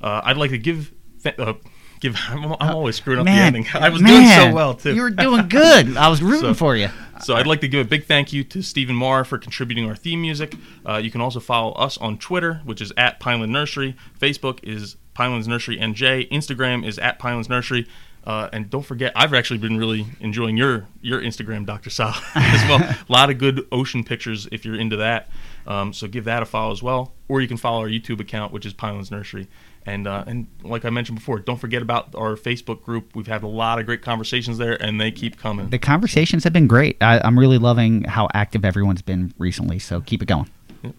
Uh, 0.00 0.20
I'd 0.24 0.36
like 0.36 0.50
to 0.50 0.58
give. 0.58 0.92
Th- 1.22 1.38
uh, 1.38 1.54
give. 2.00 2.16
I'm, 2.28 2.52
I'm 2.60 2.74
always 2.74 2.96
screwing 2.96 3.20
up 3.20 3.24
man, 3.24 3.52
the 3.52 3.58
ending. 3.58 3.66
I 3.74 3.88
was 3.88 4.02
man, 4.02 4.12
doing 4.12 4.50
so 4.50 4.54
well 4.54 4.74
too. 4.74 4.94
You 4.94 5.02
were 5.02 5.10
doing 5.10 5.48
good. 5.48 5.96
I 5.96 6.08
was 6.08 6.22
rooting 6.22 6.50
so, 6.50 6.54
for 6.54 6.76
you. 6.76 6.88
So 7.22 7.34
I'd 7.34 7.46
like 7.46 7.60
to 7.62 7.68
give 7.68 7.84
a 7.84 7.88
big 7.88 8.04
thank 8.04 8.32
you 8.32 8.44
to 8.44 8.62
Stephen 8.62 8.94
Marr 8.94 9.24
for 9.24 9.38
contributing 9.38 9.88
our 9.88 9.96
theme 9.96 10.20
music. 10.20 10.54
Uh, 10.86 10.96
you 10.96 11.10
can 11.10 11.20
also 11.20 11.40
follow 11.40 11.72
us 11.72 11.96
on 11.98 12.18
Twitter, 12.18 12.60
which 12.64 12.80
is 12.80 12.92
at 12.96 13.20
Pineland 13.20 13.52
Nursery. 13.52 13.96
Facebook 14.20 14.62
is 14.62 14.96
Pinelands 15.14 15.46
Nursery 15.46 15.78
NJ. 15.78 16.30
Instagram 16.30 16.86
is 16.86 16.98
at 16.98 17.18
Pinelands 17.18 17.48
Nursery. 17.48 17.86
Uh, 18.26 18.48
and 18.52 18.68
don't 18.68 18.82
forget, 18.82 19.12
I've 19.14 19.32
actually 19.32 19.58
been 19.58 19.78
really 19.78 20.04
enjoying 20.18 20.56
your 20.56 20.88
your 21.00 21.20
Instagram, 21.20 21.64
Dr. 21.64 21.90
Sal, 21.90 22.14
as 22.34 22.68
well. 22.68 22.82
a 22.82 23.12
lot 23.12 23.30
of 23.30 23.38
good 23.38 23.66
ocean 23.70 24.02
pictures 24.02 24.48
if 24.50 24.64
you're 24.64 24.74
into 24.74 24.96
that. 24.96 25.28
Um, 25.66 25.92
so 25.92 26.08
give 26.08 26.24
that 26.24 26.42
a 26.42 26.46
follow 26.46 26.72
as 26.72 26.82
well. 26.82 27.12
Or 27.28 27.40
you 27.40 27.46
can 27.48 27.56
follow 27.56 27.80
our 27.80 27.88
YouTube 27.88 28.20
account, 28.20 28.52
which 28.52 28.66
is 28.66 28.74
Pinelands 28.74 29.12
Nursery. 29.12 29.46
And 29.86 30.08
uh, 30.08 30.24
and 30.26 30.48
like 30.64 30.84
I 30.84 30.90
mentioned 30.90 31.16
before, 31.16 31.38
don't 31.38 31.58
forget 31.58 31.80
about 31.80 32.14
our 32.16 32.34
Facebook 32.34 32.82
group. 32.82 33.14
We've 33.14 33.28
had 33.28 33.44
a 33.44 33.48
lot 33.48 33.78
of 33.78 33.86
great 33.86 34.02
conversations 34.02 34.58
there, 34.58 34.80
and 34.82 35.00
they 35.00 35.12
keep 35.12 35.38
coming. 35.38 35.70
The 35.70 35.78
conversations 35.78 36.42
have 36.42 36.52
been 36.52 36.66
great. 36.66 36.96
I, 37.00 37.24
am 37.26 37.38
really 37.38 37.58
loving 37.58 38.02
how 38.02 38.28
active 38.34 38.64
everyone's 38.64 39.02
been 39.02 39.32
recently. 39.38 39.78
So 39.78 40.00
keep 40.00 40.22
it 40.22 40.26
going. 40.26 40.50
Yeah. 40.82 40.90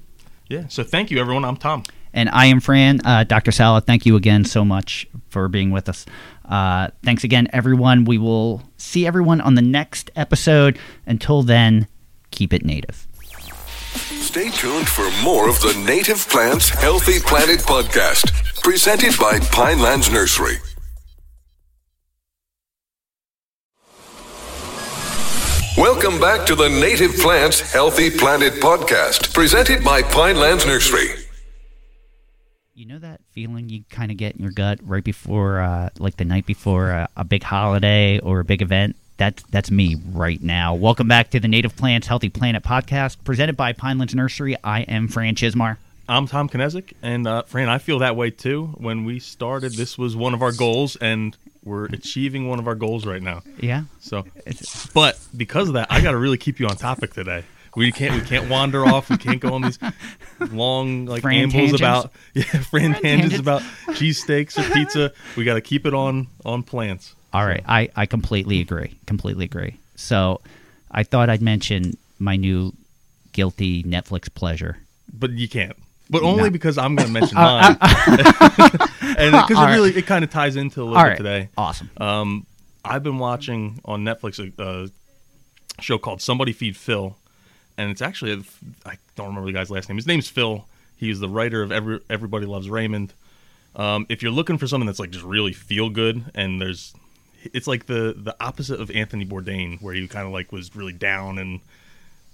yeah. 0.47 0.67
So 0.69 0.83
thank 0.83 1.11
you, 1.11 1.19
everyone. 1.19 1.43
I'm 1.43 1.57
Tom. 1.57 1.83
And 2.13 2.29
I 2.29 2.45
am 2.45 2.61
Fran. 2.61 3.01
Uh, 3.05 3.25
Dr. 3.25 3.51
Sala, 3.51 3.81
thank 3.81 4.05
you 4.05 4.15
again 4.15 4.45
so 4.45 4.63
much 4.63 5.05
for 5.29 5.49
being 5.49 5.71
with 5.71 5.89
us. 5.89 6.05
Uh, 6.45 6.87
thanks 7.03 7.25
again, 7.25 7.49
everyone. 7.51 8.05
We 8.05 8.17
will 8.17 8.63
see 8.77 9.05
everyone 9.05 9.41
on 9.41 9.55
the 9.55 9.61
next 9.61 10.09
episode. 10.15 10.79
Until 11.05 11.43
then, 11.43 11.87
keep 12.31 12.53
it 12.53 12.63
native. 12.63 13.05
Stay 14.27 14.49
tuned 14.49 14.89
for 14.89 15.09
more 15.23 15.47
of 15.47 15.57
the 15.61 15.73
Native 15.87 16.27
Plants 16.27 16.67
Healthy 16.67 17.21
Planet 17.21 17.61
podcast, 17.61 18.33
presented 18.61 19.17
by 19.17 19.39
Pinelands 19.39 20.11
Nursery. 20.11 20.57
Welcome 25.77 26.19
back 26.19 26.45
to 26.47 26.55
the 26.55 26.67
Native 26.67 27.15
Plants 27.15 27.71
Healthy 27.71 28.09
Planet 28.09 28.55
podcast, 28.55 29.33
presented 29.33 29.81
by 29.81 30.01
Pinelands 30.01 30.67
Nursery. 30.67 31.07
You 32.73 32.85
know 32.85 32.99
that 32.99 33.21
feeling 33.31 33.69
you 33.69 33.85
kind 33.89 34.11
of 34.11 34.17
get 34.17 34.35
in 34.35 34.43
your 34.43 34.51
gut 34.51 34.79
right 34.83 35.05
before, 35.05 35.61
uh, 35.61 35.89
like 35.99 36.17
the 36.17 36.25
night 36.25 36.45
before 36.45 36.91
uh, 36.91 37.07
a 37.15 37.23
big 37.23 37.43
holiday 37.43 38.19
or 38.19 38.41
a 38.41 38.45
big 38.45 38.61
event? 38.61 38.97
That's 39.17 39.41
that's 39.49 39.71
me 39.71 39.95
right 40.11 40.41
now. 40.41 40.75
Welcome 40.75 41.07
back 41.07 41.31
to 41.31 41.39
the 41.39 41.47
Native 41.47 41.75
Plants 41.75 42.05
Healthy 42.07 42.29
Planet 42.29 42.63
podcast, 42.63 43.17
presented 43.23 43.57
by 43.57 43.73
Pinelands 43.73 44.13
Nursery. 44.13 44.55
I 44.63 44.81
am 44.81 45.07
Fran 45.07 45.33
Chismar. 45.33 45.77
I'm 46.07 46.27
Tom 46.27 46.47
Kinesic, 46.47 46.93
and 47.01 47.27
uh, 47.27 47.41
Fran, 47.43 47.67
I 47.67 47.79
feel 47.79 47.99
that 47.99 48.15
way 48.15 48.29
too. 48.29 48.67
When 48.77 49.05
we 49.05 49.19
started, 49.19 49.73
this 49.73 49.97
was 49.97 50.15
one 50.15 50.35
of 50.35 50.43
our 50.43 50.51
goals, 50.51 50.95
and 50.97 51.35
we're 51.63 51.85
achieving 51.85 52.47
one 52.47 52.59
of 52.59 52.67
our 52.67 52.75
goals 52.75 53.07
right 53.07 53.21
now. 53.21 53.41
Yeah. 53.59 53.83
So, 53.99 54.23
but 54.93 55.19
because 55.35 55.67
of 55.67 55.73
that, 55.73 55.87
I 55.89 55.99
got 56.01 56.11
to 56.11 56.17
really 56.17 56.37
keep 56.37 56.59
you 56.59 56.67
on 56.67 56.77
topic 56.77 57.13
today. 57.13 57.43
We 57.75 57.91
can't 57.91 58.13
we 58.13 58.21
can't 58.21 58.49
wander 58.49 58.85
off. 58.85 59.09
We 59.09 59.17
can't 59.17 59.39
go 59.39 59.53
on 59.53 59.63
these 59.63 59.79
long 60.51 61.05
like 61.05 61.23
Fran 61.23 61.49
ambles 61.49 61.51
tangents. 61.51 61.81
about 61.81 62.11
yeah, 62.33 62.43
Fran 62.43 62.93
tangents 62.93 63.35
tangents. 63.35 63.39
about 63.39 63.61
cheesesteaks 63.97 64.57
or 64.57 64.73
pizza. 64.73 65.11
We 65.35 65.43
got 65.43 65.55
to 65.55 65.61
keep 65.61 65.85
it 65.87 65.93
on 65.95 66.27
on 66.45 66.61
plants. 66.63 67.15
All 67.37 67.45
right, 67.45 67.63
I, 67.67 67.89
I 67.95 68.05
completely 68.07 68.59
agree. 68.61 68.97
Completely 69.05 69.45
agree. 69.45 69.75
So, 69.95 70.41
I 70.89 71.03
thought 71.03 71.29
I'd 71.29 71.41
mention 71.41 71.97
my 72.19 72.35
new 72.35 72.73
guilty 73.33 73.83
Netflix 73.83 74.33
pleasure. 74.33 74.77
but 75.13 75.31
you 75.31 75.47
can't. 75.47 75.75
But 76.09 76.23
only 76.23 76.43
No. 76.45 76.49
because 76.49 76.77
I'm 76.77 76.95
going 76.95 77.07
to 77.07 77.13
mention 77.13 77.35
mine, 77.47 77.77
and 77.81 79.31
because 79.33 79.51
it 79.51 79.53
right. 79.55 79.75
really 79.75 79.91
it 79.95 80.05
kind 80.07 80.23
of 80.23 80.29
ties 80.31 80.55
into 80.55 80.81
a 80.81 80.83
little 80.83 80.97
All 80.97 81.03
bit 81.03 81.09
right, 81.09 81.17
today. 81.17 81.49
awesome. 81.57 81.89
Um, 81.97 82.45
I've 82.85 83.03
been 83.03 83.17
watching 83.19 83.81
on 83.85 84.03
Netflix 84.05 84.39
a, 84.39 84.63
a 84.63 84.89
show 85.81 85.97
called 85.97 86.21
Somebody 86.21 86.53
Feed 86.53 86.77
Phil, 86.77 87.15
and 87.77 87.91
it's 87.91 88.01
actually 88.01 88.41
I 88.85 88.95
don't 89.15 89.27
remember 89.27 89.47
the 89.47 89.53
guy's 89.53 89.69
last 89.69 89.89
name. 89.89 89.97
His 89.97 90.07
name's 90.07 90.29
Phil. 90.29 90.65
He's 90.95 91.19
the 91.19 91.29
writer 91.29 91.61
of 91.61 91.71
Every, 91.71 91.99
Everybody 92.09 92.45
Loves 92.45 92.69
Raymond. 92.69 93.13
Um, 93.75 94.05
if 94.09 94.23
you're 94.23 94.31
looking 94.31 94.57
for 94.57 94.65
something 94.65 94.87
that's 94.87 94.99
like 94.99 95.11
just 95.11 95.25
really 95.25 95.53
feel 95.53 95.89
good, 95.89 96.23
and 96.33 96.59
there's, 96.61 96.93
it's 97.53 97.67
like 97.67 97.85
the 97.85 98.13
the 98.17 98.35
opposite 98.39 98.79
of 98.79 98.89
Anthony 98.91 99.25
Bourdain, 99.25 99.81
where 99.81 99.93
he 99.93 100.07
kind 100.07 100.25
of 100.25 100.33
like 100.33 100.51
was 100.51 100.75
really 100.75 100.93
down 100.93 101.37
and 101.37 101.59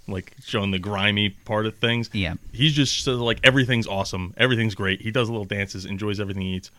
like 0.07 0.33
showing 0.43 0.71
the 0.71 0.79
grimy 0.79 1.29
part 1.29 1.65
of 1.65 1.77
things. 1.77 2.09
Yeah. 2.13 2.33
he's 2.51 2.73
just 2.73 3.07
of 3.07 3.19
like 3.19 3.39
everything's 3.43 3.87
awesome, 3.87 4.33
everything's 4.37 4.75
great. 4.75 5.01
He 5.01 5.11
does 5.11 5.29
little 5.29 5.45
dances, 5.45 5.85
enjoys 5.85 6.19
everything 6.19 6.43
he 6.43 6.55
eats, 6.55 6.71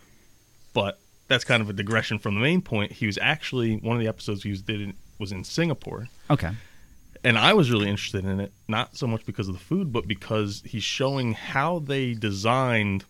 but 0.75 0.99
that's 1.29 1.45
kind 1.45 1.63
of 1.63 1.71
a 1.71 1.73
digression 1.73 2.19
from 2.19 2.35
the 2.35 2.41
main 2.41 2.61
point. 2.61 2.93
He 2.93 3.07
was 3.07 3.17
actually 3.19 3.77
one 3.77 3.97
of 3.97 4.01
the 4.03 4.09
episodes 4.09 4.43
he 4.43 4.51
was 4.51 4.61
did 4.61 4.81
in, 4.83 4.95
was 5.19 5.33
in 5.33 5.43
Singapore, 5.43 6.09
Okay. 6.29 6.51
and 7.25 7.39
I 7.39 7.55
was 7.55 7.71
really 7.71 7.89
interested 7.89 8.27
in 8.27 8.41
it, 8.41 8.53
not 8.69 8.95
so 8.97 9.07
much 9.07 9.25
because 9.25 9.49
of 9.49 9.55
the 9.55 9.61
food, 9.61 9.91
but 9.91 10.07
because 10.07 10.63
he's 10.67 10.83
showing 10.83 11.33
how 11.33 11.79
they 11.79 12.13
designed 12.13 13.05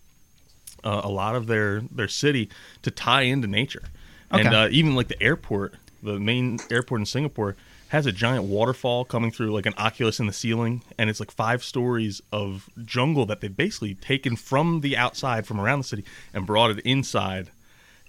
uh, 0.85 1.01
a 1.03 1.09
lot 1.09 1.35
of 1.35 1.47
their 1.47 1.81
their 1.91 2.07
city 2.07 2.47
to 2.83 2.91
tie 2.91 3.23
into 3.23 3.47
nature, 3.49 3.83
and 4.31 4.47
uh, 4.53 4.67
even 4.71 4.95
like 4.95 5.07
the 5.07 5.21
airport, 5.21 5.75
the 6.03 6.19
main 6.19 6.59
airport 6.71 7.01
in 7.01 7.05
Singapore 7.05 7.55
has 7.89 8.05
a 8.05 8.11
giant 8.11 8.43
waterfall 8.43 9.05
coming 9.05 9.31
through 9.31 9.53
like 9.53 9.65
an 9.65 9.73
oculus 9.77 10.19
in 10.19 10.25
the 10.25 10.33
ceiling 10.33 10.81
and 10.97 11.09
it's 11.09 11.19
like 11.19 11.31
five 11.31 11.63
stories 11.63 12.21
of 12.31 12.69
jungle 12.83 13.25
that 13.27 13.41
they've 13.41 13.55
basically 13.55 13.93
taken 13.93 14.35
from 14.35 14.81
the 14.81 14.97
outside 14.97 15.45
from 15.45 15.61
around 15.61 15.79
the 15.79 15.83
city 15.83 16.03
and 16.33 16.45
brought 16.45 16.71
it 16.71 16.79
inside 16.79 17.49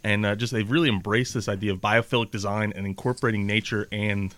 and 0.02 0.24
uh, 0.24 0.34
just 0.34 0.52
they've 0.52 0.70
really 0.70 0.88
embraced 0.88 1.34
this 1.34 1.48
idea 1.48 1.72
of 1.72 1.80
biophilic 1.80 2.30
design 2.30 2.72
and 2.74 2.86
incorporating 2.86 3.46
nature 3.46 3.86
and 3.92 4.34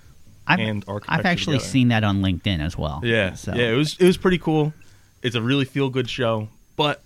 I've, 0.46 0.60
and 0.60 0.84
architecture 0.88 1.20
I've 1.20 1.26
actually 1.26 1.58
together. 1.58 1.70
seen 1.70 1.88
that 1.88 2.04
on 2.04 2.22
LinkedIn 2.22 2.60
as 2.60 2.76
well. 2.76 3.00
Yeah, 3.04 3.34
So, 3.34 3.54
yeah, 3.54 3.70
it 3.70 3.76
was 3.76 3.96
it 3.98 4.06
was 4.06 4.16
pretty 4.16 4.38
cool. 4.38 4.72
It's 5.22 5.36
a 5.36 5.42
really 5.42 5.66
feel 5.66 5.90
good 5.90 6.08
show, 6.08 6.48
but 6.76 7.02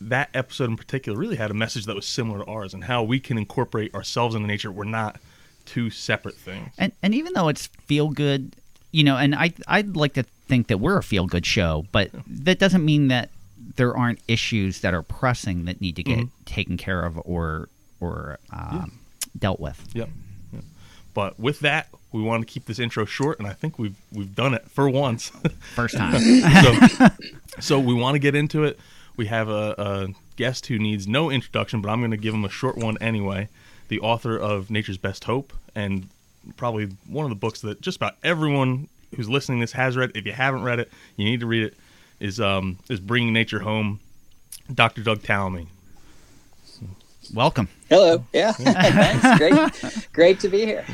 that 0.00 0.30
episode 0.34 0.70
in 0.70 0.76
particular 0.76 1.18
really 1.18 1.36
had 1.36 1.50
a 1.50 1.54
message 1.54 1.86
that 1.86 1.96
was 1.96 2.06
similar 2.06 2.44
to 2.44 2.50
ours 2.50 2.74
and 2.74 2.84
how 2.84 3.02
we 3.02 3.18
can 3.20 3.38
incorporate 3.38 3.94
ourselves 3.94 4.34
into 4.34 4.46
nature. 4.46 4.70
We're 4.70 4.84
not 4.84 5.18
two 5.64 5.90
separate 5.90 6.36
things. 6.36 6.70
And 6.78 6.92
and 7.02 7.14
even 7.14 7.32
though 7.34 7.48
it's 7.48 7.66
feel 7.86 8.10
good, 8.10 8.54
you 8.92 9.04
know, 9.04 9.16
and 9.16 9.34
I 9.34 9.52
I'd 9.66 9.96
like 9.96 10.14
to 10.14 10.22
think 10.48 10.68
that 10.68 10.78
we're 10.78 10.98
a 10.98 11.02
feel 11.02 11.26
good 11.26 11.44
show, 11.46 11.86
but 11.92 12.10
that 12.26 12.58
doesn't 12.58 12.84
mean 12.84 13.08
that 13.08 13.30
there 13.76 13.96
aren't 13.96 14.20
issues 14.28 14.80
that 14.80 14.94
are 14.94 15.02
pressing 15.02 15.64
that 15.64 15.80
need 15.80 15.96
to 15.96 16.02
get 16.02 16.18
Mm-hmm. 16.18 16.44
taken 16.44 16.76
care 16.76 17.02
of 17.02 17.18
or 17.24 17.68
or 18.00 18.38
um, 18.52 18.98
dealt 19.38 19.58
with. 19.58 19.82
Yep. 19.94 20.08
yep. 20.52 20.62
But 21.14 21.40
with 21.40 21.60
that, 21.60 21.88
we 22.12 22.22
want 22.22 22.46
to 22.46 22.52
keep 22.52 22.66
this 22.66 22.78
intro 22.78 23.06
short, 23.06 23.38
and 23.38 23.48
I 23.48 23.52
think 23.54 23.78
we've 23.78 23.96
we've 24.12 24.34
done 24.34 24.54
it 24.54 24.70
for 24.70 24.88
once. 24.88 25.30
First 25.74 25.96
time. 25.96 26.20
so, 26.20 27.08
so 27.60 27.80
we 27.80 27.94
want 27.94 28.14
to 28.14 28.18
get 28.18 28.34
into 28.34 28.64
it. 28.64 28.78
We 29.16 29.26
have 29.26 29.48
a, 29.48 29.74
a 29.78 30.08
guest 30.36 30.66
who 30.66 30.78
needs 30.78 31.06
no 31.06 31.30
introduction, 31.30 31.80
but 31.80 31.90
I'm 31.90 32.00
going 32.00 32.10
to 32.10 32.16
give 32.16 32.34
him 32.34 32.44
a 32.44 32.50
short 32.50 32.76
one 32.76 32.98
anyway. 32.98 33.48
The 33.88 34.00
author 34.00 34.36
of 34.36 34.70
Nature's 34.70 34.98
Best 34.98 35.24
Hope, 35.24 35.52
and 35.74 36.08
probably 36.56 36.86
one 37.06 37.24
of 37.24 37.30
the 37.30 37.36
books 37.36 37.60
that 37.62 37.80
just 37.80 37.96
about 37.96 38.16
everyone 38.22 38.88
who's 39.14 39.28
listening 39.28 39.60
this 39.60 39.72
has 39.72 39.96
read. 39.96 40.12
If 40.14 40.26
you 40.26 40.32
haven't 40.32 40.62
read 40.62 40.80
it, 40.80 40.90
you 41.16 41.24
need 41.24 41.40
to 41.40 41.46
read 41.46 41.64
it. 41.64 41.74
Is 42.18 42.40
um 42.40 42.78
is 42.88 42.98
Bringing 42.98 43.32
Nature 43.32 43.60
Home, 43.60 44.00
Dr. 44.72 45.02
Doug 45.02 45.20
Tallamy. 45.20 45.66
Welcome. 47.32 47.68
Hello. 47.88 48.24
Yeah. 48.32 48.52
Thanks. 48.52 49.38
Great. 49.38 50.08
Great 50.12 50.40
to 50.40 50.48
be 50.48 50.64
here. 50.64 50.84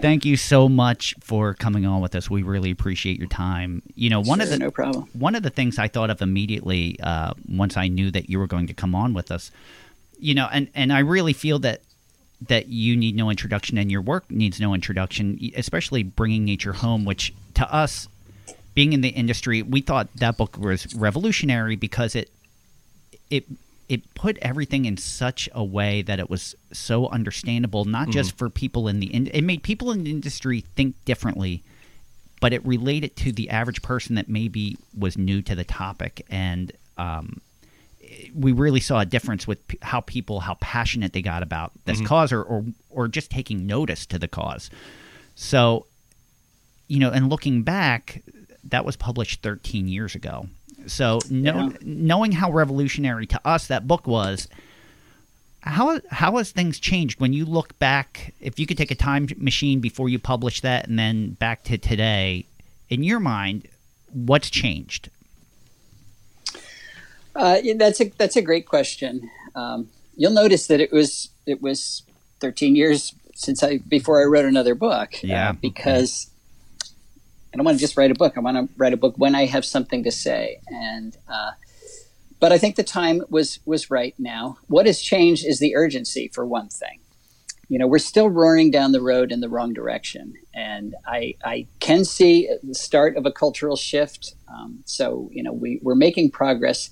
Thank 0.00 0.24
you 0.24 0.36
so 0.36 0.68
much 0.68 1.14
for 1.20 1.54
coming 1.54 1.86
on 1.86 2.00
with 2.00 2.14
us. 2.14 2.30
We 2.30 2.42
really 2.42 2.70
appreciate 2.70 3.18
your 3.18 3.28
time. 3.28 3.82
You 3.94 4.10
know, 4.10 4.20
one 4.20 4.40
of 4.40 4.48
the 4.48 4.58
no 4.58 4.70
problem. 4.70 5.08
one 5.12 5.34
of 5.34 5.42
the 5.42 5.50
things 5.50 5.78
I 5.78 5.88
thought 5.88 6.10
of 6.10 6.22
immediately 6.22 6.98
uh, 7.00 7.34
once 7.48 7.76
I 7.76 7.88
knew 7.88 8.10
that 8.10 8.30
you 8.30 8.38
were 8.38 8.46
going 8.46 8.66
to 8.68 8.74
come 8.74 8.94
on 8.94 9.14
with 9.14 9.30
us, 9.30 9.50
you 10.18 10.34
know, 10.34 10.48
and 10.52 10.68
and 10.74 10.92
I 10.92 11.00
really 11.00 11.32
feel 11.32 11.58
that 11.60 11.82
that 12.46 12.68
you 12.68 12.96
need 12.96 13.16
no 13.16 13.30
introduction 13.30 13.78
and 13.78 13.90
your 13.90 14.00
work 14.00 14.30
needs 14.30 14.60
no 14.60 14.74
introduction, 14.74 15.38
especially 15.56 16.02
bringing 16.02 16.44
nature 16.44 16.72
home, 16.72 17.04
which 17.04 17.34
to 17.54 17.72
us, 17.74 18.08
being 18.74 18.92
in 18.92 19.00
the 19.00 19.08
industry, 19.08 19.60
we 19.62 19.80
thought 19.80 20.08
that 20.16 20.36
book 20.36 20.56
was 20.56 20.94
revolutionary 20.94 21.76
because 21.76 22.14
it 22.14 22.30
it 23.30 23.44
it 23.88 24.14
put 24.14 24.36
everything 24.42 24.84
in 24.84 24.96
such 24.96 25.48
a 25.54 25.64
way 25.64 26.02
that 26.02 26.18
it 26.18 26.28
was 26.28 26.54
so 26.72 27.08
understandable, 27.08 27.84
not 27.86 28.08
just 28.10 28.36
for 28.36 28.50
people 28.50 28.86
in 28.88 29.00
the 29.00 29.06
in- 29.14 29.28
it 29.28 29.42
made 29.42 29.62
people 29.62 29.90
in 29.90 30.04
the 30.04 30.10
industry 30.10 30.60
think 30.76 30.94
differently, 31.04 31.62
but 32.40 32.52
it 32.52 32.64
related 32.66 33.16
to 33.16 33.32
the 33.32 33.48
average 33.50 33.80
person 33.82 34.14
that 34.16 34.28
maybe 34.28 34.76
was 34.96 35.16
new 35.16 35.40
to 35.42 35.54
the 35.54 35.64
topic, 35.64 36.24
and 36.28 36.72
um, 36.98 37.40
we 38.34 38.52
really 38.52 38.80
saw 38.80 39.00
a 39.00 39.06
difference 39.06 39.46
with 39.46 39.66
p- 39.68 39.78
how 39.82 40.00
people 40.02 40.40
how 40.40 40.54
passionate 40.60 41.12
they 41.12 41.22
got 41.22 41.42
about 41.42 41.72
this 41.86 42.00
cause, 42.06 42.32
or, 42.32 42.42
or 42.42 42.64
or 42.90 43.08
just 43.08 43.30
taking 43.30 43.66
notice 43.66 44.04
to 44.06 44.18
the 44.18 44.28
cause. 44.28 44.70
So, 45.34 45.86
you 46.88 46.98
know, 46.98 47.10
and 47.10 47.30
looking 47.30 47.62
back, 47.62 48.22
that 48.64 48.84
was 48.84 48.96
published 48.96 49.40
13 49.42 49.88
years 49.88 50.14
ago. 50.14 50.48
So, 50.88 51.20
know, 51.30 51.68
Yeah. 51.70 51.76
knowing 51.82 52.32
how 52.32 52.50
revolutionary 52.52 53.26
to 53.26 53.40
us 53.46 53.66
that 53.68 53.86
book 53.86 54.06
was, 54.06 54.48
how 55.60 56.00
how 56.10 56.36
has 56.38 56.50
things 56.50 56.78
changed 56.80 57.20
when 57.20 57.32
you 57.32 57.44
look 57.44 57.78
back? 57.78 58.34
If 58.40 58.58
you 58.58 58.66
could 58.66 58.78
take 58.78 58.90
a 58.90 58.94
time 58.94 59.28
machine 59.36 59.80
before 59.80 60.08
you 60.08 60.18
published 60.18 60.62
that, 60.62 60.88
and 60.88 60.98
then 60.98 61.30
back 61.32 61.64
to 61.64 61.78
today, 61.78 62.46
in 62.88 63.02
your 63.02 63.20
mind, 63.20 63.66
what's 64.12 64.50
changed? 64.50 65.10
Uh, 67.34 67.58
that's 67.76 68.00
a 68.00 68.08
that's 68.18 68.36
a 68.36 68.42
great 68.42 68.66
question. 68.66 69.28
Um, 69.54 69.88
you'll 70.16 70.32
notice 70.32 70.66
that 70.68 70.80
it 70.80 70.92
was 70.92 71.28
it 71.46 71.62
was 71.62 72.02
13 72.40 72.74
years 72.76 73.14
since 73.34 73.62
I 73.62 73.78
before 73.78 74.20
I 74.22 74.24
wrote 74.24 74.44
another 74.44 74.74
book. 74.74 75.10
uh, 75.14 75.18
Yeah. 75.26 75.52
because 75.52 76.28
I 76.30 76.37
don't 77.58 77.66
want 77.66 77.78
to 77.78 77.80
just 77.80 77.96
write 77.96 78.10
a 78.10 78.14
book. 78.14 78.34
I 78.36 78.40
want 78.40 78.56
to 78.56 78.74
write 78.76 78.92
a 78.94 78.96
book 78.96 79.14
when 79.18 79.34
I 79.34 79.46
have 79.46 79.64
something 79.64 80.04
to 80.04 80.10
say. 80.10 80.60
And 80.68 81.16
uh, 81.28 81.52
but 82.40 82.52
I 82.52 82.58
think 82.58 82.76
the 82.76 82.82
time 82.82 83.22
was 83.28 83.60
was 83.66 83.90
right 83.90 84.14
now. 84.18 84.58
What 84.68 84.86
has 84.86 85.00
changed 85.00 85.44
is 85.46 85.58
the 85.58 85.76
urgency 85.76 86.30
for 86.32 86.46
one 86.46 86.68
thing. 86.68 87.00
You 87.68 87.78
know, 87.78 87.86
we're 87.86 87.98
still 87.98 88.30
roaring 88.30 88.70
down 88.70 88.92
the 88.92 89.02
road 89.02 89.30
in 89.30 89.40
the 89.40 89.48
wrong 89.50 89.74
direction, 89.74 90.34
and 90.54 90.94
I 91.06 91.34
I 91.44 91.66
can 91.80 92.04
see 92.04 92.48
the 92.62 92.74
start 92.74 93.16
of 93.16 93.26
a 93.26 93.32
cultural 93.32 93.76
shift. 93.76 94.34
Um, 94.48 94.82
so 94.86 95.28
you 95.32 95.42
know, 95.42 95.52
we 95.52 95.80
we're 95.82 95.94
making 95.94 96.30
progress 96.30 96.90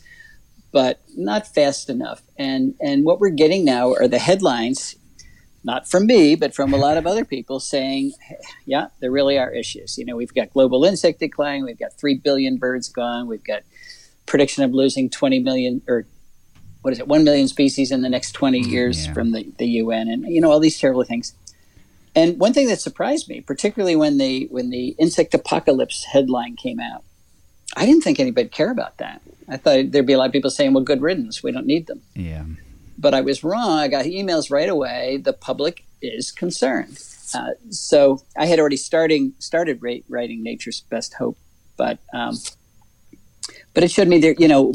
but 0.76 1.00
not 1.16 1.46
fast 1.46 1.88
enough. 1.88 2.22
And 2.36 2.74
and 2.82 3.04
what 3.04 3.18
we're 3.18 3.30
getting 3.30 3.64
now 3.64 3.94
are 3.94 4.06
the 4.08 4.18
headlines, 4.18 4.94
not 5.66 5.88
from 5.88 6.06
me, 6.06 6.36
but 6.36 6.54
from 6.54 6.72
a 6.72 6.76
lot 6.76 6.96
of 6.96 7.06
other 7.06 7.24
people 7.24 7.58
saying, 7.58 8.12
yeah, 8.64 8.86
there 9.00 9.10
really 9.10 9.36
are 9.36 9.50
issues. 9.50 9.98
You 9.98 10.04
know, 10.04 10.14
we've 10.14 10.32
got 10.32 10.52
global 10.52 10.84
insect 10.84 11.18
decline, 11.18 11.64
we've 11.64 11.78
got 11.78 11.98
three 11.98 12.14
billion 12.14 12.56
birds 12.56 12.88
gone, 12.88 13.26
we've 13.26 13.42
got 13.42 13.62
prediction 14.26 14.62
of 14.62 14.72
losing 14.72 15.10
20 15.10 15.40
million 15.40 15.82
or 15.88 16.06
what 16.82 16.92
is 16.92 17.00
it, 17.00 17.08
1 17.08 17.24
million 17.24 17.48
species 17.48 17.90
in 17.90 18.02
the 18.02 18.08
next 18.08 18.30
20 18.32 18.62
mm, 18.62 18.70
years 18.70 19.06
yeah. 19.06 19.12
from 19.12 19.32
the, 19.32 19.52
the 19.58 19.66
UN, 19.66 20.08
and 20.08 20.24
you 20.32 20.40
know, 20.40 20.52
all 20.52 20.60
these 20.60 20.78
terrible 20.78 21.02
things. 21.02 21.34
And 22.14 22.38
one 22.38 22.54
thing 22.54 22.68
that 22.68 22.80
surprised 22.80 23.28
me, 23.28 23.40
particularly 23.40 23.96
when 23.96 24.18
the 24.18 24.46
when 24.52 24.70
the 24.70 24.94
insect 24.98 25.34
apocalypse 25.34 26.04
headline 26.04 26.54
came 26.54 26.78
out, 26.78 27.02
I 27.76 27.84
didn't 27.86 28.02
think 28.02 28.20
anybody'd 28.20 28.52
care 28.52 28.70
about 28.70 28.98
that. 28.98 29.20
I 29.48 29.56
thought 29.56 29.90
there'd 29.90 30.06
be 30.06 30.12
a 30.12 30.18
lot 30.18 30.26
of 30.26 30.32
people 30.32 30.48
saying, 30.48 30.72
"Well, 30.72 30.84
good 30.84 31.02
riddance, 31.02 31.42
we 31.42 31.50
don't 31.50 31.66
need 31.66 31.88
them." 31.88 32.02
Yeah. 32.14 32.44
But 32.98 33.14
I 33.14 33.20
was 33.20 33.44
wrong. 33.44 33.78
I 33.78 33.88
got 33.88 34.04
emails 34.06 34.50
right 34.50 34.68
away. 34.68 35.18
The 35.18 35.32
public 35.32 35.84
is 36.00 36.30
concerned. 36.30 36.98
Uh, 37.34 37.50
so 37.70 38.22
I 38.36 38.46
had 38.46 38.58
already 38.58 38.76
starting 38.76 39.34
started 39.38 39.82
writing 40.08 40.42
Nature's 40.42 40.80
Best 40.82 41.14
Hope, 41.14 41.36
but 41.76 41.98
um, 42.14 42.36
but 43.74 43.82
it 43.82 43.90
showed 43.90 44.08
me 44.08 44.18
that 44.20 44.40
you 44.40 44.48
know 44.48 44.72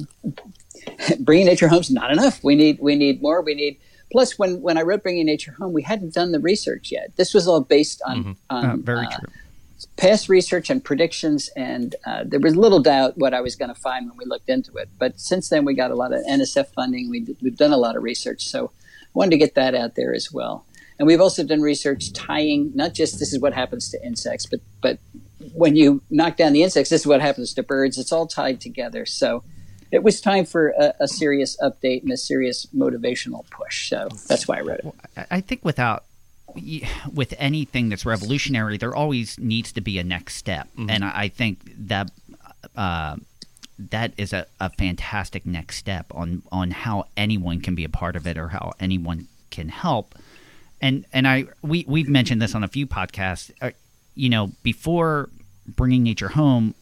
bringing 1.19 1.45
nature 1.45 1.67
home 1.67 1.79
is 1.79 1.91
not 1.91 2.11
enough. 2.11 2.43
We 2.43 2.55
need 2.55 2.77
we 2.79 2.95
need 2.95 3.21
more. 3.21 3.41
We 3.41 3.55
need 3.55 3.79
plus 4.11 4.37
when 4.37 4.61
when 4.61 4.77
I 4.77 4.81
wrote 4.81 5.03
Bringing 5.03 5.25
Nature 5.25 5.55
Home, 5.59 5.73
we 5.73 5.81
hadn't 5.81 6.13
done 6.13 6.31
the 6.31 6.39
research 6.39 6.91
yet. 6.91 7.15
This 7.15 7.33
was 7.33 7.47
all 7.47 7.61
based 7.61 8.01
on, 8.05 8.17
mm-hmm. 8.17 8.31
on 8.49 8.65
uh, 8.65 8.75
very 8.77 9.05
uh, 9.05 9.17
true. 9.17 9.29
Past 9.97 10.29
research 10.29 10.69
and 10.69 10.83
predictions, 10.83 11.49
and 11.55 11.95
uh, 12.05 12.23
there 12.25 12.39
was 12.39 12.55
little 12.55 12.81
doubt 12.81 13.17
what 13.17 13.33
I 13.33 13.41
was 13.41 13.55
going 13.55 13.73
to 13.73 13.79
find 13.79 14.07
when 14.07 14.17
we 14.17 14.25
looked 14.25 14.49
into 14.49 14.75
it. 14.77 14.89
But 14.99 15.19
since 15.19 15.49
then, 15.49 15.65
we 15.65 15.73
got 15.73 15.91
a 15.91 15.95
lot 15.95 16.13
of 16.13 16.21
NSF 16.29 16.73
funding. 16.73 17.09
We, 17.09 17.35
we've 17.41 17.57
done 17.57 17.73
a 17.73 17.77
lot 17.77 17.95
of 17.95 18.03
research, 18.03 18.47
so 18.47 18.71
I 18.75 19.09
wanted 19.13 19.31
to 19.31 19.37
get 19.37 19.55
that 19.55 19.75
out 19.75 19.95
there 19.95 20.13
as 20.13 20.31
well. 20.31 20.65
And 20.99 21.07
we've 21.07 21.21
also 21.21 21.43
done 21.43 21.61
research 21.61 22.13
tying 22.13 22.71
not 22.75 22.93
just 22.93 23.17
this 23.17 23.33
is 23.33 23.39
what 23.39 23.53
happens 23.53 23.89
to 23.89 24.05
insects, 24.05 24.45
but 24.45 24.59
but 24.81 24.99
when 25.53 25.75
you 25.75 26.03
knock 26.09 26.37
down 26.37 26.53
the 26.53 26.61
insects, 26.61 26.91
this 26.91 27.01
is 27.01 27.07
what 27.07 27.21
happens 27.21 27.53
to 27.55 27.63
birds. 27.63 27.97
It's 27.97 28.11
all 28.11 28.27
tied 28.27 28.61
together. 28.61 29.05
So 29.07 29.43
it 29.91 30.03
was 30.03 30.21
time 30.21 30.45
for 30.45 30.69
a, 30.69 30.93
a, 31.01 31.07
serious 31.07 31.57
update 31.61 32.03
and 32.03 32.11
a 32.11 32.17
serious 32.17 32.67
motivational 32.67 33.49
push. 33.49 33.89
So 33.89 34.09
that's 34.27 34.47
why 34.47 34.59
I 34.59 34.61
wrote 34.61 34.79
it. 34.79 35.27
I 35.29 35.41
think 35.41 35.65
without 35.65 36.05
with 37.13 37.33
anything 37.37 37.89
that's 37.89 38.05
revolutionary, 38.05 38.77
there 38.77 38.95
always 38.95 39.39
needs 39.39 39.71
to 39.73 39.81
be 39.81 39.97
a 39.99 40.03
next 40.03 40.35
step, 40.35 40.67
mm-hmm. 40.77 40.89
and 40.89 41.03
I 41.03 41.29
think 41.29 41.59
that 41.87 42.11
uh, 42.75 43.17
that 43.89 44.13
is 44.17 44.33
a, 44.33 44.45
a 44.59 44.69
fantastic 44.69 45.45
next 45.45 45.77
step 45.77 46.05
on 46.11 46.43
on 46.51 46.71
how 46.71 47.05
anyone 47.17 47.61
can 47.61 47.75
be 47.75 47.83
a 47.83 47.89
part 47.89 48.15
of 48.15 48.27
it 48.27 48.37
or 48.37 48.49
how 48.49 48.73
anyone 48.79 49.27
can 49.49 49.69
help. 49.69 50.15
And 50.81 51.05
and 51.13 51.27
I 51.27 51.45
we 51.61 51.85
we've 51.87 52.09
mentioned 52.09 52.41
this 52.41 52.55
on 52.55 52.63
a 52.63 52.67
few 52.67 52.87
podcasts. 52.87 53.51
Uh, 53.61 53.71
you 54.15 54.29
know, 54.29 54.51
before 54.61 55.29
bringing 55.65 56.03
nature 56.03 56.29
home, 56.29 56.75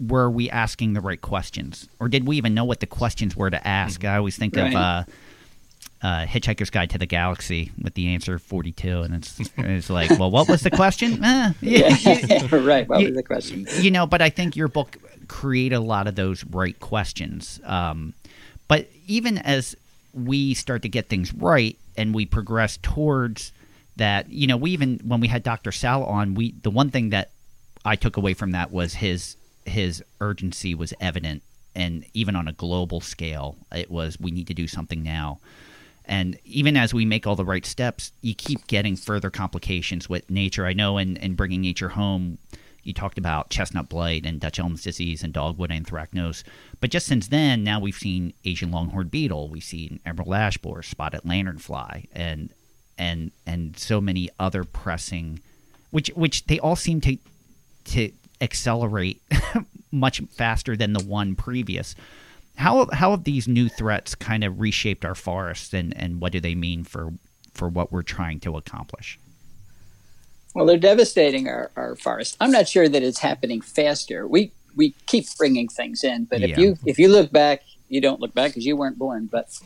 were 0.00 0.28
we 0.28 0.50
asking 0.50 0.94
the 0.94 1.00
right 1.00 1.20
questions, 1.20 1.88
or 2.00 2.08
did 2.08 2.26
we 2.26 2.36
even 2.36 2.54
know 2.54 2.64
what 2.64 2.80
the 2.80 2.86
questions 2.86 3.36
were 3.36 3.50
to 3.50 3.66
ask? 3.66 4.00
Mm-hmm. 4.00 4.14
I 4.14 4.16
always 4.16 4.36
think 4.36 4.56
right. 4.56 4.68
of 4.68 4.74
uh, 4.74 5.04
uh, 6.02 6.26
Hitchhiker's 6.26 6.70
Guide 6.70 6.90
to 6.90 6.98
the 6.98 7.06
Galaxy 7.06 7.70
with 7.80 7.94
the 7.94 8.08
answer 8.08 8.38
forty 8.38 8.72
two, 8.72 9.02
and 9.02 9.14
it's 9.14 9.40
it's 9.56 9.90
like, 9.90 10.10
well, 10.18 10.30
what 10.30 10.48
was 10.48 10.62
the 10.62 10.70
question? 10.70 11.22
Eh, 11.32 11.52
yeah, 11.60 11.96
yeah, 12.00 12.48
right. 12.52 12.88
What 12.88 13.00
you, 13.00 13.08
was 13.08 13.16
the 13.16 13.22
question? 13.22 13.66
You 13.80 13.90
know, 13.90 14.06
but 14.06 14.20
I 14.20 14.30
think 14.30 14.56
your 14.56 14.68
book 14.68 14.96
create 15.28 15.72
a 15.72 15.80
lot 15.80 16.06
of 16.06 16.14
those 16.14 16.44
right 16.44 16.78
questions. 16.80 17.60
Um, 17.64 18.14
but 18.68 18.88
even 19.06 19.38
as 19.38 19.76
we 20.12 20.54
start 20.54 20.82
to 20.82 20.88
get 20.88 21.08
things 21.08 21.32
right 21.32 21.76
and 21.96 22.14
we 22.14 22.26
progress 22.26 22.78
towards 22.82 23.52
that, 23.96 24.30
you 24.30 24.46
know, 24.46 24.56
we 24.56 24.70
even 24.72 25.00
when 25.04 25.20
we 25.20 25.28
had 25.28 25.42
Dr. 25.42 25.72
Sal 25.72 26.04
on, 26.04 26.34
we 26.34 26.52
the 26.62 26.70
one 26.70 26.90
thing 26.90 27.10
that 27.10 27.30
I 27.84 27.96
took 27.96 28.16
away 28.16 28.34
from 28.34 28.52
that 28.52 28.72
was 28.72 28.94
his 28.94 29.36
his 29.64 30.02
urgency 30.20 30.74
was 30.74 30.92
evident, 31.00 31.42
and 31.74 32.04
even 32.14 32.36
on 32.36 32.48
a 32.48 32.52
global 32.52 33.00
scale, 33.00 33.56
it 33.70 33.90
was 33.90 34.18
we 34.18 34.30
need 34.30 34.48
to 34.48 34.54
do 34.54 34.66
something 34.66 35.02
now. 35.02 35.38
And 36.04 36.38
even 36.44 36.76
as 36.76 36.92
we 36.92 37.04
make 37.04 37.26
all 37.26 37.36
the 37.36 37.44
right 37.44 37.64
steps, 37.64 38.12
you 38.22 38.34
keep 38.34 38.66
getting 38.66 38.96
further 38.96 39.30
complications 39.30 40.08
with 40.08 40.28
nature. 40.30 40.66
I 40.66 40.72
know 40.72 40.98
in, 40.98 41.16
in 41.18 41.34
bringing 41.34 41.60
nature 41.60 41.90
home, 41.90 42.38
you 42.82 42.92
talked 42.92 43.18
about 43.18 43.50
chestnut 43.50 43.88
blight 43.88 44.26
and 44.26 44.40
Dutch 44.40 44.58
elm's 44.58 44.82
disease 44.82 45.22
and 45.22 45.32
dogwood 45.32 45.70
anthracnose. 45.70 46.42
But 46.80 46.90
just 46.90 47.06
since 47.06 47.28
then, 47.28 47.62
now 47.62 47.78
we've 47.78 47.94
seen 47.94 48.34
Asian 48.44 48.70
longhorn 48.70 49.08
beetle, 49.08 49.48
we've 49.48 49.62
seen 49.62 50.00
emerald 50.04 50.34
ash 50.34 50.58
borer, 50.58 50.82
spotted 50.82 51.22
lanternfly, 51.22 52.08
and 52.12 52.50
and 52.98 53.30
and 53.46 53.78
so 53.78 54.00
many 54.00 54.28
other 54.38 54.64
pressing, 54.64 55.40
which 55.90 56.08
which 56.08 56.46
they 56.46 56.58
all 56.58 56.76
seem 56.76 57.00
to 57.02 57.16
to 57.84 58.10
accelerate 58.40 59.22
much 59.92 60.20
faster 60.30 60.76
than 60.76 60.92
the 60.92 61.04
one 61.04 61.36
previous. 61.36 61.94
How 62.62 62.86
how 62.92 63.10
have 63.10 63.24
these 63.24 63.48
new 63.48 63.68
threats 63.68 64.14
kind 64.14 64.44
of 64.44 64.60
reshaped 64.60 65.04
our 65.04 65.16
forests, 65.16 65.74
and, 65.74 65.96
and 65.96 66.20
what 66.20 66.30
do 66.30 66.38
they 66.38 66.54
mean 66.54 66.84
for 66.84 67.12
for 67.52 67.68
what 67.68 67.90
we're 67.90 68.02
trying 68.02 68.38
to 68.40 68.56
accomplish? 68.56 69.18
Well, 70.54 70.66
they're 70.66 70.76
devastating 70.76 71.48
our, 71.48 71.72
our 71.76 71.96
forests. 71.96 72.36
I'm 72.40 72.52
not 72.52 72.68
sure 72.68 72.88
that 72.88 73.02
it's 73.02 73.18
happening 73.18 73.62
faster. 73.62 74.28
We 74.28 74.52
we 74.76 74.94
keep 75.06 75.26
bringing 75.36 75.68
things 75.68 76.04
in, 76.04 76.26
but 76.26 76.40
yeah. 76.40 76.48
if 76.48 76.58
you 76.58 76.78
if 76.86 76.98
you 77.00 77.08
look 77.08 77.32
back, 77.32 77.62
you 77.88 78.00
don't 78.00 78.20
look 78.20 78.32
back 78.32 78.50
because 78.50 78.64
you 78.64 78.76
weren't 78.76 78.96
born. 78.96 79.26
But 79.26 79.58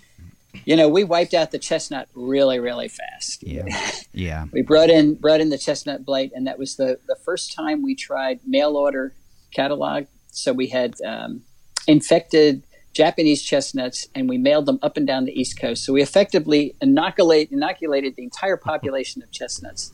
you 0.64 0.74
know, 0.74 0.88
we 0.88 1.04
wiped 1.04 1.34
out 1.34 1.50
the 1.50 1.58
chestnut 1.58 2.08
really, 2.14 2.58
really 2.58 2.88
fast. 2.88 3.42
Yeah, 3.42 3.64
yeah. 4.14 4.46
we 4.52 4.62
brought 4.62 4.88
in 4.88 5.16
brought 5.16 5.42
in 5.42 5.50
the 5.50 5.58
chestnut 5.58 6.06
blight, 6.06 6.32
and 6.34 6.46
that 6.46 6.58
was 6.58 6.76
the 6.76 6.98
the 7.06 7.16
first 7.16 7.52
time 7.52 7.82
we 7.82 7.94
tried 7.94 8.40
mail 8.46 8.74
order 8.74 9.12
catalog. 9.52 10.06
So 10.30 10.54
we 10.54 10.68
had 10.68 10.94
um, 11.04 11.42
infected 11.86 12.62
Japanese 12.96 13.42
chestnuts, 13.42 14.08
and 14.14 14.28
we 14.28 14.38
mailed 14.38 14.66
them 14.66 14.78
up 14.82 14.96
and 14.96 15.06
down 15.06 15.26
the 15.26 15.38
East 15.38 15.60
Coast. 15.60 15.84
So 15.84 15.92
we 15.92 16.02
effectively 16.02 16.74
inoculate 16.80 17.52
inoculated 17.52 18.16
the 18.16 18.22
entire 18.22 18.56
population 18.56 19.22
of 19.22 19.30
chestnuts 19.30 19.92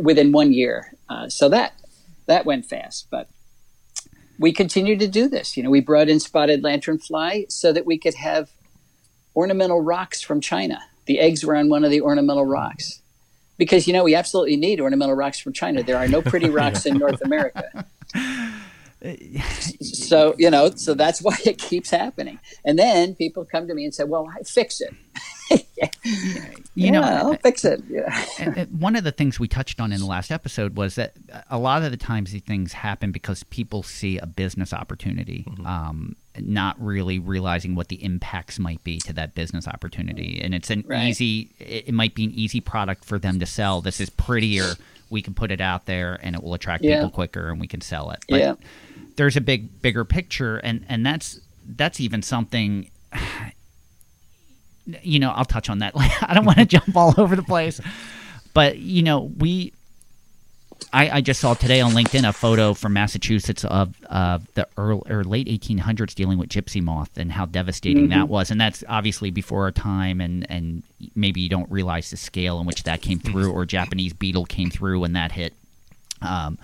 within 0.00 0.30
one 0.30 0.52
year. 0.52 0.94
Uh, 1.08 1.28
so 1.28 1.48
that 1.48 1.72
that 2.26 2.44
went 2.44 2.66
fast, 2.66 3.08
but 3.10 3.28
we 4.38 4.52
continued 4.52 5.00
to 5.00 5.08
do 5.08 5.28
this. 5.28 5.56
You 5.56 5.62
know, 5.62 5.70
we 5.70 5.80
brought 5.80 6.08
in 6.08 6.20
spotted 6.20 6.62
lanternfly 6.62 7.50
so 7.50 7.72
that 7.72 7.86
we 7.86 7.98
could 7.98 8.14
have 8.14 8.50
ornamental 9.34 9.80
rocks 9.80 10.20
from 10.20 10.40
China. 10.40 10.82
The 11.06 11.20
eggs 11.20 11.44
were 11.44 11.56
on 11.56 11.68
one 11.68 11.84
of 11.84 11.90
the 11.90 12.00
ornamental 12.00 12.44
rocks. 12.44 13.00
Because, 13.56 13.86
you 13.86 13.92
know, 13.92 14.02
we 14.02 14.14
absolutely 14.14 14.56
need 14.56 14.80
ornamental 14.80 15.14
rocks 15.14 15.38
from 15.38 15.52
China. 15.52 15.82
There 15.82 15.96
are 15.96 16.08
no 16.08 16.20
pretty 16.20 16.50
rocks 16.60 16.86
in 16.86 16.98
North 16.98 17.22
America. 17.22 17.86
so, 19.80 20.34
you 20.38 20.50
know, 20.50 20.70
so 20.70 20.94
that's 20.94 21.20
why 21.22 21.36
it 21.44 21.58
keeps 21.58 21.90
happening. 21.90 22.38
And 22.64 22.78
then 22.78 23.14
people 23.14 23.44
come 23.44 23.68
to 23.68 23.74
me 23.74 23.84
and 23.84 23.94
say, 23.94 24.04
well, 24.04 24.28
I 24.34 24.42
fix 24.42 24.80
it. 24.80 24.94
you 26.04 26.16
yeah, 26.74 26.90
know, 26.90 27.02
I'll 27.02 27.34
fix 27.36 27.64
it. 27.64 27.82
Yeah. 27.88 28.64
one 28.70 28.96
of 28.96 29.04
the 29.04 29.12
things 29.12 29.38
we 29.38 29.46
touched 29.46 29.80
on 29.80 29.92
in 29.92 30.00
the 30.00 30.06
last 30.06 30.30
episode 30.30 30.76
was 30.76 30.94
that 30.94 31.14
a 31.50 31.58
lot 31.58 31.82
of 31.82 31.90
the 31.90 31.96
times 31.96 32.32
these 32.32 32.42
things 32.42 32.72
happen 32.72 33.12
because 33.12 33.42
people 33.44 33.82
see 33.82 34.18
a 34.18 34.26
business 34.26 34.72
opportunity, 34.72 35.44
mm-hmm. 35.46 35.66
um, 35.66 36.16
not 36.38 36.80
really 36.82 37.18
realizing 37.18 37.74
what 37.74 37.88
the 37.88 38.02
impacts 38.02 38.58
might 38.58 38.82
be 38.84 38.98
to 39.00 39.12
that 39.12 39.34
business 39.34 39.68
opportunity. 39.68 40.40
And 40.42 40.54
it's 40.54 40.70
an 40.70 40.84
right. 40.86 41.08
easy, 41.08 41.50
it 41.58 41.92
might 41.92 42.14
be 42.14 42.24
an 42.24 42.32
easy 42.32 42.60
product 42.60 43.04
for 43.04 43.18
them 43.18 43.38
to 43.40 43.46
sell. 43.46 43.80
This 43.80 44.00
is 44.00 44.08
prettier. 44.10 44.74
We 45.10 45.20
can 45.20 45.34
put 45.34 45.50
it 45.50 45.60
out 45.60 45.84
there 45.86 46.18
and 46.22 46.34
it 46.34 46.42
will 46.42 46.54
attract 46.54 46.82
yeah. 46.84 46.96
people 46.96 47.10
quicker 47.10 47.50
and 47.50 47.60
we 47.60 47.66
can 47.66 47.82
sell 47.82 48.10
it. 48.10 48.24
But 48.28 48.40
yeah. 48.40 48.54
There's 49.16 49.36
a 49.36 49.40
big, 49.40 49.80
bigger 49.82 50.04
picture. 50.04 50.58
And, 50.58 50.84
and 50.88 51.04
that's, 51.04 51.40
that's 51.66 52.00
even 52.00 52.22
something 52.22 52.90
you 55.02 55.18
know, 55.18 55.30
I'll 55.30 55.44
touch 55.44 55.70
on 55.70 55.78
that. 55.78 55.92
I 55.96 56.34
don't 56.34 56.44
want 56.44 56.58
to 56.58 56.64
jump 56.64 56.96
all 56.96 57.14
over 57.16 57.36
the 57.36 57.42
place, 57.42 57.80
but 58.52 58.78
you 58.78 59.02
know, 59.02 59.32
we. 59.38 59.72
I, 60.92 61.18
I 61.18 61.20
just 61.20 61.40
saw 61.40 61.54
today 61.54 61.80
on 61.80 61.92
LinkedIn 61.92 62.28
a 62.28 62.32
photo 62.32 62.74
from 62.74 62.92
Massachusetts 62.92 63.64
of 63.64 63.94
uh, 64.10 64.40
the 64.54 64.68
early 64.76 65.02
or 65.08 65.24
late 65.24 65.46
1800s 65.46 66.14
dealing 66.14 66.36
with 66.36 66.50
gypsy 66.50 66.82
moth 66.82 67.16
and 67.16 67.32
how 67.32 67.46
devastating 67.46 68.08
mm-hmm. 68.08 68.18
that 68.18 68.28
was, 68.28 68.50
and 68.50 68.60
that's 68.60 68.84
obviously 68.88 69.30
before 69.30 69.62
our 69.64 69.72
time, 69.72 70.20
and 70.20 70.48
and 70.50 70.82
maybe 71.14 71.40
you 71.40 71.48
don't 71.48 71.70
realize 71.70 72.10
the 72.10 72.16
scale 72.16 72.60
in 72.60 72.66
which 72.66 72.82
that 72.82 73.02
came 73.02 73.18
through, 73.18 73.52
or 73.52 73.64
Japanese 73.64 74.12
beetle 74.12 74.44
came 74.44 74.68
through 74.68 75.00
when 75.00 75.14
that 75.14 75.32
hit. 75.32 75.54
Um, 76.20 76.58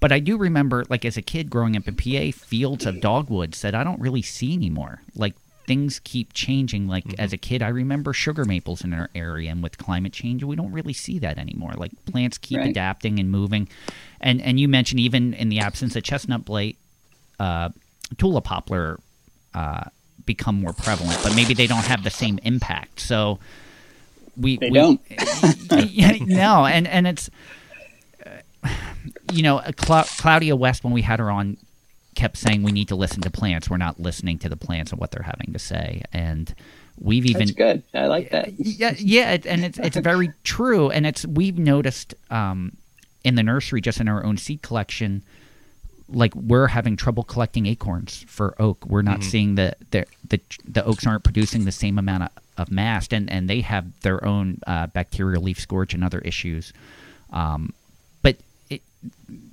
but 0.00 0.12
I 0.12 0.18
do 0.18 0.36
remember, 0.36 0.84
like 0.88 1.04
as 1.04 1.16
a 1.16 1.22
kid 1.22 1.50
growing 1.50 1.76
up 1.76 1.86
in 1.86 1.94
PA, 1.94 2.36
fields 2.36 2.86
of 2.86 3.00
dogwoods 3.00 3.60
that 3.62 3.74
I 3.74 3.84
don't 3.84 4.00
really 4.00 4.22
see 4.22 4.54
anymore. 4.54 5.02
Like 5.14 5.34
things 5.66 6.00
keep 6.02 6.32
changing. 6.32 6.88
Like 6.88 7.04
mm-hmm. 7.04 7.20
as 7.20 7.32
a 7.32 7.36
kid, 7.36 7.62
I 7.62 7.68
remember 7.68 8.12
sugar 8.12 8.44
maples 8.44 8.82
in 8.82 8.92
our 8.92 9.08
area, 9.14 9.50
and 9.50 9.62
with 9.62 9.78
climate 9.78 10.12
change, 10.12 10.42
we 10.42 10.56
don't 10.56 10.72
really 10.72 10.92
see 10.92 11.18
that 11.20 11.38
anymore. 11.38 11.74
Like 11.76 11.92
plants 12.06 12.38
keep 12.38 12.58
right. 12.58 12.70
adapting 12.70 13.20
and 13.20 13.30
moving, 13.30 13.68
and 14.20 14.40
and 14.40 14.58
you 14.58 14.68
mentioned 14.68 15.00
even 15.00 15.34
in 15.34 15.48
the 15.48 15.60
absence 15.60 15.94
of 15.94 16.02
chestnut 16.02 16.44
blight, 16.44 16.76
uh, 17.38 17.68
tulip 18.18 18.44
poplar 18.44 18.98
uh, 19.54 19.84
become 20.26 20.60
more 20.60 20.72
prevalent, 20.72 21.20
but 21.22 21.36
maybe 21.36 21.54
they 21.54 21.66
don't 21.66 21.86
have 21.86 22.04
the 22.04 22.10
same 22.10 22.40
impact. 22.42 23.00
So 23.00 23.38
we 24.36 24.56
they 24.56 24.70
we, 24.70 24.78
don't. 24.78 25.00
no, 26.26 26.66
and 26.66 26.88
and 26.88 27.06
it's 27.06 27.30
uh, 28.26 28.68
you 29.32 29.42
know 29.42 29.60
Cla- 29.76 30.06
Claudia 30.18 30.56
West 30.56 30.84
when 30.84 30.92
we 30.92 31.02
had 31.02 31.18
her 31.18 31.30
on 31.30 31.56
kept 32.14 32.36
saying 32.36 32.62
we 32.62 32.72
need 32.72 32.88
to 32.88 32.96
listen 32.96 33.22
to 33.22 33.30
plants. 33.30 33.70
We're 33.70 33.76
not 33.76 34.00
listening 34.00 34.38
to 34.40 34.48
the 34.48 34.56
plants 34.56 34.90
and 34.90 35.00
what 35.00 35.10
they're 35.10 35.22
having 35.22 35.52
to 35.52 35.58
say, 35.58 36.02
and 36.12 36.54
we've 36.98 37.24
even 37.24 37.46
That's 37.46 37.52
good. 37.52 37.82
I 37.94 38.06
like 38.06 38.30
that. 38.30 38.52
yeah, 38.58 38.94
yeah, 38.98 39.38
and 39.46 39.64
it's 39.64 39.78
it's 39.78 39.96
very 39.96 40.32
true, 40.44 40.90
and 40.90 41.06
it's 41.06 41.24
we've 41.26 41.58
noticed 41.58 42.14
um, 42.30 42.76
in 43.24 43.34
the 43.34 43.42
nursery, 43.42 43.80
just 43.80 44.00
in 44.00 44.08
our 44.08 44.24
own 44.24 44.36
seed 44.36 44.62
collection, 44.62 45.22
like 46.08 46.34
we're 46.34 46.68
having 46.68 46.96
trouble 46.96 47.22
collecting 47.22 47.66
acorns 47.66 48.24
for 48.28 48.54
oak. 48.58 48.84
We're 48.86 49.02
not 49.02 49.22
seeing 49.22 49.54
the, 49.54 49.76
the 49.90 50.06
the 50.28 50.40
the 50.66 50.84
oaks 50.84 51.06
aren't 51.06 51.24
producing 51.24 51.64
the 51.64 51.72
same 51.72 51.98
amount 51.98 52.24
of, 52.24 52.30
of 52.58 52.70
mast, 52.70 53.12
and 53.12 53.30
and 53.30 53.48
they 53.48 53.60
have 53.60 54.00
their 54.02 54.24
own 54.24 54.58
uh, 54.66 54.88
bacterial 54.88 55.42
leaf 55.42 55.60
scorch 55.60 55.94
and 55.94 56.02
other 56.04 56.18
issues. 56.20 56.72
Um, 57.32 57.72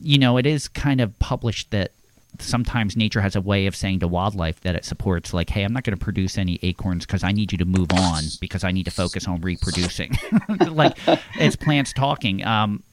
you 0.01 0.17
know, 0.17 0.37
it 0.37 0.45
is 0.45 0.67
kind 0.67 1.01
of 1.01 1.17
published 1.19 1.71
that 1.71 1.91
sometimes 2.39 2.95
nature 2.95 3.21
has 3.21 3.35
a 3.35 3.41
way 3.41 3.65
of 3.65 3.75
saying 3.75 3.99
to 3.99 4.07
wildlife 4.07 4.61
that 4.61 4.75
it 4.75 4.85
supports 4.85 5.33
like 5.33 5.49
hey 5.49 5.63
i'm 5.63 5.73
not 5.73 5.83
going 5.83 5.97
to 5.97 6.03
produce 6.03 6.37
any 6.37 6.59
acorns 6.61 7.03
because 7.03 7.23
i 7.23 7.31
need 7.31 7.51
you 7.51 7.57
to 7.57 7.65
move 7.65 7.91
on 7.91 8.21
because 8.39 8.63
i 8.63 8.71
need 8.71 8.83
to 8.83 8.91
focus 8.91 9.27
on 9.27 9.41
reproducing. 9.41 10.15
Like 10.69 10.95
it's 11.39 11.55
plants 11.55 11.93
talking. 11.93 12.45
Um, 12.45 12.83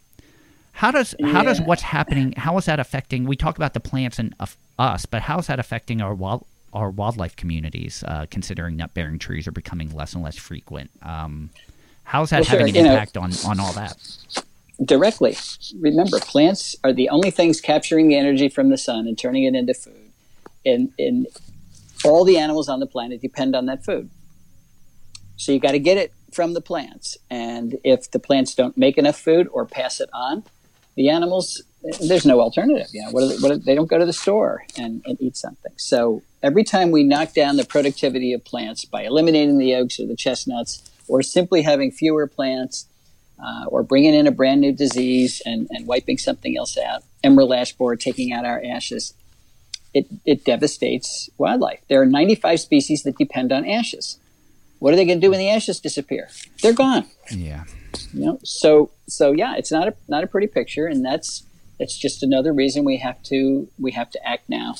how 0.73 0.91
does 0.93 1.15
how 1.23 1.43
does 1.43 1.61
what's 1.61 1.83
happening 1.83 2.33
how 2.39 2.57
is 2.57 2.65
that 2.65 2.81
affecting 2.81 3.25
we 3.27 3.37
talk 3.37 3.57
about 3.57 3.75
the 3.75 3.81
plants 3.81 4.19
and 4.19 4.35
of 4.41 4.57
us 4.79 5.05
but 5.05 5.23
how 5.23 5.39
is 5.41 5.49
that 5.49 5.59
affecting 5.59 6.01
our 6.01 6.15
wild 6.15 6.47
our 6.73 6.89
wildlife 6.91 7.37
communities 7.37 8.03
uh, 8.09 8.25
considering 8.31 8.77
nut 8.77 8.95
bearing 8.95 9.19
trees 9.19 9.47
are 9.47 9.53
becoming 9.53 9.91
less 9.95 10.15
and 10.15 10.23
less 10.25 10.37
frequent? 10.37 10.91
Um, 11.03 11.51
how's 12.05 12.31
that 12.31 12.39
Well, 12.39 12.45
sure, 12.45 12.59
having 12.61 12.77
an 12.77 12.85
you 12.85 12.89
know- 12.89 12.93
impact 12.95 13.17
on 13.19 13.33
on 13.45 13.61
all 13.61 13.73
that 13.75 13.97
directly. 14.83 15.37
Remember, 15.79 16.19
plants 16.21 16.77
are 16.83 16.93
the 16.93 17.09
only 17.09 17.31
things 17.31 17.61
capturing 17.61 18.09
the 18.09 18.17
energy 18.17 18.49
from 18.49 18.71
the 18.71 18.79
sun 18.79 19.07
and 19.07 19.19
turning 19.19 19.45
it 19.45 19.55
into 19.55 19.75
food. 19.75 20.11
And, 20.67 20.93
and 20.99 21.27
all 22.05 22.25
the 22.25 22.39
animals 22.39 22.69
on 22.69 22.81
the 22.81 22.87
planet 22.87 23.21
depend 23.21 23.55
on 23.55 23.67
that 23.67 23.85
food. 23.85 24.11
So 25.37 25.53
you 25.53 25.61
got 25.61 25.73
to 25.73 25.79
get 25.79 25.99
it 25.99 26.13
from 26.33 26.55
the 26.55 26.61
plants. 26.61 27.17
And 27.31 27.79
if 27.85 28.11
the 28.11 28.19
plants 28.19 28.55
don't 28.55 28.77
make 28.77 28.99
enough 28.99 29.19
food 29.19 29.49
or 29.53 29.67
pass 29.67 30.01
it 30.01 30.09
on, 30.13 30.45
the 30.97 31.09
animals, 31.09 31.63
there's 32.01 32.25
no 32.25 32.41
alternative. 32.41 32.87
You 32.93 33.03
know, 33.03 33.11
what, 33.11 33.29
they, 33.29 33.37
what 33.37 33.51
are, 33.53 33.59
they 33.59 33.75
don't 33.75 33.89
go 33.89 33.99
to 33.99 34.07
the 34.07 34.13
store 34.13 34.65
and, 34.79 35.03
and 35.07 35.21
eat 35.21 35.37
something. 35.37 35.73
So 35.77 36.23
every 36.43 36.65
time 36.65 36.91
we 36.91 37.05
knock 37.05 37.35
down 37.35 37.57
the 37.57 37.65
productivity 37.65 38.33
of 38.33 38.45
plants 38.45 38.85
by 38.85 39.03
eliminating 39.03 39.59
the 39.59 39.75
oaks 39.75 39.99
or 40.01 40.07
the 40.07 40.17
chestnuts, 40.17 40.91
or 41.07 41.23
simply 41.23 41.63
having 41.63 41.91
fewer 41.91 42.27
plants, 42.27 42.87
uh, 43.39 43.67
or 43.69 43.83
bringing 43.83 44.15
in 44.15 44.27
a 44.27 44.31
brand 44.31 44.61
new 44.61 44.73
disease 44.73 45.43
and, 45.45 45.67
and 45.71 45.87
wiping 45.87 46.19
something 46.19 46.57
else 46.57 46.79
out, 46.79 47.03
emerald 47.23 47.53
ash 47.53 47.73
borer 47.73 47.97
taking 47.97 48.33
out 48.33 48.45
our 48.45 48.63
ashes, 48.65 49.15
it, 49.93 50.07
it 50.25 50.45
devastates 50.45 51.31
wildlife. 51.39 51.81
There 51.89 52.01
are 52.01 52.07
95 52.07 52.61
species 52.61 53.03
that 53.05 53.17
depend 53.17 53.53
on 53.53 53.67
ashes. 53.67 54.19
What 54.79 54.93
are 54.93 54.97
they 54.97 55.05
going 55.05 55.21
to 55.21 55.27
do 55.27 55.31
when 55.31 55.39
the 55.39 55.49
ashes 55.49 55.81
disappear? 55.81 56.29
They're 56.63 56.73
gone. 56.73 57.07
yeah 57.31 57.65
You 58.13 58.27
know, 58.27 58.39
so 58.43 58.91
so 59.07 59.33
yeah, 59.33 59.55
it's 59.57 59.71
not 59.71 59.89
a 59.89 59.95
not 60.09 60.25
a 60.25 60.27
pretty 60.27 60.47
picture, 60.49 60.87
and 60.87 61.05
that's 61.05 61.45
that's 61.79 61.97
just 61.97 62.23
another 62.23 62.53
reason 62.53 62.85
we 62.85 62.99
have 62.99 63.23
to 63.25 63.69
we 63.79 63.93
have 63.93 64.11
to 64.11 64.29
act 64.29 64.49
now. 64.49 64.75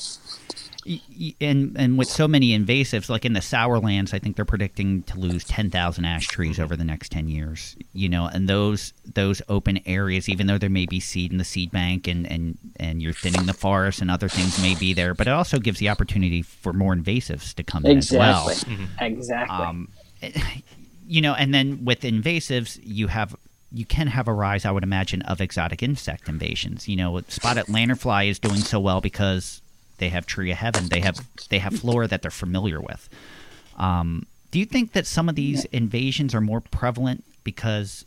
Y- 0.87 1.01
y- 1.19 1.33
and 1.41 1.75
and 1.77 1.97
with 1.97 2.07
so 2.07 2.27
many 2.27 2.57
invasives, 2.57 3.09
like 3.09 3.25
in 3.25 3.33
the 3.33 3.39
Sourlands, 3.39 4.13
I 4.13 4.19
think 4.19 4.35
they're 4.35 4.45
predicting 4.45 5.01
to 5.03 5.17
lose 5.17 5.43
ten 5.43 5.71
thousand 5.71 6.05
ash 6.05 6.27
trees 6.27 6.59
over 6.59 6.75
the 6.75 6.83
next 6.83 7.11
ten 7.11 7.27
years. 7.27 7.75
You 7.93 8.07
know, 8.07 8.27
and 8.27 8.47
those 8.47 8.93
those 9.15 9.41
open 9.49 9.79
areas, 9.87 10.29
even 10.29 10.45
though 10.45 10.59
there 10.59 10.69
may 10.69 10.85
be 10.85 10.99
seed 10.99 11.31
in 11.31 11.39
the 11.39 11.43
seed 11.43 11.71
bank, 11.71 12.07
and 12.07 12.29
and 12.31 12.57
and 12.79 13.01
you're 13.01 13.13
thinning 13.13 13.47
the 13.47 13.53
forest, 13.53 13.99
and 13.99 14.11
other 14.11 14.29
things 14.29 14.61
may 14.61 14.75
be 14.75 14.93
there, 14.93 15.15
but 15.15 15.27
it 15.27 15.31
also 15.31 15.57
gives 15.57 15.79
the 15.79 15.89
opportunity 15.89 16.43
for 16.43 16.71
more 16.71 16.95
invasives 16.95 17.55
to 17.55 17.63
come 17.63 17.83
in 17.85 17.97
as 17.97 18.11
well. 18.11 18.49
Exactly. 18.49 18.87
Exactly. 19.01 19.55
Um, 19.55 19.89
you 21.07 21.21
know, 21.21 21.33
and 21.33 21.53
then 21.53 21.83
with 21.83 22.01
invasives, 22.01 22.79
you 22.83 23.07
have 23.07 23.35
you 23.71 23.85
can 23.85 24.07
have 24.07 24.27
a 24.27 24.33
rise, 24.33 24.65
I 24.65 24.71
would 24.71 24.83
imagine, 24.83 25.21
of 25.23 25.41
exotic 25.41 25.81
insect 25.83 26.29
invasions. 26.29 26.87
You 26.87 26.95
know, 26.95 27.19
spotted 27.27 27.65
lanternfly 27.65 28.29
is 28.29 28.39
doing 28.39 28.57
so 28.59 28.79
well 28.79 29.01
because 29.01 29.61
they 29.97 30.09
have 30.09 30.25
tree 30.25 30.51
of 30.51 30.57
heaven. 30.57 30.89
They 30.89 31.01
have 31.01 31.25
they 31.49 31.59
have 31.59 31.79
flora 31.79 32.07
that 32.07 32.21
they're 32.21 32.31
familiar 32.31 32.81
with. 32.81 33.09
Um, 33.77 34.25
do 34.51 34.59
you 34.59 34.65
think 34.65 34.93
that 34.93 35.05
some 35.05 35.27
of 35.27 35.35
these 35.35 35.65
invasions 35.65 36.33
are 36.33 36.41
more 36.41 36.61
prevalent 36.61 37.23
because 37.43 38.05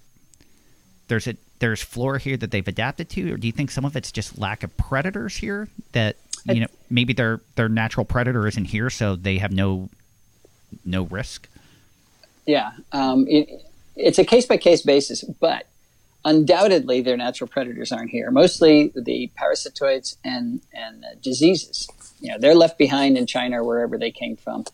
there's 1.09 1.27
a 1.27 1.37
there's 1.59 1.83
flora 1.83 2.19
here 2.19 2.37
that 2.37 2.51
they've 2.51 2.69
adapted 2.69 3.09
to, 3.11 3.33
or 3.33 3.37
do 3.37 3.47
you 3.47 3.53
think 3.53 3.71
some 3.71 3.85
of 3.85 3.97
it's 3.97 4.13
just 4.13 4.39
lack 4.39 4.63
of 4.63 4.77
predators 4.77 5.37
here 5.37 5.69
that 5.93 6.17
you 6.45 6.61
know 6.61 6.69
maybe 6.89 7.13
their 7.13 7.41
their 7.57 7.69
natural 7.69 8.05
predator 8.05 8.47
isn't 8.47 8.67
here, 8.67 8.91
so 8.91 9.17
they 9.17 9.39
have 9.39 9.53
no 9.53 9.89
no 10.85 11.03
risk? 11.05 11.49
Yeah, 12.47 12.73
um, 12.93 13.27
it, 13.29 13.65
it's 13.97 14.19
a 14.19 14.25
case 14.25 14.47
by 14.47 14.57
case 14.57 14.83
basis, 14.83 15.23
but 15.25 15.67
undoubtedly 16.29 17.01
their 17.01 17.17
natural 17.17 17.49
predators 17.49 17.93
aren't 17.93 18.11
here. 18.11 18.31
Mostly 18.31 18.93
the 18.95 19.31
parasitoids 19.41 20.17
and 20.25 20.61
and 20.73 21.05
uh, 21.05 21.09
diseases. 21.23 21.89
You 22.21 22.33
know, 22.33 22.39
they're 22.39 22.55
left 22.55 22.79
behind 22.79 23.17
in 23.17 23.27
China 23.27 23.63
or 23.63 23.65
wherever 23.65 23.99
they 23.99 24.11
came 24.11 24.37
from, 24.37 24.65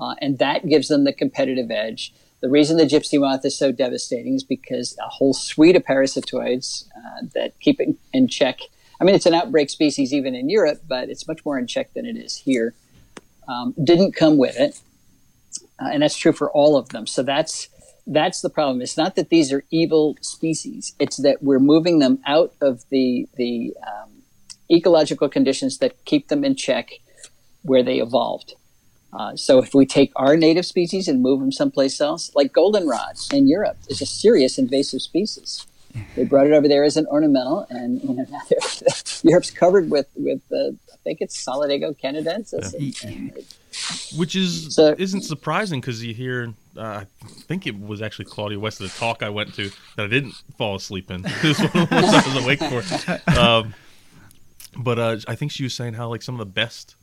uh, 0.00 0.14
and 0.20 0.38
that 0.38 0.68
gives 0.68 0.88
them 0.88 1.04
the 1.04 1.12
competitive 1.12 1.70
edge. 1.70 2.14
The 2.40 2.50
reason 2.50 2.76
the 2.76 2.84
gypsy 2.84 3.18
moth 3.18 3.44
is 3.44 3.56
so 3.56 3.72
devastating 3.72 4.34
is 4.34 4.44
because 4.44 4.96
a 5.00 5.08
whole 5.08 5.32
suite 5.32 5.76
of 5.76 5.84
parasitoids 5.84 6.86
uh, 6.96 7.26
that 7.34 7.58
keep 7.60 7.80
it 7.80 7.96
in 8.12 8.28
check. 8.28 8.60
I 9.00 9.04
mean, 9.04 9.14
it's 9.14 9.26
an 9.26 9.34
outbreak 9.34 9.70
species 9.70 10.12
even 10.12 10.34
in 10.34 10.48
Europe, 10.48 10.82
but 10.86 11.08
it's 11.08 11.26
much 11.26 11.44
more 11.44 11.58
in 11.58 11.66
check 11.66 11.94
than 11.94 12.06
it 12.06 12.16
is 12.16 12.36
here. 12.36 12.74
Um, 13.48 13.74
didn't 13.82 14.12
come 14.12 14.36
with 14.36 14.58
it 14.58 14.78
uh, 15.80 15.88
and 15.92 16.02
that's 16.02 16.16
true 16.16 16.32
for 16.32 16.50
all 16.50 16.76
of 16.76 16.90
them. 16.90 17.06
So 17.06 17.22
that's 17.22 17.68
that's 18.06 18.40
the 18.42 18.50
problem. 18.50 18.82
It's 18.82 18.96
not 18.96 19.16
that 19.16 19.30
these 19.30 19.52
are 19.52 19.64
evil 19.70 20.16
species; 20.20 20.94
it's 20.98 21.16
that 21.18 21.42
we're 21.42 21.58
moving 21.58 21.98
them 21.98 22.18
out 22.26 22.52
of 22.60 22.84
the 22.90 23.26
the 23.36 23.74
um, 23.86 24.10
ecological 24.70 25.28
conditions 25.28 25.78
that 25.78 26.04
keep 26.04 26.28
them 26.28 26.44
in 26.44 26.54
check 26.54 26.90
where 27.62 27.82
they 27.82 27.98
evolved. 28.00 28.54
Uh, 29.12 29.36
so 29.36 29.58
if 29.58 29.74
we 29.74 29.86
take 29.86 30.12
our 30.16 30.36
native 30.36 30.66
species 30.66 31.06
and 31.06 31.22
move 31.22 31.38
them 31.40 31.52
someplace 31.52 32.00
else, 32.00 32.32
like 32.34 32.52
goldenrod 32.52 33.16
in 33.32 33.46
Europe, 33.48 33.76
is 33.88 34.02
a 34.02 34.06
serious 34.06 34.58
invasive 34.58 35.00
species. 35.00 35.64
They 36.16 36.24
brought 36.24 36.48
it 36.48 36.52
over 36.52 36.66
there 36.66 36.82
as 36.82 36.96
an 36.96 37.06
ornamental, 37.06 37.66
and 37.70 38.02
you 38.02 38.14
know 38.14 38.26
now 38.28 38.40
Europe's 39.22 39.50
covered 39.50 39.90
with 39.90 40.08
with 40.16 40.42
uh, 40.52 40.70
I 40.92 40.96
think 41.04 41.18
it's 41.20 41.42
Solidago 41.42 41.96
canadensis. 41.98 42.74
And, 42.74 42.96
and 43.04 43.36
it- 43.38 43.54
which 44.16 44.36
is 44.36 44.74
So- 44.74 44.94
isn't 44.98 45.22
surprising 45.22 45.80
because 45.80 46.04
you 46.04 46.14
hear. 46.14 46.54
Uh, 46.76 47.04
I 47.04 47.26
think 47.46 47.66
it 47.66 47.78
was 47.78 48.02
actually 48.02 48.24
Claudia 48.24 48.58
West 48.58 48.80
at 48.80 48.90
a 48.90 48.94
talk 48.96 49.22
I 49.22 49.28
went 49.28 49.54
to 49.54 49.70
that 49.96 50.06
I 50.06 50.08
didn't 50.08 50.34
fall 50.58 50.74
asleep 50.76 51.10
in. 51.10 51.22
This 51.42 51.60
was 51.60 51.72
one 51.72 51.82
of 51.84 51.92
I 51.92 52.34
was 52.34 52.44
awake 52.44 52.60
for. 52.60 53.38
Um, 53.38 53.74
but 54.76 54.98
uh, 54.98 55.16
I 55.28 55.34
think 55.36 55.52
she 55.52 55.62
was 55.62 55.72
saying 55.74 55.94
how 55.94 56.08
like 56.08 56.22
some 56.22 56.34
of 56.34 56.40
the 56.40 56.52
best 56.52 56.96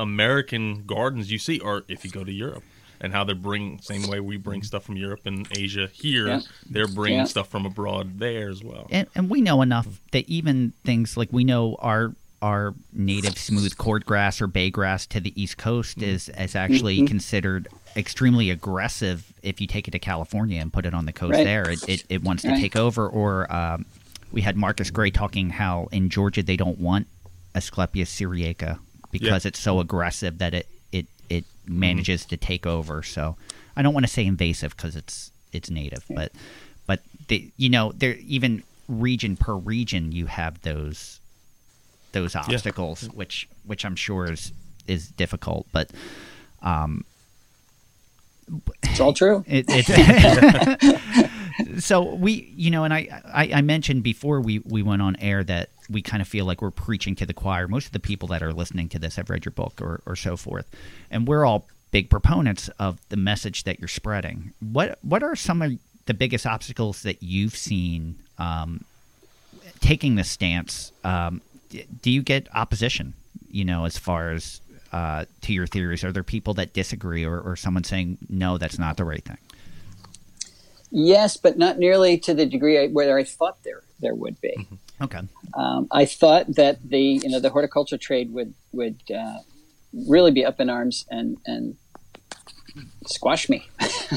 American 0.00 0.84
gardens 0.86 1.30
you 1.30 1.38
see 1.38 1.60
are 1.60 1.84
if 1.88 2.04
you 2.04 2.10
go 2.10 2.24
to 2.24 2.32
Europe. 2.32 2.64
And 3.00 3.12
how 3.12 3.24
they're 3.24 3.34
bringing 3.34 3.80
same 3.80 4.06
way 4.08 4.20
we 4.20 4.36
bring 4.36 4.62
stuff 4.62 4.84
from 4.84 4.94
Europe 4.96 5.22
and 5.24 5.48
Asia 5.58 5.88
here, 5.92 6.28
Yeah. 6.28 6.40
they're 6.70 6.86
bringing 6.86 7.18
Yeah. 7.18 7.24
stuff 7.24 7.48
from 7.48 7.66
abroad 7.66 8.20
there 8.20 8.48
as 8.48 8.62
well. 8.62 8.86
and, 8.92 9.08
and 9.16 9.28
we 9.28 9.40
know 9.40 9.60
enough 9.60 9.88
that 10.12 10.28
even 10.28 10.72
things 10.84 11.16
like 11.16 11.28
we 11.32 11.42
know 11.42 11.74
our 11.80 12.14
our 12.42 12.74
native 12.92 13.38
smooth 13.38 13.76
cordgrass 13.76 14.42
or 14.42 14.48
baygrass 14.48 15.06
to 15.06 15.20
the 15.20 15.40
east 15.40 15.56
coast 15.56 15.98
mm-hmm. 15.98 16.10
is 16.10 16.28
is 16.28 16.54
actually 16.54 16.98
mm-hmm. 16.98 17.06
considered 17.06 17.68
extremely 17.96 18.50
aggressive 18.50 19.32
if 19.42 19.60
you 19.60 19.66
take 19.66 19.86
it 19.88 19.92
to 19.92 19.98
California 19.98 20.60
and 20.60 20.72
put 20.72 20.84
it 20.84 20.94
on 20.94 21.06
the 21.06 21.12
coast 21.12 21.34
Right. 21.34 21.44
there. 21.44 21.70
It, 21.70 21.88
it, 21.88 22.04
it 22.08 22.22
wants 22.22 22.42
to 22.42 22.56
take 22.56 22.74
over. 22.76 23.06
Or 23.06 23.52
um, 23.52 23.86
we 24.32 24.40
had 24.40 24.56
Marcus 24.56 24.90
Gray 24.90 25.10
talking 25.10 25.50
how 25.50 25.88
in 25.92 26.08
Georgia 26.10 26.42
they 26.42 26.56
don't 26.56 26.78
want 26.78 27.06
Asclepias 27.54 28.08
syriaca 28.08 28.78
because 29.10 29.44
Yeah. 29.44 29.48
it's 29.48 29.58
so 29.58 29.78
aggressive 29.80 30.38
that 30.38 30.54
it 30.54 30.66
it 30.90 31.06
it 31.28 31.44
mm-hmm. 31.44 31.80
manages 31.80 32.24
to 32.26 32.36
take 32.36 32.66
over. 32.66 33.02
So 33.02 33.36
I 33.76 33.82
don't 33.82 33.94
want 33.94 34.06
to 34.06 34.12
say 34.12 34.26
invasive 34.26 34.76
because 34.76 34.96
it's 34.96 35.30
it's 35.52 35.70
native, 35.70 36.04
but 36.08 36.32
but 36.86 37.00
the, 37.28 37.50
you 37.56 37.68
know 37.68 37.92
there 37.92 38.16
even 38.26 38.62
region 38.88 39.36
per 39.36 39.54
region 39.54 40.12
you 40.12 40.26
have 40.26 40.60
those 40.62 41.20
those 42.12 42.36
obstacles, 42.36 43.08
which 43.14 43.48
which 43.64 43.84
I'm 43.84 43.96
sure 43.96 44.30
is 44.30 44.52
is 44.86 45.08
difficult, 45.08 45.66
but 45.72 45.90
um, 46.62 47.04
it's 48.82 49.00
all 49.00 49.12
true. 49.12 49.44
it, 49.48 49.66
it 49.68 51.30
so 51.80 52.14
we 52.14 52.52
you 52.56 52.70
know 52.70 52.84
and 52.84 52.92
I, 52.92 53.08
I 53.26 53.50
i 53.54 53.60
mentioned 53.60 54.02
before 54.02 54.40
we 54.40 54.58
we 54.60 54.82
went 54.82 55.02
on 55.02 55.16
air 55.16 55.44
that 55.44 55.68
we 55.88 56.02
kind 56.02 56.20
of 56.22 56.28
feel 56.28 56.44
like 56.44 56.62
we're 56.62 56.70
preaching 56.70 57.14
to 57.16 57.26
the 57.26 57.34
choir. 57.34 57.68
Most 57.68 57.86
of 57.86 57.92
the 57.92 58.00
people 58.00 58.28
that 58.28 58.42
are 58.42 58.52
listening 58.52 58.88
to 58.90 58.98
this 58.98 59.16
have 59.16 59.30
read 59.30 59.44
your 59.44 59.52
book 59.52 59.80
or 59.80 60.00
or 60.06 60.16
so 60.16 60.36
forth. 60.36 60.66
And 61.10 61.26
we're 61.26 61.44
all 61.44 61.66
big 61.90 62.08
proponents 62.08 62.68
of 62.78 62.98
the 63.10 63.16
message 63.16 63.64
that 63.64 63.78
you're 63.78 63.88
spreading. 63.88 64.52
What 64.60 64.98
what 65.02 65.22
are 65.22 65.36
some 65.36 65.62
of 65.62 65.72
the 66.06 66.14
biggest 66.14 66.46
obstacles 66.46 67.02
that 67.02 67.22
you've 67.22 67.56
seen 67.56 68.16
um 68.38 68.84
taking 69.80 70.14
this 70.14 70.30
stance 70.30 70.92
um 71.04 71.40
d- 71.40 71.51
do 72.02 72.10
you 72.10 72.22
get 72.22 72.48
opposition 72.54 73.14
You 73.50 73.64
know, 73.64 73.84
as 73.84 73.98
far 73.98 74.30
as 74.30 74.60
uh, 74.92 75.24
to 75.42 75.52
your 75.52 75.66
theories, 75.66 76.04
are 76.04 76.12
there 76.12 76.22
people 76.22 76.54
that 76.54 76.72
disagree, 76.72 77.24
or, 77.24 77.40
or 77.40 77.56
someone 77.56 77.84
saying 77.84 78.18
no, 78.28 78.58
that's 78.58 78.78
not 78.78 78.96
the 78.96 79.04
right 79.04 79.24
thing? 79.24 79.38
Yes, 80.90 81.38
but 81.38 81.56
not 81.56 81.78
nearly 81.78 82.18
to 82.18 82.34
the 82.34 82.44
degree 82.44 82.86
where 82.88 83.16
I 83.16 83.24
thought 83.24 83.62
there 83.64 83.82
there 84.00 84.14
would 84.14 84.38
be. 84.40 84.54
Mm-hmm. 84.58 85.04
Okay. 85.04 85.20
Um, 85.54 85.88
I 85.90 86.04
thought 86.04 86.54
that 86.56 86.86
the 86.86 87.00
you 87.00 87.28
know 87.30 87.40
the 87.40 87.50
horticulture 87.50 87.96
trade 87.96 88.32
would 88.32 88.52
would 88.72 89.00
uh, 89.10 89.38
really 89.92 90.30
be 90.30 90.44
up 90.44 90.60
in 90.60 90.68
arms 90.68 91.06
and 91.10 91.38
and 91.46 91.76
squash 93.06 93.48
me. 93.48 93.66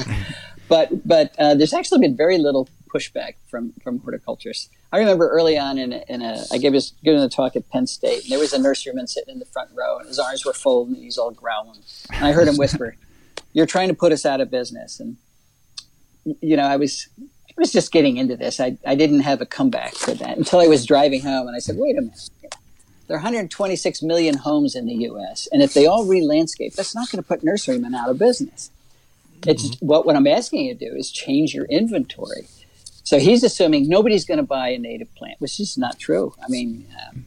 but 0.68 1.08
but 1.08 1.34
uh, 1.38 1.54
there's 1.54 1.72
actually 1.72 2.00
been 2.00 2.16
very 2.16 2.36
little 2.36 2.68
pushback 2.92 3.34
from 3.48 3.72
from 3.82 4.00
horticulturists. 4.00 4.70
I 4.92 4.98
remember 4.98 5.28
early 5.28 5.58
on 5.58 5.78
in 5.78 5.92
a, 5.92 6.04
in 6.08 6.22
a 6.22 6.44
I 6.52 6.58
gave 6.58 6.72
this 6.72 6.92
giving 7.04 7.20
a 7.20 7.28
talk 7.28 7.56
at 7.56 7.68
Penn 7.70 7.86
State, 7.86 8.22
and 8.22 8.32
there 8.32 8.38
was 8.38 8.52
a 8.52 8.58
nurseryman 8.58 9.08
sitting 9.08 9.34
in 9.34 9.38
the 9.38 9.46
front 9.46 9.70
row, 9.74 9.98
and 9.98 10.08
his 10.08 10.18
arms 10.18 10.44
were 10.44 10.52
folded, 10.52 10.96
and 10.96 11.04
he's 11.04 11.18
all 11.18 11.30
growling. 11.30 11.80
And 12.12 12.26
I 12.26 12.32
heard 12.32 12.48
him 12.48 12.56
whisper, 12.56 12.96
"You're 13.52 13.66
trying 13.66 13.88
to 13.88 13.94
put 13.94 14.12
us 14.12 14.24
out 14.24 14.40
of 14.40 14.50
business." 14.50 15.00
And 15.00 15.16
you 16.40 16.56
know, 16.56 16.64
I 16.64 16.76
was 16.76 17.08
I 17.20 17.54
was 17.56 17.72
just 17.72 17.92
getting 17.92 18.16
into 18.16 18.36
this. 18.36 18.60
I 18.60 18.78
I 18.86 18.94
didn't 18.94 19.20
have 19.20 19.40
a 19.40 19.46
comeback 19.46 19.94
for 19.94 20.14
that 20.14 20.36
until 20.36 20.60
I 20.60 20.66
was 20.66 20.86
driving 20.86 21.22
home, 21.22 21.46
and 21.46 21.56
I 21.56 21.60
said, 21.60 21.76
"Wait 21.78 21.96
a 21.98 22.02
minute." 22.02 22.30
There 23.08 23.16
are 23.16 23.20
126 23.20 24.02
million 24.02 24.38
homes 24.38 24.74
in 24.74 24.86
the 24.86 24.94
U.S., 24.94 25.46
and 25.52 25.62
if 25.62 25.74
they 25.74 25.86
all 25.86 26.06
re-landscape, 26.06 26.72
that's 26.72 26.92
not 26.92 27.08
going 27.08 27.22
to 27.22 27.28
put 27.28 27.44
nurserymen 27.44 27.94
out 27.94 28.08
of 28.08 28.18
business. 28.18 28.72
It's 29.46 29.68
mm-hmm. 29.68 29.86
what 29.86 30.06
what 30.06 30.16
I'm 30.16 30.26
asking 30.26 30.66
you 30.66 30.74
to 30.74 30.90
do 30.90 30.96
is 30.96 31.10
change 31.10 31.54
your 31.54 31.66
inventory. 31.66 32.48
So 33.06 33.20
he's 33.20 33.44
assuming 33.44 33.88
nobody's 33.88 34.24
going 34.24 34.38
to 34.38 34.42
buy 34.42 34.70
a 34.70 34.78
native 34.78 35.14
plant, 35.14 35.40
which 35.40 35.60
is 35.60 35.78
not 35.78 35.96
true. 35.96 36.34
I 36.42 36.48
mean, 36.48 36.88
um, 37.06 37.24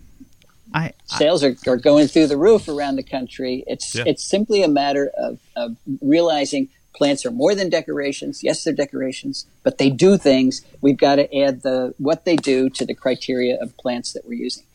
I, 0.73 0.93
I, 1.09 1.17
sales 1.17 1.41
are, 1.41 1.55
are 1.67 1.77
going 1.77 2.07
through 2.07 2.27
the 2.27 2.35
roof 2.35 2.67
around 2.67 2.97
the 2.97 3.03
country. 3.03 3.63
It's 3.65 3.95
yeah. 3.95 4.03
it's 4.05 4.21
simply 4.21 4.61
a 4.61 4.67
matter 4.67 5.09
of, 5.17 5.39
of 5.55 5.77
realizing 6.01 6.67
plants 6.93 7.25
are 7.25 7.31
more 7.31 7.55
than 7.55 7.69
decorations. 7.69 8.43
Yes, 8.43 8.65
they're 8.65 8.73
decorations, 8.73 9.45
but 9.63 9.77
they 9.77 9.89
do 9.89 10.17
things. 10.17 10.65
We've 10.81 10.97
got 10.97 11.15
to 11.15 11.33
add 11.33 11.61
the 11.61 11.95
what 11.97 12.25
they 12.25 12.35
do 12.35 12.69
to 12.71 12.85
the 12.85 12.93
criteria 12.93 13.57
of 13.61 13.77
plants 13.77 14.11
that 14.11 14.25
we're 14.25 14.33
using. 14.33 14.65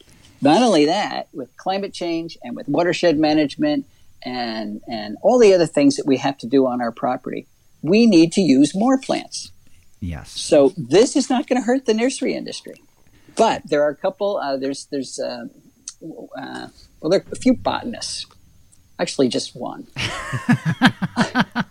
Not 0.41 0.63
only 0.63 0.87
that, 0.87 1.29
with 1.35 1.55
climate 1.59 1.93
change 1.93 2.39
and 2.43 2.57
with 2.57 2.67
watershed 2.67 3.19
management 3.19 3.85
and 4.23 4.81
and 4.89 5.19
all 5.21 5.39
the 5.39 5.53
other 5.53 5.67
things 5.67 5.97
that 5.97 6.07
we 6.07 6.17
have 6.17 6.39
to 6.39 6.47
do 6.47 6.67
on 6.67 6.81
our 6.81 6.93
property, 6.93 7.47
we 7.83 8.07
need 8.07 8.33
to 8.33 8.41
use 8.41 8.75
more 8.75 8.99
plants. 8.99 9.51
Yes. 10.05 10.33
So 10.33 10.75
this 10.77 11.17
is 11.17 11.31
not 11.31 11.47
going 11.47 11.61
to 11.61 11.65
hurt 11.65 11.87
the 11.87 11.95
nursery 11.95 12.35
industry, 12.35 12.75
but 13.37 13.63
there 13.65 13.83
are 13.83 13.89
a 13.89 13.97
couple. 13.97 14.37
Uh, 14.37 14.59
there's 14.59 14.85
there's 14.87 15.19
uh, 15.19 15.47
uh, 16.39 16.69
well, 17.01 17.11
there 17.11 17.21
are 17.21 17.33
a 17.33 17.37
few 17.37 17.55
botanists, 17.55 18.27
actually 18.99 19.29
just 19.29 19.57
one, 19.57 19.87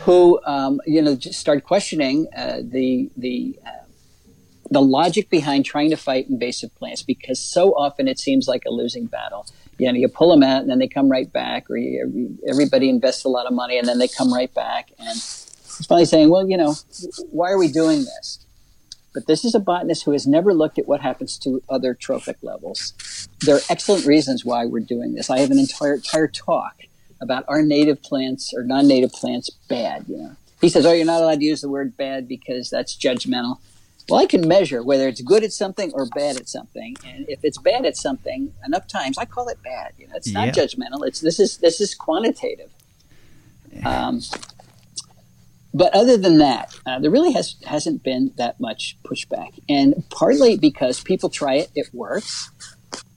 who 0.00 0.40
um, 0.46 0.80
you 0.86 1.02
know 1.02 1.16
just 1.16 1.40
start 1.40 1.64
questioning 1.64 2.28
uh, 2.36 2.58
the 2.62 3.10
the 3.16 3.58
uh, 3.66 3.70
the 4.70 4.80
logic 4.80 5.28
behind 5.28 5.64
trying 5.64 5.90
to 5.90 5.96
fight 5.96 6.28
invasive 6.28 6.72
plants 6.76 7.02
because 7.02 7.40
so 7.40 7.72
often 7.72 8.06
it 8.06 8.20
seems 8.20 8.46
like 8.46 8.62
a 8.66 8.70
losing 8.70 9.06
battle. 9.06 9.46
You 9.78 9.92
know, 9.92 9.98
you 9.98 10.06
pull 10.06 10.30
them 10.30 10.44
out 10.44 10.62
and 10.62 10.70
then 10.70 10.78
they 10.78 10.88
come 10.88 11.10
right 11.10 11.30
back, 11.30 11.68
or 11.68 11.76
you, 11.76 12.38
everybody 12.48 12.88
invests 12.88 13.24
a 13.24 13.28
lot 13.28 13.46
of 13.46 13.52
money 13.52 13.78
and 13.78 13.88
then 13.88 13.98
they 13.98 14.08
come 14.08 14.32
right 14.32 14.52
back. 14.54 14.92
And 14.98 15.20
it's 15.78 15.86
finally 15.86 16.04
saying, 16.04 16.30
well, 16.30 16.48
you 16.48 16.56
know, 16.56 16.74
why 17.30 17.50
are 17.50 17.58
we 17.58 17.68
doing 17.68 18.00
this? 18.00 18.46
But 19.16 19.26
this 19.26 19.44
is 19.44 19.54
a 19.54 19.60
botanist 19.60 20.04
who 20.04 20.10
has 20.10 20.26
never 20.26 20.52
looked 20.52 20.78
at 20.78 20.86
what 20.86 21.00
happens 21.00 21.38
to 21.38 21.62
other 21.70 21.94
trophic 21.94 22.36
levels. 22.42 22.92
There 23.40 23.56
are 23.56 23.60
excellent 23.70 24.04
reasons 24.04 24.44
why 24.44 24.66
we're 24.66 24.80
doing 24.80 25.14
this. 25.14 25.30
I 25.30 25.38
have 25.38 25.50
an 25.50 25.58
entire 25.58 25.94
entire 25.94 26.28
talk 26.28 26.82
about 27.20 27.44
our 27.48 27.62
native 27.62 28.02
plants 28.02 28.52
or 28.54 28.62
non-native 28.62 29.12
plants 29.12 29.48
bad. 29.68 30.04
You 30.06 30.18
know, 30.18 30.36
he 30.60 30.68
says, 30.68 30.84
"Oh, 30.84 30.92
you're 30.92 31.06
not 31.06 31.22
allowed 31.22 31.40
to 31.40 31.46
use 31.46 31.62
the 31.62 31.68
word 31.70 31.96
bad 31.96 32.28
because 32.28 32.68
that's 32.68 32.94
judgmental." 32.94 33.58
Well, 34.08 34.20
I 34.20 34.26
can 34.26 34.46
measure 34.46 34.82
whether 34.82 35.08
it's 35.08 35.22
good 35.22 35.42
at 35.42 35.52
something 35.52 35.92
or 35.94 36.06
bad 36.14 36.36
at 36.36 36.48
something, 36.48 36.96
and 37.06 37.26
if 37.26 37.42
it's 37.42 37.58
bad 37.58 37.86
at 37.86 37.96
something 37.96 38.52
enough 38.66 38.86
times, 38.86 39.16
I 39.16 39.24
call 39.24 39.48
it 39.48 39.62
bad. 39.64 39.94
You 39.98 40.08
know, 40.08 40.14
it's 40.16 40.30
not 40.30 40.48
yeah. 40.48 40.64
judgmental. 40.64 41.06
It's 41.06 41.20
this 41.20 41.40
is 41.40 41.56
this 41.56 41.80
is 41.80 41.94
quantitative. 41.94 42.70
Um, 43.84 44.20
but 45.76 45.94
other 45.94 46.16
than 46.16 46.38
that, 46.38 46.74
uh, 46.86 46.98
there 46.98 47.10
really 47.10 47.32
has 47.32 47.56
hasn't 47.66 48.02
been 48.02 48.32
that 48.36 48.58
much 48.58 48.96
pushback, 49.04 49.58
and 49.68 50.02
partly 50.08 50.56
because 50.56 51.02
people 51.02 51.28
try 51.28 51.56
it, 51.56 51.70
it 51.74 51.90
works. 51.92 52.50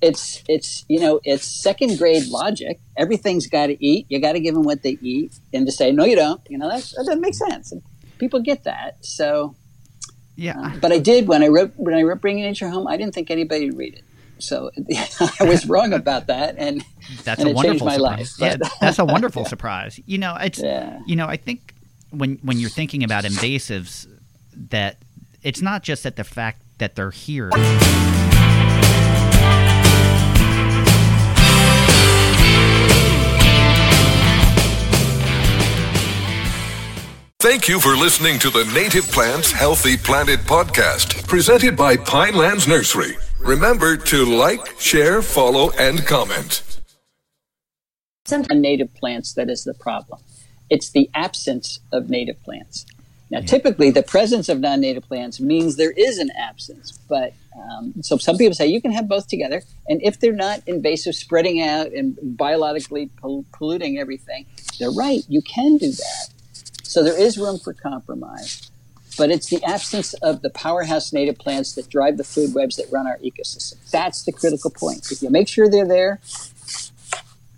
It's 0.02 0.44
it's 0.49 0.84
you 0.90 0.99
know 0.99 1.22
it's 1.23 1.48
second 1.48 1.98
grade 1.98 2.27
logic. 2.27 2.81
Everything's 2.98 3.48
got 3.48 3.68
to 3.68 3.86
eat. 3.86 4.07
You 4.10 4.19
got 4.19 4.34
to 4.34 4.41
give 4.41 4.56
them 4.56 4.64
what 4.64 4.84
they 4.84 4.98
eat, 5.02 5.40
and 5.53 5.65
to 5.68 5.72
say 5.72 5.94
no, 5.94 6.03
you 6.03 6.18
don't. 6.18 6.41
You 6.49 6.57
know 6.57 6.68
that 6.68 6.91
doesn't 6.98 7.22
make 7.22 7.34
sense. 7.34 7.72
And 7.72 7.81
people 8.18 8.41
get 8.41 8.65
that, 8.65 9.06
so 9.06 9.56
yeah. 10.36 10.60
Uh, 10.60 10.77
but 10.81 10.91
I 10.91 10.99
did 10.99 11.30
when 11.30 11.41
I 11.44 11.48
wrote 11.48 11.72
when 11.77 11.94
I 11.94 12.02
wrote 12.02 12.19
Bringing 12.19 12.44
Nature 12.44 12.68
Home. 12.68 12.88
I 12.88 12.98
didn't 12.98 13.14
think 13.14 13.31
anybody 13.31 13.68
would 13.68 13.77
read 13.77 13.94
it, 13.94 14.03
so 14.38 14.69
I 15.40 15.45
was 15.45 15.65
wrong 15.65 15.94
about 15.94 16.27
that, 16.27 16.56
and 16.57 16.84
that's 17.23 17.40
and 17.40 17.52
a 17.52 17.53
wonderful 17.53 17.90
surprise. 17.90 18.38
Life, 18.41 18.60
yeah, 18.61 18.69
that's 18.81 18.99
a 18.99 19.06
wonderful 19.06 19.44
yeah. 19.44 19.48
surprise. 19.56 19.99
You 20.06 20.18
know, 20.18 20.36
it's 20.36 20.60
yeah. 20.60 20.99
you 21.06 21.15
know, 21.15 21.27
I 21.27 21.38
think 21.38 21.73
when 22.11 22.40
when 22.41 22.60
you're 22.60 22.69
thinking 22.69 23.03
about 23.03 23.23
invasives, 23.23 24.07
that 24.69 24.98
it's 25.41 25.61
not 25.61 25.84
just 25.84 26.03
that 26.03 26.15
the 26.15 26.23
fact 26.23 26.61
that 26.80 26.95
they're 26.95 27.11
here. 27.11 27.52
Thank 37.41 37.69
you 37.69 37.80
for 37.80 37.95
listening 37.95 38.38
to 38.40 38.49
the 38.49 38.69
Native 38.73 39.10
Plants 39.14 39.49
Healthy 39.49 39.95
Planet 39.95 40.41
podcast, 40.41 41.26
presented 41.26 41.77
by 41.77 41.95
Pinelands 41.95 42.68
Nursery. 42.68 43.18
Remember 43.40 43.95
to 43.95 44.26
like, 44.26 44.77
share, 44.77 45.22
follow, 45.22 45.72
and 45.80 46.06
comment. 46.06 46.64
Sometimes 48.26 48.60
native 48.60 48.94
plants 48.94 49.34
that 49.36 49.49
is 49.49 49.64
the 49.64 49.73
problem. 49.73 50.19
It's 50.70 50.90
the 50.90 51.10
absence 51.14 51.80
of 51.91 52.10
native 52.10 52.41
plants. 52.44 52.86
Now, 53.32 53.41
typically, 53.41 53.91
the 53.91 54.02
presence 54.02 54.50
of 54.50 54.60
non-native 54.60 55.04
plants 55.04 55.40
means 55.40 55.76
there 55.76 55.91
is 55.91 56.18
an 56.18 56.32
absence. 56.38 56.98
But 57.08 57.34
um, 57.56 57.94
so 58.02 58.18
some 58.18 58.38
people 58.38 58.56
say 58.56 58.68
you 58.68 58.82
can 58.82 58.91
have 58.91 59.08
both 59.08 59.28
together, 59.28 59.62
and 59.88 60.02
if 60.02 60.20
they're 60.20 60.34
not 60.34 60.64
invasive, 60.66 61.14
spreading 61.14 61.62
out 61.62 61.91
and 61.91 62.18
biologically 62.22 63.12
polluting 63.52 64.00
everything, 64.00 64.48
they're 64.80 64.91
right. 64.91 65.22
You 65.28 65.41
can 65.41 65.78
do 65.78 65.91
that. 65.91 66.30
So 66.84 67.04
there 67.04 67.20
is 67.20 67.38
room 67.38 67.60
for 67.60 67.74
compromise. 67.74 68.72
But 69.18 69.32
it's 69.32 69.50
the 69.50 69.62
absence 69.66 70.14
of 70.16 70.41
the 70.41 70.50
powerhouse 70.50 71.12
native 71.12 71.38
plants 71.38 71.74
that 71.76 71.90
drive 71.90 72.18
the 72.18 72.24
food 72.24 72.54
webs 72.56 72.78
that 72.78 72.86
run 72.90 73.06
our 73.06 73.18
ecosystem. 73.18 73.76
That's 73.91 74.24
the 74.24 74.32
critical 74.32 74.72
point. 74.72 75.12
If 75.12 75.22
you 75.22 75.30
make 75.30 75.48
sure 75.50 75.70
they're 75.70 75.86
there, 75.86 76.22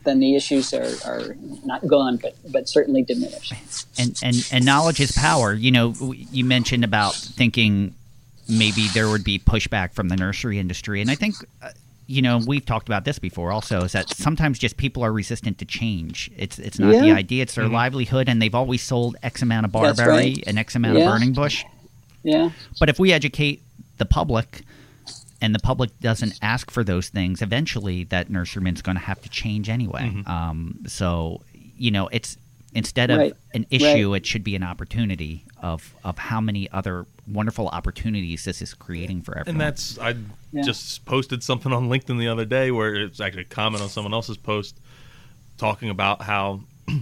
then 0.03 0.19
the 0.19 0.35
issues 0.35 0.73
are, 0.73 0.89
are 1.05 1.35
not 1.65 1.85
gone, 1.87 2.17
but 2.17 2.35
but 2.51 2.67
certainly 2.67 3.03
diminished. 3.03 3.53
And 3.97 4.19
and 4.23 4.47
and 4.51 4.65
knowledge 4.65 4.99
is 4.99 5.11
power. 5.11 5.53
You 5.53 5.71
know, 5.71 5.93
you 6.31 6.45
mentioned 6.45 6.83
about 6.83 7.15
thinking 7.15 7.93
maybe 8.49 8.87
there 8.93 9.09
would 9.09 9.23
be 9.23 9.39
pushback 9.39 9.93
from 9.93 10.09
the 10.09 10.15
nursery 10.15 10.59
industry, 10.59 11.01
and 11.01 11.11
I 11.11 11.15
think 11.15 11.35
uh, 11.61 11.69
you 12.11 12.21
know, 12.21 12.41
we've 12.45 12.65
talked 12.65 12.89
about 12.89 13.05
this 13.05 13.19
before 13.19 13.53
also, 13.53 13.83
is 13.83 13.93
that 13.93 14.09
sometimes 14.09 14.59
just 14.59 14.75
people 14.75 15.01
are 15.01 15.13
resistant 15.13 15.57
to 15.59 15.65
change. 15.65 16.29
It's 16.35 16.59
it's 16.59 16.77
not 16.77 16.93
yeah. 16.93 17.01
the 17.01 17.11
idea, 17.11 17.43
it's 17.43 17.55
their 17.55 17.65
mm-hmm. 17.65 17.75
livelihood, 17.75 18.27
and 18.27 18.41
they've 18.41 18.53
always 18.53 18.81
sold 18.81 19.15
X 19.23 19.41
amount 19.41 19.65
of 19.65 19.71
barberry 19.71 20.07
right. 20.09 20.43
and 20.45 20.59
X 20.59 20.75
amount 20.75 20.97
yeah. 20.97 21.05
of 21.05 21.13
burning 21.13 21.31
bush. 21.31 21.63
Yeah. 22.23 22.49
But 22.79 22.89
if 22.89 22.99
we 22.99 23.13
educate 23.13 23.61
the 23.97 24.05
public 24.05 24.63
and 25.41 25.55
the 25.55 25.59
public 25.59 25.99
doesn't 25.99 26.38
ask 26.41 26.69
for 26.69 26.84
those 26.84 27.09
things, 27.09 27.41
eventually 27.41 28.03
that 28.05 28.30
nurseryman's 28.30 28.81
going 28.81 28.95
to 28.95 29.03
have 29.03 29.22
to 29.23 29.30
change 29.30 29.69
anyway. 29.69 30.11
Mm-hmm. 30.13 30.31
Um, 30.31 30.80
so, 30.88 31.41
you 31.77 31.91
know, 31.91 32.07
it's 32.09 32.38
instead 32.73 33.09
of 33.09 33.18
right. 33.18 33.34
an 33.53 33.65
issue, 33.69 34.11
right. 34.11 34.18
it 34.18 34.26
should 34.26 34.43
be 34.43 34.55
an 34.55 34.63
opportunity 34.63 35.43
of 35.61 35.93
of 36.03 36.18
how 36.18 36.39
many 36.39 36.69
other 36.72 37.05
wonderful 37.27 37.68
opportunities 37.69 38.45
this 38.45 38.61
is 38.61 38.73
creating 38.73 39.22
for 39.22 39.38
everyone. 39.38 39.61
And 39.61 39.61
that's 39.61 39.97
I 39.99 40.15
yeah. 40.51 40.61
just 40.61 41.05
posted 41.05 41.43
something 41.43 41.73
on 41.73 41.89
LinkedIn 41.89 42.19
the 42.19 42.27
other 42.27 42.45
day 42.45 42.72
where 42.72 42.95
it's 42.95 43.19
actually 43.19 43.43
a 43.43 43.45
comment 43.45 43.84
on 43.84 43.89
someone 43.89 44.13
else's 44.13 44.38
post 44.38 44.80
talking 45.57 45.89
about 45.89 46.22
how 46.22 46.61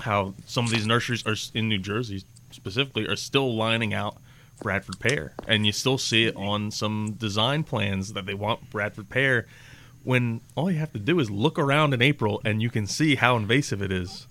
how 0.00 0.34
some 0.46 0.64
of 0.64 0.70
these 0.70 0.86
nurseries 0.86 1.26
are 1.26 1.36
in 1.54 1.68
New 1.68 1.78
Jersey 1.78 2.24
specifically 2.50 3.06
are 3.06 3.16
still 3.16 3.54
lining 3.54 3.92
out 3.92 4.16
Bradford 4.62 4.98
pear, 4.98 5.32
and 5.46 5.66
you 5.66 5.72
still 5.72 5.98
see 5.98 6.24
it 6.24 6.36
on 6.36 6.70
some 6.70 7.12
design 7.18 7.64
plans 7.64 8.12
that 8.12 8.26
they 8.26 8.34
want 8.34 8.70
Bradford 8.70 9.10
pear. 9.10 9.46
When 10.02 10.42
all 10.54 10.70
you 10.70 10.78
have 10.78 10.92
to 10.92 10.98
do 10.98 11.18
is 11.18 11.30
look 11.30 11.58
around 11.58 11.94
in 11.94 12.02
April, 12.02 12.40
and 12.44 12.60
you 12.62 12.70
can 12.70 12.86
see 12.86 13.14
how 13.14 13.36
invasive 13.36 13.80
it 13.82 13.90
is 13.92 14.26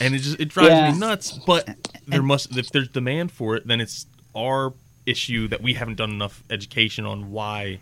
and 0.00 0.14
it 0.14 0.18
just 0.18 0.40
it 0.40 0.46
drives 0.46 0.70
yeah. 0.70 0.92
me 0.92 0.98
nuts. 0.98 1.32
But 1.46 1.68
there 2.06 2.22
must 2.22 2.56
if 2.56 2.70
there's 2.70 2.88
demand 2.88 3.32
for 3.32 3.56
it, 3.56 3.66
then 3.66 3.80
it's 3.80 4.06
our 4.34 4.74
issue 5.04 5.48
that 5.48 5.62
we 5.62 5.74
haven't 5.74 5.96
done 5.96 6.10
enough 6.10 6.42
education 6.50 7.06
on 7.06 7.30
why 7.30 7.80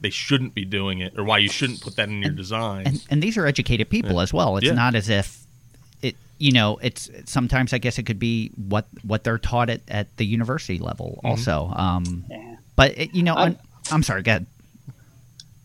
they 0.00 0.10
shouldn't 0.10 0.54
be 0.54 0.64
doing 0.64 0.98
it 0.98 1.18
or 1.18 1.24
why 1.24 1.38
you 1.38 1.48
shouldn't 1.48 1.80
put 1.80 1.96
that 1.96 2.08
in 2.08 2.22
your 2.22 2.32
design. 2.32 2.86
and, 2.86 3.04
and 3.08 3.22
these 3.22 3.38
are 3.38 3.46
educated 3.46 3.88
people 3.88 4.20
as 4.20 4.32
well. 4.32 4.56
It's 4.56 4.66
Yeah. 4.66 4.72
not 4.72 4.94
as 4.94 5.08
if 5.08 5.41
you 6.42 6.50
know, 6.52 6.78
it's 6.82 7.08
sometimes 7.26 7.72
I 7.72 7.78
guess 7.78 7.98
it 7.98 8.02
could 8.02 8.18
be 8.18 8.50
what 8.56 8.86
what 9.02 9.22
they're 9.24 9.38
taught 9.38 9.70
at, 9.70 9.80
at 9.88 10.16
the 10.16 10.26
university 10.26 10.78
level 10.78 11.08
Mm-hmm. 11.18 11.26
also. 11.28 11.72
Um, 11.74 12.24
Yeah. 12.28 12.56
But 12.74 12.98
it, 12.98 13.14
you 13.14 13.22
know, 13.22 13.34
I'm, 13.34 13.56
I'm- 13.90 14.02
sorry. 14.02 14.22
Go 14.22 14.30
ahead. 14.32 14.46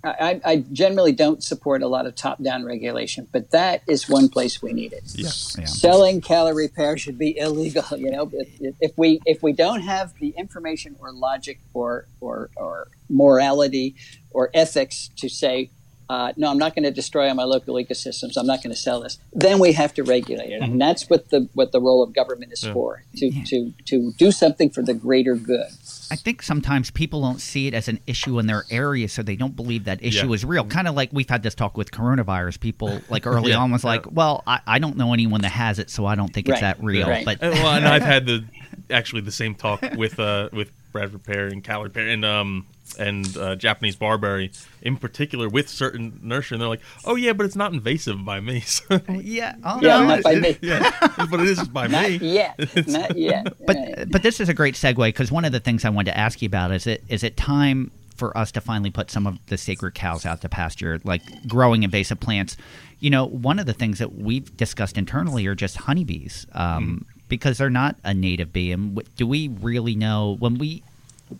I, 0.04 0.40
I 0.46 0.56
generally 0.72 1.12
don't 1.12 1.44
support 1.44 1.82
a 1.82 1.88
lot 1.88 2.06
of 2.06 2.16
top-down 2.16 2.64
regulation, 2.64 3.28
but 3.32 3.52
that 3.52 3.82
is 3.88 4.08
one 4.08 4.30
place 4.30 4.62
we 4.62 4.72
need 4.72 4.94
it. 4.94 5.04
yeah. 5.16 5.30
Yeah. 5.58 5.66
Selling 5.66 6.22
Callery 6.22 6.74
pear 6.74 6.98
should 6.98 7.18
be 7.18 7.38
illegal. 7.38 7.84
You 7.98 8.12
know, 8.12 8.30
if, 8.34 8.76
if 8.80 8.92
we 8.98 9.20
if 9.26 9.42
we 9.44 9.52
don't 9.54 9.82
have 9.82 10.14
the 10.20 10.30
information 10.38 10.96
or 11.00 11.12
logic 11.12 11.60
or 11.74 12.06
or, 12.22 12.50
or 12.56 12.88
morality 13.10 13.96
or 14.32 14.50
ethics 14.54 15.10
to 15.18 15.28
say, 15.28 15.72
uh, 16.10 16.32
no, 16.38 16.50
I'm 16.50 16.58
not 16.58 16.74
going 16.74 16.84
to 16.84 16.92
destroy 16.92 17.28
all 17.28 17.36
my 17.36 17.44
local 17.44 17.76
ecosystems. 17.76 18.38
I'm 18.38 18.48
not 18.48 18.64
going 18.64 18.74
to 18.74 18.80
sell 18.80 19.02
this. 19.02 19.18
Then 19.34 19.60
we 19.60 19.74
have 19.74 19.94
to 19.96 20.04
regulate 20.04 20.52
it, 20.52 20.62
and 20.62 20.80
that's 20.80 21.10
what 21.10 21.30
the 21.30 21.50
what 21.54 21.72
the 21.74 21.82
role 21.82 22.02
of 22.04 22.14
government 22.14 22.54
is 22.54 22.64
for 22.64 23.04
to 23.18 23.32
to 23.46 23.74
to 23.86 24.14
do 24.18 24.32
something 24.32 24.70
for 24.70 24.82
the 24.82 24.94
greater 24.94 25.36
good. 25.36 25.68
I 26.10 26.16
think 26.16 26.42
sometimes 26.42 26.90
people 26.90 27.22
don't 27.22 27.42
see 27.42 27.68
it 27.68 27.74
as 27.74 27.90
an 27.90 28.00
issue 28.08 28.40
in 28.40 28.48
their 28.48 28.64
area, 28.72 29.10
so 29.10 29.22
they 29.22 29.36
don't 29.36 29.58
believe 29.58 29.84
that 29.84 30.02
issue 30.02 30.28
Yeah. 30.28 30.34
is 30.34 30.46
real. 30.46 30.64
Kind 30.64 30.88
of 30.88 30.96
like 30.96 31.10
we've 31.12 31.30
had 31.30 31.44
this 31.44 31.54
talk 31.54 31.76
with 31.76 31.92
coronavirus. 31.92 32.62
People 32.62 33.02
like 33.10 33.28
early 33.36 33.52
Yeah. 33.52 33.58
on 33.58 33.72
was 33.72 33.84
like, 33.84 34.06
"Well, 34.10 34.44
I, 34.48 34.62
I 34.66 34.80
don't 34.80 34.96
know 34.96 35.12
anyone 35.14 35.42
that 35.42 35.52
has 35.52 35.80
it, 35.80 35.90
so 35.90 36.06
I 36.06 36.16
don't 36.16 36.34
think 36.34 36.48
it's 36.48 36.62
that 36.62 36.82
real." 36.82 37.10
Right. 37.10 37.26
But 37.26 37.40
And, 37.42 37.54
well, 37.56 37.74
and 37.76 37.86
I've 37.86 38.02
had 38.16 38.26
the 38.26 38.46
actually 38.90 39.22
the 39.24 39.32
same 39.32 39.54
talk 39.56 39.82
with 39.98 40.18
uh 40.20 40.48
with 40.54 40.72
Bradford 40.94 41.24
Pear 41.26 41.48
and 41.48 41.62
Callery 41.62 41.94
Pear 41.94 42.08
and 42.08 42.24
um 42.24 42.66
and 42.98 43.36
uh, 43.38 43.56
Japanese 43.56 43.96
barberry 43.96 44.52
in 44.82 44.98
particular 44.98 45.48
with 45.50 45.70
certain 45.70 46.20
nursery, 46.24 46.56
and 46.56 46.62
they're 46.62 46.70
like, 46.70 46.82
"Oh 47.06 47.16
yeah, 47.16 47.34
but 47.34 47.46
it's 47.46 47.56
not 47.56 47.74
invasive 47.74 48.24
by 48.26 48.40
me." 48.40 48.62
So, 48.68 49.00
yeah, 49.10 49.56
oh, 49.64 49.80
Yeah, 49.82 50.00
no, 50.00 50.06
not 50.08 50.24
by 50.24 50.36
me. 50.36 50.58
yeah, 50.62 50.92
but 51.30 51.40
it 51.40 51.48
is 51.48 51.68
by 51.68 51.88
Not 51.88 52.10
me. 52.10 52.18
yet. 52.18 52.58
Not 52.88 53.18
yet. 53.18 53.54
But 53.66 53.76
Right. 53.76 54.12
but 54.12 54.24
this 54.24 54.40
is 54.40 54.50
a 54.50 54.54
great 54.54 54.76
segue 54.76 54.96
because 55.08 55.32
one 55.32 55.46
of 55.46 55.52
the 55.52 55.60
things 55.60 55.86
I 55.86 55.90
wanted 55.90 56.12
to 56.12 56.18
ask 56.18 56.42
you 56.42 56.48
about 56.48 56.72
is 56.72 56.88
it 56.88 57.04
is 57.08 57.24
it 57.24 57.38
time 57.38 57.92
for 58.16 58.36
us 58.38 58.52
to 58.54 58.62
finally 58.62 58.90
put 58.90 59.12
some 59.12 59.28
of 59.28 59.38
the 59.46 59.58
sacred 59.58 59.94
cows 59.94 60.26
out 60.26 60.42
to 60.42 60.50
pasture, 60.50 61.00
like 61.04 61.22
growing 61.48 61.84
invasive 61.84 62.20
plants. 62.20 62.58
You 63.00 63.12
know, 63.12 63.26
one 63.26 63.60
of 63.60 63.68
the 63.68 63.74
things 63.74 64.00
that 64.00 64.16
we've 64.16 64.56
discussed 64.58 64.98
internally 64.98 65.46
are 65.46 65.54
just 65.54 65.78
honeybees, 65.78 66.48
um, 66.54 67.06
because 67.30 67.60
they're 67.60 67.70
not 67.70 67.96
a 68.04 68.14
native 68.16 68.52
bee. 68.52 68.72
And 68.72 69.00
do 69.18 69.28
we 69.28 69.50
really 69.50 69.96
know 69.96 70.36
when 70.40 70.58
we 70.58 70.82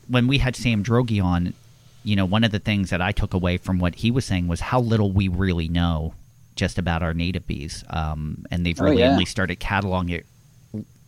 when 0.08 0.28
we 0.28 0.38
had 0.40 0.56
Sam 0.56 0.84
Droege 0.84 1.24
on? 1.24 1.54
You 2.04 2.16
know, 2.16 2.26
one 2.26 2.46
of 2.46 2.52
the 2.52 2.60
things 2.60 2.90
that 2.92 3.02
I 3.02 3.12
took 3.12 3.34
away 3.34 3.58
from 3.58 3.80
what 3.80 3.96
he 3.96 4.12
was 4.12 4.24
saying 4.26 4.48
was 4.48 4.62
how 4.62 4.80
little 4.80 5.12
we 5.12 5.28
really 5.28 5.68
know 5.68 6.14
just 6.56 6.78
about 6.78 7.04
our 7.04 7.14
native 7.14 7.46
bees, 7.46 7.84
um, 7.90 8.46
and 8.50 8.66
they've 8.66 8.80
Oh, 8.80 8.86
really 8.86 9.00
yeah. 9.02 9.12
only 9.12 9.26
started 9.26 9.60
cataloging 9.60 10.12
it 10.12 10.26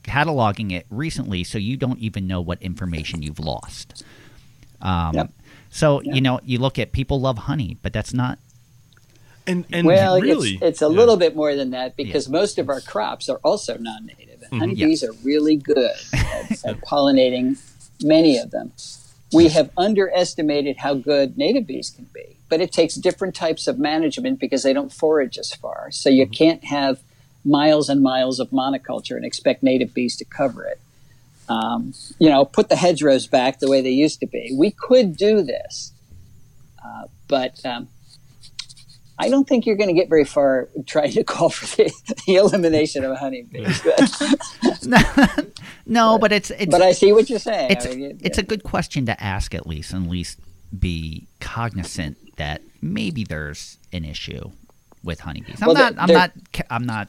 cataloging 0.04 0.72
it 0.72 0.86
recently, 0.90 1.44
so 1.44 1.58
you 1.58 1.78
don't 1.78 2.00
even 2.00 2.26
know 2.28 2.42
what 2.42 2.62
information 2.62 3.22
you've 3.22 3.40
lost. 3.40 4.04
Um, 4.82 5.16
Yep. 5.16 5.32
So 5.72 6.02
Yep. 6.02 6.16
you 6.16 6.22
know, 6.22 6.40
you 6.44 6.58
look 6.60 6.80
at 6.80 6.92
people 6.92 7.20
love 7.22 7.38
honey, 7.38 7.78
but 7.82 7.94
that's 7.94 8.14
not. 8.14 8.40
And 9.48 9.66
and 9.72 9.86
well, 9.88 10.20
really, 10.20 10.54
it's, 10.56 10.62
it's 10.64 10.82
a 10.82 10.86
yeah. 10.86 10.92
little 10.92 11.16
bit 11.18 11.36
more 11.36 11.56
than 11.56 11.72
that 11.72 11.96
because 11.96 12.28
most 12.30 12.58
of 12.60 12.70
our 12.70 12.82
crops 12.82 13.30
are 13.30 13.40
also 13.44 13.78
non-native, 13.78 14.44
and 14.52 14.60
honeybees 14.60 15.04
are 15.04 15.14
really 15.24 15.56
good 15.56 15.78
at, 16.14 16.52
at 16.66 16.82
pollinating 16.82 17.58
many 18.02 18.38
of 18.38 18.52
them. 18.52 18.72
We 19.32 19.50
have 19.50 19.70
underestimated 19.78 20.78
how 20.78 20.96
good 20.96 21.38
native 21.38 21.68
bees 21.68 21.92
can 21.92 22.08
be, 22.14 22.38
but 22.50 22.62
it 22.62 22.72
takes 22.72 22.96
different 22.96 23.36
types 23.36 23.68
of 23.68 23.78
management 23.78 24.40
because 24.40 24.64
they 24.64 24.74
don't 24.74 24.92
forage 24.92 25.38
as 25.38 25.54
far. 25.54 25.90
So 25.92 26.10
you 26.10 26.26
can't 26.26 26.66
have 26.66 27.00
miles 27.46 27.90
and 27.90 28.02
miles 28.02 28.40
of 28.40 28.50
monoculture 28.50 29.16
and 29.16 29.26
expect 29.26 29.62
native 29.62 29.94
bees 29.94 30.16
to 30.18 30.26
cover 30.26 30.66
it. 30.66 30.80
Um, 31.48 31.94
you 32.20 32.30
know, 32.30 32.46
put 32.46 32.70
the 32.70 32.76
hedgerows 32.76 33.28
back 33.28 33.60
the 33.60 33.70
way 33.70 33.82
they 33.82 33.90
used 33.90 34.20
to 34.20 34.28
be. 34.28 34.56
We 34.58 34.72
could 34.72 35.16
do 35.18 35.42
this, 35.42 35.94
uh, 36.84 37.06
but 37.28 37.64
um, 37.66 37.88
I 39.22 39.30
don't 39.30 39.48
think 39.48 39.66
you're 39.66 39.76
going 39.76 39.90
to 39.90 39.94
get 39.94 40.08
very 40.10 40.24
far 40.26 40.70
trying 40.86 41.12
to 41.12 41.24
call 41.24 41.50
for 41.50 41.66
the, 41.76 41.92
the 42.26 42.36
elimination 42.36 43.04
of 43.04 43.18
honeybees. 43.18 43.82
But, 43.82 45.48
No, 45.86 46.18
but 46.20 46.32
it's 46.32 46.52
it's 46.52 46.70
but 46.72 46.82
I 46.82 46.92
see 46.92 47.12
what 47.12 47.30
you're 47.30 47.40
saying. 47.40 47.72
it's 47.72 47.86
I 47.86 47.90
mean, 47.90 48.02
it- 48.12 48.18
it's 48.22 48.38
a 48.38 48.44
good 48.44 48.64
question 48.64 49.06
to 49.08 49.22
ask 49.24 49.54
at 49.56 49.66
least, 49.68 49.92
and 49.94 50.06
at 50.06 50.12
least 50.12 50.40
be 50.78 51.28
cognizant 51.40 52.18
that 52.38 52.62
maybe 52.82 53.24
there's 53.24 53.78
an 53.92 54.06
issue 54.06 54.52
with 55.04 55.20
honeybees. 55.20 55.62
I'm 55.62 55.68
Well, 55.68 55.76
not. 55.76 55.94
I'm 55.98 56.12
not. 56.14 56.32
I'm 56.70 56.86
not 56.86 57.08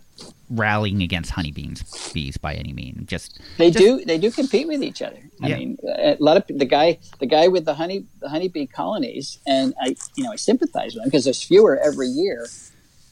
rallying 0.48 1.02
against 1.02 1.30
honeybees 1.30 1.82
bees 2.12 2.36
by 2.36 2.54
any 2.54 2.72
means. 2.72 3.06
Just 3.08 3.40
they 3.58 3.70
just- 3.70 3.78
do 3.84 4.04
they 4.04 4.18
do 4.18 4.30
compete 4.30 4.66
with 4.68 4.82
each 4.82 5.02
other. 5.02 5.18
I 5.42 5.48
Yeah. 5.48 5.58
mean, 5.58 5.78
a 5.84 6.16
lot 6.20 6.36
of 6.36 6.44
the 6.48 6.64
guy 6.64 6.98
the 7.18 7.26
guy 7.26 7.48
with 7.48 7.64
the 7.64 7.74
honey 7.74 8.04
the 8.20 8.28
honeybee 8.28 8.66
colonies, 8.66 9.38
and 9.46 9.74
I 9.80 9.96
you 10.16 10.24
know 10.24 10.32
I 10.32 10.36
sympathize 10.36 10.94
with 10.94 11.02
him 11.04 11.08
because 11.08 11.24
there's 11.24 11.42
fewer 11.42 11.78
every 11.78 12.08
year. 12.08 12.46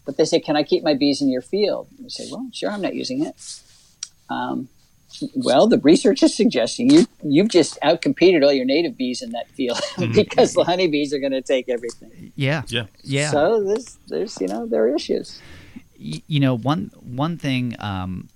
But 0.04 0.16
they 0.16 0.24
say, 0.24 0.40
"Can 0.40 0.56
I 0.56 0.62
keep 0.62 0.82
my 0.82 0.94
bees 0.94 1.20
in 1.20 1.28
your 1.28 1.42
field?" 1.42 1.88
And 1.98 2.06
I 2.06 2.08
say, 2.08 2.28
"Well, 2.30 2.48
sure, 2.52 2.70
I'm 2.70 2.80
not 2.80 2.94
using 2.94 3.24
it." 3.24 3.34
Um, 4.30 4.68
well, 5.34 5.66
the 5.66 5.78
research 5.78 6.22
is 6.22 6.34
suggesting 6.34 6.90
you 6.90 7.06
you've 7.24 7.48
just 7.48 7.78
outcompeted 7.82 8.44
all 8.44 8.52
your 8.52 8.64
native 8.66 8.96
bees 8.96 9.22
in 9.22 9.30
that 9.30 9.48
field 9.48 9.80
because 10.14 10.54
the 10.54 10.64
honeybees 10.64 11.12
are 11.14 11.18
going 11.18 11.32
to 11.32 11.42
take 11.42 11.68
everything. 11.68 12.32
Yeah. 12.36 12.62
Yeah. 12.68 12.84
Yeah. 13.02 13.30
So 13.30 13.62
there's 13.64 13.96
there's 14.08 14.40
you 14.40 14.48
know 14.48 14.66
there 14.66 14.82
are 14.84 14.94
issues. 14.94 15.40
y- 15.98 16.22
you 16.26 16.40
know 16.40 16.56
one 16.56 16.90
one 17.02 17.36
thing 17.38 17.74
um, 17.80 18.28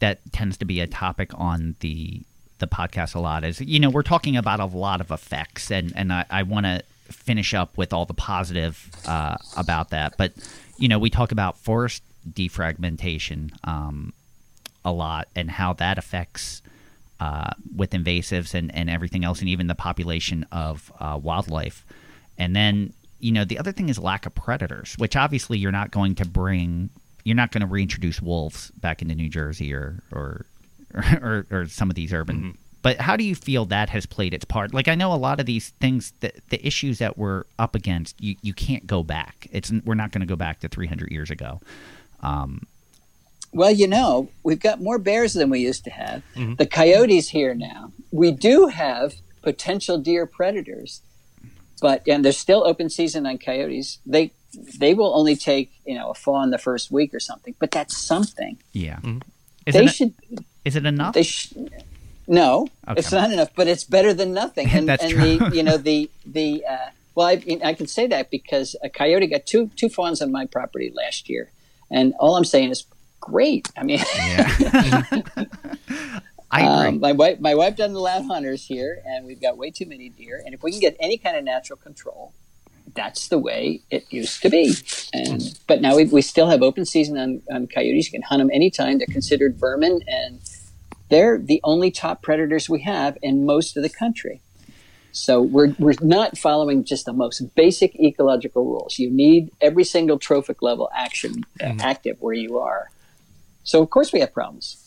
that 0.00 0.20
tends 0.32 0.56
to 0.58 0.64
be 0.64 0.80
a 0.80 0.86
topic 0.86 1.30
on 1.34 1.76
the 1.80 2.22
the 2.58 2.66
podcast 2.66 3.14
a 3.14 3.20
lot 3.20 3.44
is 3.44 3.60
you 3.60 3.78
know 3.78 3.90
we're 3.90 4.02
talking 4.02 4.36
about 4.36 4.60
a 4.60 4.64
lot 4.64 5.00
of 5.00 5.10
effects 5.10 5.70
and 5.70 5.92
and 5.96 6.12
I, 6.12 6.24
I 6.30 6.42
want 6.44 6.66
to 6.66 6.82
finish 7.12 7.52
up 7.52 7.76
with 7.76 7.92
all 7.92 8.06
the 8.06 8.14
positive 8.14 8.90
uh, 9.06 9.36
about 9.56 9.90
that 9.90 10.14
but 10.16 10.32
you 10.78 10.88
know 10.88 10.98
we 10.98 11.10
talk 11.10 11.32
about 11.32 11.58
forest 11.58 12.02
defragmentation 12.32 13.50
um, 13.68 14.12
a 14.84 14.92
lot 14.92 15.28
and 15.34 15.50
how 15.50 15.72
that 15.74 15.98
affects 15.98 16.62
uh, 17.20 17.50
with 17.74 17.90
invasives 17.90 18.54
and, 18.54 18.74
and 18.74 18.90
everything 18.90 19.24
else, 19.24 19.40
and 19.40 19.48
even 19.48 19.66
the 19.66 19.74
population 19.74 20.46
of 20.52 20.92
uh, 21.00 21.18
wildlife. 21.22 21.86
And 22.38 22.54
then, 22.54 22.92
you 23.20 23.32
know, 23.32 23.44
the 23.44 23.58
other 23.58 23.72
thing 23.72 23.88
is 23.88 23.98
lack 23.98 24.26
of 24.26 24.34
predators, 24.34 24.94
which 24.98 25.16
obviously 25.16 25.58
you're 25.58 25.72
not 25.72 25.90
going 25.90 26.16
to 26.16 26.26
bring, 26.26 26.90
you're 27.22 27.36
not 27.36 27.52
going 27.52 27.60
to 27.62 27.66
reintroduce 27.66 28.20
wolves 28.20 28.70
back 28.72 29.00
into 29.00 29.14
New 29.14 29.28
Jersey 29.28 29.72
or 29.72 30.02
or 30.12 30.46
or, 31.22 31.46
or 31.50 31.66
some 31.66 31.90
of 31.90 31.96
these 31.96 32.12
urban. 32.12 32.58
But 32.82 33.00
how 33.00 33.16
do 33.16 33.24
you 33.24 33.34
feel 33.34 33.64
that 33.66 33.88
has 33.88 34.04
played 34.04 34.34
its 34.34 34.44
part? 34.44 34.74
Like 34.74 34.88
I 34.88 34.94
know 34.94 35.12
a 35.12 35.16
lot 35.16 35.40
of 35.40 35.46
these 35.46 35.70
things, 35.80 36.12
the, 36.20 36.32
the 36.50 36.64
issues 36.66 36.98
that 36.98 37.16
we're 37.16 37.44
up 37.58 37.74
against, 37.74 38.20
you, 38.20 38.36
you 38.42 38.52
can't 38.52 38.86
go 38.86 39.02
back. 39.02 39.48
It's 39.50 39.72
we're 39.86 39.94
not 39.94 40.12
going 40.12 40.20
to 40.20 40.26
go 40.26 40.36
back 40.36 40.60
to 40.60 40.68
300 40.68 41.10
years 41.10 41.30
ago. 41.30 41.62
Well, 43.54 43.70
you 43.70 43.86
know, 43.86 44.28
we've 44.42 44.58
got 44.58 44.80
more 44.80 44.98
bears 44.98 45.32
than 45.32 45.48
we 45.48 45.60
used 45.60 45.84
to 45.84 45.90
have. 45.90 46.22
The 46.34 46.66
coyotes 46.66 47.28
here 47.28 47.54
now. 47.54 47.92
We 48.10 48.32
do 48.32 48.66
have 48.66 49.14
potential 49.42 49.96
deer 49.98 50.26
predators, 50.26 51.00
but 51.80 52.02
and 52.08 52.24
there's 52.24 52.36
still 52.38 52.66
open 52.66 52.90
season 52.90 53.26
on 53.26 53.38
coyotes. 53.38 53.98
They 54.04 54.32
they 54.78 54.92
will 54.94 55.14
only 55.16 55.36
take 55.36 55.72
you 55.86 55.94
know 55.94 56.10
a 56.10 56.14
fawn 56.14 56.50
the 56.50 56.58
first 56.58 56.90
week 56.90 57.14
or 57.14 57.20
something, 57.20 57.54
but 57.60 57.70
that's 57.70 57.96
something. 57.96 58.58
Yeah. 58.72 58.98
Is, 59.66 59.74
they 59.74 59.84
it, 59.84 59.88
should 59.88 60.14
is 60.64 60.74
it 60.76 60.84
enough? 60.84 61.14
they 61.14 61.22
sh- 61.22 61.52
no, 62.26 62.66
Okay. 62.88 62.98
it's 62.98 63.12
not 63.12 63.30
enough, 63.32 63.50
but 63.54 63.68
it's 63.68 63.84
better 63.84 64.12
than 64.14 64.32
nothing. 64.32 64.68
And, 64.72 64.88
That's 64.88 65.04
and 65.04 65.12
true. 65.12 65.38
the 65.38 65.56
you 65.56 65.62
know 65.62 65.76
the 65.76 66.10
the 66.26 66.64
uh, 66.68 66.90
well, 67.14 67.28
I, 67.28 67.36
mean, 67.36 67.62
I 67.62 67.74
can 67.74 67.86
say 67.86 68.06
that 68.08 68.30
because 68.30 68.74
a 68.82 68.88
coyote 68.88 69.26
got 69.28 69.46
two 69.46 69.70
two 69.76 69.88
fawns 69.88 70.20
on 70.22 70.32
my 70.32 70.46
property 70.46 70.90
last 70.94 71.28
year, 71.28 71.50
and 71.90 72.14
all 72.18 72.36
I'm 72.36 72.44
saying 72.44 72.70
is 72.70 72.84
great. 73.24 73.70
I 73.76 73.82
mean. 73.84 74.00
yeah. 74.14 74.48
I 76.50 76.60
agree. 76.60 76.88
Um, 76.88 77.00
my 77.00 77.12
wife, 77.12 77.40
my 77.40 77.54
wife 77.54 77.74
doesn't 77.74 77.96
allow 77.96 78.22
hunters 78.22 78.66
here, 78.66 79.02
and 79.04 79.26
we've 79.26 79.40
got 79.40 79.56
way 79.56 79.70
too 79.70 79.86
many 79.86 80.10
deer. 80.10 80.40
And 80.44 80.54
if 80.54 80.62
we 80.62 80.70
can 80.70 80.80
get 80.80 80.96
any 81.00 81.16
kind 81.16 81.36
of 81.36 81.42
natural 81.42 81.78
control, 81.78 82.32
that's 82.94 83.28
the 83.28 83.38
way 83.38 83.80
it 83.90 84.04
used 84.10 84.42
to 84.42 84.50
be. 84.50 84.74
And 85.12 85.58
but 85.66 85.80
now 85.80 85.96
we, 85.96 86.04
we 86.04 86.22
still 86.22 86.48
have 86.48 86.62
open 86.62 86.84
season 86.84 87.18
on, 87.18 87.42
on 87.50 87.66
coyotes. 87.66 88.06
You 88.06 88.12
can 88.12 88.22
hunt 88.22 88.40
them 88.40 88.50
anytime. 88.52 88.98
They're 88.98 89.06
considered 89.06 89.56
vermin, 89.58 90.02
and 90.06 90.40
they're 91.08 91.38
the 91.38 91.60
only 91.64 91.90
top 91.90 92.22
predators 92.22 92.68
we 92.68 92.82
have 92.82 93.18
in 93.22 93.46
most 93.46 93.76
of 93.76 93.82
the 93.82 93.88
country. 93.88 94.40
So 95.12 95.40
we're 95.40 95.74
we're 95.78 95.94
not 96.02 96.36
following 96.36 96.84
just 96.84 97.06
the 97.06 97.12
most 97.12 97.54
basic 97.54 97.98
ecological 97.98 98.64
rules. 98.64 98.98
You 98.98 99.10
need 99.10 99.50
every 99.60 99.84
single 99.84 100.18
trophic 100.18 100.60
level 100.60 100.90
action 100.94 101.44
uh, 101.60 101.74
active 101.80 102.18
where 102.20 102.34
you 102.34 102.58
are. 102.58 102.90
So 103.64 103.82
of 103.82 103.90
course 103.90 104.12
we 104.12 104.20
have 104.20 104.32
problems. 104.32 104.80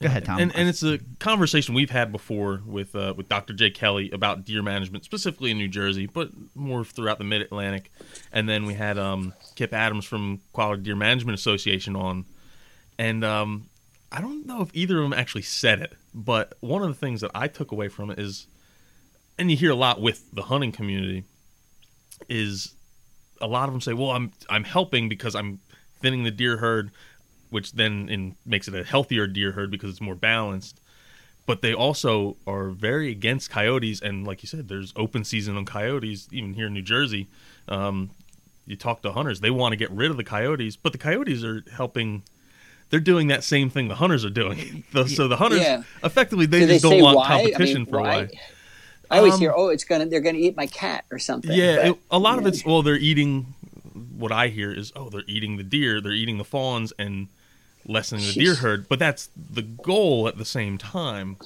Go 0.00 0.06
ahead, 0.06 0.24
Tom. 0.24 0.38
And, 0.38 0.54
and 0.54 0.68
it's 0.68 0.84
a 0.84 0.98
conversation 1.18 1.74
we've 1.74 1.90
had 1.90 2.12
before 2.12 2.62
with 2.64 2.94
uh, 2.94 3.14
with 3.16 3.28
Dr. 3.28 3.52
Jay 3.52 3.70
Kelly 3.70 4.10
about 4.12 4.44
deer 4.44 4.62
management, 4.62 5.04
specifically 5.04 5.50
in 5.50 5.58
New 5.58 5.66
Jersey, 5.66 6.06
but 6.06 6.30
more 6.54 6.84
throughout 6.84 7.18
the 7.18 7.24
Mid 7.24 7.42
Atlantic. 7.42 7.90
And 8.32 8.48
then 8.48 8.64
we 8.64 8.74
had 8.74 8.96
um, 8.96 9.34
Kip 9.56 9.72
Adams 9.74 10.04
from 10.04 10.40
Quality 10.52 10.82
Deer 10.82 10.94
Management 10.94 11.36
Association 11.36 11.96
on, 11.96 12.26
and 12.96 13.24
um, 13.24 13.68
I 14.12 14.20
don't 14.20 14.46
know 14.46 14.62
if 14.62 14.70
either 14.72 14.98
of 14.98 15.02
them 15.02 15.12
actually 15.12 15.42
said 15.42 15.80
it, 15.80 15.94
but 16.14 16.56
one 16.60 16.82
of 16.82 16.88
the 16.88 16.94
things 16.94 17.20
that 17.22 17.32
I 17.34 17.48
took 17.48 17.72
away 17.72 17.88
from 17.88 18.10
it 18.10 18.20
is, 18.20 18.46
and 19.36 19.50
you 19.50 19.56
hear 19.56 19.72
a 19.72 19.76
lot 19.76 20.00
with 20.00 20.30
the 20.32 20.42
hunting 20.42 20.70
community, 20.70 21.24
is 22.28 22.72
a 23.40 23.48
lot 23.48 23.68
of 23.68 23.74
them 23.74 23.80
say, 23.80 23.94
"Well, 23.94 24.10
I'm 24.10 24.30
I'm 24.48 24.62
helping 24.62 25.08
because 25.08 25.34
I'm 25.34 25.58
thinning 26.00 26.22
the 26.22 26.30
deer 26.30 26.58
herd, 26.58 26.92
which 27.50 27.72
then 27.72 28.08
in, 28.08 28.36
makes 28.46 28.68
it 28.68 28.74
a 28.74 28.84
healthier 28.84 29.26
deer 29.26 29.52
herd 29.52 29.70
because 29.70 29.90
it's 29.90 30.00
more 30.00 30.14
balanced." 30.14 30.80
But 31.46 31.62
they 31.62 31.72
also 31.72 32.36
are 32.46 32.68
very 32.68 33.10
against 33.10 33.48
coyotes, 33.50 34.02
and 34.02 34.26
like 34.26 34.42
you 34.42 34.46
said, 34.48 34.68
there's 34.68 34.92
open 34.96 35.24
season 35.24 35.56
on 35.56 35.64
coyotes 35.64 36.28
even 36.30 36.52
here 36.54 36.66
in 36.66 36.74
New 36.74 36.82
Jersey. 36.82 37.26
Um, 37.68 38.10
you 38.66 38.76
talk 38.76 39.00
to 39.02 39.12
hunters; 39.12 39.40
they 39.40 39.50
want 39.50 39.72
to 39.72 39.76
get 39.76 39.90
rid 39.90 40.10
of 40.10 40.18
the 40.18 40.24
coyotes, 40.24 40.76
but 40.76 40.92
the 40.92 40.98
coyotes 40.98 41.42
are 41.44 41.62
helping. 41.72 42.22
They're 42.90 43.00
doing 43.00 43.28
that 43.28 43.44
same 43.44 43.68
thing 43.70 43.88
the 43.88 43.94
hunters 43.96 44.24
are 44.24 44.30
doing. 44.30 44.84
so 45.06 45.26
the 45.28 45.36
hunters, 45.36 45.60
Yeah. 45.60 45.82
effectively, 46.04 46.46
they 46.46 46.60
Do 46.60 46.66
just 46.68 46.82
say 46.82 46.90
don't 46.90 47.02
want 47.02 47.16
why? 47.16 47.24
I 47.24 47.36
mean, 47.36 47.52
competition 47.52 47.86
for 47.86 48.00
why? 48.00 48.16
why. 48.24 48.28
I 49.10 49.18
always 49.18 49.34
Um, 49.34 49.40
hear, 49.40 49.52
"Oh, 49.56 49.68
it's 49.68 49.84
gonna 49.84 50.04
they're 50.04 50.20
gonna 50.20 50.36
eat 50.38 50.54
my 50.54 50.66
cat 50.66 51.06
or 51.10 51.18
something." 51.18 51.50
Yeah, 51.56 51.76
but- 51.76 51.86
it, 51.86 51.98
a 52.10 52.18
lot 52.18 52.38
of 52.38 52.46
it's 52.46 52.62
well, 52.64 52.82
they're 52.82 52.96
eating. 52.98 53.54
What 54.18 54.32
I 54.32 54.48
hear 54.48 54.70
is, 54.72 54.92
oh, 54.94 55.08
they're 55.08 55.22
eating 55.26 55.56
the 55.56 55.62
deer, 55.62 56.00
they're 56.00 56.12
eating 56.12 56.36
the 56.38 56.44
fawns, 56.44 56.92
and 56.98 57.28
lessening 57.88 58.24
the 58.26 58.32
deer 58.34 58.54
herd. 58.54 58.88
But 58.88 59.00
that's 59.00 59.30
the 59.36 59.62
goal 59.62 60.28
at 60.28 60.38
the 60.38 60.44
same 60.44 60.78
time, 60.78 61.36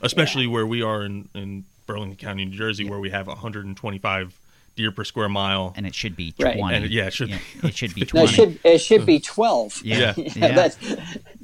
especially 0.00 0.46
where 0.46 0.66
we 0.66 0.80
are 0.80 1.04
in 1.04 1.28
in 1.34 1.64
Burlington 1.86 2.16
County, 2.16 2.46
New 2.46 2.56
Jersey, 2.56 2.88
where 2.88 2.98
we 3.00 3.10
have 3.10 3.26
125 3.26 4.38
deer 4.76 4.92
per 4.92 5.02
square 5.02 5.28
mile. 5.28 5.74
and 5.76 5.86
it 5.86 5.94
should 5.94 6.14
be 6.14 6.32
Right. 6.38 6.56
And, 6.56 6.88
yeah, 6.88 7.06
it 7.06 7.12
should 7.12 7.30
be. 7.30 7.66
it 7.66 7.74
should 7.74 7.94
be 7.94 8.08
no, 8.14 8.22
it 8.24 8.28
should 8.28 8.60
it 8.64 8.78
should 8.78 9.04
be 9.04 9.18
twelve. 9.20 9.82
Yeah. 9.84 10.14
Yeah. 10.16 10.32
Yeah. 10.36 10.54
That's, 10.54 10.78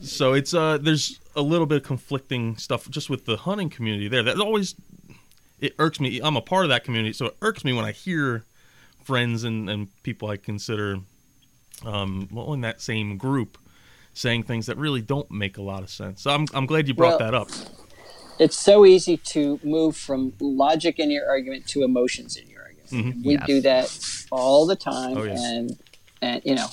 So 0.02 0.32
it's 0.32 0.54
uh, 0.54 0.78
there's 0.78 1.18
a 1.36 1.42
little 1.42 1.66
bit 1.66 1.78
of 1.78 1.82
conflicting 1.82 2.56
stuff 2.56 2.88
just 2.88 3.10
with 3.10 3.26
the 3.26 3.36
hunting 3.36 3.68
community 3.70 4.06
there. 4.08 4.22
That 4.22 4.38
always 4.38 4.76
it 5.60 5.74
irks 5.78 5.98
me. 5.98 6.20
I'm 6.22 6.36
a 6.36 6.40
part 6.40 6.64
of 6.64 6.68
that 6.68 6.84
community, 6.84 7.12
so 7.12 7.26
it 7.26 7.36
irks 7.42 7.64
me 7.64 7.72
when 7.72 7.84
I 7.84 7.92
hear 7.92 8.44
friends 9.02 9.44
and, 9.44 9.68
and 9.68 10.02
people 10.02 10.30
I 10.30 10.36
consider 10.36 10.98
um, 11.84 12.28
well 12.30 12.52
in 12.54 12.60
that 12.60 12.80
same 12.80 13.16
group 13.18 13.58
saying 14.14 14.44
things 14.44 14.66
that 14.66 14.76
really 14.78 15.02
don't 15.02 15.30
make 15.30 15.58
a 15.58 15.62
lot 15.62 15.82
of 15.82 15.90
sense. 15.90 16.22
So 16.22 16.30
I'm 16.30 16.46
I'm 16.54 16.66
glad 16.66 16.88
you 16.88 16.94
brought 16.94 17.20
Well, 17.20 17.30
that 17.30 17.34
up. 17.34 17.48
it's 18.38 18.56
so 18.56 18.86
easy 18.86 19.16
to 19.18 19.60
move 19.62 19.96
from 19.96 20.32
logic 20.40 20.98
in 20.98 21.10
your 21.10 21.28
argument 21.28 21.66
to 21.68 21.82
emotions 21.82 22.36
in 22.36 22.48
your 22.48 22.62
argument. 22.62 22.90
Mm-hmm. 22.90 23.28
We 23.28 23.34
Yes. 23.34 23.46
do 23.46 23.60
that 23.62 24.26
all 24.30 24.66
the 24.66 24.76
time, 24.76 25.16
Oh, 25.18 25.24
yes. 25.24 25.42
and 25.44 25.78
and 26.22 26.40
you 26.44 26.54
know, 26.54 26.68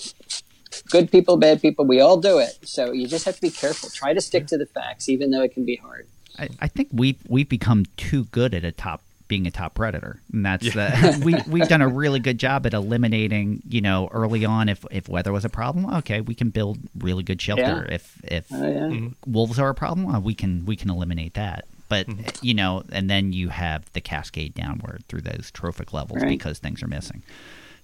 good 0.89 1.11
people, 1.11 1.35
bad 1.37 1.61
people, 1.61 1.83
we 1.85 1.99
all 1.99 2.17
do 2.17 2.37
it. 2.37 2.57
So 2.63 2.91
you 2.93 3.07
just 3.07 3.25
have 3.25 3.35
to 3.35 3.41
be 3.41 3.49
careful. 3.49 3.89
Try 3.89 4.13
to 4.13 4.21
stick 4.21 4.47
to 4.47 4.57
the 4.57 4.65
facts, 4.65 5.09
even 5.09 5.31
though 5.31 5.41
it 5.41 5.53
can 5.53 5.65
be 5.65 5.75
hard. 5.75 6.07
I, 6.39 6.49
I 6.61 6.67
think 6.67 6.89
we've 6.93 7.19
we've 7.27 7.49
become 7.49 7.85
too 7.97 8.25
good 8.25 8.53
at 8.53 8.63
a 8.63 8.71
top 8.71 9.01
being 9.31 9.47
a 9.47 9.51
top 9.51 9.75
predator, 9.75 10.19
and 10.33 10.45
that's 10.45 10.73
the 10.73 11.21
we 11.25 11.37
we've 11.47 11.69
done 11.69 11.79
a 11.79 11.87
really 11.87 12.19
good 12.19 12.37
job 12.37 12.65
at 12.65 12.73
eliminating. 12.73 13.63
You 13.65 13.79
know, 13.79 14.09
early 14.11 14.43
on, 14.43 14.67
if 14.67 14.85
if 14.91 15.07
weather 15.07 15.31
was 15.31 15.45
a 15.45 15.49
problem, 15.49 15.85
okay, 15.99 16.19
we 16.19 16.35
can 16.35 16.49
build 16.49 16.79
really 16.99 17.23
good 17.23 17.41
shelter. 17.41 17.85
Yeah. 17.87 17.95
If 17.95 18.19
if 18.25 18.47
Oh, 18.51 18.57
yeah. 18.61 18.79
Mm-hmm. 18.79 19.31
wolves 19.31 19.57
are 19.57 19.69
a 19.69 19.73
problem, 19.73 20.21
we 20.21 20.35
can 20.35 20.65
we 20.65 20.75
can 20.75 20.89
eliminate 20.89 21.35
that. 21.35 21.63
But 21.87 22.07
mm-hmm. 22.07 22.45
you 22.45 22.53
know, 22.53 22.83
and 22.91 23.09
then 23.09 23.31
you 23.31 23.47
have 23.47 23.89
the 23.93 24.01
cascade 24.01 24.53
downward 24.53 25.05
through 25.07 25.21
those 25.21 25.49
trophic 25.51 25.93
levels 25.93 26.21
Right. 26.21 26.27
because 26.27 26.59
things 26.59 26.83
are 26.83 26.87
missing. 26.87 27.23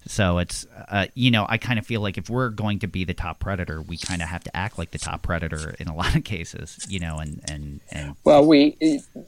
So 0.08 0.38
it's, 0.38 0.66
uh, 0.90 1.08
you 1.14 1.32
know, 1.32 1.46
I 1.48 1.58
kind 1.58 1.78
of 1.78 1.86
feel 1.86 2.02
like 2.02 2.18
if 2.18 2.30
we're 2.30 2.50
going 2.50 2.80
to 2.80 2.88
be 2.88 3.04
the 3.04 3.14
top 3.14 3.40
predator, 3.40 3.82
we 3.82 3.98
kind 3.98 4.22
of 4.22 4.30
have 4.30 4.44
to 4.46 4.56
act 4.56 4.78
like 4.78 4.92
the 4.92 4.98
top 4.98 5.22
predator 5.22 5.76
in 5.80 5.88
a 5.88 5.96
lot 6.02 6.16
of 6.16 6.24
cases, 6.24 6.86
you 6.90 7.00
know, 7.00 7.18
and 7.18 7.42
and 7.50 7.82
and 7.92 8.16
Well, 8.24 8.46
we 8.46 8.78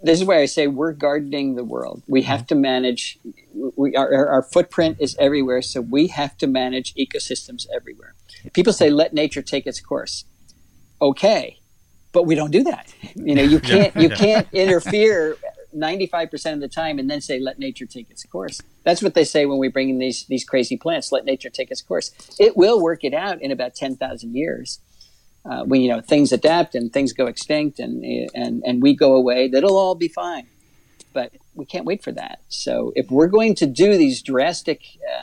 this 0.04 0.20
is 0.20 0.26
why 0.26 0.40
I 0.40 0.46
say 0.46 0.68
we're 0.68 0.94
gardening 0.94 1.56
the 1.56 1.64
world. 1.64 2.02
We 2.08 2.24
have 2.24 2.48
to 2.48 2.56
manage. 2.56 3.20
We 3.54 3.96
our, 3.96 4.14
our 4.14 4.28
our 4.28 4.44
footprint 4.44 4.98
is 5.00 5.16
everywhere, 5.20 5.62
so 5.62 5.82
we 5.82 6.08
have 6.08 6.38
to 6.38 6.48
manage 6.48 6.94
ecosystems 6.96 7.68
everywhere. 7.76 8.16
People 8.54 8.74
say 8.74 8.90
let 8.90 9.14
nature 9.14 9.42
take 9.42 9.68
its 9.68 9.82
course. 9.82 10.26
Okay, 11.02 11.60
but 12.12 12.24
we 12.24 12.36
don't 12.36 12.52
do 12.52 12.64
that. 12.64 12.94
You 13.16 13.36
know, 13.36 13.44
you 13.44 13.60
can't 13.72 13.96
you 13.96 14.10
yeah. 14.10 14.16
can't 14.16 14.48
interfere 14.54 15.38
ninety 15.74 16.08
five 16.08 16.32
percent 16.32 16.56
of 16.56 16.62
the 16.62 16.74
time 16.74 17.00
and 17.00 17.10
then 17.10 17.22
say 17.22 17.40
let 17.40 17.60
nature 17.60 17.86
take 17.86 18.10
its 18.10 18.24
course. 18.24 18.62
That's 18.84 19.02
what 19.02 19.14
they 19.14 19.24
say 19.24 19.46
when 19.46 19.58
we 19.58 19.68
bring 19.68 19.90
in 19.90 20.00
these 20.00 20.26
these 20.26 20.44
crazy 20.44 20.78
plants. 20.78 21.12
Let 21.12 21.26
nature 21.26 21.50
take 21.50 21.72
its 21.72 21.82
course. 21.82 22.12
It 22.40 22.58
will 22.58 22.82
work 22.82 23.04
it 23.04 23.14
out 23.14 23.42
in 23.42 23.52
about 23.52 23.76
ten 23.76 23.96
thousand 23.96 24.36
years 24.36 24.80
uh, 25.46 25.64
when 25.64 25.82
you 25.82 25.90
know 25.90 26.02
things 26.02 26.32
adapt 26.32 26.76
and 26.76 26.92
things 26.92 27.14
go 27.14 27.26
extinct 27.26 27.80
and 27.80 28.04
and 28.36 28.64
and 28.66 28.82
we 28.82 28.96
go 28.96 29.16
away, 29.16 29.48
that'll 29.48 29.78
all 29.78 29.96
be 29.96 30.08
fine. 30.08 30.48
But 31.14 31.34
we 31.56 31.66
can't 31.66 31.86
wait 31.86 32.04
for 32.04 32.12
that. 32.12 32.42
So 32.50 32.94
if 32.96 33.10
we're 33.10 33.28
going 33.28 33.56
to 33.56 33.66
do 33.66 33.98
these 33.98 34.22
drastic, 34.22 34.82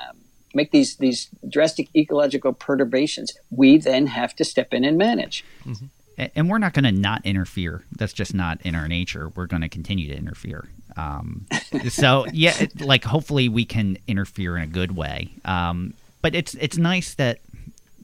um, 0.09 0.18
make 0.52 0.73
these 0.73 0.97
these 0.97 1.28
drastic 1.48 1.89
ecological 1.94 2.52
perturbations, 2.52 3.35
we 3.51 3.78
then 3.78 4.09
have 4.09 4.35
to 4.36 4.44
step 4.44 4.74
in 4.74 4.85
and 4.85 4.98
manage. 4.98 5.44
A- 5.66 5.95
and 6.18 6.48
we're 6.48 6.59
not 6.59 6.72
going 6.72 6.84
to 6.84 6.93
not 6.93 7.24
interfere. 7.24 7.84
That's 7.93 8.12
just 8.12 8.34
not 8.34 8.60
in 8.62 8.74
our 8.74 8.88
nature. 8.88 9.30
We're 9.30 9.47
going 9.47 9.62
to 9.62 9.68
continue 9.68 10.09
to 10.09 10.16
interfere. 10.16 10.68
Um, 10.97 11.47
so 11.88 12.26
yeah, 12.32 12.66
like 12.80 13.05
hopefully 13.05 13.48
we 13.48 13.64
can 13.64 13.98
interfere 14.06 14.56
in 14.56 14.62
a 14.62 14.66
good 14.66 14.97
way. 14.97 15.30
Um, 15.44 15.94
but 16.22 16.34
it's 16.34 16.55
it's 16.55 16.78
nice 16.78 17.14
that 17.14 17.40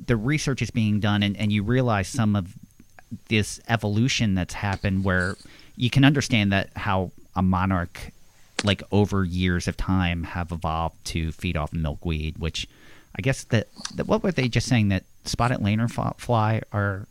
the 0.06 0.16
research 0.16 0.62
is 0.62 0.70
being 0.70 1.00
done, 1.00 1.22
and, 1.22 1.36
and 1.36 1.50
you 1.52 1.62
realize 1.62 2.08
some 2.08 2.36
of 2.36 2.54
this 3.28 3.60
evolution 3.68 4.34
that's 4.34 4.54
happened, 4.54 5.04
where 5.04 5.36
you 5.76 5.90
can 5.90 6.04
understand 6.04 6.52
that 6.52 6.70
how 6.76 7.12
a 7.34 7.42
monarch, 7.42 8.10
like 8.64 8.82
over 8.92 9.24
years 9.24 9.66
of 9.68 9.76
time, 9.76 10.24
have 10.24 10.52
evolved 10.52 11.02
to 11.06 11.32
feed 11.32 11.56
off 11.56 11.72
milkweed, 11.72 12.38
which. 12.38 12.68
I 13.14 13.20
guess 13.20 13.44
that, 13.44 13.68
that 13.96 14.06
what 14.08 14.22
were 14.22 14.32
they 14.32 14.48
just 14.48 14.66
saying 14.66 14.88
that 14.88 15.04
spotted 15.26 15.58
lanternfly 15.58 16.62
are 16.72 17.06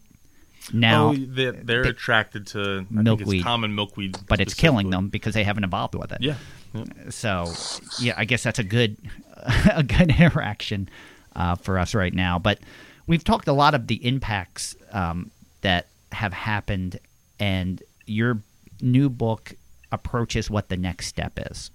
now 0.73 1.10
oh, 1.10 1.15
they're, 1.15 1.52
they're 1.52 1.84
they- 1.84 1.89
attracted 1.89 2.48
to 2.48 2.60
I 2.60 2.76
think 2.80 2.91
Milkweed. 2.91 3.39
it's 3.39 3.43
common 3.43 3.76
milkweed, 3.76 4.18
but 4.27 4.39
it's 4.39 4.53
killing 4.53 4.89
them 4.89 5.10
because 5.10 5.34
they 5.34 5.43
haven't 5.43 5.64
evolved 5.64 5.95
with 5.95 6.11
it. 6.11 6.19
Yeah, 6.22 6.35
yeah. 6.73 6.84
So, 7.10 7.52
yeah, 7.99 8.14
I 8.18 8.26
guess 8.26 8.43
that's 8.43 8.60
a 8.60 8.64
good, 8.64 8.98
a 9.73 9.84
good 9.84 10.10
interaction 10.19 10.89
uh, 11.35 11.56
for 11.56 11.77
us 11.80 11.93
right 11.95 12.14
now. 12.14 12.39
But 12.39 12.60
we've 13.07 13.23
talked 13.23 13.48
a 13.48 13.53
lot 13.53 13.73
of 13.73 13.88
the 13.88 14.06
impacts 14.06 14.76
um, 14.91 15.31
that 15.61 15.88
have 16.11 16.34
happened, 16.34 16.99
and 17.39 17.81
your 18.06 18.39
new 18.81 19.10
book 19.10 19.53
approaches 19.91 20.49
what 20.49 20.69
the 20.69 20.77
next 20.77 21.07
step 21.07 21.34
is. 21.52 21.72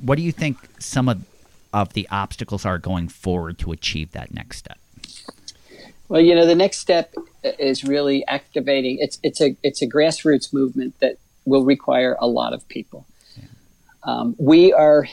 What 0.00 0.16
do 0.16 0.22
you 0.22 0.32
think 0.32 0.58
some 0.78 1.08
of 1.08 1.24
of 1.72 1.92
the 1.92 2.08
obstacles 2.10 2.64
are 2.64 2.78
going 2.78 3.08
forward 3.08 3.58
to 3.58 3.72
achieve 3.72 4.12
that 4.12 4.32
next 4.32 4.58
step? 4.58 4.78
Well, 6.08 6.20
you 6.20 6.34
know, 6.34 6.46
the 6.46 6.54
next 6.54 6.78
step 6.78 7.14
is 7.42 7.84
really 7.84 8.26
activating. 8.26 8.98
It's 9.00 9.18
it's 9.22 9.40
a 9.40 9.56
it's 9.62 9.82
a 9.82 9.86
grassroots 9.86 10.52
movement 10.52 10.98
that 11.00 11.18
will 11.44 11.64
require 11.64 12.16
a 12.20 12.26
lot 12.26 12.52
of 12.52 12.66
people. 12.68 13.06
Um, 14.02 14.34
we 14.38 14.72
are 14.72 15.06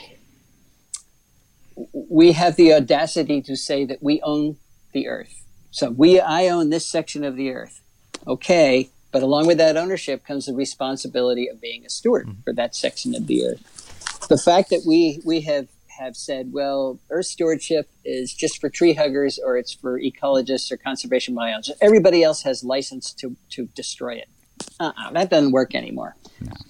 we 1.93 2.31
have 2.31 2.55
the 2.55 2.73
audacity 2.73 3.41
to 3.41 3.55
say 3.57 3.83
that 3.85 4.01
we 4.01 4.21
own 4.21 4.57
the 4.93 5.07
earth. 5.07 5.43
So 5.71 5.89
we 5.89 6.19
I 6.19 6.47
own 6.47 6.69
this 6.69 6.85
section 6.85 7.23
of 7.23 7.35
the 7.35 7.51
earth. 7.51 7.81
Okay, 8.25 8.89
but 9.11 9.21
along 9.21 9.47
with 9.47 9.57
that 9.57 9.75
ownership 9.75 10.25
comes 10.25 10.45
the 10.45 10.53
responsibility 10.53 11.47
of 11.49 11.59
being 11.59 11.85
a 11.85 11.89
steward 11.89 12.29
for 12.45 12.53
that 12.53 12.73
section 12.73 13.13
of 13.13 13.27
the 13.27 13.45
earth. 13.45 14.27
The 14.29 14.37
fact 14.37 14.69
that 14.69 14.83
we 14.87 15.21
we 15.25 15.41
have 15.41 15.67
have 15.97 16.15
said, 16.15 16.51
well, 16.51 16.99
earth 17.09 17.27
stewardship 17.27 17.89
is 18.03 18.33
just 18.33 18.59
for 18.59 18.69
tree 18.69 18.93
huggers 18.93 19.39
or 19.43 19.57
it's 19.57 19.73
for 19.73 19.99
ecologists 19.99 20.71
or 20.71 20.77
conservation 20.77 21.35
biologists. 21.35 21.81
Everybody 21.81 22.23
else 22.23 22.43
has 22.43 22.63
license 22.63 23.13
to 23.13 23.35
to 23.51 23.67
destroy 23.75 24.15
it. 24.15 24.27
Uh-uh, 24.79 25.11
that 25.11 25.29
doesn't 25.29 25.51
work 25.51 25.75
anymore. 25.75 26.15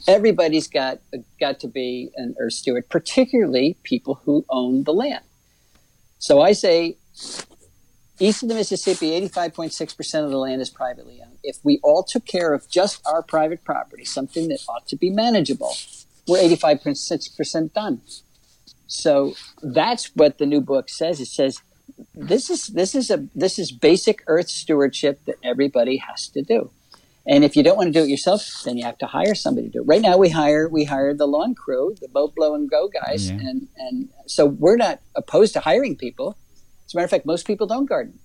Everybody's 0.08 0.68
got 0.68 1.00
got 1.40 1.60
to 1.60 1.68
be 1.68 2.10
an 2.16 2.36
earth 2.40 2.54
steward, 2.54 2.90
particularly 2.90 3.78
people 3.84 4.16
who 4.26 4.46
own 4.50 4.84
the 4.84 4.94
land. 4.94 5.24
So 6.18 6.42
I 6.42 6.54
say, 6.54 6.98
east 8.20 8.42
of 8.42 8.50
the 8.50 8.56
Mississippi, 8.56 9.12
eighty-five 9.12 9.54
point 9.54 9.74
six 9.74 9.94
percent 9.94 10.26
of 10.26 10.32
the 10.32 10.38
land 10.38 10.62
is 10.62 10.70
privately 10.70 11.20
owned. 11.22 11.38
If 11.44 11.58
we 11.64 11.80
all 11.84 12.04
took 12.04 12.26
care 12.26 12.54
of 12.54 12.68
just 12.70 13.06
our 13.06 13.22
private 13.22 13.64
property, 13.64 14.06
something 14.06 14.48
that 14.48 14.62
ought 14.68 14.88
to 14.88 14.96
be 14.96 15.10
manageable, 15.10 15.76
we're 16.28 16.40
eighty-five 16.40 16.82
point 16.82 16.98
six 16.98 17.28
percent 17.28 17.74
done. 17.74 18.02
So 18.88 19.36
that's 19.62 20.12
what 20.16 20.38
the 20.38 20.46
new 20.46 20.62
book 20.62 20.90
says. 20.90 21.20
It 21.20 21.28
says 21.28 21.62
this 22.14 22.50
is 22.50 22.68
this 22.68 22.96
is 22.96 23.10
a 23.10 23.26
this 23.36 23.58
is 23.60 23.72
basic 23.72 24.24
earth 24.28 24.50
stewardship 24.50 25.24
that 25.26 25.36
everybody 25.44 25.98
has 25.98 26.28
to 26.30 26.42
do. 26.42 26.72
And 27.28 27.44
if 27.44 27.56
you 27.56 27.64
don't 27.64 27.76
want 27.78 27.88
to 27.92 28.00
do 28.00 28.04
it 28.04 28.10
yourself, 28.10 28.62
then 28.66 28.78
you 28.78 28.86
have 28.86 29.00
to 29.00 29.08
hire 29.08 29.34
somebody 29.34 29.68
to 29.68 29.74
do 29.74 29.82
it. 29.82 29.88
Right 29.88 30.02
now, 30.02 30.18
we 30.18 30.30
hire 30.30 30.68
we 30.70 30.84
hire 30.84 31.14
the 31.14 31.28
lawn 31.28 31.56
crew, 31.56 31.96
the 32.00 32.08
boat 32.08 32.36
blow 32.36 32.54
and 32.54 32.70
go 32.70 32.88
guys, 32.88 33.30
Yeah. 33.30 33.40
and 33.40 33.68
and 33.78 34.10
so 34.28 34.46
we're 34.46 34.78
not 34.78 35.00
opposed 35.16 35.54
to 35.54 35.60
hiring 35.62 35.96
people. 35.96 36.38
As 36.86 36.94
a 36.94 36.98
matter 36.98 37.06
of 37.06 37.10
fact, 37.12 37.26
most 37.26 37.48
people 37.48 37.66
don't 37.66 37.86
garden. 37.88 38.20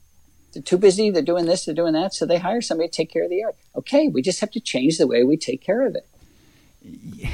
They're 0.52 0.62
too 0.62 0.76
busy. 0.78 1.10
They're 1.10 1.22
doing 1.22 1.46
this. 1.46 1.64
They're 1.64 1.74
doing 1.74 1.94
that. 1.94 2.12
So 2.12 2.26
they 2.26 2.38
hire 2.38 2.60
somebody 2.60 2.88
to 2.90 2.94
take 2.94 3.10
care 3.10 3.24
of 3.24 3.30
the 3.30 3.36
yard. 3.36 3.54
Okay, 3.74 4.08
we 4.08 4.20
just 4.20 4.40
have 4.40 4.50
to 4.50 4.60
change 4.60 4.98
the 4.98 5.06
way 5.06 5.22
we 5.22 5.36
take 5.38 5.62
care 5.62 5.86
of 5.86 5.94
it. 5.94 6.06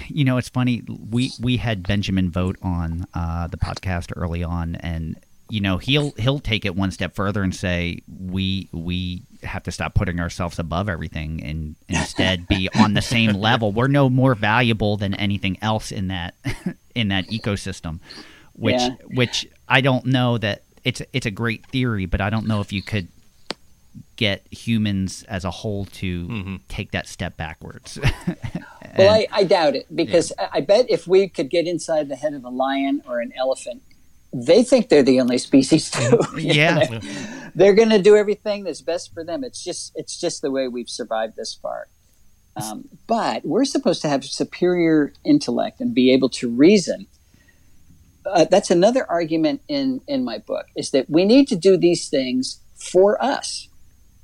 You 0.08 0.24
know, 0.24 0.36
it's 0.38 0.48
funny. 0.48 0.82
We 1.10 1.32
we 1.40 1.56
had 1.56 1.86
Benjamin 1.86 2.30
Vogt 2.30 2.58
on 2.62 3.06
uh, 3.14 3.46
the 3.48 3.56
podcast 3.56 4.12
early 4.16 4.42
on, 4.44 4.76
and 4.76 5.16
you 5.48 5.60
know 5.60 5.78
he'll 5.78 6.10
he'll 6.12 6.40
take 6.40 6.64
it 6.64 6.74
one 6.74 6.90
step 6.90 7.14
further 7.14 7.42
and 7.42 7.54
say 7.54 8.00
we 8.28 8.68
we 8.72 9.22
have 9.42 9.62
to 9.64 9.70
stop 9.70 9.94
putting 9.94 10.18
ourselves 10.18 10.58
above 10.58 10.88
everything 10.88 11.42
and 11.44 11.76
instead 11.88 12.48
be 12.48 12.68
on 12.78 12.94
the 12.94 13.02
same 13.02 13.32
level. 13.34 13.70
We're 13.72 13.86
no 13.88 14.08
more 14.10 14.34
valuable 14.34 14.96
than 14.96 15.14
anything 15.14 15.56
else 15.62 15.92
in 15.92 16.08
that 16.08 16.34
in 16.94 17.08
that 17.08 17.26
ecosystem. 17.28 18.00
Which 18.54 18.74
Yeah. 18.80 18.90
which 19.14 19.46
I 19.68 19.80
don't 19.80 20.06
know 20.06 20.38
that 20.38 20.62
it's 20.84 21.02
it's 21.12 21.26
a 21.26 21.30
great 21.30 21.66
theory, 21.66 22.06
but 22.06 22.20
I 22.20 22.30
don't 22.30 22.46
know 22.46 22.60
if 22.60 22.72
you 22.72 22.82
could 22.82 23.08
get 24.16 24.46
humans 24.50 25.24
as 25.28 25.44
a 25.44 25.50
whole 25.50 25.84
to 25.86 26.58
take 26.68 26.90
that 26.92 27.06
step 27.06 27.36
backwards. 27.36 27.98
Well, 28.98 29.14
I, 29.14 29.26
I 29.32 29.44
doubt 29.44 29.76
it 29.76 29.86
because 29.94 30.32
I 30.38 30.48
I 30.54 30.60
bet 30.60 30.86
if 30.88 31.06
we 31.06 31.28
could 31.28 31.50
get 31.50 31.66
inside 31.66 32.08
the 32.08 32.16
head 32.16 32.34
of 32.34 32.44
a 32.44 32.48
lion 32.48 33.02
or 33.06 33.20
an 33.20 33.32
elephant, 33.36 33.82
they 34.32 34.62
think 34.62 34.88
they're 34.88 35.02
the 35.02 35.20
only 35.20 35.38
species 35.38 35.90
too. 35.90 36.20
Yeah. 36.36 36.74
know, 36.78 37.00
they're 37.54 37.74
going 37.74 37.90
to 37.90 38.00
do 38.00 38.16
everything 38.16 38.64
that's 38.64 38.82
best 38.82 39.12
for 39.14 39.24
them. 39.24 39.44
It's 39.44 39.62
just 39.62 39.92
it's 39.94 40.20
just 40.20 40.42
the 40.42 40.50
way 40.50 40.68
we've 40.68 40.90
survived 40.90 41.36
this 41.36 41.54
far. 41.54 41.88
Um, 42.56 42.88
but 43.06 43.44
we're 43.44 43.66
supposed 43.66 44.00
to 44.02 44.08
have 44.08 44.24
superior 44.24 45.12
intellect 45.24 45.80
and 45.80 45.94
be 45.94 46.10
able 46.12 46.30
to 46.30 46.48
reason. 46.48 47.06
Uh, 48.24 48.46
that's 48.50 48.70
another 48.70 49.08
argument 49.10 49.62
in 49.68 50.00
in 50.06 50.24
my 50.24 50.38
book 50.38 50.66
is 50.74 50.90
that 50.90 51.08
we 51.08 51.24
need 51.24 51.48
to 51.48 51.56
do 51.56 51.76
these 51.76 52.08
things 52.08 52.60
for 52.74 53.22
us. 53.22 53.68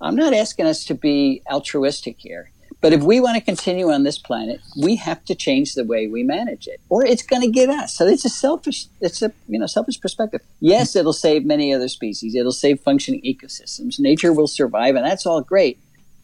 I'm 0.00 0.16
not 0.16 0.34
asking 0.34 0.66
us 0.66 0.84
to 0.86 0.94
be 0.94 1.42
altruistic 1.50 2.16
here. 2.18 2.51
But 2.82 2.92
if 2.92 3.02
we 3.02 3.20
want 3.20 3.36
to 3.36 3.40
continue 3.40 3.90
on 3.92 4.02
this 4.02 4.18
planet, 4.18 4.60
we 4.76 4.96
have 4.96 5.24
to 5.26 5.36
change 5.36 5.74
the 5.74 5.84
way 5.84 6.08
we 6.08 6.24
manage 6.24 6.66
it, 6.66 6.80
or 6.88 7.06
it's 7.06 7.22
going 7.22 7.40
to 7.42 7.48
get 7.48 7.70
us. 7.70 7.94
So 7.94 8.06
it's 8.06 8.24
a 8.24 8.28
selfish, 8.28 8.86
it's 9.00 9.22
a 9.22 9.32
you 9.48 9.58
know 9.58 9.66
selfish 9.66 10.00
perspective. 10.00 10.40
Yes, 10.60 10.96
it'll 10.96 11.12
save 11.12 11.46
many 11.46 11.72
other 11.72 11.88
species. 11.88 12.34
It'll 12.34 12.50
save 12.50 12.80
functioning 12.80 13.22
ecosystems. 13.22 14.00
Nature 14.00 14.32
will 14.32 14.48
survive, 14.48 14.96
and 14.96 15.06
that's 15.06 15.24
all 15.24 15.40
great. 15.40 15.78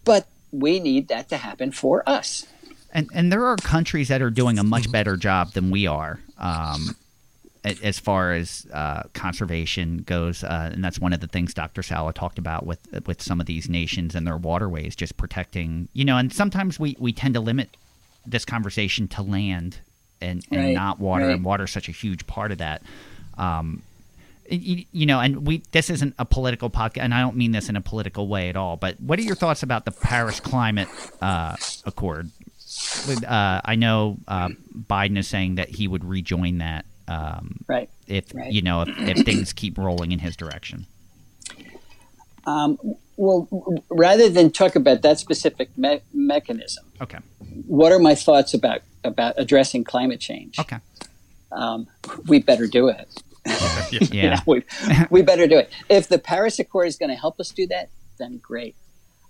But 0.05 0.27
we 0.51 0.81
need 0.81 1.07
that 1.09 1.29
to 1.29 1.37
happen 1.37 1.71
for 1.71 2.03
us. 2.09 2.45
And 2.93 3.09
and 3.15 3.31
there 3.31 3.47
are 3.47 3.57
countries 3.57 4.09
that 4.09 4.21
are 4.21 4.31
doing 4.31 4.59
a 4.59 4.65
much 4.65 4.91
better 4.91 5.17
job 5.17 5.53
than 5.53 5.71
we 5.71 5.87
are, 5.87 6.19
um, 6.39 6.89
a- 6.91 6.95
as 7.65 7.99
far 7.99 8.33
as 8.33 8.67
uh, 8.73 9.03
conservation 9.15 9.99
goes. 9.99 10.45
Uh, 10.45 10.71
and 10.73 10.83
that's 10.85 10.99
one 10.99 11.13
of 11.13 11.21
the 11.21 11.27
things 11.27 11.55
Dr. 11.55 11.83
Sala 11.83 12.13
talked 12.13 12.39
about 12.39 12.67
with 12.67 12.81
with 13.07 13.21
some 13.23 13.41
of 13.41 13.47
these 13.47 13.69
nations 13.69 14.15
and 14.15 14.27
their 14.27 14.37
waterways, 14.37 14.95
just 14.97 15.17
protecting. 15.17 15.89
You 15.93 16.05
know, 16.05 16.17
and 16.17 16.33
sometimes 16.33 16.79
we 16.79 16.97
we 16.99 17.13
tend 17.13 17.35
to 17.35 17.41
limit 17.41 17.77
this 18.27 18.45
conversation 18.45 19.09
to 19.09 19.23
land 19.23 19.79
and 20.21 20.45
and 20.51 20.61
Right, 20.61 20.75
not 20.75 20.99
water, 21.01 21.27
right. 21.27 21.35
and 21.35 21.45
water 21.45 21.65
is 21.65 21.71
such 21.71 21.89
a 21.89 21.93
huge 21.93 22.27
part 22.27 22.53
of 22.53 22.59
that. 22.59 22.83
Um, 23.37 23.83
you, 24.51 24.85
you 24.93 25.05
know, 25.05 25.21
and 25.21 25.47
we 25.47 25.63
this 25.73 25.91
isn't 25.91 26.15
a 26.19 26.25
political 26.25 26.71
podcast, 26.71 27.03
and 27.03 27.13
I 27.13 27.21
don't 27.21 27.37
mean 27.37 27.53
this 27.53 27.69
in 27.69 27.77
a 27.77 27.81
political 27.83 28.29
way 28.29 28.49
at 28.49 28.57
all. 28.57 28.77
But 28.77 28.99
what 29.01 29.19
are 29.19 29.23
your 29.23 29.35
thoughts 29.37 29.63
about 29.63 29.85
the 29.85 29.91
Paris 29.93 30.41
Climate 30.41 30.89
uh, 31.21 31.57
Accord? 31.85 32.31
Uh, 33.27 33.61
I 33.65 33.77
know 33.77 34.19
uh, 34.29 34.49
Biden 34.77 35.19
is 35.19 35.27
saying 35.29 35.57
that 35.57 35.69
he 35.71 35.89
would 35.89 36.05
rejoin 36.05 36.59
that 36.59 36.85
um, 37.09 37.65
Right. 37.67 37.89
if 38.07 38.35
Right. 38.35 38.53
you 38.53 38.63
know 38.63 38.83
if, 38.83 38.89
if 38.99 39.25
things 39.25 39.53
keep 39.53 39.79
rolling 39.79 40.13
in 40.13 40.19
his 40.21 40.37
direction. 40.37 40.87
Um, 42.47 42.79
well, 43.17 43.49
rather 43.91 44.29
than 44.29 44.51
talk 44.51 44.77
about 44.77 45.03
that 45.03 45.19
specific 45.19 45.77
me- 45.77 46.01
mechanism, 46.15 46.85
Okay. 47.01 47.19
what 47.67 47.93
are 47.93 47.99
my 47.99 48.15
thoughts 48.15 48.55
about 48.55 48.83
about 49.05 49.35
addressing 49.37 49.85
climate 49.85 50.21
change? 50.21 50.59
Okay. 50.59 50.79
Um, 51.53 51.87
we 52.27 52.41
better 52.41 52.67
do 52.67 52.89
it. 52.89 53.09
You 53.91 54.01
Yeah. 54.13 54.35
know, 54.35 54.41
we, 54.47 54.63
we 55.11 55.23
better 55.23 55.47
do 55.47 55.57
it. 55.57 55.71
If 55.89 56.09
the 56.09 56.19
Paris 56.19 56.59
Accord 56.59 56.89
is 56.89 56.97
going 56.97 57.09
to 57.09 57.15
help 57.17 57.41
us 57.41 57.51
do 57.51 57.67
that, 57.69 57.89
then 58.19 58.37
great. 58.43 58.75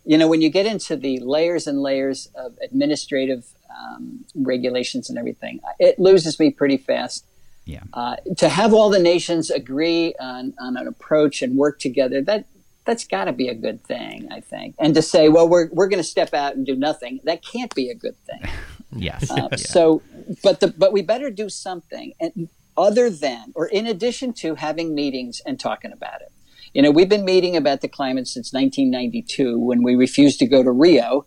You 0.04 0.18
know, 0.18 0.26
when 0.26 0.40
you 0.42 0.48
get 0.50 0.66
into 0.66 0.96
the 0.96 1.20
layers 1.20 1.66
and 1.68 1.80
layers 1.80 2.28
of 2.34 2.58
administrative 2.60 3.44
um, 3.70 4.24
regulations 4.34 5.08
and 5.10 5.16
everything, 5.18 5.60
it 5.78 6.00
loses 6.00 6.40
me 6.40 6.50
pretty 6.50 6.76
fast. 6.76 7.24
Yeah. 7.68 7.82
Uh, 7.92 8.16
to 8.38 8.48
have 8.48 8.72
all 8.72 8.88
the 8.88 8.98
nations 8.98 9.50
agree 9.50 10.14
on, 10.18 10.54
on 10.58 10.78
an 10.78 10.88
approach 10.88 11.42
and 11.42 11.54
work 11.54 11.78
together, 11.78 12.22
that 12.22 12.46
that's 12.86 13.06
got 13.06 13.26
to 13.26 13.32
be 13.32 13.48
a 13.48 13.54
good 13.54 13.84
thing, 13.84 14.26
I 14.32 14.40
think. 14.40 14.74
And 14.78 14.94
to 14.94 15.02
say, 15.02 15.28
well, 15.28 15.46
we're, 15.46 15.68
we're 15.70 15.88
going 15.88 16.02
to 16.02 16.08
step 16.08 16.32
out 16.32 16.56
and 16.56 16.64
do 16.64 16.74
nothing, 16.74 17.20
that 17.24 17.44
can't 17.44 17.74
be 17.74 17.90
a 17.90 17.94
good 17.94 18.16
thing. 18.24 18.50
Yes. 18.96 19.30
Uh, 19.30 19.48
Yeah. 19.52 19.56
So, 19.58 20.00
but 20.42 20.60
the 20.60 20.68
but 20.68 20.94
we 20.94 21.02
better 21.02 21.30
do 21.30 21.50
something, 21.50 22.14
and 22.18 22.48
other 22.74 23.10
than 23.10 23.52
or 23.54 23.66
in 23.66 23.86
addition 23.86 24.32
to 24.32 24.54
having 24.54 24.94
meetings 24.94 25.42
and 25.44 25.60
talking 25.60 25.92
about 25.92 26.22
it. 26.22 26.32
You 26.72 26.80
know, 26.80 26.90
we've 26.90 27.08
been 27.08 27.26
meeting 27.26 27.54
about 27.54 27.82
the 27.82 27.88
climate 27.88 28.26
since 28.28 28.50
1992 28.54 29.58
when 29.58 29.82
we 29.82 29.94
refused 29.94 30.38
to 30.38 30.46
go 30.46 30.62
to 30.62 30.70
Rio 30.70 31.26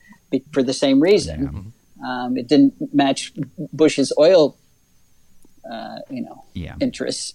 for 0.51 0.63
the 0.63 0.73
same 0.73 1.01
reason. 1.01 1.71
Um, 2.03 2.35
it 2.35 2.47
didn't 2.47 2.73
match 2.95 3.31
Bush's 3.71 4.11
oil, 4.17 4.57
uh, 5.71 5.99
you 6.09 6.21
know, 6.21 6.43
Yeah. 6.53 6.75
interests. 6.79 7.33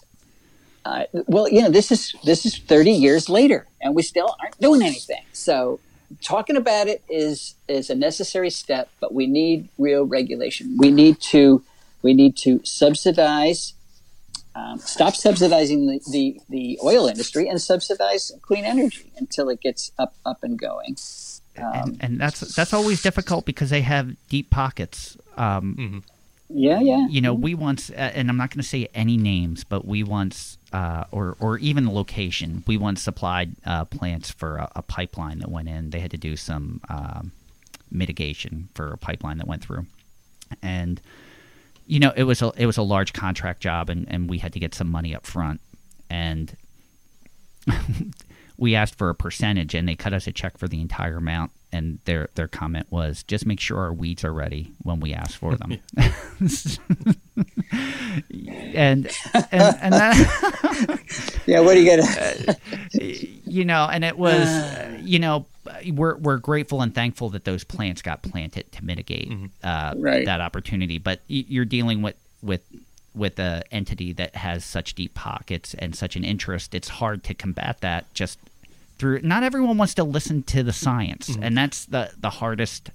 Uh, 0.84 1.04
well, 1.26 1.48
you 1.48 1.60
know, 1.62 1.70
this 1.70 1.90
is 1.90 2.14
this 2.24 2.46
is 2.46 2.58
30 2.58 2.92
years 2.92 3.28
later, 3.28 3.66
and 3.80 3.94
we 3.94 4.02
still 4.02 4.36
aren't 4.40 4.58
doing 4.60 4.82
anything. 4.82 5.24
So, 5.32 5.80
talking 6.22 6.56
about 6.56 6.86
it 6.86 7.02
is 7.08 7.54
is 7.66 7.90
a 7.90 7.94
necessary 7.96 8.50
step, 8.50 8.88
but 9.00 9.12
we 9.12 9.26
need 9.26 9.68
real 9.78 10.04
regulation. 10.04 10.76
We 10.78 10.92
need 10.92 11.20
to 11.32 11.64
we 12.02 12.14
need 12.14 12.36
to 12.36 12.60
subsidize, 12.62 13.74
um, 14.54 14.78
stop 14.78 15.16
subsidizing 15.16 15.86
the, 15.88 16.00
the, 16.12 16.40
the 16.48 16.78
oil 16.84 17.08
industry, 17.08 17.48
and 17.48 17.60
subsidize 17.60 18.30
clean 18.42 18.64
energy 18.64 19.10
until 19.16 19.48
it 19.48 19.60
gets 19.60 19.90
up 19.98 20.14
up 20.24 20.44
and 20.44 20.56
going. 20.56 20.96
Um, 21.58 21.72
and, 21.74 21.96
and 22.00 22.20
that's 22.20 22.40
that's 22.54 22.72
always 22.72 23.02
difficult 23.02 23.44
because 23.44 23.70
they 23.70 23.80
have 23.82 24.14
deep 24.28 24.50
pockets. 24.50 25.16
Um, 25.36 26.04
yeah, 26.48 26.80
yeah. 26.80 27.06
you 27.08 27.20
know, 27.20 27.34
we 27.34 27.54
once, 27.54 27.90
uh, 27.90 27.94
and 28.14 28.28
I'm 28.30 28.36
not 28.36 28.50
going 28.50 28.62
to 28.62 28.68
say 28.68 28.88
any 28.94 29.16
names, 29.16 29.64
but 29.64 29.84
we 29.84 30.02
once, 30.02 30.58
uh, 30.72 31.04
or 31.10 31.36
or 31.40 31.58
even 31.58 31.84
the 31.84 31.90
location, 31.90 32.62
we 32.66 32.76
once 32.76 33.02
supplied 33.02 33.56
uh, 33.64 33.84
plants 33.84 34.30
for 34.30 34.56
a, 34.56 34.70
a 34.76 34.82
pipeline 34.82 35.40
that 35.40 35.50
went 35.50 35.68
in. 35.68 35.90
They 35.90 36.00
had 36.00 36.10
to 36.12 36.16
do 36.16 36.36
some 36.36 36.80
um, 36.88 37.32
mitigation 37.90 38.68
for 38.74 38.92
a 38.92 38.98
pipeline 38.98 39.38
that 39.38 39.48
went 39.48 39.64
through, 39.64 39.86
and 40.62 41.00
you 41.86 41.98
know, 41.98 42.12
it 42.16 42.24
was 42.24 42.42
a 42.42 42.52
it 42.56 42.66
was 42.66 42.76
a 42.76 42.82
large 42.82 43.12
contract 43.12 43.60
job, 43.60 43.90
and 43.90 44.06
and 44.08 44.30
we 44.30 44.38
had 44.38 44.52
to 44.52 44.60
get 44.60 44.74
some 44.74 44.88
money 44.88 45.14
up 45.14 45.26
front, 45.26 45.60
and 46.08 46.56
we 48.56 48.74
asked 48.74 48.96
for 48.96 49.10
a 49.10 49.14
percentage, 49.14 49.74
and 49.74 49.88
they 49.88 49.96
cut 49.96 50.12
us 50.12 50.26
a 50.26 50.32
check 50.32 50.58
for 50.58 50.68
the 50.68 50.80
entire 50.80 51.16
amount. 51.16 51.50
And 51.76 51.98
their 52.06 52.28
their 52.34 52.48
comment 52.48 52.86
was, 52.90 53.22
just 53.24 53.44
make 53.46 53.60
sure 53.60 53.78
our 53.78 53.92
weeds 53.92 54.24
are 54.24 54.32
ready 54.32 54.72
when 54.82 54.98
we 55.00 55.12
ask 55.12 55.38
for 55.38 55.56
them. 55.56 55.78
and 58.74 59.08
and 59.34 59.76
and 59.82 59.92
that 59.94 61.00
Yeah, 61.46 61.60
what 61.60 61.74
do 61.74 61.82
you 61.82 61.84
get? 61.84 62.58
you 63.44 63.64
know, 63.64 63.88
and 63.90 64.04
it 64.04 64.16
was 64.18 64.46
uh, 64.46 64.98
you 65.02 65.18
know 65.18 65.46
we're 65.92 66.16
we're 66.16 66.38
grateful 66.38 66.82
and 66.82 66.94
thankful 66.94 67.30
that 67.30 67.44
those 67.44 67.64
plants 67.64 68.02
got 68.02 68.22
planted 68.22 68.70
to 68.72 68.84
mitigate 68.84 69.32
uh, 69.62 69.94
Right. 69.96 70.24
that 70.26 70.40
opportunity. 70.40 70.98
But 70.98 71.20
you're 71.28 71.64
dealing 71.64 72.02
with 72.02 72.16
with 72.42 72.62
with 73.14 73.38
a 73.38 73.62
entity 73.72 74.12
that 74.12 74.36
has 74.36 74.64
such 74.64 74.94
deep 74.94 75.14
pockets 75.14 75.74
and 75.74 75.94
such 75.96 76.16
an 76.16 76.24
interest. 76.24 76.74
It's 76.74 76.88
hard 76.88 77.22
to 77.24 77.34
combat 77.34 77.80
that 77.80 78.12
just 78.14 78.38
through. 78.98 79.20
Not 79.22 79.42
everyone 79.42 79.78
wants 79.78 79.94
to 79.94 80.04
listen 80.04 80.42
to 80.44 80.62
the 80.62 80.72
science, 80.72 81.36
and 81.40 81.56
that's 81.56 81.84
the 81.86 82.10
the 82.18 82.30
hardest. 82.30 82.90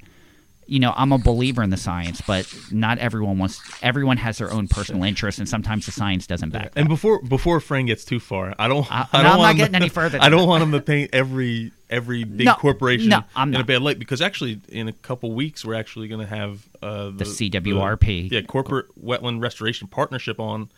You 0.68 0.80
know, 0.80 0.94
I'm 0.96 1.12
a 1.12 1.18
believer 1.18 1.64
in 1.64 1.70
the 1.70 1.76
science, 1.76 2.22
but 2.22 2.48
not 2.72 2.98
everyone 3.00 3.38
wants. 3.38 3.60
Everyone 3.82 4.16
has 4.18 4.38
their 4.38 4.52
own 4.52 4.70
personal 4.70 5.04
interest, 5.04 5.38
and 5.40 5.50
sometimes 5.50 5.86
the 5.86 5.92
science 5.92 6.28
doesn't 6.28 6.52
back. 6.52 6.72
And 6.78 6.86
that. 6.86 6.90
before 6.90 7.22
before 7.22 7.60
Fran 7.60 7.88
gets 7.88 8.06
too 8.06 8.20
far, 8.22 8.56
I 8.58 8.68
don't. 8.70 8.90
I- 8.90 9.08
I, 9.12 9.24
don't 9.24 9.38
want 9.40 9.58
getting 9.58 9.74
to, 9.74 9.80
any 9.80 9.90
further 10.00 10.20
I 10.22 10.30
don't 10.30 10.48
want 10.48 10.64
him 10.64 10.72
to 10.72 10.80
paint 10.80 11.10
every 11.14 11.74
every 11.90 12.24
big 12.24 12.46
No, 12.46 12.54
corporation 12.54 13.10
no, 13.10 13.24
I'm 13.36 13.54
in 13.54 13.60
a 13.60 13.66
bad 13.66 13.82
light 13.82 14.00
because 14.00 14.22
actually 14.22 14.62
in 14.70 14.88
a 14.88 14.94
couple 14.94 15.34
weeks 15.34 15.66
we're 15.66 15.74
actually 15.74 16.08
going 16.08 16.22
to 16.26 16.34
have 16.34 16.66
uh, 16.82 17.10
the, 17.10 17.26
CWRP. 17.26 18.30
the- 18.30 18.36
yeah, 18.38 18.42
corporate 18.44 18.86
wetland 19.04 19.42
restoration 19.42 19.90
partnership 19.90 20.40
on, 20.40 20.70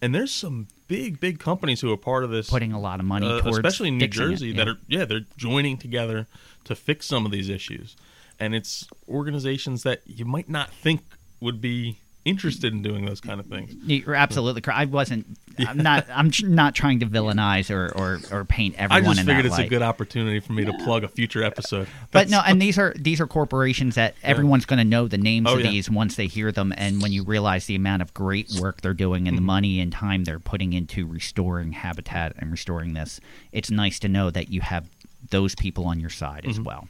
and 0.00 0.14
there's 0.14 0.32
some 0.32 0.68
big 0.86 1.20
big 1.20 1.38
companies 1.38 1.80
who 1.80 1.92
are 1.92 1.96
part 1.96 2.24
of 2.24 2.30
this, 2.30 2.48
putting 2.48 2.72
a 2.72 2.80
lot 2.80 3.00
of 3.00 3.06
money 3.06 3.26
uh, 3.26 3.40
towards 3.40 3.58
especially 3.58 3.88
in 3.88 3.98
New 3.98 4.06
fixing 4.06 4.24
it, 4.24 4.30
Jersey 4.30 4.48
yeah. 4.48 4.56
that 4.56 4.68
are 4.68 4.78
yeah 4.86 5.04
they're 5.04 5.26
joining 5.36 5.76
together 5.76 6.26
to 6.64 6.74
fix 6.74 7.06
some 7.06 7.24
of 7.26 7.32
these 7.32 7.48
issues. 7.48 7.96
and 8.38 8.54
it's 8.54 8.86
organizations 9.08 9.82
that 9.82 10.02
you 10.06 10.24
might 10.24 10.48
not 10.48 10.70
think 10.70 11.02
would 11.40 11.60
be 11.60 11.98
interested 12.28 12.72
in 12.72 12.82
doing 12.82 13.04
those 13.06 13.20
kind 13.20 13.40
of 13.40 13.46
things. 13.46 13.74
You're 13.84 14.14
absolutely 14.14 14.60
correct. 14.60 14.78
I 14.78 14.84
wasn't. 14.84 15.26
I'm 15.58 15.78
not. 15.78 16.06
I'm 16.12 16.30
not 16.42 16.74
trying 16.74 17.00
to 17.00 17.06
villainize 17.06 17.68
or 17.74 17.90
or, 17.96 18.20
or 18.30 18.44
paint 18.44 18.76
I 18.78 18.82
everyone 18.84 19.16
just 19.16 19.20
in 19.20 19.26
figured 19.26 19.46
it's 19.46 19.56
light. 19.58 19.66
a 19.66 19.68
good 19.68 19.82
opportunity 19.82 20.38
for 20.40 20.52
me 20.52 20.64
to 20.64 20.72
plug 20.84 21.02
a 21.04 21.08
future 21.08 21.42
episode. 21.42 21.88
But 22.12 22.28
no, 22.30 22.40
and 22.46 22.60
these 22.66 22.78
are 22.78 22.94
these 22.96 23.20
are 23.20 23.26
corporations 23.26 23.94
that 23.96 24.14
everyone's 24.22 24.64
going 24.66 24.78
to 24.78 24.84
know 24.84 25.08
the 25.08 25.18
names 25.18 25.46
Oh, 25.50 25.54
of 25.54 25.60
yeah. 25.60 25.70
these 25.70 25.90
once 25.90 26.16
they 26.16 26.26
hear 26.26 26.52
them, 26.52 26.72
and 26.76 27.02
when 27.02 27.12
you 27.12 27.24
realize 27.24 27.66
the 27.66 27.74
amount 27.74 28.02
of 28.02 28.14
great 28.14 28.50
work 28.60 28.80
they're 28.82 28.94
doing 28.94 29.22
Mm-hmm. 29.22 29.28
and 29.28 29.36
the 29.38 29.42
money 29.42 29.80
and 29.80 29.90
time 29.92 30.24
they're 30.24 30.38
putting 30.38 30.72
into 30.74 31.06
restoring 31.06 31.72
habitat 31.72 32.34
and 32.38 32.50
restoring 32.50 32.94
this, 32.94 33.20
it's 33.52 33.70
nice 33.70 33.98
to 34.00 34.08
know 34.08 34.30
that 34.30 34.50
you 34.50 34.60
have 34.60 34.86
those 35.30 35.54
people 35.56 35.86
on 35.86 35.98
your 35.98 36.10
side 36.10 36.42
Mm-hmm. 36.42 36.50
as 36.50 36.60
well. 36.60 36.88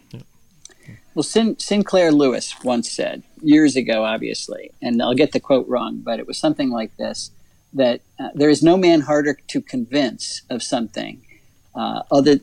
Well, 1.14 1.22
Sin- 1.22 1.58
Sinclair 1.58 2.12
Lewis 2.12 2.54
once 2.62 2.90
said 2.90 3.22
years 3.42 3.76
ago, 3.76 4.04
obviously, 4.04 4.70
and 4.80 5.02
I'll 5.02 5.14
get 5.14 5.32
the 5.32 5.40
quote 5.40 5.68
wrong, 5.68 6.00
but 6.02 6.18
it 6.18 6.26
was 6.26 6.38
something 6.38 6.70
like 6.70 6.96
this: 6.96 7.30
that 7.72 8.00
uh, 8.20 8.28
there 8.34 8.50
is 8.50 8.62
no 8.62 8.76
man 8.76 9.00
harder 9.00 9.34
to 9.48 9.60
convince 9.60 10.42
of 10.50 10.62
something, 10.62 11.22
uh, 11.74 12.02
other 12.10 12.36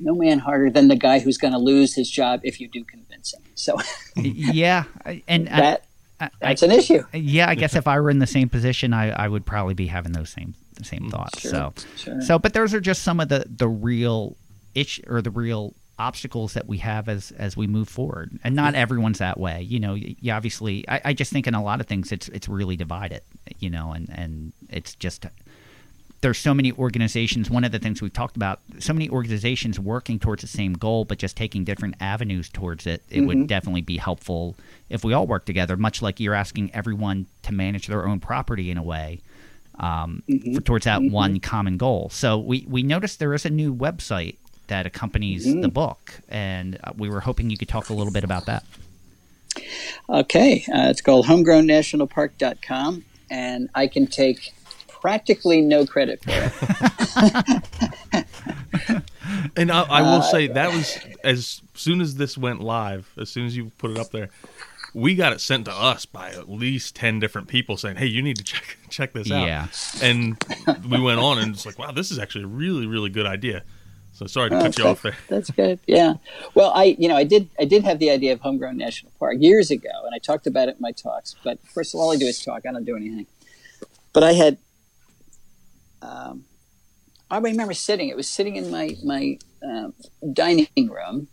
no 0.00 0.14
man 0.14 0.38
harder 0.38 0.70
than 0.70 0.88
the 0.88 0.96
guy 0.96 1.18
who's 1.18 1.38
going 1.38 1.52
to 1.52 1.58
lose 1.58 1.94
his 1.94 2.10
job 2.10 2.40
if 2.44 2.60
you 2.60 2.68
do 2.68 2.84
convince 2.84 3.34
him. 3.34 3.42
So 3.54 3.76
yeah, 4.16 4.84
and 5.26 5.48
that 5.48 5.84
I, 6.20 6.30
that's 6.40 6.62
an 6.62 6.72
issue. 6.72 7.04
yeah, 7.12 7.48
I 7.48 7.54
guess 7.54 7.74
if 7.74 7.86
I 7.86 8.00
were 8.00 8.10
in 8.10 8.18
the 8.18 8.26
same 8.26 8.48
position, 8.48 8.92
I, 8.92 9.10
I 9.10 9.28
would 9.28 9.46
probably 9.46 9.74
be 9.74 9.86
having 9.86 10.12
those 10.12 10.30
same 10.30 10.54
same 10.82 11.10
thoughts. 11.10 11.40
Sure, 11.40 11.50
so, 11.50 11.74
sure. 11.96 12.20
so, 12.20 12.38
but 12.38 12.54
those 12.54 12.74
are 12.74 12.80
just 12.80 13.02
some 13.02 13.20
of 13.20 13.28
the 13.28 13.44
the 13.48 13.68
real 13.68 14.36
issue 14.74 15.02
or 15.06 15.22
the 15.22 15.30
real 15.30 15.74
obstacles 15.98 16.54
that 16.54 16.66
we 16.66 16.78
have 16.78 17.08
as 17.08 17.32
as 17.32 17.56
we 17.56 17.66
move 17.66 17.88
forward. 17.88 18.38
And 18.44 18.54
not 18.54 18.74
everyone's 18.74 19.18
that 19.18 19.38
way. 19.38 19.62
You 19.62 19.80
know, 19.80 19.94
you 19.94 20.32
obviously, 20.32 20.88
I, 20.88 21.00
I 21.06 21.12
just 21.12 21.32
think 21.32 21.46
in 21.46 21.54
a 21.54 21.62
lot 21.62 21.80
of 21.80 21.86
things, 21.86 22.12
it's 22.12 22.28
it's 22.28 22.48
really 22.48 22.76
divided. 22.76 23.22
You 23.58 23.70
know, 23.70 23.92
and 23.92 24.08
and 24.10 24.52
it's 24.70 24.94
just 24.94 25.26
there's 26.20 26.38
so 26.38 26.52
many 26.52 26.72
organizations. 26.72 27.50
One 27.50 27.64
of 27.64 27.72
the 27.72 27.78
things 27.78 28.02
we've 28.02 28.12
talked 28.12 28.36
about, 28.36 28.60
so 28.78 28.92
many 28.92 29.08
organizations 29.08 29.78
working 29.78 30.18
towards 30.18 30.42
the 30.42 30.48
same 30.48 30.72
goal, 30.72 31.04
but 31.04 31.18
just 31.18 31.36
taking 31.36 31.64
different 31.64 31.94
avenues 32.00 32.48
towards 32.48 32.86
it. 32.86 33.02
It 33.08 33.22
would 33.22 33.36
mm-hmm. 33.36 33.46
definitely 33.46 33.82
be 33.82 33.98
helpful 33.98 34.56
if 34.88 35.04
we 35.04 35.12
all 35.12 35.26
work 35.26 35.44
together. 35.44 35.76
Much 35.76 36.02
like 36.02 36.18
you're 36.18 36.34
asking 36.34 36.74
everyone 36.74 37.26
to 37.42 37.52
manage 37.52 37.86
their 37.86 38.06
own 38.06 38.20
property 38.20 38.70
in 38.70 38.78
a 38.78 38.82
way 38.82 39.20
um, 39.78 40.22
mm-hmm. 40.28 40.54
for, 40.54 40.60
towards 40.60 40.84
that 40.86 41.00
mm-hmm. 41.00 41.12
one 41.12 41.40
common 41.40 41.76
goal. 41.76 42.08
So 42.10 42.38
we 42.38 42.66
we 42.68 42.82
noticed 42.82 43.18
there 43.18 43.34
is 43.34 43.46
a 43.46 43.50
new 43.50 43.74
website 43.74 44.36
that 44.68 44.86
accompanies 44.86 45.44
the 45.44 45.68
book, 45.68 46.20
and 46.28 46.78
uh, 46.84 46.92
we 46.96 47.08
were 47.08 47.20
hoping 47.20 47.50
you 47.50 47.58
could 47.58 47.68
talk 47.68 47.90
a 47.90 47.94
little 47.94 48.12
bit 48.12 48.24
about 48.24 48.46
that. 48.46 48.64
Okay, 50.08 50.64
uh, 50.68 50.88
it's 50.88 51.00
called 51.00 51.26
homegrownnationalpark.com, 51.26 53.04
and 53.30 53.68
I 53.74 53.86
can 53.86 54.06
take 54.06 54.52
practically 54.86 55.60
no 55.60 55.84
credit 55.84 56.22
for 56.22 56.30
it. 56.32 56.52
And 59.56 59.70
I, 59.70 59.82
I 59.82 60.02
will 60.02 60.22
say 60.22 60.46
that 60.46 60.72
was 60.72 60.98
as 61.24 61.62
soon 61.74 62.00
as 62.00 62.16
this 62.16 62.38
went 62.38 62.60
live, 62.60 63.10
as 63.18 63.28
soon 63.28 63.46
as 63.46 63.56
you 63.56 63.72
put 63.78 63.90
it 63.90 63.98
up 63.98 64.10
there, 64.10 64.30
we 64.94 65.14
got 65.14 65.32
it 65.32 65.40
sent 65.40 65.66
to 65.66 65.72
us 65.72 66.06
by 66.06 66.30
at 66.30 66.48
least 66.48 66.96
ten 66.96 67.20
different 67.20 67.48
people 67.48 67.76
saying, 67.76 67.96
"Hey, 67.96 68.06
you 68.06 68.22
need 68.22 68.36
to 68.36 68.44
check 68.44 68.78
check 68.88 69.12
this 69.12 69.30
out." 69.30 69.46
Yeah. 69.46 69.66
And 70.02 70.42
we 70.88 71.00
went 71.00 71.20
on 71.20 71.38
and 71.38 71.54
it's 71.54 71.66
like, 71.66 71.78
"Wow, 71.78 71.92
this 71.92 72.10
is 72.10 72.18
actually 72.18 72.44
a 72.44 72.48
really 72.48 72.86
really 72.86 73.10
good 73.10 73.26
idea." 73.26 73.64
So 74.18 74.26
sorry 74.26 74.50
to 74.50 74.56
Oh, 74.56 74.62
cut 74.62 74.76
you 74.76 74.84
off 74.84 75.02
there. 75.02 75.14
That's 75.28 75.48
good. 75.52 75.78
Yeah. 75.86 76.14
Well, 76.54 76.72
I, 76.74 76.96
you 76.98 77.06
know, 77.06 77.14
I 77.14 77.22
did, 77.22 77.48
I 77.56 77.64
did 77.64 77.84
have 77.84 78.00
the 78.00 78.10
idea 78.10 78.32
of 78.32 78.40
homegrown 78.40 78.76
national 78.76 79.12
park 79.20 79.36
years 79.38 79.70
ago, 79.70 79.90
and 80.04 80.12
I 80.12 80.18
talked 80.18 80.48
about 80.48 80.68
it 80.68 80.74
in 80.74 80.80
my 80.80 80.90
talks. 80.90 81.36
But 81.44 81.60
first 81.72 81.94
of 81.94 82.00
all, 82.00 82.06
all 82.06 82.12
I 82.12 82.16
do 82.16 82.26
is 82.26 82.42
talk. 82.44 82.66
I 82.66 82.72
don't 82.72 82.84
do 82.84 82.96
anything. 82.96 83.28
But 84.12 84.24
I 84.24 84.32
had, 84.32 84.58
um, 86.02 86.46
I 87.30 87.38
remember 87.38 87.74
sitting. 87.74 88.08
It 88.08 88.16
was 88.16 88.28
sitting 88.28 88.56
in 88.56 88.72
my 88.72 88.96
my 89.04 89.38
um, 89.62 89.94
dining 90.32 90.66
room 90.76 91.28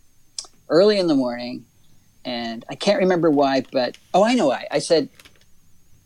early 0.69 0.99
in 0.99 1.07
the 1.07 1.15
morning, 1.15 1.65
and 2.23 2.63
I 2.69 2.75
can't 2.75 2.99
remember 2.99 3.31
why. 3.31 3.63
But 3.71 3.97
oh, 4.13 4.23
I 4.23 4.35
know 4.35 4.45
why. 4.49 4.67
I 4.69 4.77
said, 4.77 5.09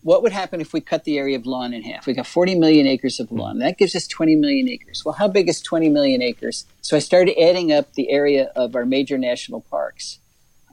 what 0.01 0.23
would 0.23 0.31
happen 0.31 0.61
if 0.61 0.71
we 0.71 0.79
cut 0.79 1.03
the 1.03 1.17
area 1.17 1.37
of 1.37 1.45
lawn 1.45 1.73
in 1.73 1.83
half? 1.83 2.05
We 2.07 2.13
got 2.13 2.27
40 2.27 2.55
million 2.55 2.87
acres 2.87 3.19
of 3.19 3.31
lawn. 3.31 3.59
That 3.59 3.77
gives 3.77 3.95
us 3.95 4.07
20 4.07 4.35
million 4.35 4.69
acres. 4.69 5.03
Well, 5.03 5.13
how 5.13 5.27
big 5.27 5.49
is 5.49 5.61
20 5.61 5.89
million 5.89 6.21
acres? 6.21 6.65
So 6.81 6.95
I 6.95 6.99
started 6.99 7.39
adding 7.41 7.71
up 7.73 7.93
the 7.93 8.09
area 8.09 8.51
of 8.55 8.75
our 8.75 8.85
major 8.85 9.17
national 9.17 9.61
parks. 9.61 10.19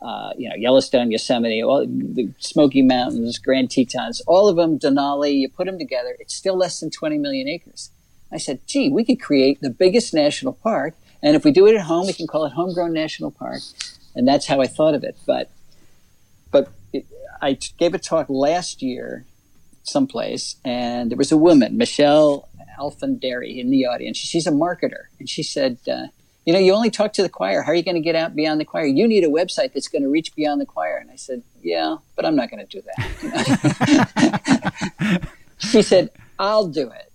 Uh, 0.01 0.31
you 0.37 0.49
know, 0.49 0.55
Yellowstone, 0.55 1.11
Yosemite, 1.11 1.63
all 1.63 1.85
the 1.87 2.31
Smoky 2.39 2.83
Mountains, 2.83 3.39
Grand 3.39 3.71
Tetons, 3.71 4.21
all 4.27 4.47
of 4.47 4.57
them, 4.57 4.79
Denali, 4.79 5.35
you 5.35 5.49
put 5.49 5.67
them 5.67 5.79
together, 5.79 6.15
it's 6.21 6.35
still 6.35 6.57
less 6.57 6.81
than 6.81 6.91
20 6.91 7.19
million 7.19 7.49
acres. 7.49 7.91
I 8.31 8.37
said, 8.37 8.61
gee, 8.67 8.91
we 8.91 9.05
could 9.05 9.21
create 9.21 9.61
the 9.61 9.71
biggest 9.71 10.13
national 10.13 10.53
park. 10.53 10.95
And 11.23 11.35
if 11.35 11.45
we 11.45 11.51
do 11.51 11.67
it 11.67 11.75
at 11.75 11.83
home, 11.83 12.07
we 12.07 12.13
can 12.13 12.27
call 12.27 12.45
it 12.45 12.53
Homegrown 12.53 12.93
National 12.93 13.31
Park. 13.31 13.63
And 14.15 14.29
that's 14.29 14.47
how 14.47 14.61
I 14.61 14.67
thought 14.67 14.95
of 14.95 15.03
it. 15.03 15.17
But, 15.27 15.51
but 16.51 16.71
I 17.41 17.59
gave 17.79 17.95
a 17.95 17.99
talk 17.99 18.29
last 18.29 18.83
year 18.83 19.27
someplace, 19.83 20.57
and 20.65 21.11
there 21.11 21.19
was 21.19 21.33
a 21.33 21.37
woman, 21.37 21.77
Michelle 21.77 22.49
Alfandari, 22.79 23.59
in 23.59 23.71
the 23.71 23.87
audience. 23.87 24.19
She's 24.19 24.47
a 24.47 24.51
marketer, 24.51 25.05
and 25.19 25.29
she 25.29 25.43
said, 25.43 25.79
uh, 25.89 26.07
"You 26.45 26.53
know, 26.53 26.59
you 26.59 26.73
only 26.73 26.91
talk 26.91 27.13
to 27.15 27.23
the 27.23 27.29
choir. 27.29 27.63
How 27.63 27.73
are 27.73 27.75
you 27.75 27.83
going 27.83 27.97
to 27.97 28.01
get 28.01 28.17
out 28.17 28.35
beyond 28.35 28.61
the 28.61 28.65
choir? 28.65 28.87
You 28.87 29.07
need 29.07 29.25
a 29.25 29.29
website 29.29 29.73
that's 29.73 29.89
going 29.89 30.03
to 30.03 30.09
reach 30.09 30.35
beyond 30.35 30.61
the 30.61 30.67
choir." 30.67 30.97
And 30.97 31.11
I 31.11 31.17
said, 31.17 31.43
"Yeah, 31.63 31.97
but 32.15 32.25
I'm 32.25 32.37
not 32.37 32.51
going 32.51 32.67
to 32.67 32.81
do 32.81 32.83
that." 32.97 32.97
she 35.59 35.83
said, 35.83 36.11
"I'll 36.39 36.69
do 36.69 36.91
it." 36.91 37.13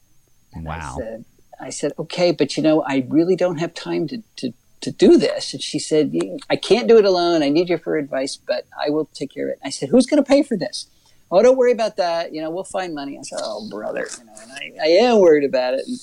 Wow. 0.55 0.95
I 0.95 0.99
said, 0.99 1.25
I 1.61 1.69
said, 1.69 1.93
okay, 1.99 2.31
but 2.31 2.57
you 2.57 2.63
know, 2.63 2.81
I 2.81 3.05
really 3.07 3.35
don't 3.35 3.57
have 3.57 3.73
time 3.73 4.07
to, 4.07 4.23
to, 4.37 4.53
to 4.81 4.91
do 4.91 5.17
this. 5.17 5.53
And 5.53 5.61
she 5.61 5.79
said, 5.79 6.13
I 6.49 6.55
can't 6.55 6.87
do 6.87 6.97
it 6.97 7.05
alone. 7.05 7.43
I 7.43 7.49
need 7.49 7.69
you 7.69 7.77
for 7.77 7.97
advice, 7.97 8.35
but 8.35 8.65
I 8.83 8.89
will 8.89 9.05
take 9.13 9.33
care 9.33 9.47
of 9.47 9.53
it. 9.53 9.59
I 9.63 9.69
said, 9.69 9.89
who's 9.89 10.05
going 10.05 10.21
to 10.21 10.27
pay 10.27 10.43
for 10.43 10.57
this? 10.57 10.87
Oh, 11.29 11.41
don't 11.41 11.57
worry 11.57 11.71
about 11.71 11.97
that. 11.97 12.33
You 12.33 12.41
know, 12.41 12.49
we'll 12.49 12.63
find 12.63 12.93
money. 12.93 13.17
I 13.17 13.21
said, 13.21 13.39
oh, 13.41 13.69
brother, 13.69 14.07
you 14.19 14.25
know, 14.25 14.33
and 14.41 14.51
I, 14.51 14.83
I 14.83 14.87
am 14.87 15.19
worried 15.19 15.45
about 15.45 15.75
it. 15.75 15.87
And, 15.87 15.97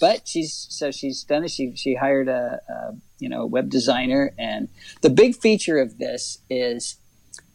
but 0.00 0.28
she's, 0.28 0.66
so 0.68 0.90
she's 0.90 1.24
done 1.24 1.44
it. 1.44 1.50
She, 1.50 1.74
she 1.74 1.94
hired 1.94 2.28
a, 2.28 2.60
a, 2.68 2.94
you 3.18 3.28
know, 3.28 3.42
a 3.42 3.46
web 3.46 3.70
designer. 3.70 4.34
And 4.38 4.68
the 5.00 5.08
big 5.08 5.36
feature 5.36 5.78
of 5.78 5.98
this 5.98 6.40
is 6.50 6.96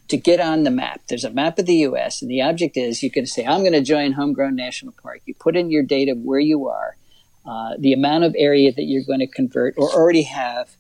to 0.08 0.18
get 0.18 0.40
on 0.40 0.64
the 0.64 0.72
map. 0.72 1.02
There's 1.08 1.24
a 1.24 1.30
map 1.30 1.60
of 1.60 1.68
the 1.68 1.76
U.S. 1.76 2.22
and 2.22 2.32
the 2.32 2.42
object 2.42 2.76
is 2.76 3.04
you 3.04 3.12
can 3.12 3.26
say, 3.26 3.46
I'm 3.46 3.62
going 3.62 3.74
to 3.74 3.82
join 3.82 4.14
Homegrown 4.14 4.56
National 4.56 4.94
Park. 4.94 5.22
You 5.26 5.36
put 5.36 5.56
in 5.56 5.70
your 5.70 5.84
data 5.84 6.14
where 6.14 6.40
you 6.40 6.68
are, 6.68 6.98
uh, 7.46 7.72
the 7.80 7.94
amount 7.94 8.24
of 8.24 8.36
area 8.38 8.72
that 8.72 8.84
you're 8.84 9.04
going 9.04 9.20
to 9.20 9.28
convert 9.28 9.74
or 9.78 9.90
already 9.90 10.24
have 10.24 10.76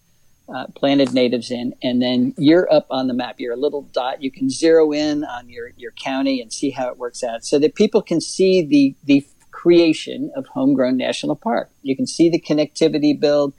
uh, 0.53 0.67
planted 0.75 1.13
natives 1.13 1.49
in, 1.49 1.73
and 1.81 2.01
then 2.01 2.33
you're 2.37 2.71
up 2.71 2.85
on 2.89 3.07
the 3.07 3.13
map. 3.13 3.39
You're 3.39 3.53
a 3.53 3.57
little 3.57 3.83
dot. 3.93 4.21
You 4.21 4.31
can 4.31 4.49
zero 4.49 4.91
in 4.91 5.23
on 5.23 5.49
your, 5.49 5.71
your 5.77 5.91
county 5.91 6.41
and 6.41 6.51
see 6.51 6.71
how 6.71 6.89
it 6.89 6.97
works 6.97 7.23
out 7.23 7.45
so 7.45 7.57
that 7.59 7.75
people 7.75 8.01
can 8.01 8.19
see 8.19 8.61
the, 8.61 8.95
the 9.05 9.25
creation 9.51 10.31
of 10.35 10.47
Homegrown 10.47 10.97
National 10.97 11.35
Park. 11.35 11.69
You 11.83 11.95
can 11.95 12.07
see 12.07 12.29
the 12.29 12.39
connectivity 12.39 13.17
build. 13.17 13.53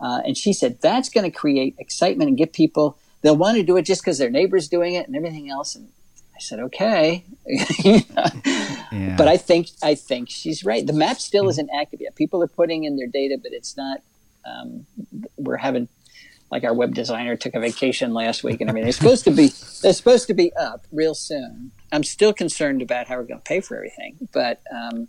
Uh, 0.00 0.20
and 0.26 0.36
she 0.36 0.52
said 0.52 0.80
that's 0.80 1.08
going 1.08 1.24
to 1.24 1.30
create 1.30 1.76
excitement 1.78 2.28
and 2.28 2.36
get 2.36 2.52
people, 2.52 2.98
they'll 3.22 3.36
want 3.36 3.56
to 3.56 3.62
do 3.62 3.76
it 3.76 3.82
just 3.82 4.02
because 4.02 4.18
their 4.18 4.30
neighbor's 4.30 4.68
doing 4.68 4.94
it 4.94 5.06
and 5.06 5.16
everything 5.16 5.48
else. 5.48 5.74
And 5.74 5.88
I 6.36 6.40
said, 6.40 6.60
okay. 6.60 7.24
Yeah. 8.94 9.16
But 9.16 9.28
I 9.28 9.36
think 9.36 9.68
I 9.82 9.94
think 9.94 10.30
she's 10.30 10.64
right. 10.64 10.86
The 10.86 10.92
map 10.92 11.18
still 11.18 11.48
isn't 11.48 11.68
active 11.76 12.00
yet. 12.00 12.14
People 12.14 12.42
are 12.42 12.48
putting 12.48 12.84
in 12.84 12.96
their 12.96 13.08
data, 13.08 13.38
but 13.42 13.52
it's 13.52 13.76
not. 13.76 14.02
Um, 14.46 14.86
we're 15.36 15.56
having 15.56 15.88
like 16.50 16.64
our 16.64 16.74
web 16.74 16.94
designer 16.94 17.36
took 17.36 17.54
a 17.54 17.60
vacation 17.60 18.14
last 18.14 18.44
week 18.44 18.60
and 18.60 18.70
everything. 18.70 18.88
It's 18.88 18.98
supposed 18.98 19.24
to 19.24 19.30
be 19.30 19.46
it's 19.46 19.96
supposed 19.96 20.26
to 20.28 20.34
be 20.34 20.52
up 20.54 20.86
real 20.92 21.14
soon. 21.14 21.72
I'm 21.90 22.04
still 22.04 22.32
concerned 22.32 22.82
about 22.82 23.08
how 23.08 23.16
we're 23.16 23.24
going 23.24 23.40
to 23.40 23.44
pay 23.44 23.60
for 23.60 23.76
everything, 23.76 24.28
but 24.32 24.62
um, 24.72 25.08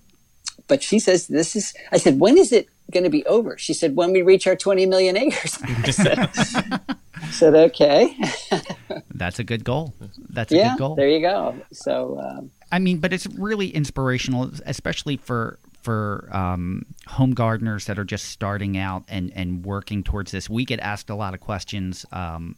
but 0.68 0.82
she 0.82 1.00
says 1.00 1.28
this 1.28 1.56
is. 1.56 1.74
I 1.92 1.98
said, 1.98 2.20
when 2.20 2.38
is 2.38 2.52
it 2.52 2.68
going 2.92 3.04
to 3.04 3.10
be 3.10 3.26
over? 3.26 3.58
She 3.58 3.74
said, 3.74 3.96
when 3.96 4.12
we 4.12 4.22
reach 4.22 4.48
our 4.48 4.56
20 4.56 4.86
million 4.86 5.18
acres. 5.18 5.60
I 5.64 5.92
said, 5.92 6.98
said 7.32 7.56
okay. 7.56 8.18
That's 9.14 9.40
a 9.40 9.44
good 9.44 9.64
goal. 9.64 9.94
That's 10.30 10.52
a 10.52 10.58
yeah, 10.58 10.70
good 10.70 10.80
goal. 10.80 10.96
there 10.96 11.10
you 11.10 11.22
go. 11.22 11.56
So. 11.72 12.20
Um, 12.20 12.52
I 12.72 12.80
mean, 12.80 12.98
but 12.98 13.14
it's 13.14 13.28
really 13.28 13.70
inspirational, 13.70 14.52
especially 14.66 15.18
for 15.18 15.60
for 15.86 16.28
um, 16.32 16.84
home 17.08 17.36
gardeners 17.36 17.86
that 17.86 18.00
are 18.00 18.04
just 18.04 18.26
starting 18.26 18.76
out 18.76 19.04
and, 19.08 19.32
and 19.36 19.64
working 19.64 20.04
towards 20.04 20.32
this. 20.32 20.50
We 20.50 20.66
get 20.66 20.80
asked 20.80 21.12
a 21.12 21.16
lot 21.16 21.36
of 21.36 21.42
questions, 21.42 22.08
um, 22.12 22.56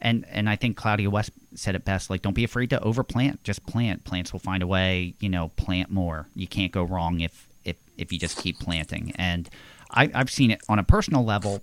and 0.00 0.24
and 0.30 0.48
I 0.48 0.56
think 0.56 0.76
Claudia 0.76 1.10
West 1.10 1.32
said 1.54 1.74
it 1.74 1.84
best. 1.84 2.08
Like, 2.08 2.22
don't 2.22 2.32
be 2.32 2.44
afraid 2.44 2.70
to 2.70 2.78
overplant. 2.78 3.42
Just 3.44 3.66
plant. 3.66 4.04
Plants 4.04 4.32
will 4.32 4.40
find 4.40 4.62
a 4.62 4.66
way. 4.66 5.14
You 5.20 5.28
know, 5.28 5.48
plant 5.48 5.90
more. 5.90 6.28
You 6.34 6.46
can't 6.46 6.72
go 6.72 6.82
wrong 6.82 7.20
if 7.20 7.46
if 7.64 7.76
if 7.98 8.10
you 8.10 8.18
just 8.18 8.38
keep 8.38 8.58
planting. 8.58 9.12
And 9.16 9.50
I, 9.90 10.10
I've 10.14 10.30
seen 10.30 10.50
it 10.50 10.62
on 10.68 10.78
a 10.78 10.84
personal 10.84 11.24
level 11.24 11.60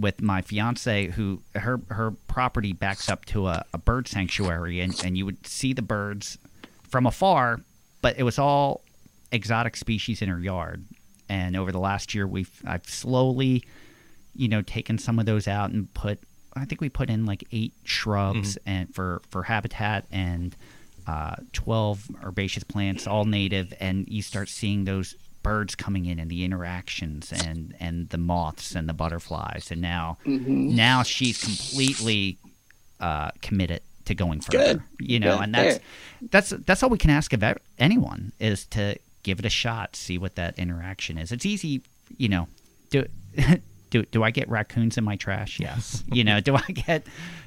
with 0.00 0.22
my 0.22 0.42
fiance 0.42 1.08
who 1.08 1.42
her 1.54 1.80
her 1.90 2.12
property 2.26 2.72
backs 2.72 3.08
up 3.08 3.24
to 3.26 3.48
a, 3.48 3.64
a 3.72 3.78
bird 3.78 4.08
sanctuary 4.08 4.80
and, 4.80 4.98
and 5.04 5.16
you 5.16 5.26
would 5.26 5.46
see 5.46 5.72
the 5.72 5.82
birds 5.82 6.38
from 6.88 7.06
afar, 7.06 7.60
but 8.02 8.18
it 8.18 8.22
was 8.22 8.38
all 8.38 8.80
exotic 9.30 9.76
species 9.76 10.22
in 10.22 10.28
her 10.28 10.40
yard. 10.40 10.84
And 11.28 11.56
over 11.56 11.70
the 11.70 11.78
last 11.78 12.14
year 12.14 12.26
we've 12.26 12.50
I've 12.66 12.86
slowly, 12.86 13.62
you 14.34 14.48
know, 14.48 14.62
taken 14.62 14.98
some 14.98 15.18
of 15.18 15.26
those 15.26 15.46
out 15.46 15.70
and 15.70 15.92
put 15.94 16.18
I 16.54 16.64
think 16.64 16.80
we 16.80 16.88
put 16.88 17.10
in 17.10 17.26
like 17.26 17.44
eight 17.52 17.72
shrubs 17.84 18.58
and 18.66 18.92
for, 18.94 19.22
for 19.30 19.44
habitat 19.44 20.06
and 20.10 20.54
uh, 21.06 21.36
12 21.52 22.08
herbaceous 22.24 22.64
plants, 22.64 23.06
all 23.06 23.24
native, 23.24 23.72
and 23.80 24.06
you 24.08 24.22
start 24.22 24.48
seeing 24.48 24.84
those 24.84 25.14
birds 25.42 25.74
coming 25.74 26.06
in 26.06 26.18
and 26.18 26.30
the 26.30 26.44
interactions 26.44 27.32
and 27.46 27.74
and 27.80 28.08
the 28.10 28.18
moths 28.18 28.74
and 28.74 28.88
the 28.88 28.92
butterflies 28.92 29.70
and 29.70 29.80
now 29.80 30.18
now 30.24 31.02
she's 31.02 31.42
completely 31.42 32.38
uh, 33.00 33.30
committed 33.40 33.80
to 34.04 34.14
going 34.14 34.40
further 34.40 34.74
Good. 34.74 34.82
you 34.98 35.18
know 35.20 35.36
Good. 35.36 35.44
and 35.44 35.54
that's 35.54 35.78
There. 35.78 36.28
that's 36.30 36.50
that's 36.66 36.82
all 36.82 36.90
we 36.90 36.98
can 36.98 37.10
ask 37.10 37.32
of 37.32 37.42
anyone 37.78 38.32
is 38.38 38.66
to 38.66 38.96
give 39.22 39.38
it 39.38 39.44
a 39.46 39.50
shot 39.50 39.96
see 39.96 40.18
what 40.18 40.34
that 40.36 40.58
interaction 40.58 41.16
is 41.18 41.32
it's 41.32 41.46
easy 41.46 41.82
you 42.18 42.28
know 42.28 42.46
do 42.90 43.06
do 43.90 44.02
do 44.04 44.22
I 44.22 44.30
get 44.30 44.48
raccoons 44.48 44.98
in 44.98 45.04
my 45.04 45.16
trash 45.16 45.58
yes 45.60 46.04
you 46.12 46.24
know 46.24 46.40
do 46.40 46.56
I 46.56 46.62
get 46.72 47.06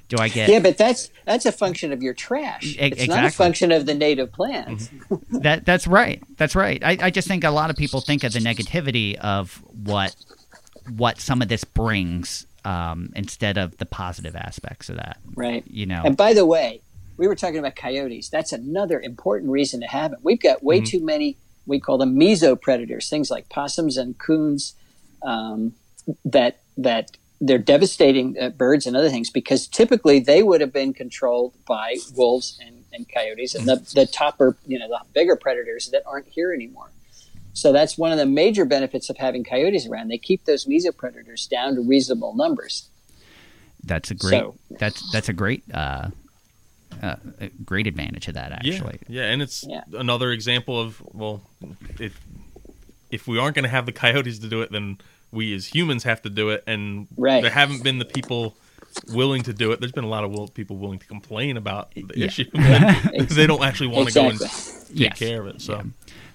do 0.09 0.17
I 0.19 0.27
get 0.29 0.49
Yeah, 0.49 0.59
but 0.59 0.77
that's 0.77 1.09
that's 1.25 1.45
a 1.45 1.51
function 1.51 1.91
of 1.91 2.01
your 2.03 2.13
trash. 2.13 2.75
E- 2.75 2.77
It's 2.79 3.07
not 3.07 3.25
a 3.25 3.31
function 3.31 3.71
of 3.71 3.85
the 3.85 3.93
native 3.93 4.31
plants. 4.31 4.89
That 5.31 5.65
that's 5.65 5.87
right. 5.87 6.21
That's 6.37 6.55
right. 6.55 6.83
I, 6.83 6.97
I 7.01 7.09
just 7.09 7.27
think 7.27 7.43
a 7.43 7.49
lot 7.51 7.69
of 7.69 7.75
people 7.75 8.01
think 8.01 8.23
of 8.23 8.33
the 8.33 8.39
negativity 8.39 9.15
of 9.15 9.63
what 9.85 10.15
what 10.97 11.19
some 11.19 11.41
of 11.41 11.47
this 11.47 11.63
brings 11.63 12.45
um, 12.65 13.11
instead 13.15 13.57
of 13.57 13.77
the 13.77 13.85
positive 13.85 14.35
aspects 14.35 14.89
of 14.89 14.97
that. 14.97 15.17
Right. 15.35 15.63
You 15.67 15.85
know. 15.85 16.01
And 16.05 16.15
by 16.17 16.33
the 16.33 16.45
way, 16.45 16.81
we 17.17 17.27
were 17.27 17.35
talking 17.35 17.57
about 17.59 17.75
coyotes. 17.75 18.29
That's 18.29 18.51
another 18.53 18.99
important 18.99 19.51
reason 19.51 19.79
to 19.81 19.87
have 19.87 20.13
it. 20.13 20.19
We've 20.21 20.39
got 20.41 20.63
way 20.63 20.77
Mm-hmm. 20.77 20.85
too 20.85 21.05
many. 21.05 21.37
We 21.65 21.79
call 21.79 21.97
them 21.97 22.19
meso 22.19 22.59
predators, 22.59 23.09
things 23.09 23.31
like 23.31 23.47
possums 23.47 23.95
and 23.97 24.17
coons, 24.17 24.75
um, 25.21 25.73
that 26.25 26.59
that 26.77 27.11
they're 27.45 27.57
devastating 27.57 28.35
uh, 28.39 28.49
birds 28.49 28.85
and 28.87 28.95
other 28.95 29.09
things 29.09 29.29
because 29.29 29.67
typically 29.67 30.19
they 30.19 30.41
would 30.41 30.61
have 30.61 30.71
been 30.71 30.93
controlled 30.93 31.53
by 31.65 31.95
wolves 32.15 32.57
and, 32.65 32.85
and 32.93 33.05
coyotes 33.13 33.53
and 33.53 33.67
the, 33.67 33.75
the 33.93 34.05
topper, 34.05 34.55
you 34.65 34.79
know, 34.79 34.87
the 34.87 34.99
bigger 35.13 35.35
predators 35.35 35.89
that 35.91 36.03
aren't 36.05 36.27
here 36.27 36.53
anymore. 36.53 36.89
So 37.51 37.71
that's 37.73 37.97
one 37.97 38.11
of 38.13 38.17
the 38.17 38.25
major 38.25 38.63
benefits 38.65 39.09
of 39.09 39.17
having 39.17 39.43
coyotes 39.43 39.85
around. 39.87 40.07
They 40.09 40.17
keep 40.17 40.45
those 40.45 40.65
mesopredators 40.65 41.47
down 41.49 41.75
to 41.75 41.81
reasonable 41.81 42.33
numbers. 42.35 42.87
that's 43.83 44.09
a 44.09 44.15
great. 44.15 44.39
so- 44.39 44.55
that's 44.79 45.11
that's 45.11 45.29
a 45.29 45.33
great. 45.33 45.63
Uh, 45.73 46.09
uh, 47.01 47.15
a 47.41 47.47
great 47.65 47.87
advantage 47.87 48.27
of 48.27 48.35
that 48.35 48.51
actually. 48.53 48.99
Yeah, 49.09 49.23
yeah, 49.23 49.31
and 49.31 49.41
it's 49.41 49.65
Yeah. 49.67 49.81
another 49.93 50.31
example 50.31 50.79
of 50.79 51.01
well, 51.13 51.41
if 51.99 52.19
if 53.11 53.27
we 53.27 53.37
aren't 53.39 53.55
going 53.55 53.63
to 53.63 53.69
have 53.69 53.85
the 53.85 53.91
coyotes 53.91 54.39
to 54.39 54.47
do 54.47 54.61
it, 54.61 54.71
then 54.71 54.97
we 55.33 55.53
as 55.53 55.67
humans 55.67 56.03
have 56.03 56.21
to 56.21 56.29
do 56.29 56.49
it, 56.49 56.63
and 56.67 57.07
Right. 57.17 57.41
there 57.41 57.51
haven't 57.51 57.83
been 57.83 57.97
the 57.99 58.05
people 58.05 58.55
willing 59.11 59.41
to 59.43 59.53
do 59.53 59.71
it. 59.71 59.79
There's 59.79 59.91
been 59.91 60.03
a 60.03 60.07
lot 60.09 60.23
of 60.23 60.31
will, 60.31 60.47
people 60.47 60.77
willing 60.77 60.99
to 60.99 61.05
complain 61.07 61.57
about 61.57 61.93
the 61.95 62.05
Yeah. 62.15 62.25
issue. 62.27 62.45
they 62.53 63.47
don't 63.47 63.63
actually 63.63 63.87
want 63.87 64.07
to 64.09 64.13
go 64.13 64.29
and 64.29 64.39
take 64.39 64.49
Yes. 64.93 65.19
care 65.19 65.41
of 65.41 65.47
it. 65.47 65.61
So 65.61 65.83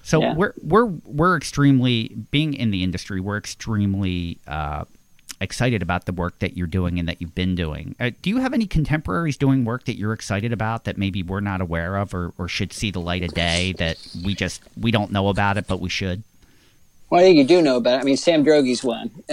So 0.03 0.21
Yeah. 0.21 0.33
we're 0.35 0.53
we're 0.61 0.85
we're 0.85 1.37
extremely 1.37 2.09
being 2.31 2.53
in 2.53 2.71
the 2.71 2.83
industry. 2.83 3.19
We're 3.21 3.37
extremely 3.37 4.39
uh, 4.47 4.85
excited 5.41 5.81
about 5.81 6.05
the 6.05 6.11
work 6.11 6.39
that 6.39 6.57
you're 6.57 6.67
doing 6.67 6.99
and 6.99 7.07
that 7.07 7.21
you've 7.21 7.35
been 7.35 7.55
doing. 7.55 7.95
Uh, 7.99 8.11
do 8.21 8.29
you 8.29 8.37
have 8.37 8.53
any 8.53 8.65
contemporaries 8.67 9.37
doing 9.37 9.63
work 9.63 9.85
that 9.85 9.95
you're 9.97 10.11
excited 10.13 10.51
about 10.51 10.83
that 10.83 10.97
maybe 10.97 11.23
we're 11.23 11.39
not 11.39 11.61
aware 11.61 11.95
of 11.95 12.13
or, 12.13 12.33
or 12.37 12.47
should 12.49 12.73
see 12.73 12.91
the 12.91 12.99
light 12.99 13.23
of 13.23 13.33
day 13.33 13.73
that 13.77 13.97
we 14.25 14.35
just 14.35 14.61
we 14.77 14.91
don't 14.91 15.11
know 15.11 15.29
about 15.29 15.57
it 15.57 15.65
but 15.67 15.79
we 15.79 15.87
should? 15.89 16.23
Well, 17.09 17.21
I 17.21 17.23
think 17.23 17.37
you 17.37 17.43
do 17.43 17.61
know 17.61 17.77
about 17.77 17.95
it. 17.95 18.01
I 18.01 18.03
mean, 18.03 18.17
Sam 18.17 18.43
Droege's 18.43 18.83
one. 18.83 19.11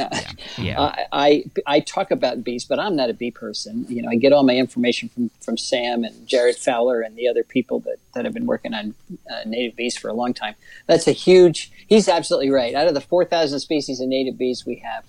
Yeah. 0.59 0.81
I, 0.81 1.07
I 1.13 1.45
I 1.67 1.81
talk 1.81 2.11
about 2.11 2.43
bees, 2.43 2.65
but 2.65 2.79
I'm 2.79 2.97
not 2.97 3.11
a 3.11 3.15
bee 3.15 3.31
person. 3.31 3.85
You 3.91 4.01
know, 4.01 4.09
I 4.09 4.15
get 4.15 4.33
all 4.33 4.43
my 4.43 4.57
information 4.57 5.11
from, 5.11 5.31
from 5.43 5.59
Sam 5.59 6.03
and 6.03 6.27
Jarrod 6.27 6.57
Fowler 6.57 7.03
and 7.03 7.15
the 7.15 7.29
other 7.29 7.45
people 7.45 7.81
that, 7.81 7.97
that 8.15 8.25
have 8.25 8.33
been 8.33 8.47
working 8.47 8.73
on 8.73 8.95
uh, 9.31 9.41
native 9.45 9.77
bees 9.77 9.99
for 9.99 10.09
a 10.09 10.15
long 10.15 10.33
time. 10.33 10.55
That's 10.87 11.07
a 11.07 11.13
huge. 11.13 11.71
He's 11.87 12.09
absolutely 12.09 12.51
right. 12.51 12.75
Out 12.75 12.89
of 12.89 12.95
the 12.95 13.03
4,000 13.03 13.61
species 13.61 14.01
of 14.01 14.09
native 14.09 14.39
bees 14.39 14.65
we 14.65 14.77
have, 14.77 15.05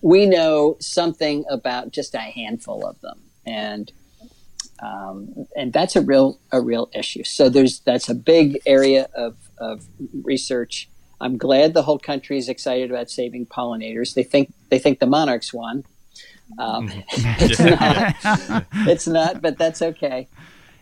we 0.00 0.26
know 0.26 0.76
something 0.80 1.44
about 1.48 1.92
just 1.92 2.14
a 2.14 2.18
handful 2.18 2.84
of 2.84 3.00
them, 3.00 3.20
and 3.46 3.92
um, 4.82 5.46
and 5.56 5.72
that's 5.72 5.96
a 5.96 6.00
real 6.00 6.38
a 6.52 6.60
real 6.60 6.90
issue. 6.94 7.24
So 7.24 7.48
there's 7.48 7.80
that's 7.80 8.08
a 8.08 8.14
big 8.14 8.60
area 8.66 9.08
of, 9.14 9.36
of 9.58 9.86
research. 10.22 10.88
I'm 11.20 11.36
glad 11.36 11.74
the 11.74 11.82
whole 11.82 11.98
country 11.98 12.38
is 12.38 12.48
excited 12.48 12.90
about 12.90 13.10
saving 13.10 13.46
pollinators. 13.46 14.14
They 14.14 14.22
think 14.22 14.52
they 14.70 14.78
think 14.78 15.00
the 15.00 15.06
monarchs 15.06 15.52
won. 15.52 15.84
Um, 16.58 16.90
it's 17.12 17.60
not. 17.60 18.66
it's 18.88 19.06
not, 19.06 19.42
but 19.42 19.58
that's 19.58 19.82
okay. 19.82 20.28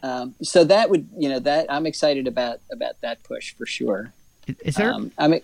Um, 0.02 0.34
so 0.42 0.64
that 0.64 0.90
would 0.90 1.08
you 1.16 1.28
know 1.28 1.40
that 1.40 1.66
I'm 1.70 1.86
excited 1.86 2.26
about 2.26 2.60
about 2.70 3.00
that 3.00 3.22
push 3.24 3.54
for 3.54 3.66
sure. 3.66 4.12
Is 4.64 4.76
there? 4.76 4.92
Um, 4.92 5.12
I 5.18 5.28
mean, 5.28 5.40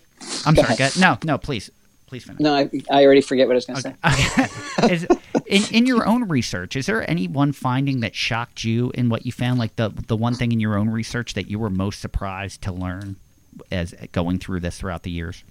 I'm 0.46 0.54
go 0.54 0.62
sorry. 0.62 0.74
ahead. 0.74 0.94
Go, 0.94 1.00
no, 1.00 1.18
no, 1.24 1.38
please, 1.38 1.70
please 2.06 2.24
finish. 2.24 2.40
no, 2.40 2.54
I, 2.54 2.70
I 2.90 3.04
already 3.04 3.20
forget 3.20 3.46
what 3.48 3.54
I 3.54 3.56
was 3.56 3.66
going 3.66 3.82
to 3.82 4.48
say. 4.48 4.92
is, 4.94 5.06
in, 5.46 5.62
in 5.74 5.86
your 5.86 6.06
own 6.06 6.26
research, 6.28 6.74
is 6.74 6.86
there 6.86 7.08
any 7.10 7.28
one 7.28 7.52
finding 7.52 8.00
that 8.00 8.14
shocked 8.14 8.64
you 8.64 8.92
in 8.94 9.10
what 9.10 9.26
you 9.26 9.32
found? 9.32 9.58
Like 9.58 9.76
the 9.76 9.90
the 10.06 10.16
one 10.16 10.34
thing 10.34 10.52
in 10.52 10.60
your 10.60 10.78
own 10.78 10.88
research 10.88 11.34
that 11.34 11.48
you 11.48 11.58
were 11.58 11.70
most 11.70 12.00
surprised 12.00 12.62
to 12.62 12.72
learn 12.72 13.16
as 13.70 13.94
going 14.12 14.38
through 14.38 14.60
this 14.60 14.78
throughout 14.78 15.02
the 15.02 15.10
years? 15.10 15.44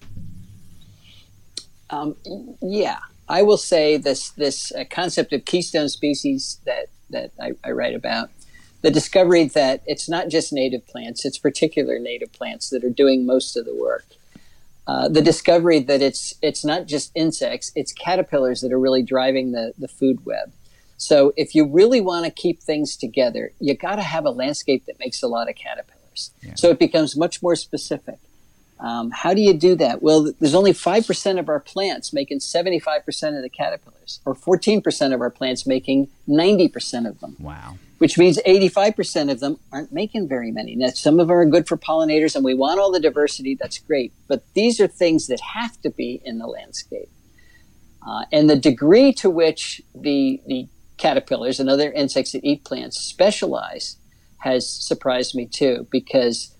Um, 1.89 2.15
yeah, 2.61 2.99
I 3.29 3.43
will 3.43 3.57
say 3.57 3.97
this 3.97 4.31
this 4.31 4.71
uh, 4.71 4.83
concept 4.89 5.33
of 5.33 5.45
keystone 5.45 5.89
species 5.89 6.59
that 6.65 6.87
that 7.09 7.31
I, 7.39 7.53
I 7.63 7.71
write 7.71 7.93
about, 7.93 8.29
the 8.81 8.91
discovery 8.91 9.45
that 9.45 9.81
it's 9.85 10.09
not 10.09 10.29
just 10.29 10.51
native 10.51 10.85
plants; 10.87 11.25
it's 11.25 11.37
particular 11.37 11.99
native 11.99 12.31
plants 12.33 12.69
that 12.69 12.83
are 12.83 12.89
doing 12.89 13.25
most 13.25 13.55
of 13.55 13.65
the 13.65 13.75
work. 13.75 14.05
Uh, 14.85 15.07
the 15.07 15.21
discovery 15.21 15.79
that 15.79 16.01
it's 16.01 16.33
it's 16.41 16.65
not 16.65 16.87
just 16.87 17.11
insects; 17.15 17.71
it's 17.75 17.93
caterpillars 17.93 18.61
that 18.61 18.71
are 18.71 18.79
really 18.79 19.03
driving 19.03 19.51
the 19.51 19.73
the 19.77 19.87
food 19.87 20.25
web. 20.25 20.51
So, 20.97 21.33
if 21.35 21.53
you 21.53 21.65
really 21.65 22.01
want 22.01 22.25
to 22.25 22.31
keep 22.31 22.61
things 22.61 22.95
together, 22.95 23.51
you 23.59 23.75
got 23.75 23.95
to 23.95 24.01
have 24.01 24.25
a 24.25 24.29
landscape 24.29 24.85
that 24.85 24.99
makes 24.99 25.21
a 25.21 25.27
lot 25.27 25.49
of 25.49 25.55
caterpillars. 25.55 25.92
So 26.55 26.69
it 26.69 26.79
becomes 26.79 27.15
much 27.15 27.41
more 27.41 27.55
specific. 27.55 28.17
Um, 28.79 29.11
how 29.11 29.33
do 29.33 29.41
you 29.41 29.53
do 29.53 29.75
that? 29.75 30.01
Well, 30.01 30.33
there's 30.39 30.55
only 30.55 30.73
5% 30.73 31.39
of 31.39 31.47
our 31.47 31.59
plants 31.59 32.11
making 32.11 32.39
75% 32.39 33.37
of 33.37 33.41
the 33.41 33.49
caterpillars, 33.49 34.19
or 34.25 34.35
14% 34.35 35.13
of 35.13 35.21
our 35.21 35.29
plants 35.29 35.65
making 35.65 36.09
90% 36.27 37.07
of 37.07 37.19
them, 37.21 37.37
Wow. 37.39 37.77
which 37.99 38.17
means 38.17 38.39
85% 38.45 39.31
of 39.31 39.39
them 39.39 39.57
aren't 39.71 39.93
making 39.93 40.27
very 40.27 40.51
many. 40.51 40.75
Now, 40.75 40.89
some 40.89 41.19
of 41.21 41.27
them 41.27 41.37
are 41.37 41.45
good 41.45 41.65
for 41.67 41.77
pollinators, 41.77 42.35
and 42.35 42.43
we 42.43 42.53
want 42.53 42.79
all 42.79 42.91
the 42.91 42.99
diversity. 42.99 43.55
That's 43.55 43.77
great. 43.79 44.11
But 44.27 44.43
these 44.53 44.81
are 44.81 44.87
things 44.87 45.27
that 45.27 45.39
have 45.39 45.79
to 45.83 45.89
be 45.89 46.21
in 46.25 46.39
the 46.39 46.47
landscape. 46.47 47.09
Uh, 48.05 48.25
and 48.33 48.49
the 48.49 48.57
degree 48.57 49.13
to 49.13 49.29
which 49.29 49.81
the, 49.95 50.41
the 50.45 50.67
caterpillars 50.97 51.59
and 51.61 51.69
other 51.69 51.89
insects 51.89 52.33
that 52.33 52.43
eat 52.43 52.65
plants 52.65 52.99
specialize 52.99 53.95
has 54.43 54.69
surprised 54.69 55.35
me 55.35 55.45
too, 55.45 55.87
because 55.89 56.53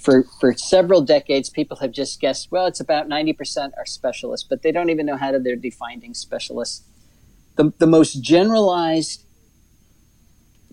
for 0.00 0.24
for 0.40 0.54
several 0.54 1.02
decades, 1.02 1.50
people 1.50 1.76
have 1.78 1.92
just 1.92 2.20
guessed, 2.20 2.50
well, 2.50 2.66
it's 2.66 2.80
about 2.80 3.06
90% 3.06 3.70
are 3.76 3.84
specialists, 3.84 4.46
but 4.48 4.62
they 4.62 4.72
don't 4.72 4.88
even 4.88 5.04
know 5.04 5.18
how 5.18 5.30
to, 5.30 5.38
they're 5.38 5.56
defining 5.56 6.14
specialists. 6.14 6.84
The, 7.56 7.70
the 7.78 7.86
most 7.86 8.22
generalized 8.22 9.24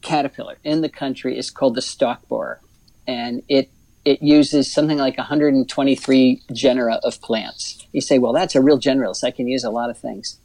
caterpillar 0.02 0.58
in 0.64 0.80
the 0.80 0.88
country 0.88 1.38
is 1.38 1.52
called 1.52 1.76
the 1.76 1.82
stalk 1.82 2.26
borer, 2.30 2.62
and 3.06 3.44
it 3.50 3.70
it 4.06 4.22
uses 4.22 4.72
something 4.72 4.98
like 4.98 5.18
123 5.18 6.42
genera 6.54 7.00
of 7.04 7.22
plants. 7.22 7.86
You 7.92 8.00
say, 8.00 8.18
well, 8.18 8.32
that's 8.32 8.56
a 8.56 8.62
real 8.62 8.80
generalist. 8.80 9.26
I 9.26 9.32
can 9.32 9.50
use 9.50 9.66
a 9.66 9.70
lot 9.70 9.90
of 9.90 9.98
things, 9.98 10.40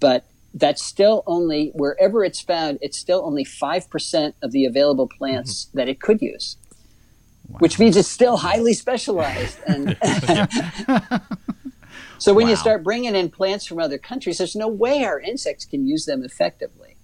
but 0.00 0.24
that's 0.54 0.82
still 0.82 1.22
only 1.26 1.70
wherever 1.74 2.24
it's 2.24 2.40
found. 2.40 2.78
It's 2.80 2.98
still 2.98 3.22
only 3.24 3.44
five 3.44 3.88
percent 3.90 4.34
of 4.42 4.52
the 4.52 4.64
available 4.64 5.08
plants 5.08 5.68
that 5.74 5.88
it 5.88 6.00
could 6.00 6.20
use 6.20 6.56
which 7.58 7.78
means 7.78 7.96
it's 7.96 8.08
still 8.08 8.36
highly 8.36 8.72
specialized. 8.72 9.58
And 9.66 9.96
so 12.18 12.32
when 12.32 12.48
you 12.48 12.56
start 12.56 12.84
bringing 12.84 13.14
in 13.14 13.30
plants 13.30 13.66
from 13.66 13.78
other 13.78 13.98
countries, 13.98 14.38
there's 14.38 14.56
no 14.56 14.68
way 14.68 15.04
our 15.04 15.18
insects 15.18 15.64
can 15.64 15.86
use 15.86 16.06
them 16.06 16.22
effectively. 16.22 16.96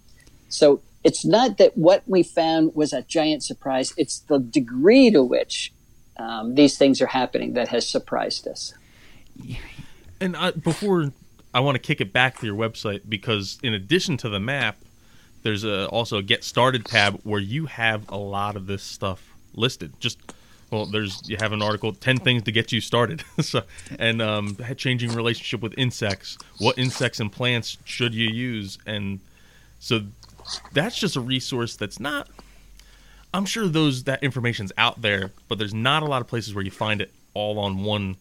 So 0.48 0.80
it's 1.02 1.24
not 1.24 1.58
that 1.58 1.76
what 1.76 2.02
we 2.06 2.22
found 2.22 2.74
was 2.74 2.92
a 2.92 3.02
giant 3.02 3.42
surprise; 3.42 3.92
it's 3.96 4.20
the 4.20 4.38
degree 4.38 5.10
to 5.10 5.22
which 5.22 5.72
um, 6.16 6.54
these 6.54 6.78
things 6.78 7.00
are 7.00 7.06
happening 7.06 7.54
that 7.54 7.68
has 7.68 7.88
surprised 7.88 8.46
us. 8.46 8.74
and 10.20 10.36
I, 10.36 10.52
before 10.52 11.12
I 11.56 11.60
want 11.60 11.74
to 11.76 11.78
kick 11.78 12.02
it 12.02 12.12
back 12.12 12.38
to 12.40 12.46
your 12.46 12.54
website 12.54 13.00
because 13.08 13.58
in 13.62 13.72
addition 13.72 14.18
to 14.18 14.28
the 14.28 14.38
map, 14.38 14.76
there's 15.42 15.64
a, 15.64 15.86
also 15.88 16.18
a 16.18 16.22
get 16.22 16.44
started 16.44 16.84
tab 16.84 17.18
where 17.22 17.40
you 17.40 17.64
have 17.64 18.06
a 18.10 18.18
lot 18.18 18.56
of 18.56 18.66
this 18.66 18.82
stuff 18.82 19.32
listed. 19.54 19.98
Just 19.98 20.18
well, 20.70 20.84
there's 20.84 21.22
you 21.26 21.38
have 21.40 21.52
an 21.54 21.62
article, 21.62 21.94
ten 21.94 22.18
things 22.18 22.42
to 22.42 22.52
get 22.52 22.72
you 22.72 22.82
started, 22.82 23.24
so, 23.40 23.62
and 23.98 24.20
um, 24.20 24.58
changing 24.76 25.14
relationship 25.14 25.62
with 25.62 25.72
insects. 25.78 26.36
What 26.58 26.78
insects 26.78 27.20
and 27.20 27.32
plants 27.32 27.78
should 27.84 28.14
you 28.14 28.28
use? 28.28 28.76
And 28.84 29.20
so 29.78 30.02
that's 30.74 30.98
just 30.98 31.16
a 31.16 31.20
resource 31.20 31.74
that's 31.74 31.98
not. 31.98 32.28
I'm 33.32 33.46
sure 33.46 33.66
those 33.66 34.04
that 34.04 34.22
information's 34.22 34.72
out 34.76 35.00
there, 35.00 35.32
but 35.48 35.56
there's 35.56 35.72
not 35.72 36.02
a 36.02 36.06
lot 36.06 36.20
of 36.20 36.28
places 36.28 36.54
where 36.54 36.64
you 36.64 36.70
find 36.70 37.00
it 37.00 37.14
all 37.32 37.58
on 37.58 37.82
one, 37.82 38.16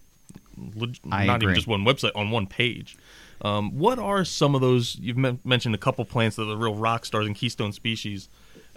I 1.11 1.25
not 1.25 1.43
even 1.43 1.53
just 1.53 1.67
one 1.67 1.81
website 1.83 2.11
on 2.15 2.31
one 2.31 2.47
page. 2.47 2.95
Um, 3.41 3.77
what 3.77 3.99
are 3.99 4.23
some 4.25 4.55
of 4.55 4.61
those? 4.61 4.95
You've 4.95 5.17
men- 5.17 5.39
mentioned 5.43 5.75
a 5.75 5.77
couple 5.77 6.05
plants 6.05 6.35
that 6.37 6.49
are 6.49 6.55
real 6.55 6.75
rock 6.75 7.05
stars 7.05 7.27
and 7.27 7.35
keystone 7.35 7.73
species, 7.73 8.29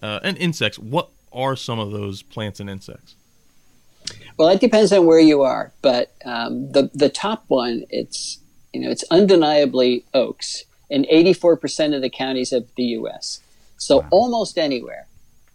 uh, 0.02 0.20
and 0.22 0.36
insects. 0.38 0.78
What 0.78 1.10
are 1.32 1.56
some 1.56 1.78
of 1.78 1.92
those 1.92 2.22
plants 2.22 2.60
and 2.60 2.68
insects? 2.68 3.14
Well, 4.36 4.48
it 4.48 4.60
depends 4.60 4.92
on 4.92 5.06
where 5.06 5.20
you 5.20 5.42
are, 5.42 5.72
but 5.82 6.12
um, 6.24 6.72
the 6.72 6.90
the 6.94 7.08
top 7.08 7.44
one, 7.48 7.84
it's 7.90 8.38
you 8.72 8.80
know, 8.80 8.90
it's 8.90 9.04
undeniably 9.10 10.04
oaks 10.14 10.64
in 10.90 11.04
84% 11.04 11.94
of 11.94 12.02
the 12.02 12.10
counties 12.10 12.52
of 12.52 12.66
the 12.76 12.84
U.S. 12.84 13.40
So 13.76 14.06
almost 14.10 14.58
anywhere, 14.58 15.06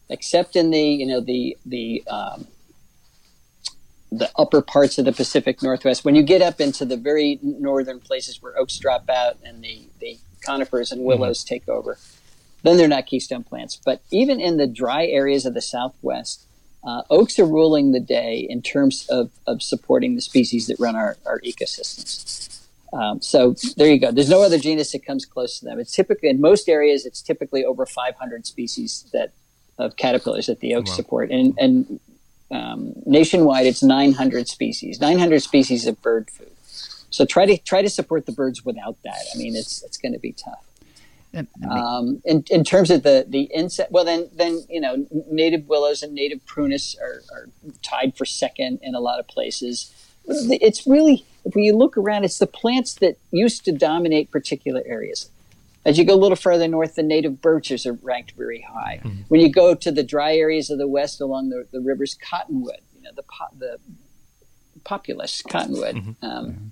except 0.09 0.55
in 0.55 0.69
the 0.71 0.81
you 0.81 1.05
know 1.05 1.19
the 1.19 1.57
the 1.65 2.03
um, 2.07 2.47
the 4.17 4.29
upper 4.37 4.61
parts 4.61 4.97
of 4.97 5.05
the 5.05 5.11
Pacific 5.11 5.61
Northwest. 5.63 6.05
When 6.05 6.15
you 6.15 6.23
get 6.23 6.41
up 6.41 6.61
into 6.61 6.85
the 6.85 6.97
very 6.97 7.39
northern 7.41 7.99
places 7.99 8.41
where 8.41 8.57
oaks 8.57 8.77
drop 8.77 9.09
out 9.09 9.37
and 9.43 9.63
the 9.63 9.87
the 9.99 10.17
conifers 10.41 10.91
and 10.91 11.03
willows 11.03 11.43
take 11.43 11.67
over, 11.69 11.97
then 12.63 12.77
they're 12.77 12.87
not 12.87 13.05
keystone 13.05 13.43
plants. 13.43 13.79
But 13.83 14.01
even 14.11 14.39
in 14.39 14.57
the 14.57 14.67
dry 14.67 15.05
areas 15.07 15.45
of 15.45 15.53
the 15.53 15.61
Southwest, 15.61 16.45
uh, 16.83 17.03
oaks 17.09 17.39
are 17.39 17.45
ruling 17.45 17.91
the 17.91 17.99
day 17.99 18.45
in 18.49 18.61
terms 18.61 19.07
of, 19.09 19.31
of 19.47 19.61
supporting 19.63 20.15
the 20.15 20.21
species 20.21 20.67
that 20.67 20.79
run 20.79 20.95
our, 20.95 21.15
our 21.25 21.39
ecosystems. 21.41 22.67
Um, 22.91 23.21
so 23.21 23.55
there 23.77 23.87
you 23.87 23.99
go. 23.99 24.11
There's 24.11 24.29
no 24.29 24.43
other 24.43 24.59
genus 24.59 24.91
that 24.91 25.05
comes 25.05 25.25
close 25.25 25.59
to 25.59 25.65
them. 25.65 25.79
It's 25.79 25.95
typically 25.95 26.29
in 26.29 26.41
most 26.41 26.67
areas, 26.69 27.05
it's 27.05 27.21
typically 27.21 27.63
over 27.65 27.85
500 27.85 28.45
species 28.45 29.09
that 29.13 29.31
of 29.79 29.95
caterpillars 29.97 30.45
that 30.47 30.59
the 30.59 30.75
oaks 30.75 30.91
Wow. 30.91 30.95
support, 30.97 31.31
and 31.31 31.57
and 31.57 31.99
um, 32.53 32.93
nationwide 33.05 33.65
it's 33.65 33.81
900 33.83 34.47
species, 34.47 34.99
900 34.99 35.41
species 35.41 35.87
of 35.87 36.01
bird 36.01 36.29
food. 36.29 36.51
So 37.09 37.25
try 37.25 37.45
to 37.45 37.57
try 37.57 37.81
to 37.81 37.89
support 37.89 38.25
the 38.25 38.31
birds 38.31 38.63
without 38.65 38.97
that. 39.03 39.21
I 39.33 39.37
mean, 39.37 39.55
it's 39.55 39.83
it's 39.83 39.97
going 39.97 40.13
to 40.13 40.19
be 40.19 40.31
tough. 40.33 40.63
That- 41.33 41.47
that 41.59 41.67
ma- 41.67 41.97
Um, 41.97 42.21
in, 42.25 42.43
in 42.51 42.63
terms 42.63 42.89
of 42.91 43.01
the, 43.03 43.25
the 43.27 43.43
insect, 43.43 43.91
well, 43.91 44.05
then, 44.05 44.29
then, 44.35 44.63
you 44.69 44.79
know, 44.79 45.07
native 45.31 45.67
willows 45.67 46.03
and 46.03 46.13
native 46.13 46.45
prunus 46.45 46.95
are, 47.01 47.23
are 47.33 47.49
tied 47.81 48.15
for 48.15 48.23
second 48.25 48.79
in 48.83 48.93
a 48.93 48.99
lot 48.99 49.19
of 49.19 49.27
places. 49.27 49.91
It's 50.27 50.85
really, 50.87 51.25
if 51.43 51.55
you 51.55 51.75
look 51.75 51.97
around, 51.97 52.23
it's 52.23 52.37
the 52.37 52.45
plants 52.47 52.93
that 52.95 53.17
used 53.31 53.65
to 53.65 53.71
dominate 53.71 54.29
particular 54.31 54.83
areas. 54.85 55.29
As 55.85 55.97
you 55.97 56.05
go 56.05 56.13
a 56.13 56.15
little 56.15 56.35
further 56.35 56.67
north, 56.67 56.95
the 56.95 57.03
native 57.03 57.41
birches 57.41 57.85
are 57.85 57.93
ranked 58.01 58.31
very 58.37 58.61
high. 58.61 59.01
When 59.27 59.41
you 59.41 59.51
go 59.51 59.75
to 59.75 59.91
the 59.91 60.03
dry 60.03 60.35
areas 60.35 60.69
of 60.69 60.77
the 60.77 60.87
west 60.87 61.19
along 61.19 61.49
the, 61.49 61.67
the 61.71 61.81
rivers, 61.81 62.15
cottonwood, 62.15 62.81
you 62.95 63.01
know, 63.01 63.11
the, 63.15 63.23
po- 63.23 63.57
the 63.57 63.79
Populus 64.85 65.41
cottonwood 65.41 66.15
um, 66.21 66.71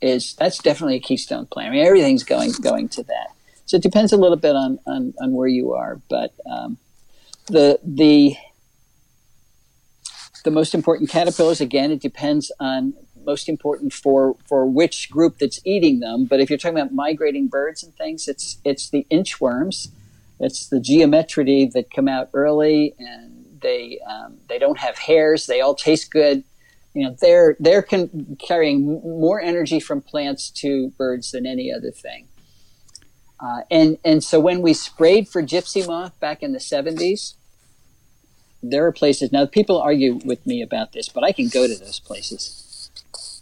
is, 0.00 0.34
that's 0.34 0.58
definitely 0.58 0.96
a 0.96 1.00
keystone 1.00 1.46
plant. 1.46 1.68
I 1.68 1.72
mean, 1.72 1.86
everything's 1.86 2.24
going, 2.24 2.52
going 2.62 2.88
to 2.90 3.02
that. 3.04 3.28
So 3.66 3.76
it 3.76 3.82
depends 3.82 4.14
a 4.14 4.16
little 4.16 4.38
bit 4.38 4.56
on, 4.56 4.78
on, 4.86 5.12
on 5.20 5.32
where 5.32 5.48
you 5.48 5.74
are, 5.74 6.00
but 6.08 6.32
um, 6.50 6.78
the 7.48 7.78
the 7.82 8.36
the 10.44 10.50
most 10.50 10.74
important 10.74 11.10
caterpillars 11.10 11.60
again 11.60 11.90
it 11.90 12.00
depends 12.00 12.52
on 12.60 12.94
most 13.24 13.48
important 13.48 13.92
for 13.92 14.36
for 14.46 14.66
which 14.66 15.10
group 15.10 15.38
that's 15.38 15.60
eating 15.64 16.00
them. 16.00 16.24
But 16.24 16.40
if 16.40 16.50
you're 16.50 16.58
talking 16.58 16.78
about 16.78 16.92
migrating 16.92 17.48
birds 17.48 17.82
and 17.82 17.94
things, 17.96 18.28
it's 18.28 18.58
it's 18.64 18.90
the 18.90 19.06
inchworms, 19.10 19.88
it's 20.40 20.68
the 20.68 20.78
geometridae 20.78 21.72
that 21.72 21.90
come 21.90 22.08
out 22.08 22.30
early 22.32 22.94
and 22.98 23.38
they 23.60 24.00
um, 24.08 24.38
they 24.48 24.58
don't 24.58 24.78
have 24.78 24.98
hairs. 24.98 25.46
They 25.46 25.60
all 25.60 25.74
taste 25.74 26.10
good. 26.10 26.44
You 26.94 27.04
know, 27.04 27.16
they're 27.20 27.56
they're 27.60 27.82
con- 27.82 28.36
carrying 28.38 29.00
more 29.02 29.40
energy 29.40 29.80
from 29.80 30.00
plants 30.00 30.50
to 30.50 30.90
birds 30.90 31.32
than 31.32 31.46
any 31.46 31.72
other 31.72 31.90
thing. 31.90 32.28
Uh, 33.40 33.60
and 33.70 33.98
and 34.04 34.22
so 34.24 34.40
when 34.40 34.62
we 34.62 34.74
sprayed 34.74 35.28
for 35.28 35.42
gypsy 35.42 35.86
moth 35.86 36.18
back 36.18 36.42
in 36.42 36.52
the 36.52 36.58
70s, 36.58 37.34
there 38.62 38.84
are 38.86 38.92
places 38.92 39.30
now. 39.30 39.46
People 39.46 39.80
argue 39.80 40.14
with 40.24 40.44
me 40.46 40.62
about 40.62 40.92
this, 40.92 41.08
but 41.08 41.22
I 41.22 41.32
can 41.32 41.48
go 41.48 41.66
to 41.66 41.76
those 41.76 42.00
places. 42.00 42.67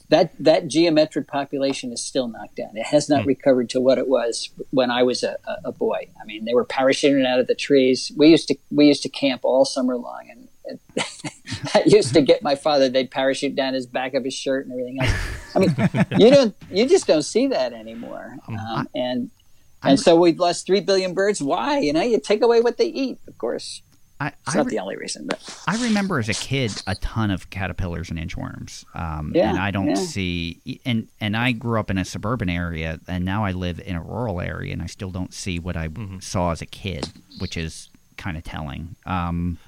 That 0.09 0.33
that 0.39 0.69
geometrid 0.69 1.27
population 1.27 1.93
is 1.93 2.03
still 2.03 2.29
knocked 2.29 2.57
down. 2.57 2.77
It 2.77 2.87
has 2.87 3.09
not 3.09 3.27
recovered 3.27 3.69
to 3.71 3.81
what 3.81 3.99
it 3.99 4.07
was 4.07 4.51
when 4.71 4.91
I 4.91 5.03
was 5.03 5.23
a, 5.23 5.37
a, 5.47 5.69
a 5.69 5.73
boy. 5.73 6.09
I 6.21 6.25
mean, 6.25 6.45
they 6.45 6.55
were 6.55 6.65
parachuting 6.65 7.27
out 7.27 7.41
of 7.41 7.49
the 7.49 7.57
trees. 7.57 8.13
We 8.17 8.29
used 8.29 8.49
to 8.49 8.57
we 8.71 8.87
used 8.87 9.03
to 9.03 9.09
camp 9.09 9.41
all 9.45 9.65
summer 9.65 9.97
long, 9.97 10.29
and 10.31 10.49
and 10.67 10.79
that 11.73 11.87
used 11.87 12.15
to 12.15 12.23
get 12.23 12.43
my 12.43 12.55
father. 12.55 12.89
They'd 12.89 13.11
parachute 13.11 13.57
down 13.57 13.75
his 13.75 13.87
back 13.87 14.15
of 14.15 14.25
his 14.25 14.35
shirt 14.35 14.67
and 14.67 14.73
everything 14.73 15.01
else. 15.01 15.15
I 15.55 15.59
mean, 15.59 16.19
you 16.21 16.31
don't 16.31 16.55
you 16.71 16.89
just 16.89 17.07
don't 17.07 17.23
see 17.23 17.49
that 17.49 17.73
anymore. 17.73 18.37
Um, 18.49 18.89
and 18.95 19.31
and 19.83 20.01
so 20.01 20.17
we've 20.17 20.39
lost 20.39 20.67
three 20.67 20.81
billion 20.81 21.15
birds. 21.15 21.43
Why? 21.43 21.79
You 21.79 21.93
know, 21.93 22.03
you 22.03 22.19
take 22.21 22.43
away 22.43 22.61
what 22.61 22.79
they 22.79 22.87
eat. 22.87 23.19
Of 23.27 23.39
course, 23.39 23.83
I, 24.19 24.29
it's 24.29 24.55
I, 24.55 24.57
not 24.59 24.67
re- 24.67 24.71
the 24.71 24.79
only 24.79 24.97
reason, 24.97 25.27
but 25.27 25.63
I 25.67 25.77
remember 25.83 26.19
as 26.19 26.29
a 26.31 26.35
kid 26.35 26.83
a 26.87 26.95
ton 26.95 27.31
of 27.31 27.51
caterpillars 27.51 28.09
and 28.11 28.19
inchworms, 28.19 28.85
um, 28.97 29.33
Yeah, 29.35 29.51
and 29.51 29.59
I 29.59 29.71
don't 29.71 29.89
yeah. 29.89 29.95
see. 29.97 30.81
And 30.87 31.09
and 31.21 31.37
I 31.37 31.53
grew 31.53 31.79
up 31.79 31.91
in 31.91 31.99
a 31.99 32.05
suburban 32.05 32.49
area, 32.49 32.99
and 33.07 33.25
now 33.27 33.45
I 33.45 33.53
live 33.53 33.79
in 33.85 33.95
a 33.95 34.01
rural 34.03 34.41
area, 34.41 34.73
and 34.73 34.81
I 34.83 34.87
still 34.87 35.11
don't 35.11 35.35
see 35.35 35.59
what 35.59 35.77
I 35.77 35.89
saw 36.21 36.51
as 36.53 36.63
a 36.63 36.67
kid, 36.67 37.07
which 37.41 37.57
is 37.59 37.91
kind 38.17 38.37
of 38.39 38.45
telling. 38.45 38.97
Um, 39.05 39.59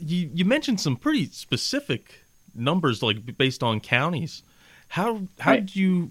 You 0.00 0.30
you 0.32 0.44
mentioned 0.44 0.80
some 0.80 0.94
pretty 0.94 1.26
specific 1.26 2.20
numbers, 2.54 3.02
like 3.02 3.36
based 3.36 3.64
on 3.64 3.80
counties. 3.80 4.42
How 4.86 5.22
how 5.40 5.50
Right. 5.50 5.66
did 5.66 5.74
you 5.74 6.10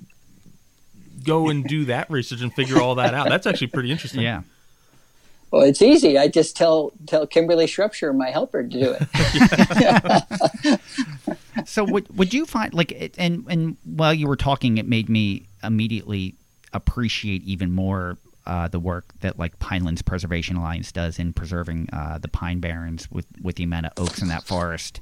go 1.24 1.48
and 1.50 1.64
do 1.66 1.86
that 1.86 2.10
research 2.12 2.42
and 2.42 2.54
figure 2.54 2.80
all 2.82 2.96
that 2.96 3.14
out? 3.14 3.30
That's 3.30 3.48
actually 3.48 3.68
pretty 3.68 3.90
interesting. 3.92 4.22
yeah, 4.22 4.42
well, 5.52 5.62
it's 5.62 5.82
easy. 5.82 6.18
I 6.18 6.28
just 6.28 6.58
tell 6.58 6.92
tell 7.06 7.26
Kimberly 7.26 7.68
Shropshire, 7.68 8.14
my 8.14 8.32
helper, 8.32 8.64
to 8.64 8.70
do 8.70 8.96
it. 9.00 10.80
so 11.66 11.84
would 11.84 12.16
would 12.18 12.34
you 12.34 12.46
find 12.46 12.74
like 12.74 13.14
and 13.18 13.46
and 13.48 13.78
while 13.84 14.14
you 14.14 14.28
were 14.28 14.36
talking, 14.36 14.78
it 14.78 14.88
made 14.88 15.10
me 15.10 15.48
immediately 15.64 16.36
appreciate 16.74 17.44
even 17.44 17.72
more 17.72 18.18
uh, 18.46 18.68
the 18.68 18.80
work 18.80 19.14
that 19.22 19.38
like 19.38 19.58
Pinelands 19.60 20.04
Preservation 20.04 20.56
Alliance 20.56 20.92
does 20.92 21.20
in 21.20 21.34
preserving 21.34 21.90
uh, 21.94 22.18
the 22.18 22.28
pine 22.28 22.60
barrens 22.60 23.10
with 23.12 23.26
with 23.42 23.56
the 23.56 23.64
amount 23.64 23.86
of 23.86 23.94
oaks 23.98 24.22
in 24.22 24.28
that 24.30 24.44
forest. 24.44 25.00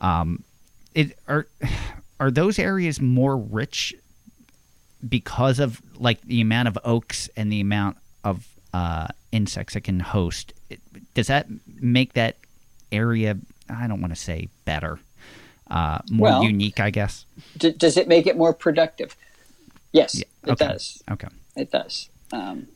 Um, 0.00 0.42
it 0.94 1.18
are 1.28 1.46
are 2.20 2.30
those 2.30 2.58
areas 2.58 3.00
more 3.00 3.36
rich 3.36 3.94
because 5.08 5.58
of 5.58 5.80
like 5.98 6.20
the 6.22 6.40
amount 6.40 6.68
of 6.68 6.78
oaks 6.84 7.28
and 7.36 7.52
the 7.52 7.60
amount 7.60 7.96
of 8.22 8.46
uh, 8.74 9.06
insects 9.32 9.76
it 9.76 9.82
can 9.82 10.00
host? 10.00 10.52
Does 11.14 11.28
that 11.28 11.46
make 11.80 12.14
that 12.14 12.36
area? 12.90 13.38
I 13.70 13.86
don't 13.86 14.00
want 14.00 14.12
to 14.14 14.20
say 14.20 14.48
better, 14.64 14.98
uh, 15.70 15.98
more 16.10 16.28
Well- 16.28 16.42
unique, 16.44 16.80
I 16.80 16.90
guess. 16.90 17.24
D- 17.56 17.70
does 17.72 17.96
it 17.96 18.08
make 18.08 18.26
it 18.26 18.36
more 18.36 18.52
productive? 18.52 19.16
Yes, 19.92 20.18
Yeah, 20.18 20.52
it 20.52 20.58
does. 20.58 21.02
Okay. 21.10 21.28
It 21.56 21.70
does. 21.70 22.08
Um, 22.32 22.66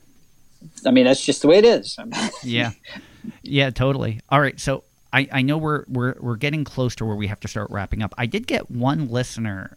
I 0.86 0.92
mean, 0.92 1.04
that's 1.04 1.24
just 1.24 1.42
the 1.42 1.48
way 1.48 1.58
it 1.58 1.64
is. 1.64 1.98
Yeah. 2.44 2.70
Yeah, 3.42 3.70
totally. 3.70 4.20
All 4.28 4.40
right, 4.40 4.58
so 4.60 4.84
I, 5.12 5.28
I 5.32 5.42
know 5.42 5.58
we're 5.58 5.84
we're 5.88 6.14
we're 6.20 6.36
getting 6.36 6.62
close 6.64 6.94
to 6.96 7.04
where 7.04 7.16
we 7.16 7.26
have 7.26 7.40
to 7.40 7.48
start 7.48 7.70
wrapping 7.70 8.02
up. 8.02 8.14
I 8.16 8.26
did 8.26 8.46
get 8.46 8.70
one 8.70 9.08
listener 9.10 9.76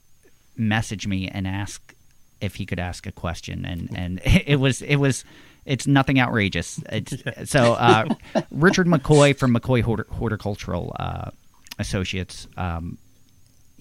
message 0.56 1.08
me 1.08 1.28
and 1.28 1.48
ask 1.48 1.96
if 2.40 2.56
he 2.56 2.66
could 2.66 2.80
ask 2.80 3.08
a 3.08 3.12
question 3.12 3.66
and 3.66 3.90
and 3.96 4.22
it 4.26 4.60
was 4.60 4.82
it 4.84 4.98
was 4.98 5.26
it's 5.66 5.88
nothing 5.88 6.20
outrageous. 6.20 6.80
It's, 6.90 7.16
so 7.52 7.74
uh, 7.74 8.08
Richard 8.52 8.88
McCoy 8.88 9.38
from 9.38 9.54
McCoy 9.56 9.82
Horti- 9.82 10.10
Horticultural 10.12 10.96
uh, 11.00 11.32
Associates 11.80 12.48
um, 12.58 12.98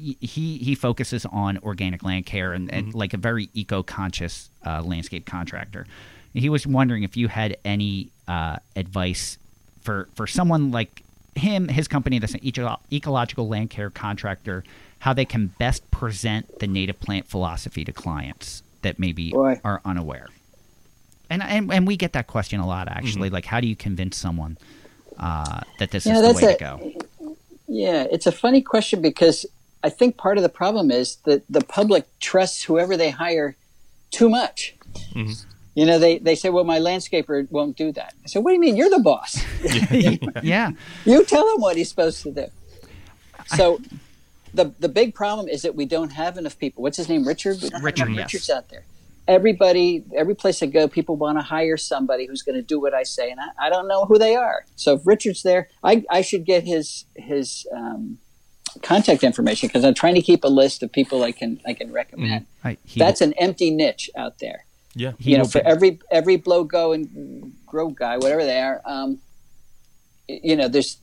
he 0.00 0.58
he 0.58 0.74
focuses 0.74 1.26
on 1.26 1.58
organic 1.58 2.02
land 2.02 2.26
care 2.26 2.52
and, 2.52 2.72
and 2.72 2.94
like 2.94 3.12
a 3.12 3.16
very 3.16 3.50
eco-conscious 3.54 4.50
uh, 4.64 4.82
landscape 4.82 5.26
contractor. 5.26 5.86
He 6.32 6.48
was 6.48 6.66
wondering 6.66 7.02
if 7.02 7.16
you 7.16 7.28
had 7.28 7.56
any 7.64 8.10
uh, 8.26 8.56
advice 8.76 9.38
for 9.82 10.08
for 10.14 10.26
someone 10.26 10.70
like 10.70 11.02
him, 11.34 11.68
his 11.68 11.86
company, 11.88 12.18
that's 12.18 12.34
an 12.34 12.40
eco- 12.42 12.80
ecological 12.92 13.48
land 13.48 13.70
care 13.70 13.90
contractor, 13.90 14.64
how 15.00 15.12
they 15.12 15.24
can 15.24 15.48
best 15.58 15.88
present 15.90 16.58
the 16.58 16.66
native 16.66 16.98
plant 17.00 17.26
philosophy 17.26 17.84
to 17.84 17.92
clients 17.92 18.62
that 18.82 18.98
maybe 18.98 19.30
Boy. 19.30 19.60
are 19.64 19.80
unaware. 19.84 20.28
And, 21.30 21.42
and 21.42 21.72
and 21.72 21.86
we 21.86 21.96
get 21.96 22.12
that 22.14 22.26
question 22.26 22.60
a 22.60 22.66
lot 22.66 22.88
actually. 22.88 23.28
Mm-hmm. 23.28 23.34
Like, 23.34 23.46
how 23.46 23.60
do 23.60 23.68
you 23.68 23.76
convince 23.76 24.16
someone 24.16 24.58
uh, 25.18 25.60
that 25.78 25.92
this 25.92 26.04
Yeah, 26.04 26.14
is 26.16 26.20
the 26.20 26.26
that's 26.26 26.42
way 26.42 26.52
a- 26.52 26.56
to 26.56 26.64
go? 26.64 27.34
Yeah, 27.68 28.04
it's 28.10 28.26
a 28.26 28.32
funny 28.32 28.62
question 28.62 29.00
because 29.00 29.46
I 29.84 29.90
think 29.90 30.16
part 30.16 30.36
of 30.38 30.42
the 30.42 30.48
problem 30.48 30.90
is 30.90 31.16
that 31.24 31.44
the 31.48 31.60
public 31.60 32.04
trusts 32.18 32.64
whoever 32.64 32.96
they 32.96 33.10
hire 33.10 33.54
too 34.10 34.28
much. 34.28 34.74
Mm-hmm. 35.14 35.32
You 35.76 35.86
know, 35.86 36.00
they, 36.00 36.18
they 36.18 36.34
say, 36.34 36.50
well, 36.50 36.64
my 36.64 36.80
landscaper 36.80 37.48
won't 37.50 37.76
do 37.76 37.92
that. 37.92 38.12
I 38.24 38.26
said, 38.26 38.42
what 38.42 38.50
do 38.50 38.54
you 38.54 38.60
mean? 38.60 38.76
You're 38.76 38.90
the 38.90 38.98
boss. 38.98 39.40
yeah, 40.42 40.72
you 41.04 41.24
tell 41.24 41.48
him 41.54 41.60
what 41.60 41.76
he's 41.76 41.88
supposed 41.88 42.22
to 42.24 42.32
do. 42.32 42.46
So 43.46 43.80
the 44.52 44.72
the 44.80 44.88
big 44.88 45.14
problem 45.14 45.48
is 45.48 45.62
that 45.62 45.74
we 45.76 45.84
don't 45.86 46.10
have 46.12 46.36
enough 46.38 46.58
people. 46.58 46.82
What's 46.82 46.96
his 46.96 47.08
name? 47.08 47.26
Richard? 47.26 47.62
We 47.62 47.68
don't 47.68 47.72
have 47.74 47.84
Richard, 47.84 48.08
enough 48.08 48.18
yes. 48.18 48.34
Richards 48.34 48.50
out 48.50 48.68
there. 48.68 48.84
Everybody, 49.30 50.04
every 50.16 50.34
place 50.34 50.60
I 50.60 50.66
go, 50.66 50.88
people 50.88 51.16
want 51.16 51.38
to 51.38 51.42
hire 51.42 51.76
somebody 51.76 52.26
who's 52.26 52.42
going 52.42 52.56
to 52.56 52.62
do 52.62 52.80
what 52.80 52.94
I 52.94 53.04
say, 53.04 53.30
and 53.30 53.38
I, 53.40 53.66
I 53.66 53.70
don't 53.70 53.86
know 53.86 54.04
who 54.04 54.18
they 54.18 54.34
are. 54.34 54.64
So 54.74 54.94
if 54.94 55.06
Richard's 55.06 55.44
there, 55.44 55.68
I, 55.84 56.04
I 56.10 56.20
should 56.20 56.44
get 56.44 56.64
his 56.64 57.04
his 57.14 57.64
um, 57.72 58.18
contact 58.82 59.22
information 59.22 59.68
because 59.68 59.84
I'm 59.84 59.94
trying 59.94 60.16
to 60.16 60.20
keep 60.22 60.42
a 60.42 60.48
list 60.48 60.82
of 60.82 60.90
people 60.90 61.22
I 61.22 61.30
can 61.30 61.60
I 61.64 61.74
can 61.74 61.92
recommend. 61.92 62.46
I, 62.64 62.76
he, 62.84 62.98
That's 62.98 63.20
an 63.20 63.32
empty 63.34 63.70
niche 63.70 64.10
out 64.16 64.40
there. 64.40 64.64
Yeah. 64.94 65.12
he 65.20 65.30
you 65.32 65.38
know, 65.38 65.44
for 65.44 65.60
be- 65.60 65.66
every 65.66 66.00
every 66.10 66.36
blow 66.36 66.64
go 66.64 66.92
and 66.92 67.54
grow 67.66 67.90
guy, 67.90 68.16
whatever 68.16 68.44
they 68.44 68.60
are, 68.60 68.82
um, 68.84 69.20
you 70.26 70.56
know, 70.56 70.66
there's 70.66 70.98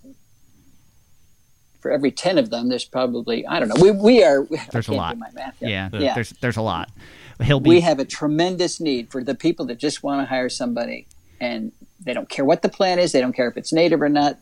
for 1.80 1.92
every 1.92 2.12
ten 2.12 2.38
of 2.38 2.50
them, 2.50 2.70
there's 2.70 2.86
probably 2.86 3.46
I 3.48 3.60
don't 3.60 3.70
know. 3.70 3.82
We 3.82 3.92
we 3.92 4.24
are. 4.24 4.46
There's 4.72 4.88
a 4.90 4.94
lot. 4.94 5.14
Do 5.14 5.20
my 5.20 5.32
math 5.32 5.56
yeah, 5.62 5.90
yet. 5.92 6.02
yeah. 6.02 6.14
There's 6.16 6.32
there's 6.42 6.58
a 6.58 6.62
lot. 6.62 6.90
He'll 7.44 7.60
be 7.60 7.70
we 7.70 7.82
have 7.82 8.00
a 8.00 8.06
tremendous 8.06 8.80
need 8.80 9.12
for 9.12 9.24
the 9.24 9.36
people 9.36 9.66
that 9.66 9.78
just 9.78 10.04
want 10.04 10.22
to 10.22 10.26
hire 10.26 10.50
somebody, 10.50 11.08
and 11.40 11.72
they 12.00 12.14
don't 12.14 12.30
care 12.30 12.46
what 12.46 12.62
the 12.62 12.70
plan 12.70 13.00
is. 13.00 13.12
They 13.12 13.22
don't 13.22 13.34
care 13.34 13.48
if 13.48 13.58
it's 13.58 13.72
native 13.72 14.02
or 14.02 14.10
not. 14.10 14.38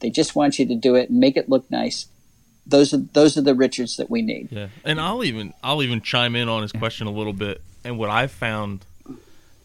They 0.00 0.10
just 0.10 0.36
want 0.36 0.58
you 0.58 0.66
to 0.66 0.74
do 0.74 0.94
it 0.94 1.08
and 1.08 1.18
make 1.18 1.36
it 1.36 1.48
look 1.48 1.70
nice. 1.70 2.06
Those 2.66 2.92
are 2.92 2.98
those 2.98 3.38
are 3.38 3.42
the 3.42 3.54
Richards 3.54 3.96
that 3.96 4.10
we 4.10 4.22
need. 4.22 4.48
Yeah, 4.50 4.68
and 4.84 5.00
I'll 5.00 5.24
even 5.24 5.54
I'll 5.62 5.82
even 5.82 6.00
chime 6.00 6.36
in 6.36 6.48
on 6.48 6.62
his 6.62 6.72
question 6.72 7.06
a 7.06 7.10
little 7.12 7.32
bit. 7.32 7.62
And 7.84 7.98
what 7.98 8.10
I've 8.10 8.32
found 8.32 8.84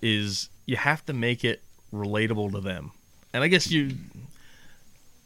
is 0.02 0.50
you 0.66 0.78
have 0.78 1.06
to 1.08 1.14
make 1.14 1.44
it 1.44 1.62
relatable 1.94 2.52
to 2.52 2.62
them. 2.62 2.92
And 3.34 3.44
I 3.44 3.48
guess 3.48 3.70
you, 3.70 3.96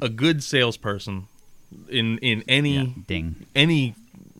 a 0.01 0.09
good 0.09 0.43
salesperson, 0.43 1.27
in 1.89 2.17
in 2.19 2.43
any 2.47 2.75
yeah, 2.75 2.85
ding. 3.07 3.45
any 3.55 3.95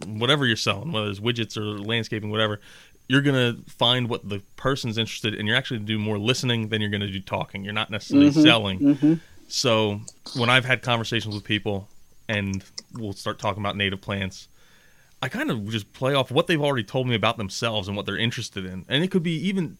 whatever 0.06 0.46
you're 0.46 0.56
selling, 0.56 0.92
whether 0.92 1.10
it's 1.10 1.20
widgets 1.20 1.58
or 1.58 1.80
landscaping, 1.80 2.30
whatever, 2.30 2.60
you're 3.08 3.22
gonna 3.22 3.58
find 3.68 4.10
what 4.10 4.28
the 4.28 4.42
person's 4.56 4.98
interested, 4.98 5.36
and 5.36 5.48
you're 5.48 5.58
actually 5.58 5.78
gonna 5.78 5.88
do 5.88 6.00
more 6.00 6.18
listening 6.18 6.70
than 6.70 6.82
you're 6.82 6.90
gonna 6.90 7.08
do 7.08 7.20
talking. 7.20 7.64
You're 7.64 7.74
not 7.74 7.90
necessarily 7.92 8.30
mm-hmm. 8.30 8.42
selling. 8.42 8.80
Mm-hmm. 8.80 9.14
So 9.48 10.02
when 10.38 10.50
I've 10.50 10.66
had 10.66 10.82
conversations 10.82 11.36
with 11.36 11.44
people, 11.44 11.88
and 12.28 12.64
we'll 12.94 13.14
start 13.14 13.40
talking 13.40 13.62
about 13.62 13.76
native 13.76 14.02
plants, 14.02 14.48
I 15.22 15.30
kind 15.30 15.52
of 15.52 15.68
just 15.70 15.94
play 15.94 16.14
off 16.14 16.32
what 16.32 16.48
they've 16.48 16.62
already 16.62 16.84
told 16.84 17.08
me 17.08 17.16
about 17.16 17.38
themselves 17.38 17.88
and 17.88 17.96
what 17.96 18.06
they're 18.06 18.18
interested 18.18 18.66
in, 18.66 18.86
and 18.88 19.04
it 19.04 19.12
could 19.12 19.24
be 19.24 19.36
even 19.48 19.78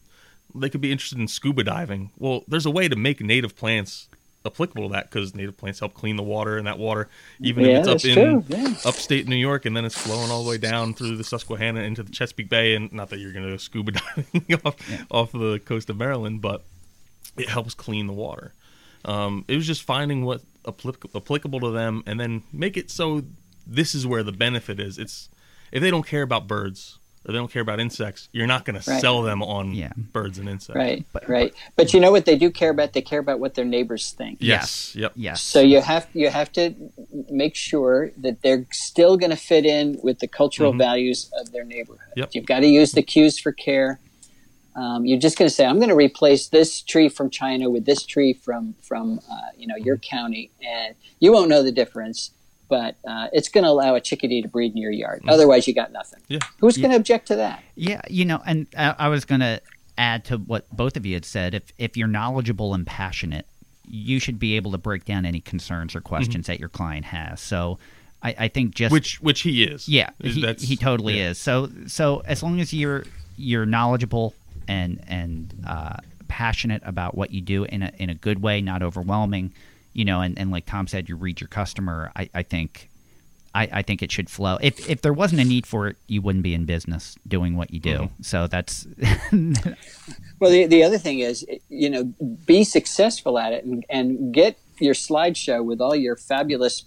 they 0.56 0.70
could 0.70 0.82
be 0.82 0.92
interested 0.92 1.18
in 1.18 1.28
scuba 1.28 1.64
diving. 1.64 2.12
Well, 2.18 2.44
there's 2.48 2.66
a 2.66 2.72
way 2.72 2.88
to 2.88 2.96
make 2.96 3.22
native 3.22 3.56
plants 3.56 4.08
applicable 4.46 4.88
to 4.90 4.94
that 4.94 5.10
because 5.10 5.34
native 5.36 5.58
plants 5.58 5.80
help 5.80 5.94
clean 5.94 6.16
the 6.16 6.24
water, 6.24 6.58
and 6.58 6.68
that 6.68 6.78
water, 6.78 7.08
even 7.40 7.64
Yeah, 7.66 7.80
if 7.82 7.88
it's 7.88 8.06
up 8.06 8.18
in 8.18 8.44
yeah. 8.48 8.76
upstate 8.86 9.28
New 9.28 9.36
York, 9.36 9.66
and 9.66 9.76
then 9.76 9.86
it's 9.86 9.98
flowing 9.98 10.30
all 10.32 10.44
the 10.44 10.50
way 10.50 10.58
down 10.58 10.94
through 10.94 11.18
the 11.18 11.24
Susquehanna 11.24 11.82
into 11.82 12.04
the 12.04 12.12
Chesapeake 12.12 12.50
Bay, 12.50 12.76
and 12.76 12.92
not 12.92 13.10
that 13.10 13.20
you're 13.20 13.34
going 13.34 13.50
to 13.50 13.58
scuba 13.60 13.92
diving 14.16 14.60
off 14.66 14.76
off 15.12 15.32
the 15.32 15.60
coast 15.66 15.90
of 15.90 15.98
Maryland, 15.98 16.42
but 16.42 16.64
it 17.38 17.50
helps 17.50 17.74
clean 17.74 18.08
the 18.08 18.14
water. 18.14 18.54
Um, 19.06 19.44
it 19.48 19.56
was 19.56 19.68
just 19.68 19.84
finding 19.84 20.24
what 20.24 20.42
applic- 20.66 21.16
applicable 21.16 21.60
to 21.62 21.72
them, 21.72 22.04
and 22.06 22.20
then 22.20 22.44
make 22.52 22.78
it 22.78 22.90
so 22.92 23.24
this 23.66 23.96
is 23.96 24.06
where 24.06 24.24
the 24.24 24.32
benefit 24.32 24.80
is. 24.80 24.98
It's 24.98 25.30
if 25.72 25.82
they 25.82 25.90
don't 25.92 26.06
care 26.06 26.22
about 26.22 26.48
birds 26.48 27.00
or 27.26 27.32
they 27.32 27.38
don't 27.38 27.52
care 27.52 27.62
about 27.62 27.80
insects, 27.80 28.28
you're 28.32 28.48
not 28.48 28.66
going 28.66 28.76
to 28.76 28.82
sell 28.82 29.22
them 29.22 29.42
on 29.42 29.74
Yeah. 29.74 29.94
birds 29.96 30.38
and 30.40 30.50
insects. 30.50 30.76
Right, 30.78 31.06
right. 31.28 31.54
But 31.76 31.94
you 31.94 32.00
know 32.00 32.12
what 32.12 32.26
they 32.26 32.36
do 32.36 32.50
care 32.52 32.72
about? 32.72 32.94
They 32.94 33.02
care 33.02 33.20
about 33.20 33.40
what 33.40 33.56
their 33.56 33.66
neighbors 33.66 34.12
think. 34.12 34.40
Yes. 34.42 34.96
Yep. 34.96 35.14
Yes. 35.16 35.42
So 35.42 35.62
you 35.62 35.82
have 35.82 36.08
you 36.14 36.30
have 36.30 36.52
to 36.54 36.74
make 37.30 37.56
sure 37.56 38.12
that 38.18 38.42
they're 38.42 38.66
still 38.72 39.18
going 39.18 39.30
to 39.30 39.38
fit 39.38 39.66
in 39.66 40.00
with 40.04 40.20
the 40.20 40.28
cultural 40.28 40.74
values 40.74 41.32
of 41.40 41.52
their 41.52 41.64
neighborhood. 41.64 42.00
Yep. 42.18 42.30
You've 42.34 42.46
got 42.46 42.60
to 42.60 42.68
use 42.68 42.92
the 42.92 43.02
cues 43.04 43.40
for 43.40 43.52
care. 43.52 44.00
Um, 44.76 45.06
you're 45.06 45.20
just 45.20 45.38
going 45.38 45.48
to 45.48 45.54
say, 45.54 45.66
"I'm 45.68 45.78
going 45.78 45.90
to 45.90 45.96
replace 45.96 46.48
this 46.48 46.82
tree 46.82 47.08
from 47.08 47.30
China 47.30 47.70
with 47.70 47.86
this 47.86 48.04
tree 48.06 48.34
from 48.34 48.74
from 48.82 49.20
uh, 49.32 49.36
you 49.56 49.68
know 49.68 49.76
your 49.76 49.98
county," 49.98 50.50
and 50.66 50.96
you 51.20 51.32
won't 51.32 51.48
know 51.48 51.62
the 51.62 51.72
difference. 51.72 52.32
But 52.70 52.96
uh, 53.08 53.28
it's 53.34 53.50
going 53.50 53.64
to 53.64 53.70
allow 53.70 53.96
a 53.96 54.02
chickadee 54.02 54.42
to 54.42 54.48
breed 54.48 54.72
in 54.72 54.78
your 54.78 54.92
yard. 54.92 55.24
Otherwise, 55.28 55.68
you 55.68 55.74
got 55.74 55.92
nothing. 55.92 56.20
Yeah. 56.28 56.40
Who's 56.60 56.78
going 56.78 56.92
to 56.92 56.96
object 56.98 57.28
to 57.28 57.36
that? 57.36 57.62
Yeah, 57.76 58.02
you 58.10 58.26
know, 58.26 58.42
and 58.46 58.68
I, 58.78 58.96
I 59.00 59.08
was 59.10 59.26
going 59.26 59.42
to 59.42 59.62
add 59.98 60.26
to 60.26 60.38
what 60.38 60.70
both 60.76 60.98
of 60.98 61.06
you 61.06 61.14
had 61.14 61.26
said. 61.26 61.54
If 61.54 61.72
if 61.78 61.96
you're 61.98 62.08
knowledgeable 62.08 62.74
and 62.74 62.88
passionate, 62.88 63.46
you 63.88 64.18
should 64.20 64.40
be 64.40 64.56
able 64.56 64.72
to 64.72 64.78
break 64.78 65.06
down 65.06 65.26
any 65.26 65.40
concerns 65.40 65.96
or 65.96 66.02
questions 66.02 66.48
that 66.48 66.60
your 66.60 66.70
client 66.70 67.06
has. 67.06 67.42
So, 67.42 67.78
I, 68.24 68.36
I 68.40 68.48
think 68.48 68.74
just 68.74 68.92
Which 68.92 69.22
which 69.22 69.42
he 69.42 69.64
is. 69.64 69.88
yeah, 69.90 70.10
Is- 70.22 70.36
he, 70.36 70.42
that's- 70.42 70.62
he 70.64 70.76
totally 70.76 71.18
yeah. 71.20 71.30
is. 71.32 71.38
So 71.38 71.70
so 71.88 72.24
as 72.26 72.42
long 72.42 72.60
as 72.60 72.74
you're 72.74 73.04
you're 73.38 73.66
knowledgeable 73.66 74.34
and 74.68 75.04
and 75.08 75.54
uh, 75.68 75.98
passionate 76.30 76.82
about 76.86 77.16
what 77.16 77.32
you 77.32 77.42
do 77.42 77.66
in 77.66 77.84
a 77.84 77.92
in 78.00 78.10
a 78.10 78.16
good 78.16 78.42
way, 78.42 78.62
not 78.62 78.82
overwhelming, 78.82 79.54
you 79.94 80.06
know, 80.06 80.22
and, 80.22 80.38
and 80.38 80.52
like 80.52 80.66
Tom 80.66 80.88
said, 80.88 81.10
you 81.10 81.16
read 81.16 81.42
your 81.42 81.48
customer. 81.48 82.12
I, 82.16 82.30
I 82.34 82.44
think. 82.44 82.90
I, 83.56 83.70
I 83.72 83.82
think 83.84 84.02
it 84.02 84.12
should 84.12 84.32
flow. 84.32 84.58
If 84.64 84.90
if 84.90 85.04
there 85.04 85.14
wasn't 85.14 85.42
a 85.42 85.44
need 85.44 85.68
for 85.68 85.86
it, 85.86 85.98
you 86.08 86.24
wouldn't 86.24 86.42
be 86.42 86.56
in 86.56 86.66
business 86.66 87.16
doing 87.28 87.56
what 87.56 87.72
you 87.72 87.80
do. 87.80 87.98
Mm-hmm. 87.98 88.24
So 88.24 88.48
that's 88.48 88.88
Well, 90.40 90.52
the, 90.52 90.66
the 90.66 90.84
other 90.84 90.98
thing 90.98 91.20
is, 91.20 91.46
you 91.70 91.90
know, 91.90 92.04
be 92.46 92.64
successful 92.64 93.40
at 93.40 93.54
it 93.54 93.64
and, 93.64 93.86
and 93.90 94.34
get 94.34 94.58
your 94.80 94.94
slideshow 94.94 95.64
with 95.64 95.80
all 95.80 95.96
your 95.96 96.16
fabulous 96.16 96.84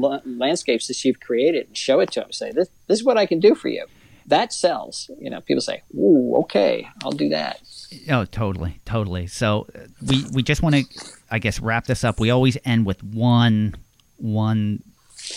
l- 0.00 0.22
landscapes 0.24 0.86
that 0.86 1.04
you've 1.04 1.20
created 1.20 1.66
and 1.66 1.76
show 1.76 2.00
it 2.00 2.12
to 2.12 2.20
them. 2.20 2.32
Say, 2.32 2.52
this, 2.52 2.68
this 2.86 3.00
is 3.00 3.04
what 3.04 3.18
I 3.18 3.26
can 3.26 3.40
do 3.40 3.54
for 3.54 3.68
you. 3.68 3.86
That 4.30 4.52
sells. 4.52 5.10
You 5.20 5.28
know, 5.30 5.40
people 5.40 5.60
say, 5.60 5.82
ooh, 5.94 6.36
okay, 6.42 6.88
I'll 7.04 7.12
do 7.12 7.28
that. 7.30 7.60
Oh, 8.08 8.24
totally, 8.24 8.80
totally. 8.84 9.26
So 9.26 9.66
uh, 9.74 9.80
we 10.06 10.24
we 10.32 10.42
just 10.42 10.62
want 10.62 10.74
to, 10.76 10.84
I 11.30 11.38
guess, 11.38 11.60
wrap 11.60 11.86
this 11.86 12.02
up. 12.04 12.18
We 12.20 12.30
always 12.30 12.56
end 12.64 12.86
with 12.86 13.02
one 13.04 13.74
one 14.16 14.82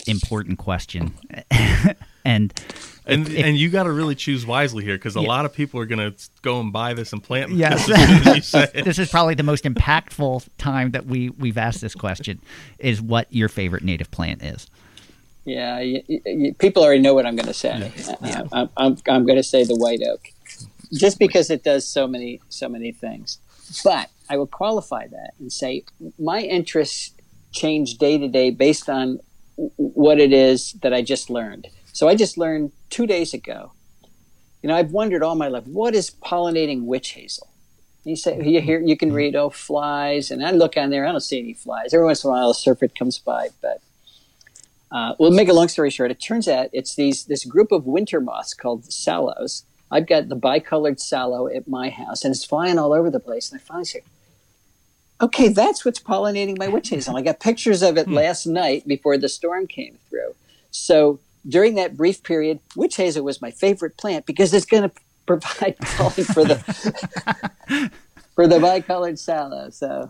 important 0.07 0.57
question, 0.59 1.13
and 2.25 2.53
And 3.05 3.27
if- 3.27 3.45
and 3.45 3.57
you 3.57 3.69
got 3.69 3.83
to 3.83 3.91
really 3.91 4.15
choose 4.15 4.45
wisely 4.45 4.83
here 4.85 4.95
because 4.95 5.15
a 5.15 5.21
Yeah. 5.21 5.27
lot 5.27 5.45
of 5.45 5.53
people 5.53 5.79
are 5.81 5.85
going 5.85 6.11
to 6.11 6.29
go 6.41 6.59
and 6.61 6.71
buy 6.71 6.93
this 6.93 7.11
and 7.13 7.21
plant. 7.21 7.51
Yes. 7.51 7.89
as 7.89 8.27
as 8.27 8.35
you 8.35 8.41
say 8.53 8.67
it. 8.73 8.85
this 8.85 8.97
is 8.99 9.09
probably 9.09 9.35
the 9.35 9.43
most 9.43 9.63
impactful 9.65 10.47
time 10.57 10.91
that 10.91 11.05
we 11.05 11.29
we've 11.29 11.57
asked 11.57 11.81
this 11.81 11.95
question: 11.95 12.39
is 12.79 13.01
what 13.01 13.27
your 13.33 13.49
favorite 13.49 13.83
native 13.83 14.09
plant 14.11 14.41
is. 14.43 14.67
Yeah, 15.45 15.77
y 15.79 16.03
y 16.07 16.21
y 16.25 16.55
people 16.57 16.83
already 16.83 17.01
know 17.01 17.13
what 17.13 17.25
I'm 17.25 17.35
going 17.35 17.47
to 17.47 17.53
say. 17.53 17.91
Uh, 18.21 18.45
I'm, 18.53 18.69
I'm, 18.77 18.97
I'm 19.07 19.25
going 19.25 19.35
to 19.37 19.43
say 19.43 19.63
the 19.65 19.75
white 19.75 20.01
oak, 20.01 20.29
just 20.93 21.19
because 21.19 21.49
it 21.49 21.63
does 21.63 21.87
so 21.87 22.07
many 22.07 22.39
so 22.49 22.69
many 22.69 22.91
things. 22.93 23.39
But 23.83 24.09
I 24.29 24.37
will 24.37 24.47
qualify 24.47 25.07
that 25.07 25.31
and 25.39 25.51
say 25.51 25.83
my 26.17 26.39
interests 26.41 27.11
change 27.51 27.97
day 27.97 28.17
to 28.17 28.27
day 28.27 28.51
based 28.51 28.89
on 28.89 29.19
what 29.75 30.19
it 30.19 30.33
is 30.33 30.73
that 30.81 30.93
I 30.93 31.01
just 31.01 31.29
learned. 31.29 31.67
So 31.91 32.07
I 32.07 32.15
just 32.15 32.37
learned 32.37 32.71
two 32.89 33.05
days 33.05 33.33
ago. 33.33 33.73
You 34.61 34.69
know, 34.69 34.75
I've 34.75 34.91
wondered 34.91 35.23
all 35.23 35.35
my 35.35 35.49
life 35.49 35.67
what 35.67 35.93
is 35.93 36.09
pollinating 36.09 36.85
witch 36.85 37.11
hazel. 37.11 37.49
You 38.05 38.15
say 38.15 38.41
you 38.41 38.61
hear 38.61 38.79
you 38.79 38.97
can 38.97 39.11
read 39.13 39.35
oh 39.35 39.49
flies, 39.49 40.31
and 40.31 40.45
I 40.45 40.51
look 40.51 40.77
on 40.77 40.89
there, 40.89 41.05
I 41.05 41.11
don't 41.11 41.21
see 41.21 41.39
any 41.39 41.53
flies. 41.53 41.93
Every 41.93 42.05
once 42.05 42.23
in 42.23 42.29
a 42.29 42.33
while, 42.33 42.49
a 42.49 42.55
syrphid 42.55 42.95
comes 42.95 43.17
by, 43.17 43.49
but 43.61 43.81
uh, 44.93 45.15
well, 45.17 45.31
make 45.31 45.49
a 45.49 45.53
long 45.53 45.67
story 45.67 45.89
short, 45.89 46.11
it 46.11 46.21
turns 46.21 46.47
out 46.47 46.69
it's 46.71 46.95
these 46.95 47.25
this 47.25 47.43
group 47.45 47.71
of 47.71 47.87
winter 47.87 48.21
moths 48.21 48.53
called 48.53 48.85
sallows. 48.93 49.65
I've 49.89 50.07
got 50.07 50.29
the 50.29 50.35
bicolored 50.35 50.99
sallow 50.99 51.47
at 51.47 51.67
my 51.67 51.89
house, 51.89 52.23
and 52.23 52.33
it's 52.33 52.45
flying 52.45 52.77
all 52.77 52.93
over 52.93 53.09
the 53.09 53.19
place. 53.19 53.51
And 53.51 53.59
I 53.59 53.63
finally 53.63 53.85
say, 53.85 54.03
"Okay, 55.19 55.47
that's 55.47 55.83
what's 55.83 55.99
pollinating 55.99 56.59
my 56.59 56.67
witch 56.67 56.89
hazel." 56.89 57.17
I 57.17 57.21
got 57.23 57.39
pictures 57.39 57.81
of 57.81 57.97
it 57.97 58.07
last 58.07 58.45
night 58.45 58.87
before 58.87 59.17
the 59.17 59.29
storm 59.29 59.65
came 59.65 59.97
through. 60.09 60.35
So 60.69 61.19
during 61.47 61.73
that 61.75 61.97
brief 61.97 62.21
period, 62.21 62.59
witch 62.75 62.97
hazel 62.97 63.23
was 63.23 63.41
my 63.41 63.49
favorite 63.49 63.97
plant 63.97 64.27
because 64.27 64.53
it's 64.53 64.65
going 64.65 64.83
to 64.89 64.91
provide 65.25 65.75
pollen 65.79 66.23
for 66.23 66.45
the 66.45 67.91
for 68.35 68.47
the 68.47 68.59
bicolored 68.59 69.19
sallow. 69.19 69.69
So 69.69 70.09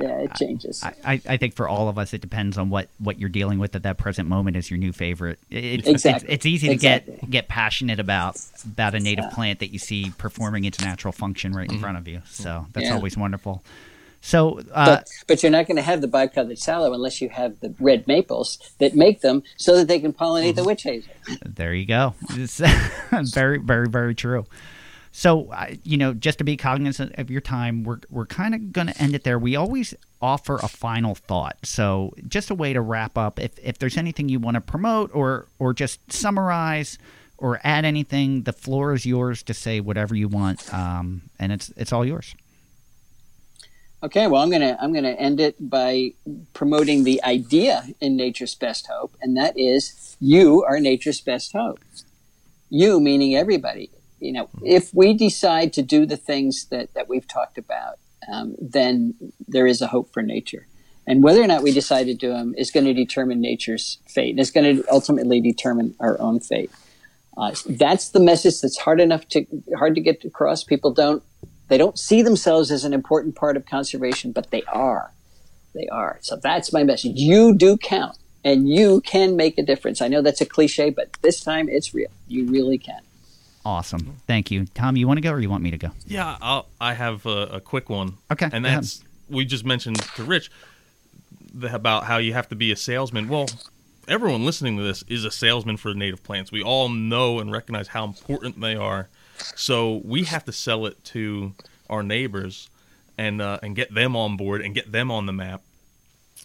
yeah, 0.00 0.18
it 0.20 0.34
changes. 0.34 0.82
I, 0.82 1.20
I 1.28 1.36
think 1.36 1.54
for 1.54 1.68
all 1.68 1.88
of 1.88 1.98
us, 1.98 2.12
it 2.14 2.20
depends 2.20 2.58
on 2.58 2.70
what, 2.70 2.88
what 2.98 3.18
you're 3.18 3.28
dealing 3.28 3.58
with 3.58 3.74
at 3.76 3.82
that 3.84 3.98
present 3.98 4.28
moment 4.28 4.56
is 4.56 4.70
your 4.70 4.78
new 4.78 4.92
favorite. 4.92 5.38
It's, 5.50 5.86
Exactly. 5.86 6.26
it's, 6.26 6.34
it's 6.34 6.46
easy 6.46 6.68
to 6.68 6.74
Exactly. 6.74 7.18
get 7.20 7.30
get 7.30 7.48
passionate 7.48 8.00
about 8.00 8.36
about 8.64 8.94
a 8.94 9.00
native 9.00 9.26
uh, 9.26 9.30
plant 9.30 9.60
that 9.60 9.72
you 9.72 9.78
see 9.78 10.12
performing 10.18 10.64
its 10.64 10.80
natural 10.80 11.12
function 11.12 11.52
right 11.52 11.68
in 11.68 11.74
mm-hmm. 11.74 11.82
front 11.82 11.98
of 11.98 12.08
you. 12.08 12.22
So 12.26 12.66
that's 12.72 12.86
Yeah. 12.86 12.94
always 12.94 13.16
wonderful. 13.16 13.62
So 14.22 14.60
uh, 14.72 14.96
but, 14.96 15.08
but 15.26 15.42
you're 15.42 15.52
not 15.52 15.66
going 15.66 15.76
to 15.76 15.82
have 15.82 16.02
the 16.02 16.08
bicolored 16.08 16.58
sallow 16.58 16.92
unless 16.92 17.22
you 17.22 17.30
have 17.30 17.58
the 17.60 17.74
red 17.80 18.06
maples 18.06 18.58
that 18.78 18.94
make 18.94 19.22
them 19.22 19.42
so 19.56 19.76
that 19.76 19.88
they 19.88 19.98
can 19.98 20.12
pollinate 20.12 20.54
the 20.54 20.60
mm-hmm. 20.60 20.66
witch 20.68 20.82
hazel. 20.82 21.12
There 21.46 21.72
you 21.72 21.86
go. 21.86 22.14
Very, 23.32 23.58
very, 23.58 23.88
very 23.88 24.14
true. 24.14 24.46
So, 25.12 25.52
you 25.82 25.96
know, 25.96 26.14
just 26.14 26.38
to 26.38 26.44
be 26.44 26.56
cognizant 26.56 27.16
of 27.18 27.30
your 27.30 27.40
time, 27.40 27.82
we're 27.82 27.98
we're 28.10 28.26
kind 28.26 28.54
of 28.54 28.72
going 28.72 28.86
to 28.86 29.02
end 29.02 29.14
it 29.14 29.24
there. 29.24 29.38
We 29.38 29.56
always 29.56 29.94
offer 30.22 30.56
a 30.56 30.68
final 30.68 31.14
thought. 31.14 31.58
So, 31.64 32.14
just 32.28 32.50
a 32.50 32.54
way 32.54 32.72
to 32.72 32.80
wrap 32.80 33.18
up. 33.18 33.40
If 33.40 33.58
if 33.60 33.78
there's 33.78 33.96
anything 33.96 34.28
you 34.28 34.38
want 34.38 34.54
to 34.54 34.60
promote 34.60 35.10
or 35.12 35.48
or 35.58 35.74
just 35.74 36.12
summarize 36.12 36.96
or 37.38 37.60
add 37.64 37.84
anything, 37.84 38.42
the 38.42 38.52
floor 38.52 38.92
is 38.92 39.04
yours 39.04 39.42
to 39.44 39.54
say 39.54 39.80
whatever 39.80 40.14
you 40.14 40.28
want, 40.28 40.72
um, 40.72 41.22
and 41.38 41.50
it's 41.50 41.72
it's 41.76 41.92
all 41.92 42.04
yours. 42.04 42.34
Okay, 44.02 44.28
well, 44.28 44.42
I'm 44.42 44.50
gonna 44.50 44.78
I'm 44.80 44.94
gonna 44.94 45.10
end 45.10 45.40
it 45.40 45.56
by 45.58 46.12
promoting 46.54 47.04
the 47.04 47.22
idea 47.24 47.88
in 48.00 48.16
Nature's 48.16 48.54
Best 48.54 48.86
Hope, 48.86 49.14
and 49.20 49.36
that 49.36 49.58
is 49.58 50.16
you 50.20 50.62
are 50.64 50.78
Nature's 50.78 51.20
best 51.20 51.52
hope. 51.52 51.80
You 52.68 53.00
meaning 53.00 53.34
everybody. 53.34 53.90
You 54.20 54.32
know, 54.32 54.48
if 54.62 54.92
we 54.94 55.14
decide 55.14 55.72
to 55.74 55.82
do 55.82 56.06
the 56.06 56.16
things 56.16 56.66
that 56.66 56.92
that 56.94 57.08
we've 57.08 57.26
talked 57.26 57.58
about, 57.58 57.98
um, 58.30 58.54
then 58.60 59.14
there 59.48 59.66
is 59.66 59.80
a 59.80 59.86
hope 59.86 60.12
for 60.12 60.22
nature. 60.22 60.66
And 61.06 61.24
whether 61.24 61.42
or 61.42 61.46
not 61.46 61.62
we 61.62 61.72
decide 61.72 62.04
to 62.04 62.14
do 62.14 62.28
them 62.28 62.54
is 62.56 62.70
going 62.70 62.86
to 62.86 62.94
determine 62.94 63.40
nature's 63.40 63.98
fate, 64.06 64.30
and 64.30 64.40
it's 64.40 64.50
going 64.50 64.76
to 64.76 64.84
ultimately 64.92 65.40
determine 65.40 65.94
our 65.98 66.20
own 66.20 66.40
fate. 66.40 66.70
Uh, 67.36 67.54
that's 67.66 68.10
the 68.10 68.20
message 68.20 68.60
that's 68.60 68.78
hard 68.78 69.00
enough 69.00 69.26
to 69.28 69.46
hard 69.76 69.94
to 69.94 70.00
get 70.00 70.24
across. 70.24 70.62
People 70.62 70.92
don't 70.92 71.22
they 71.68 71.78
don't 71.78 71.98
see 71.98 72.20
themselves 72.20 72.70
as 72.70 72.84
an 72.84 72.92
important 72.92 73.36
part 73.36 73.56
of 73.56 73.64
conservation, 73.64 74.32
but 74.32 74.50
they 74.50 74.62
are. 74.64 75.12
They 75.74 75.86
are. 75.86 76.18
So 76.20 76.36
that's 76.36 76.72
my 76.72 76.82
message. 76.82 77.12
You 77.16 77.54
do 77.54 77.76
count, 77.76 78.18
and 78.44 78.68
you 78.68 79.00
can 79.02 79.36
make 79.36 79.56
a 79.56 79.62
difference. 79.62 80.02
I 80.02 80.08
know 80.08 80.20
that's 80.20 80.40
a 80.40 80.46
cliche, 80.46 80.90
but 80.90 81.12
this 81.22 81.40
time 81.40 81.68
it's 81.68 81.94
real. 81.94 82.10
You 82.28 82.46
really 82.46 82.76
can. 82.76 83.00
Awesome. 83.64 84.16
Thank 84.26 84.50
you, 84.50 84.66
Tom. 84.66 84.96
You 84.96 85.06
want 85.06 85.18
to 85.18 85.22
go 85.22 85.32
or 85.32 85.40
you 85.40 85.50
want 85.50 85.62
me 85.62 85.70
to 85.70 85.78
go? 85.78 85.90
Yeah, 86.06 86.36
I'll, 86.40 86.66
I 86.80 86.94
have 86.94 87.26
a, 87.26 87.46
a 87.52 87.60
quick 87.60 87.90
one. 87.90 88.14
Okay, 88.30 88.48
and 88.52 88.64
that's 88.64 89.04
we 89.28 89.44
just 89.44 89.64
mentioned 89.64 90.02
to 90.16 90.24
Rich 90.24 90.50
the, 91.52 91.74
about 91.74 92.04
how 92.04 92.16
you 92.16 92.32
have 92.32 92.48
to 92.48 92.56
be 92.56 92.72
a 92.72 92.76
salesman. 92.76 93.28
Well, 93.28 93.46
everyone 94.08 94.44
listening 94.44 94.76
to 94.78 94.82
this 94.82 95.04
is 95.08 95.24
a 95.24 95.30
salesman 95.30 95.76
for 95.76 95.94
native 95.94 96.22
plants. 96.22 96.50
We 96.50 96.62
all 96.62 96.88
know 96.88 97.38
and 97.38 97.52
recognize 97.52 97.88
how 97.88 98.04
important 98.04 98.60
they 98.60 98.76
are. 98.76 99.08
So 99.56 100.00
we 100.04 100.24
have 100.24 100.44
to 100.44 100.52
sell 100.52 100.86
it 100.86 101.02
to 101.04 101.52
our 101.88 102.02
neighbors 102.02 102.68
and 103.18 103.42
uh, 103.42 103.58
and 103.62 103.76
get 103.76 103.94
them 103.94 104.16
on 104.16 104.36
board 104.36 104.62
and 104.62 104.74
get 104.74 104.90
them 104.90 105.10
on 105.10 105.26
the 105.26 105.32
map. 105.32 105.62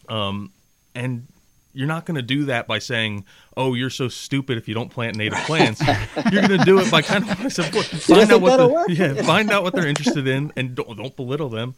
Um, 0.10 0.52
and 0.94 1.28
you're 1.76 1.88
not 1.88 2.06
going 2.06 2.16
to 2.16 2.22
do 2.22 2.46
that 2.46 2.68
by 2.68 2.80
saying, 2.80 3.26
"Oh, 3.56 3.74
you're 3.74 3.90
so 3.90 4.08
stupid 4.08 4.58
if 4.58 4.68
you 4.68 4.74
don't 4.74 4.90
plant 4.90 5.16
native 5.18 5.40
plants." 5.40 5.82
you're 6.32 6.48
going 6.48 6.60
to 6.60 6.66
do 6.66 6.80
it 6.80 6.90
by 6.90 7.02
kind 7.02 7.24
of 7.24 7.30
what 7.44 7.60
I. 7.60 7.60
Find 7.60 8.32
out 8.32 8.42
what 8.42 8.58
the, 8.88 8.94
yeah, 8.94 9.22
find 9.24 9.52
out 9.52 9.64
what 9.64 9.74
they're 9.76 9.88
interested 9.88 10.28
in, 10.28 10.52
and 10.56 10.76
don't, 10.76 10.98
don't 10.98 11.16
belittle 11.16 11.50
them. 11.50 11.76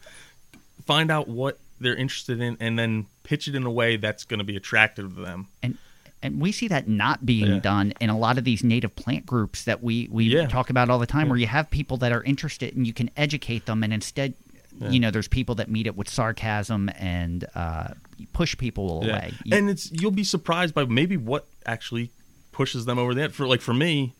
Find 0.84 1.10
out 1.10 1.28
what 1.28 1.58
they're 1.80 1.96
interested 1.96 2.40
in, 2.40 2.56
and 2.60 2.78
then 2.78 3.06
pitch 3.22 3.46
it 3.48 3.54
in 3.54 3.64
a 3.64 3.70
way 3.70 3.96
that's 3.96 4.24
going 4.24 4.38
to 4.38 4.44
be 4.44 4.56
attractive 4.56 5.14
to 5.14 5.20
them. 5.20 5.48
and 5.62 5.76
and 6.20 6.40
we 6.40 6.50
see 6.50 6.66
that 6.66 6.88
not 6.88 7.24
being 7.24 7.46
Yeah. 7.46 7.58
done 7.60 7.92
in 8.00 8.10
a 8.10 8.18
lot 8.18 8.38
of 8.38 8.44
these 8.44 8.64
native 8.64 8.96
plant 8.96 9.24
groups 9.24 9.62
that 9.64 9.84
we 9.84 10.08
we 10.10 10.24
Yeah. 10.24 10.48
talk 10.48 10.68
about 10.68 10.90
all 10.90 10.98
the 10.98 11.06
time 11.06 11.28
where 11.28 11.38
you 11.38 11.46
have 11.46 11.70
people 11.70 11.96
that 11.98 12.10
are 12.10 12.24
interested 12.24 12.74
and 12.74 12.86
you 12.88 12.92
can 12.92 13.08
educate 13.16 13.66
them 13.66 13.84
and 13.84 13.92
instead 13.92 14.34
you 14.80 15.00
know 15.00 15.10
there's 15.10 15.28
people 15.28 15.54
that 15.56 15.68
meet 15.70 15.86
it 15.86 15.96
with 15.96 16.08
sarcasm 16.08 16.88
and 16.98 17.44
uh, 17.54 17.88
push 18.32 18.56
people 18.56 19.02
Yeah. 19.04 19.10
away 19.16 19.32
You- 19.44 19.56
And 19.56 19.68
it's 19.70 19.90
you'll 19.92 20.10
be 20.10 20.24
surprised 20.24 20.74
by 20.74 20.84
maybe 20.84 21.16
what 21.16 21.46
actually 21.66 22.10
pushes 22.52 22.84
them 22.84 22.98
over 22.98 23.14
the 23.14 23.22
edge. 23.22 23.32
For 23.32 23.46
like 23.46 23.60
for 23.60 23.74
me, 23.74 24.14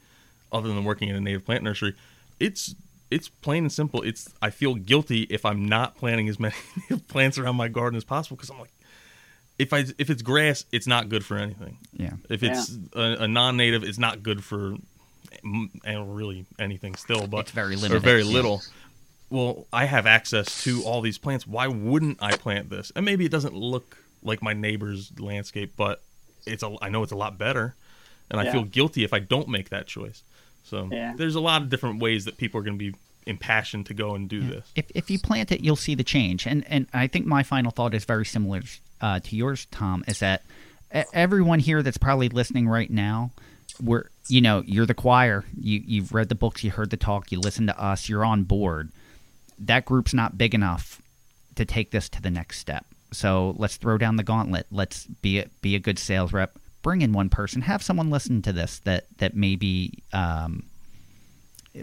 other 0.52 0.68
than 0.68 0.84
working 0.84 1.08
in 1.08 1.16
a 1.16 1.20
native 1.20 1.44
plant 1.44 1.62
nursery, 1.64 1.94
it's 2.40 2.74
it's 3.10 3.28
plain 3.28 3.64
and 3.64 3.72
simple. 3.72 4.02
It's 4.02 4.28
I 4.42 4.50
feel 4.50 4.74
guilty 4.74 5.22
if 5.30 5.44
I'm 5.46 5.64
not 5.66 5.96
planting 5.96 6.28
as 6.28 6.38
many 6.44 6.54
plants 7.08 7.38
around 7.38 7.56
my 7.56 7.68
garden 7.68 7.96
as 7.96 8.04
possible 8.04 8.36
because 8.36 8.50
I'm 8.50 8.58
like, 8.58 8.72
if 9.58 9.72
I 9.72 9.84
if 9.98 10.10
it's 10.10 10.22
grass, 10.22 10.64
it's 10.72 10.86
not 10.86 11.08
good 11.08 11.24
for 11.24 11.36
anything. 11.36 11.78
yeah 11.92 12.12
If 12.28 12.42
it's 12.42 12.76
a, 12.94 13.24
a 13.24 13.28
non-native, 13.28 13.82
it's 13.84 13.98
not 13.98 14.22
good 14.22 14.42
for 14.44 14.74
and 15.84 16.16
really 16.16 16.46
anything 16.58 16.94
still, 16.94 17.26
but 17.26 17.40
It's 17.40 17.50
very 17.52 17.74
or 17.74 17.78
limited, 17.78 18.02
very 18.02 18.22
yeah. 18.22 18.32
little. 18.32 18.62
Well, 19.30 19.66
I 19.72 19.84
have 19.84 20.06
access 20.06 20.64
to 20.64 20.82
all 20.84 21.00
these 21.00 21.18
plants. 21.18 21.46
Why 21.46 21.66
wouldn't 21.66 22.22
I 22.22 22.36
plant 22.36 22.70
this? 22.70 22.90
And 22.96 23.04
maybe 23.04 23.24
it 23.26 23.30
doesn't 23.30 23.54
look 23.54 23.98
like 24.22 24.42
my 24.42 24.52
neighbor's 24.54 25.12
landscape, 25.20 25.74
but 25.76 26.02
it's 26.46 26.62
a 26.62 26.74
I 26.80 26.88
know 26.88 27.02
it's 27.02 27.12
a 27.12 27.16
lot 27.16 27.36
better, 27.38 27.74
and 28.30 28.40
I 28.40 28.50
feel 28.50 28.64
guilty 28.64 29.04
if 29.04 29.12
I 29.12 29.18
don't 29.18 29.48
make 29.48 29.68
that 29.68 29.86
choice. 29.86 30.22
So 30.64 30.88
Yeah. 30.90 31.14
there's 31.16 31.34
a 31.34 31.40
lot 31.40 31.62
of 31.62 31.68
different 31.70 32.00
ways 32.00 32.24
that 32.24 32.36
people 32.38 32.60
are 32.60 32.62
going 32.64 32.78
to 32.78 32.92
be 32.92 32.96
impassioned 33.26 33.84
to 33.86 33.94
go 33.94 34.14
and 34.14 34.28
do 34.28 34.40
this. 34.40 34.64
if, 34.74 34.86
if 34.94 35.10
you 35.10 35.18
plant 35.18 35.52
it, 35.52 35.60
you'll 35.60 35.76
see 35.76 35.94
the 35.94 36.04
change. 36.04 36.46
And 36.46 36.64
and 36.66 36.86
I 36.94 37.06
think 37.06 37.26
my 37.26 37.42
final 37.42 37.70
thought 37.70 37.92
is 37.94 38.04
very 38.06 38.24
similar 38.24 38.62
uh, 39.00 39.20
to 39.20 39.36
yours, 39.36 39.66
Tom. 39.70 40.04
Is 40.08 40.20
that 40.20 40.42
e- 40.94 41.02
everyone 41.12 41.58
here 41.58 41.82
that's 41.82 41.98
probably 41.98 42.30
listening 42.30 42.66
right 42.66 42.90
now, 42.90 43.30
we're 43.82 44.08
you 44.28 44.40
know 44.40 44.62
you're 44.66 44.86
the 44.86 44.94
choir. 44.94 45.44
You 45.60 45.82
you've 45.86 46.12
read 46.14 46.30
the 46.30 46.34
books, 46.34 46.64
you 46.64 46.70
heard 46.70 46.88
the 46.90 46.96
talk, 46.96 47.30
you 47.30 47.38
listen 47.40 47.66
to 47.66 47.78
us, 47.78 48.08
you're 48.08 48.24
on 48.24 48.44
board. 48.44 48.90
That 49.58 49.84
group's 49.84 50.14
not 50.14 50.38
big 50.38 50.54
enough 50.54 51.00
to 51.56 51.64
take 51.64 51.90
this 51.90 52.08
to 52.10 52.22
the 52.22 52.30
next 52.30 52.58
step. 52.58 52.86
So 53.12 53.54
let's 53.58 53.76
throw 53.76 53.98
down 53.98 54.16
the 54.16 54.22
gauntlet. 54.22 54.66
Let's 54.70 55.06
be 55.06 55.40
a, 55.40 55.48
be 55.62 55.74
a 55.74 55.78
good 55.78 55.98
sales 55.98 56.32
rep. 56.32 56.58
Bring 56.82 57.02
in 57.02 57.12
one 57.12 57.28
person. 57.28 57.62
Have 57.62 57.82
someone 57.82 58.10
listen 58.10 58.42
to 58.42 58.52
this 58.52 58.78
that 58.80 59.06
that 59.18 59.34
maybe 59.34 60.02
um, 60.12 60.64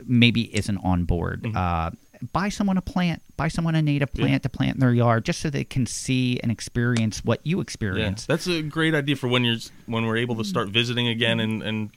maybe 0.06 0.56
isn't 0.56 0.78
on 0.78 1.04
board. 1.04 1.46
Uh, 1.56 1.92
buy 2.32 2.50
someone 2.50 2.78
a 2.78 2.82
plant. 2.82 3.22
Buy 3.38 3.50
someone 3.50 3.76
a 3.76 3.82
native 3.82 4.14
plant 4.14 4.44
to 4.44 4.50
plant 4.50 4.76
in 4.76 4.80
their 4.80 4.94
yard, 4.94 5.26
just 5.26 5.42
so 5.42 5.50
they 5.50 5.64
can 5.64 5.86
see 5.86 6.40
and 6.42 6.52
experience 6.52 7.24
what 7.26 7.42
you 7.44 7.58
Yeah, 7.58 7.62
experience. 7.62 8.26
that's 8.26 8.48
a 8.48 8.62
great 8.62 8.96
idea 8.96 9.16
for 9.16 9.28
when 9.28 9.44
you're 9.44 9.58
when 9.86 10.06
we're 10.06 10.18
able 10.18 10.36
to 10.36 10.44
start 10.44 10.70
visiting 10.70 11.08
again, 11.08 11.40
and 11.40 11.62
and 11.62 11.90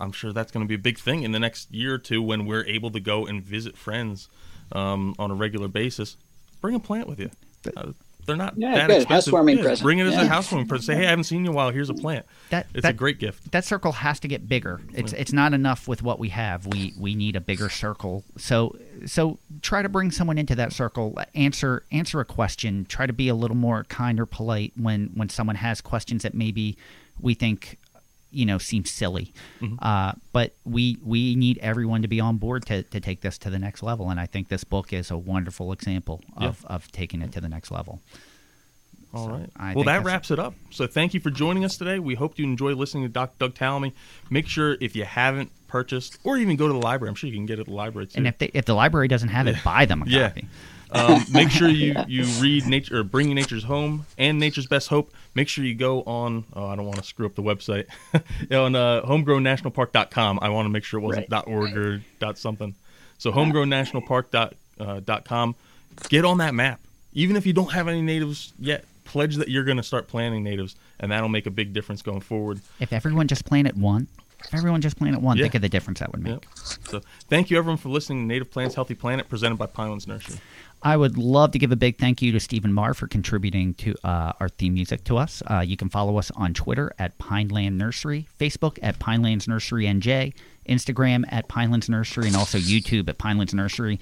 I'm 0.00 0.12
sure 0.12 0.32
that's 0.32 0.50
going 0.50 0.64
to 0.64 0.68
be 0.68 0.74
a 0.74 0.78
big 0.78 0.98
thing 0.98 1.22
in 1.22 1.32
the 1.32 1.38
next 1.38 1.70
year 1.72 1.94
or 1.94 1.98
two 1.98 2.22
when 2.22 2.46
we're 2.46 2.64
able 2.64 2.90
to 2.90 3.00
go 3.00 3.26
and 3.26 3.42
visit 3.42 3.76
friends 3.76 4.28
um, 4.72 5.14
on 5.18 5.30
a 5.30 5.34
regular 5.34 5.68
basis. 5.68 6.16
Bring 6.60 6.74
a 6.74 6.80
plant 6.80 7.08
with 7.08 7.18
you. 7.20 7.30
Uh, 7.76 7.92
they're 8.26 8.36
not 8.36 8.54
Yeah, 8.56 8.74
that 8.74 8.86
good. 8.88 8.96
expensive. 8.98 9.32
Housewarming 9.32 9.56
Yeah, 9.58 9.62
present. 9.64 9.82
Bring 9.84 9.98
it 9.98 10.06
as 10.06 10.14
a 10.14 10.26
housewarming 10.26 10.68
present. 10.68 10.86
Say, 10.86 10.94
hey, 10.96 11.06
I 11.06 11.10
haven't 11.10 11.24
seen 11.24 11.40
you 11.40 11.46
in 11.46 11.52
a 11.52 11.56
while. 11.56 11.70
Here's 11.70 11.88
a 11.90 11.94
plant. 11.94 12.26
That- 12.50 12.66
it's 12.74 12.82
that- 12.82 12.90
a 12.90 12.96
great 12.96 13.18
gift. 13.18 13.50
that 13.52 13.64
circle 13.64 13.92
has 13.92 14.20
to 14.20 14.28
get 14.28 14.48
bigger. 14.48 14.80
It's 14.92 15.12
it's 15.14 15.32
not 15.32 15.52
enough 15.54 15.88
with 15.88 16.02
what 16.02 16.18
we 16.18 16.28
have. 16.28 16.66
We 16.66 16.92
we 16.98 17.14
need 17.14 17.34
a 17.34 17.40
bigger 17.40 17.68
circle. 17.70 18.22
So 18.36 18.76
so 19.06 19.38
try 19.62 19.80
to 19.82 19.88
bring 19.88 20.10
someone 20.10 20.36
into 20.38 20.54
that 20.54 20.72
circle. 20.72 21.18
Answer 21.34 21.82
answer 21.90 22.20
a 22.20 22.24
question. 22.26 22.84
Try 22.88 23.06
to 23.06 23.12
be 23.12 23.28
a 23.28 23.34
little 23.34 23.56
more 23.56 23.84
kind 23.84 24.20
or 24.20 24.26
polite 24.26 24.74
when 24.76 25.10
when 25.14 25.28
someone 25.30 25.56
has 25.56 25.80
questions 25.80 26.22
that 26.22 26.34
maybe 26.34 26.76
we 27.20 27.34
think 27.34 27.78
you 28.32 28.46
know 28.46 28.58
seem 28.58 28.84
silly. 28.84 29.32
Uh, 29.80 30.12
but 30.32 30.54
we 30.64 30.96
we 31.04 31.34
need 31.36 31.58
everyone 31.58 32.02
to 32.02 32.08
be 32.08 32.20
on 32.20 32.36
board 32.38 32.64
to, 32.66 32.82
to 32.84 33.00
take 33.00 33.20
this 33.20 33.36
to 33.38 33.50
the 33.50 33.58
next 33.58 33.82
level. 33.82 34.10
And 34.10 34.18
I 34.20 34.26
think 34.26 34.48
this 34.48 34.64
book 34.64 34.92
is 34.92 35.10
a 35.10 35.18
wonderful 35.18 35.72
example 35.72 36.20
of, 36.36 36.64
of 36.66 36.90
taking 36.92 37.22
it 37.22 37.32
to 37.32 37.40
the 37.40 37.48
next 37.48 37.70
level. 37.70 38.00
All 39.12 39.26
So, 39.26 39.32
right. 39.32 39.50
I 39.56 39.74
well, 39.74 39.84
that 39.84 40.04
wraps 40.04 40.30
it 40.30 40.38
up. 40.38 40.54
So 40.70 40.86
thank 40.86 41.14
you 41.14 41.20
for 41.20 41.30
joining 41.30 41.64
us 41.64 41.76
today. 41.76 41.98
We 41.98 42.14
hope 42.14 42.38
you 42.38 42.44
enjoy 42.44 42.74
listening 42.74 43.02
to 43.04 43.08
Doc, 43.08 43.38
Doug 43.38 43.54
Tallamy. 43.54 43.92
Make 44.30 44.46
sure 44.46 44.76
if 44.80 44.94
you 44.94 45.04
haven't 45.04 45.50
purchased, 45.66 46.18
or 46.24 46.36
even 46.36 46.56
go 46.56 46.66
to 46.68 46.72
the 46.72 46.78
library, 46.80 47.08
I'm 47.10 47.14
sure 47.16 47.28
you 47.28 47.34
can 47.36 47.46
get 47.46 47.58
it 47.58 47.62
at 47.62 47.66
the 47.66 47.72
library 47.74 48.06
too. 48.06 48.18
And 48.18 48.26
if 48.28 48.38
they, 48.38 48.50
if 48.54 48.64
the 48.66 48.74
library 48.74 49.08
doesn't 49.08 49.28
have 49.30 49.46
it, 49.48 49.56
buy 49.64 49.84
them 49.84 50.02
a 50.02 50.06
Yeah. 50.08 50.28
copy. 50.28 50.46
Um, 50.92 51.24
make 51.32 51.50
sure 51.50 51.68
you, 51.68 51.94
you 52.08 52.24
read 52.40 52.66
nature 52.66 52.98
or 52.98 53.04
bringing 53.04 53.34
nature's 53.34 53.64
home 53.64 54.06
and 54.18 54.38
nature's 54.38 54.66
best 54.66 54.88
hope 54.88 55.12
make 55.34 55.48
sure 55.48 55.64
you 55.64 55.74
go 55.74 56.02
on 56.02 56.44
oh 56.54 56.66
i 56.66 56.76
don't 56.76 56.84
want 56.86 56.96
to 56.98 57.04
screw 57.04 57.26
up 57.26 57.34
the 57.34 57.42
website 57.42 57.86
on 58.52 58.74
uh, 58.74 59.02
homegrownnationalpark.com 59.02 60.38
i 60.42 60.48
want 60.48 60.66
to 60.66 60.70
make 60.70 60.84
sure 60.84 61.00
it 61.00 61.02
wasn't 61.02 61.30
Right. 61.30 61.46
org 61.46 61.76
or 61.76 62.02
dot 62.18 62.38
something 62.38 62.74
so 63.18 63.32
homegrownnationalpark 63.32 64.30
dot, 64.30 64.54
uh, 64.78 65.00
dot 65.00 65.24
com 65.24 65.54
get 66.08 66.24
on 66.24 66.38
that 66.38 66.54
map 66.54 66.80
even 67.12 67.36
if 67.36 67.46
you 67.46 67.52
don't 67.52 67.72
have 67.72 67.88
any 67.88 68.02
natives 68.02 68.52
yet 68.58 68.84
pledge 69.04 69.36
that 69.36 69.48
you're 69.48 69.64
going 69.64 69.76
to 69.76 69.82
start 69.82 70.06
planting 70.08 70.42
natives 70.44 70.76
and 71.00 71.10
that'll 71.10 71.28
make 71.28 71.46
a 71.46 71.50
big 71.50 71.72
difference 71.72 72.02
going 72.02 72.20
forward 72.20 72.60
If 72.78 72.92
everyone 72.92 73.26
just 73.26 73.44
planted 73.44 73.80
one, 73.80 74.06
If 74.44 74.54
everyone 74.54 74.80
just 74.80 74.96
planted 74.96 75.20
one, 75.20 75.36
Yeah. 75.36 75.44
think 75.44 75.56
of 75.56 75.62
the 75.62 75.68
difference 75.68 75.98
that 75.98 76.12
would 76.12 76.22
make. 76.22 76.32
Yep. 76.32 76.44
So 76.88 77.00
thank 77.28 77.50
you 77.50 77.58
everyone 77.58 77.76
for 77.78 77.88
listening 77.88 78.20
to 78.20 78.26
Native 78.26 78.50
Plants 78.52 78.74
Healthy 78.76 78.94
Planet 78.94 79.28
presented 79.28 79.56
by 79.58 79.66
Pinelands 79.66 80.06
Nursery. 80.06 80.36
I 80.82 80.96
would 80.96 81.18
love 81.18 81.50
to 81.52 81.58
give 81.58 81.72
a 81.72 81.76
big 81.76 81.98
thank 81.98 82.22
you 82.22 82.32
to 82.32 82.40
Stephen 82.40 82.72
Marr 82.72 82.94
for 82.94 83.06
contributing 83.06 83.74
to 83.74 83.94
uh, 84.02 84.32
our 84.40 84.48
theme 84.48 84.74
music 84.74 85.04
to 85.04 85.18
us. 85.18 85.42
Uh, 85.48 85.60
you 85.60 85.76
can 85.76 85.90
follow 85.90 86.16
us 86.16 86.30
on 86.32 86.54
Twitter 86.54 86.92
at 86.98 87.18
Pineland 87.18 87.76
Nursery, 87.76 88.26
Facebook 88.38 88.78
at 88.82 88.98
Pinelands 88.98 89.46
Nursery 89.46 89.84
NJ, 89.84 90.32
Instagram 90.66 91.24
at 91.28 91.48
Pinelands 91.48 91.90
Nursery, 91.90 92.28
and 92.28 92.36
also 92.36 92.56
YouTube 92.56 93.10
at 93.10 93.18
Pinelands 93.18 93.52
Nursery. 93.52 94.00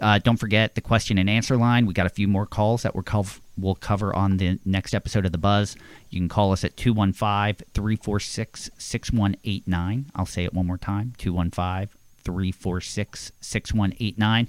Uh, 0.00 0.18
don't 0.18 0.36
forget 0.36 0.76
the 0.76 0.80
question 0.80 1.18
and 1.18 1.28
answer 1.28 1.56
line. 1.56 1.86
We 1.86 1.92
got 1.92 2.06
a 2.06 2.10
few 2.10 2.28
more 2.28 2.46
calls 2.46 2.82
that 2.82 2.94
we're 2.94 3.02
cov- 3.02 3.40
we'll 3.58 3.74
cover 3.74 4.14
on 4.14 4.36
the 4.36 4.60
next 4.64 4.94
episode 4.94 5.26
of 5.26 5.32
The 5.32 5.38
Buzz. 5.38 5.76
You 6.08 6.20
can 6.20 6.28
call 6.28 6.52
us 6.52 6.64
at 6.64 6.76
215 6.76 7.66
346 7.74 8.70
6189. 8.78 10.06
I'll 10.14 10.24
say 10.24 10.44
it 10.44 10.54
one 10.54 10.66
more 10.66 10.78
time 10.78 11.14
215 11.18 11.88
346 12.24 13.32
6189 13.40 14.48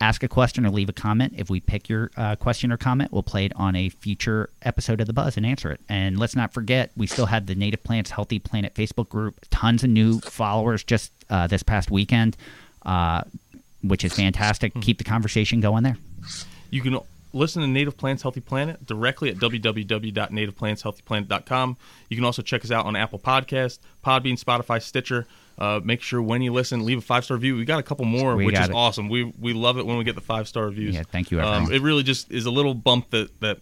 ask 0.00 0.22
a 0.22 0.28
question 0.28 0.64
or 0.64 0.70
leave 0.70 0.88
a 0.88 0.92
comment. 0.92 1.34
If 1.36 1.50
we 1.50 1.60
pick 1.60 1.88
your 1.88 2.10
uh, 2.16 2.36
question 2.36 2.70
or 2.70 2.76
comment, 2.76 3.12
we'll 3.12 3.22
play 3.22 3.44
it 3.44 3.52
on 3.56 3.74
a 3.74 3.88
future 3.88 4.50
episode 4.62 5.00
of 5.00 5.06
The 5.06 5.12
Buzz 5.12 5.36
and 5.36 5.44
answer 5.44 5.72
it. 5.72 5.80
And 5.88 6.18
let's 6.18 6.36
not 6.36 6.52
forget, 6.52 6.90
we 6.96 7.06
still 7.06 7.26
have 7.26 7.46
the 7.46 7.54
Native 7.54 7.82
Plants 7.82 8.10
Healthy 8.10 8.38
Planet 8.38 8.74
Facebook 8.74 9.08
group. 9.08 9.36
Tons 9.50 9.82
of 9.82 9.90
new 9.90 10.20
followers 10.20 10.84
just 10.84 11.12
uh, 11.30 11.46
this 11.46 11.62
past 11.62 11.90
weekend, 11.90 12.36
uh, 12.86 13.22
which 13.82 14.04
is 14.04 14.12
fantastic. 14.12 14.72
Keep 14.80 14.98
the 14.98 15.04
conversation 15.04 15.60
going 15.60 15.82
there. 15.82 15.96
You 16.70 16.82
can 16.82 16.98
listen 17.32 17.62
to 17.62 17.68
Native 17.68 17.96
Plants 17.96 18.22
Healthy 18.22 18.40
Planet 18.40 18.84
directly 18.86 19.30
at 19.30 19.36
www.nativeplantshealthyplanet.com. 19.36 21.76
You 22.08 22.16
can 22.16 22.24
also 22.24 22.42
check 22.42 22.64
us 22.64 22.70
out 22.70 22.86
on 22.86 22.96
Apple 22.96 23.18
Podcast, 23.18 23.78
Podbean, 24.04 24.42
Spotify, 24.42 24.82
Stitcher. 24.82 25.26
Uh, 25.58 25.80
make 25.82 26.00
sure 26.02 26.22
when 26.22 26.40
you 26.40 26.52
listen, 26.52 26.84
leave 26.86 26.98
a 26.98 27.00
five 27.02 27.24
star 27.24 27.36
review. 27.36 27.56
We 27.56 27.64
got 27.64 27.80
a 27.80 27.82
couple 27.82 28.04
more, 28.04 28.36
We 28.36 28.46
which 28.46 28.58
is 28.58 28.68
it. 28.68 28.74
awesome. 28.74 29.08
We 29.08 29.24
we 29.40 29.52
love 29.52 29.76
it 29.78 29.86
when 29.86 29.98
we 29.98 30.04
get 30.04 30.14
the 30.14 30.20
five 30.20 30.46
star 30.46 30.66
reviews. 30.66 30.94
Yeah, 30.94 31.02
thank 31.10 31.30
you, 31.30 31.40
Um, 31.40 31.72
it 31.72 31.82
really 31.82 32.02
just 32.04 32.30
is 32.30 32.46
a 32.46 32.50
little 32.50 32.74
bump 32.74 33.10
that 33.10 33.40
that 33.40 33.58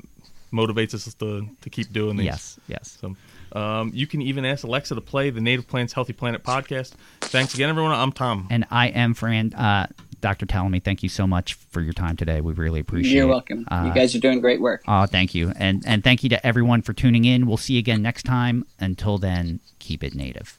motivates 0.52 0.94
us 0.94 1.12
to 1.14 1.48
to 1.60 1.70
keep 1.70 1.92
doing 1.92 2.16
these. 2.16 2.26
Yes, 2.26 2.60
yes. 2.68 2.98
So, 3.00 3.16
um, 3.58 3.90
you 3.94 4.06
can 4.06 4.20
even 4.20 4.44
ask 4.44 4.64
Alexa 4.64 4.94
to 4.94 5.00
play 5.00 5.30
the 5.30 5.40
Native 5.40 5.66
Plants 5.66 5.92
Healthy 5.94 6.12
Planet 6.12 6.42
podcast. 6.42 6.92
Thanks 7.22 7.54
again, 7.54 7.68
everyone. 7.70 7.92
I'm 7.92 8.12
Tom. 8.12 8.46
And 8.50 8.66
I 8.70 8.88
am 8.88 9.14
Fran. 9.14 9.54
Uh, 9.54 9.86
Dr. 10.20 10.46
Tallamy, 10.46 10.82
thank 10.82 11.02
you 11.02 11.08
so 11.08 11.26
much 11.26 11.54
for 11.54 11.80
your 11.82 11.92
time 11.92 12.16
today. 12.16 12.40
We 12.40 12.52
really 12.54 12.80
appreciate 12.80 13.12
it. 13.12 13.16
You're 13.16 13.26
welcome. 13.26 13.66
Uh, 13.70 13.84
you 13.86 13.94
guys 13.94 14.14
are 14.14 14.18
doing 14.18 14.40
great 14.40 14.60
work. 14.60 14.82
Oh, 14.88 15.06
thank 15.06 15.34
you. 15.34 15.52
And 15.58 15.82
and 15.86 16.02
thank 16.04 16.22
you 16.22 16.28
to 16.30 16.46
everyone 16.46 16.82
for 16.82 16.92
tuning 16.92 17.24
in. 17.24 17.46
We'll 17.46 17.56
see 17.58 17.74
you 17.74 17.78
again 17.78 18.02
next 18.02 18.24
time. 18.24 18.66
Until 18.80 19.18
then, 19.18 19.60
keep 19.78 20.02
it 20.04 20.14
native. 20.14 20.58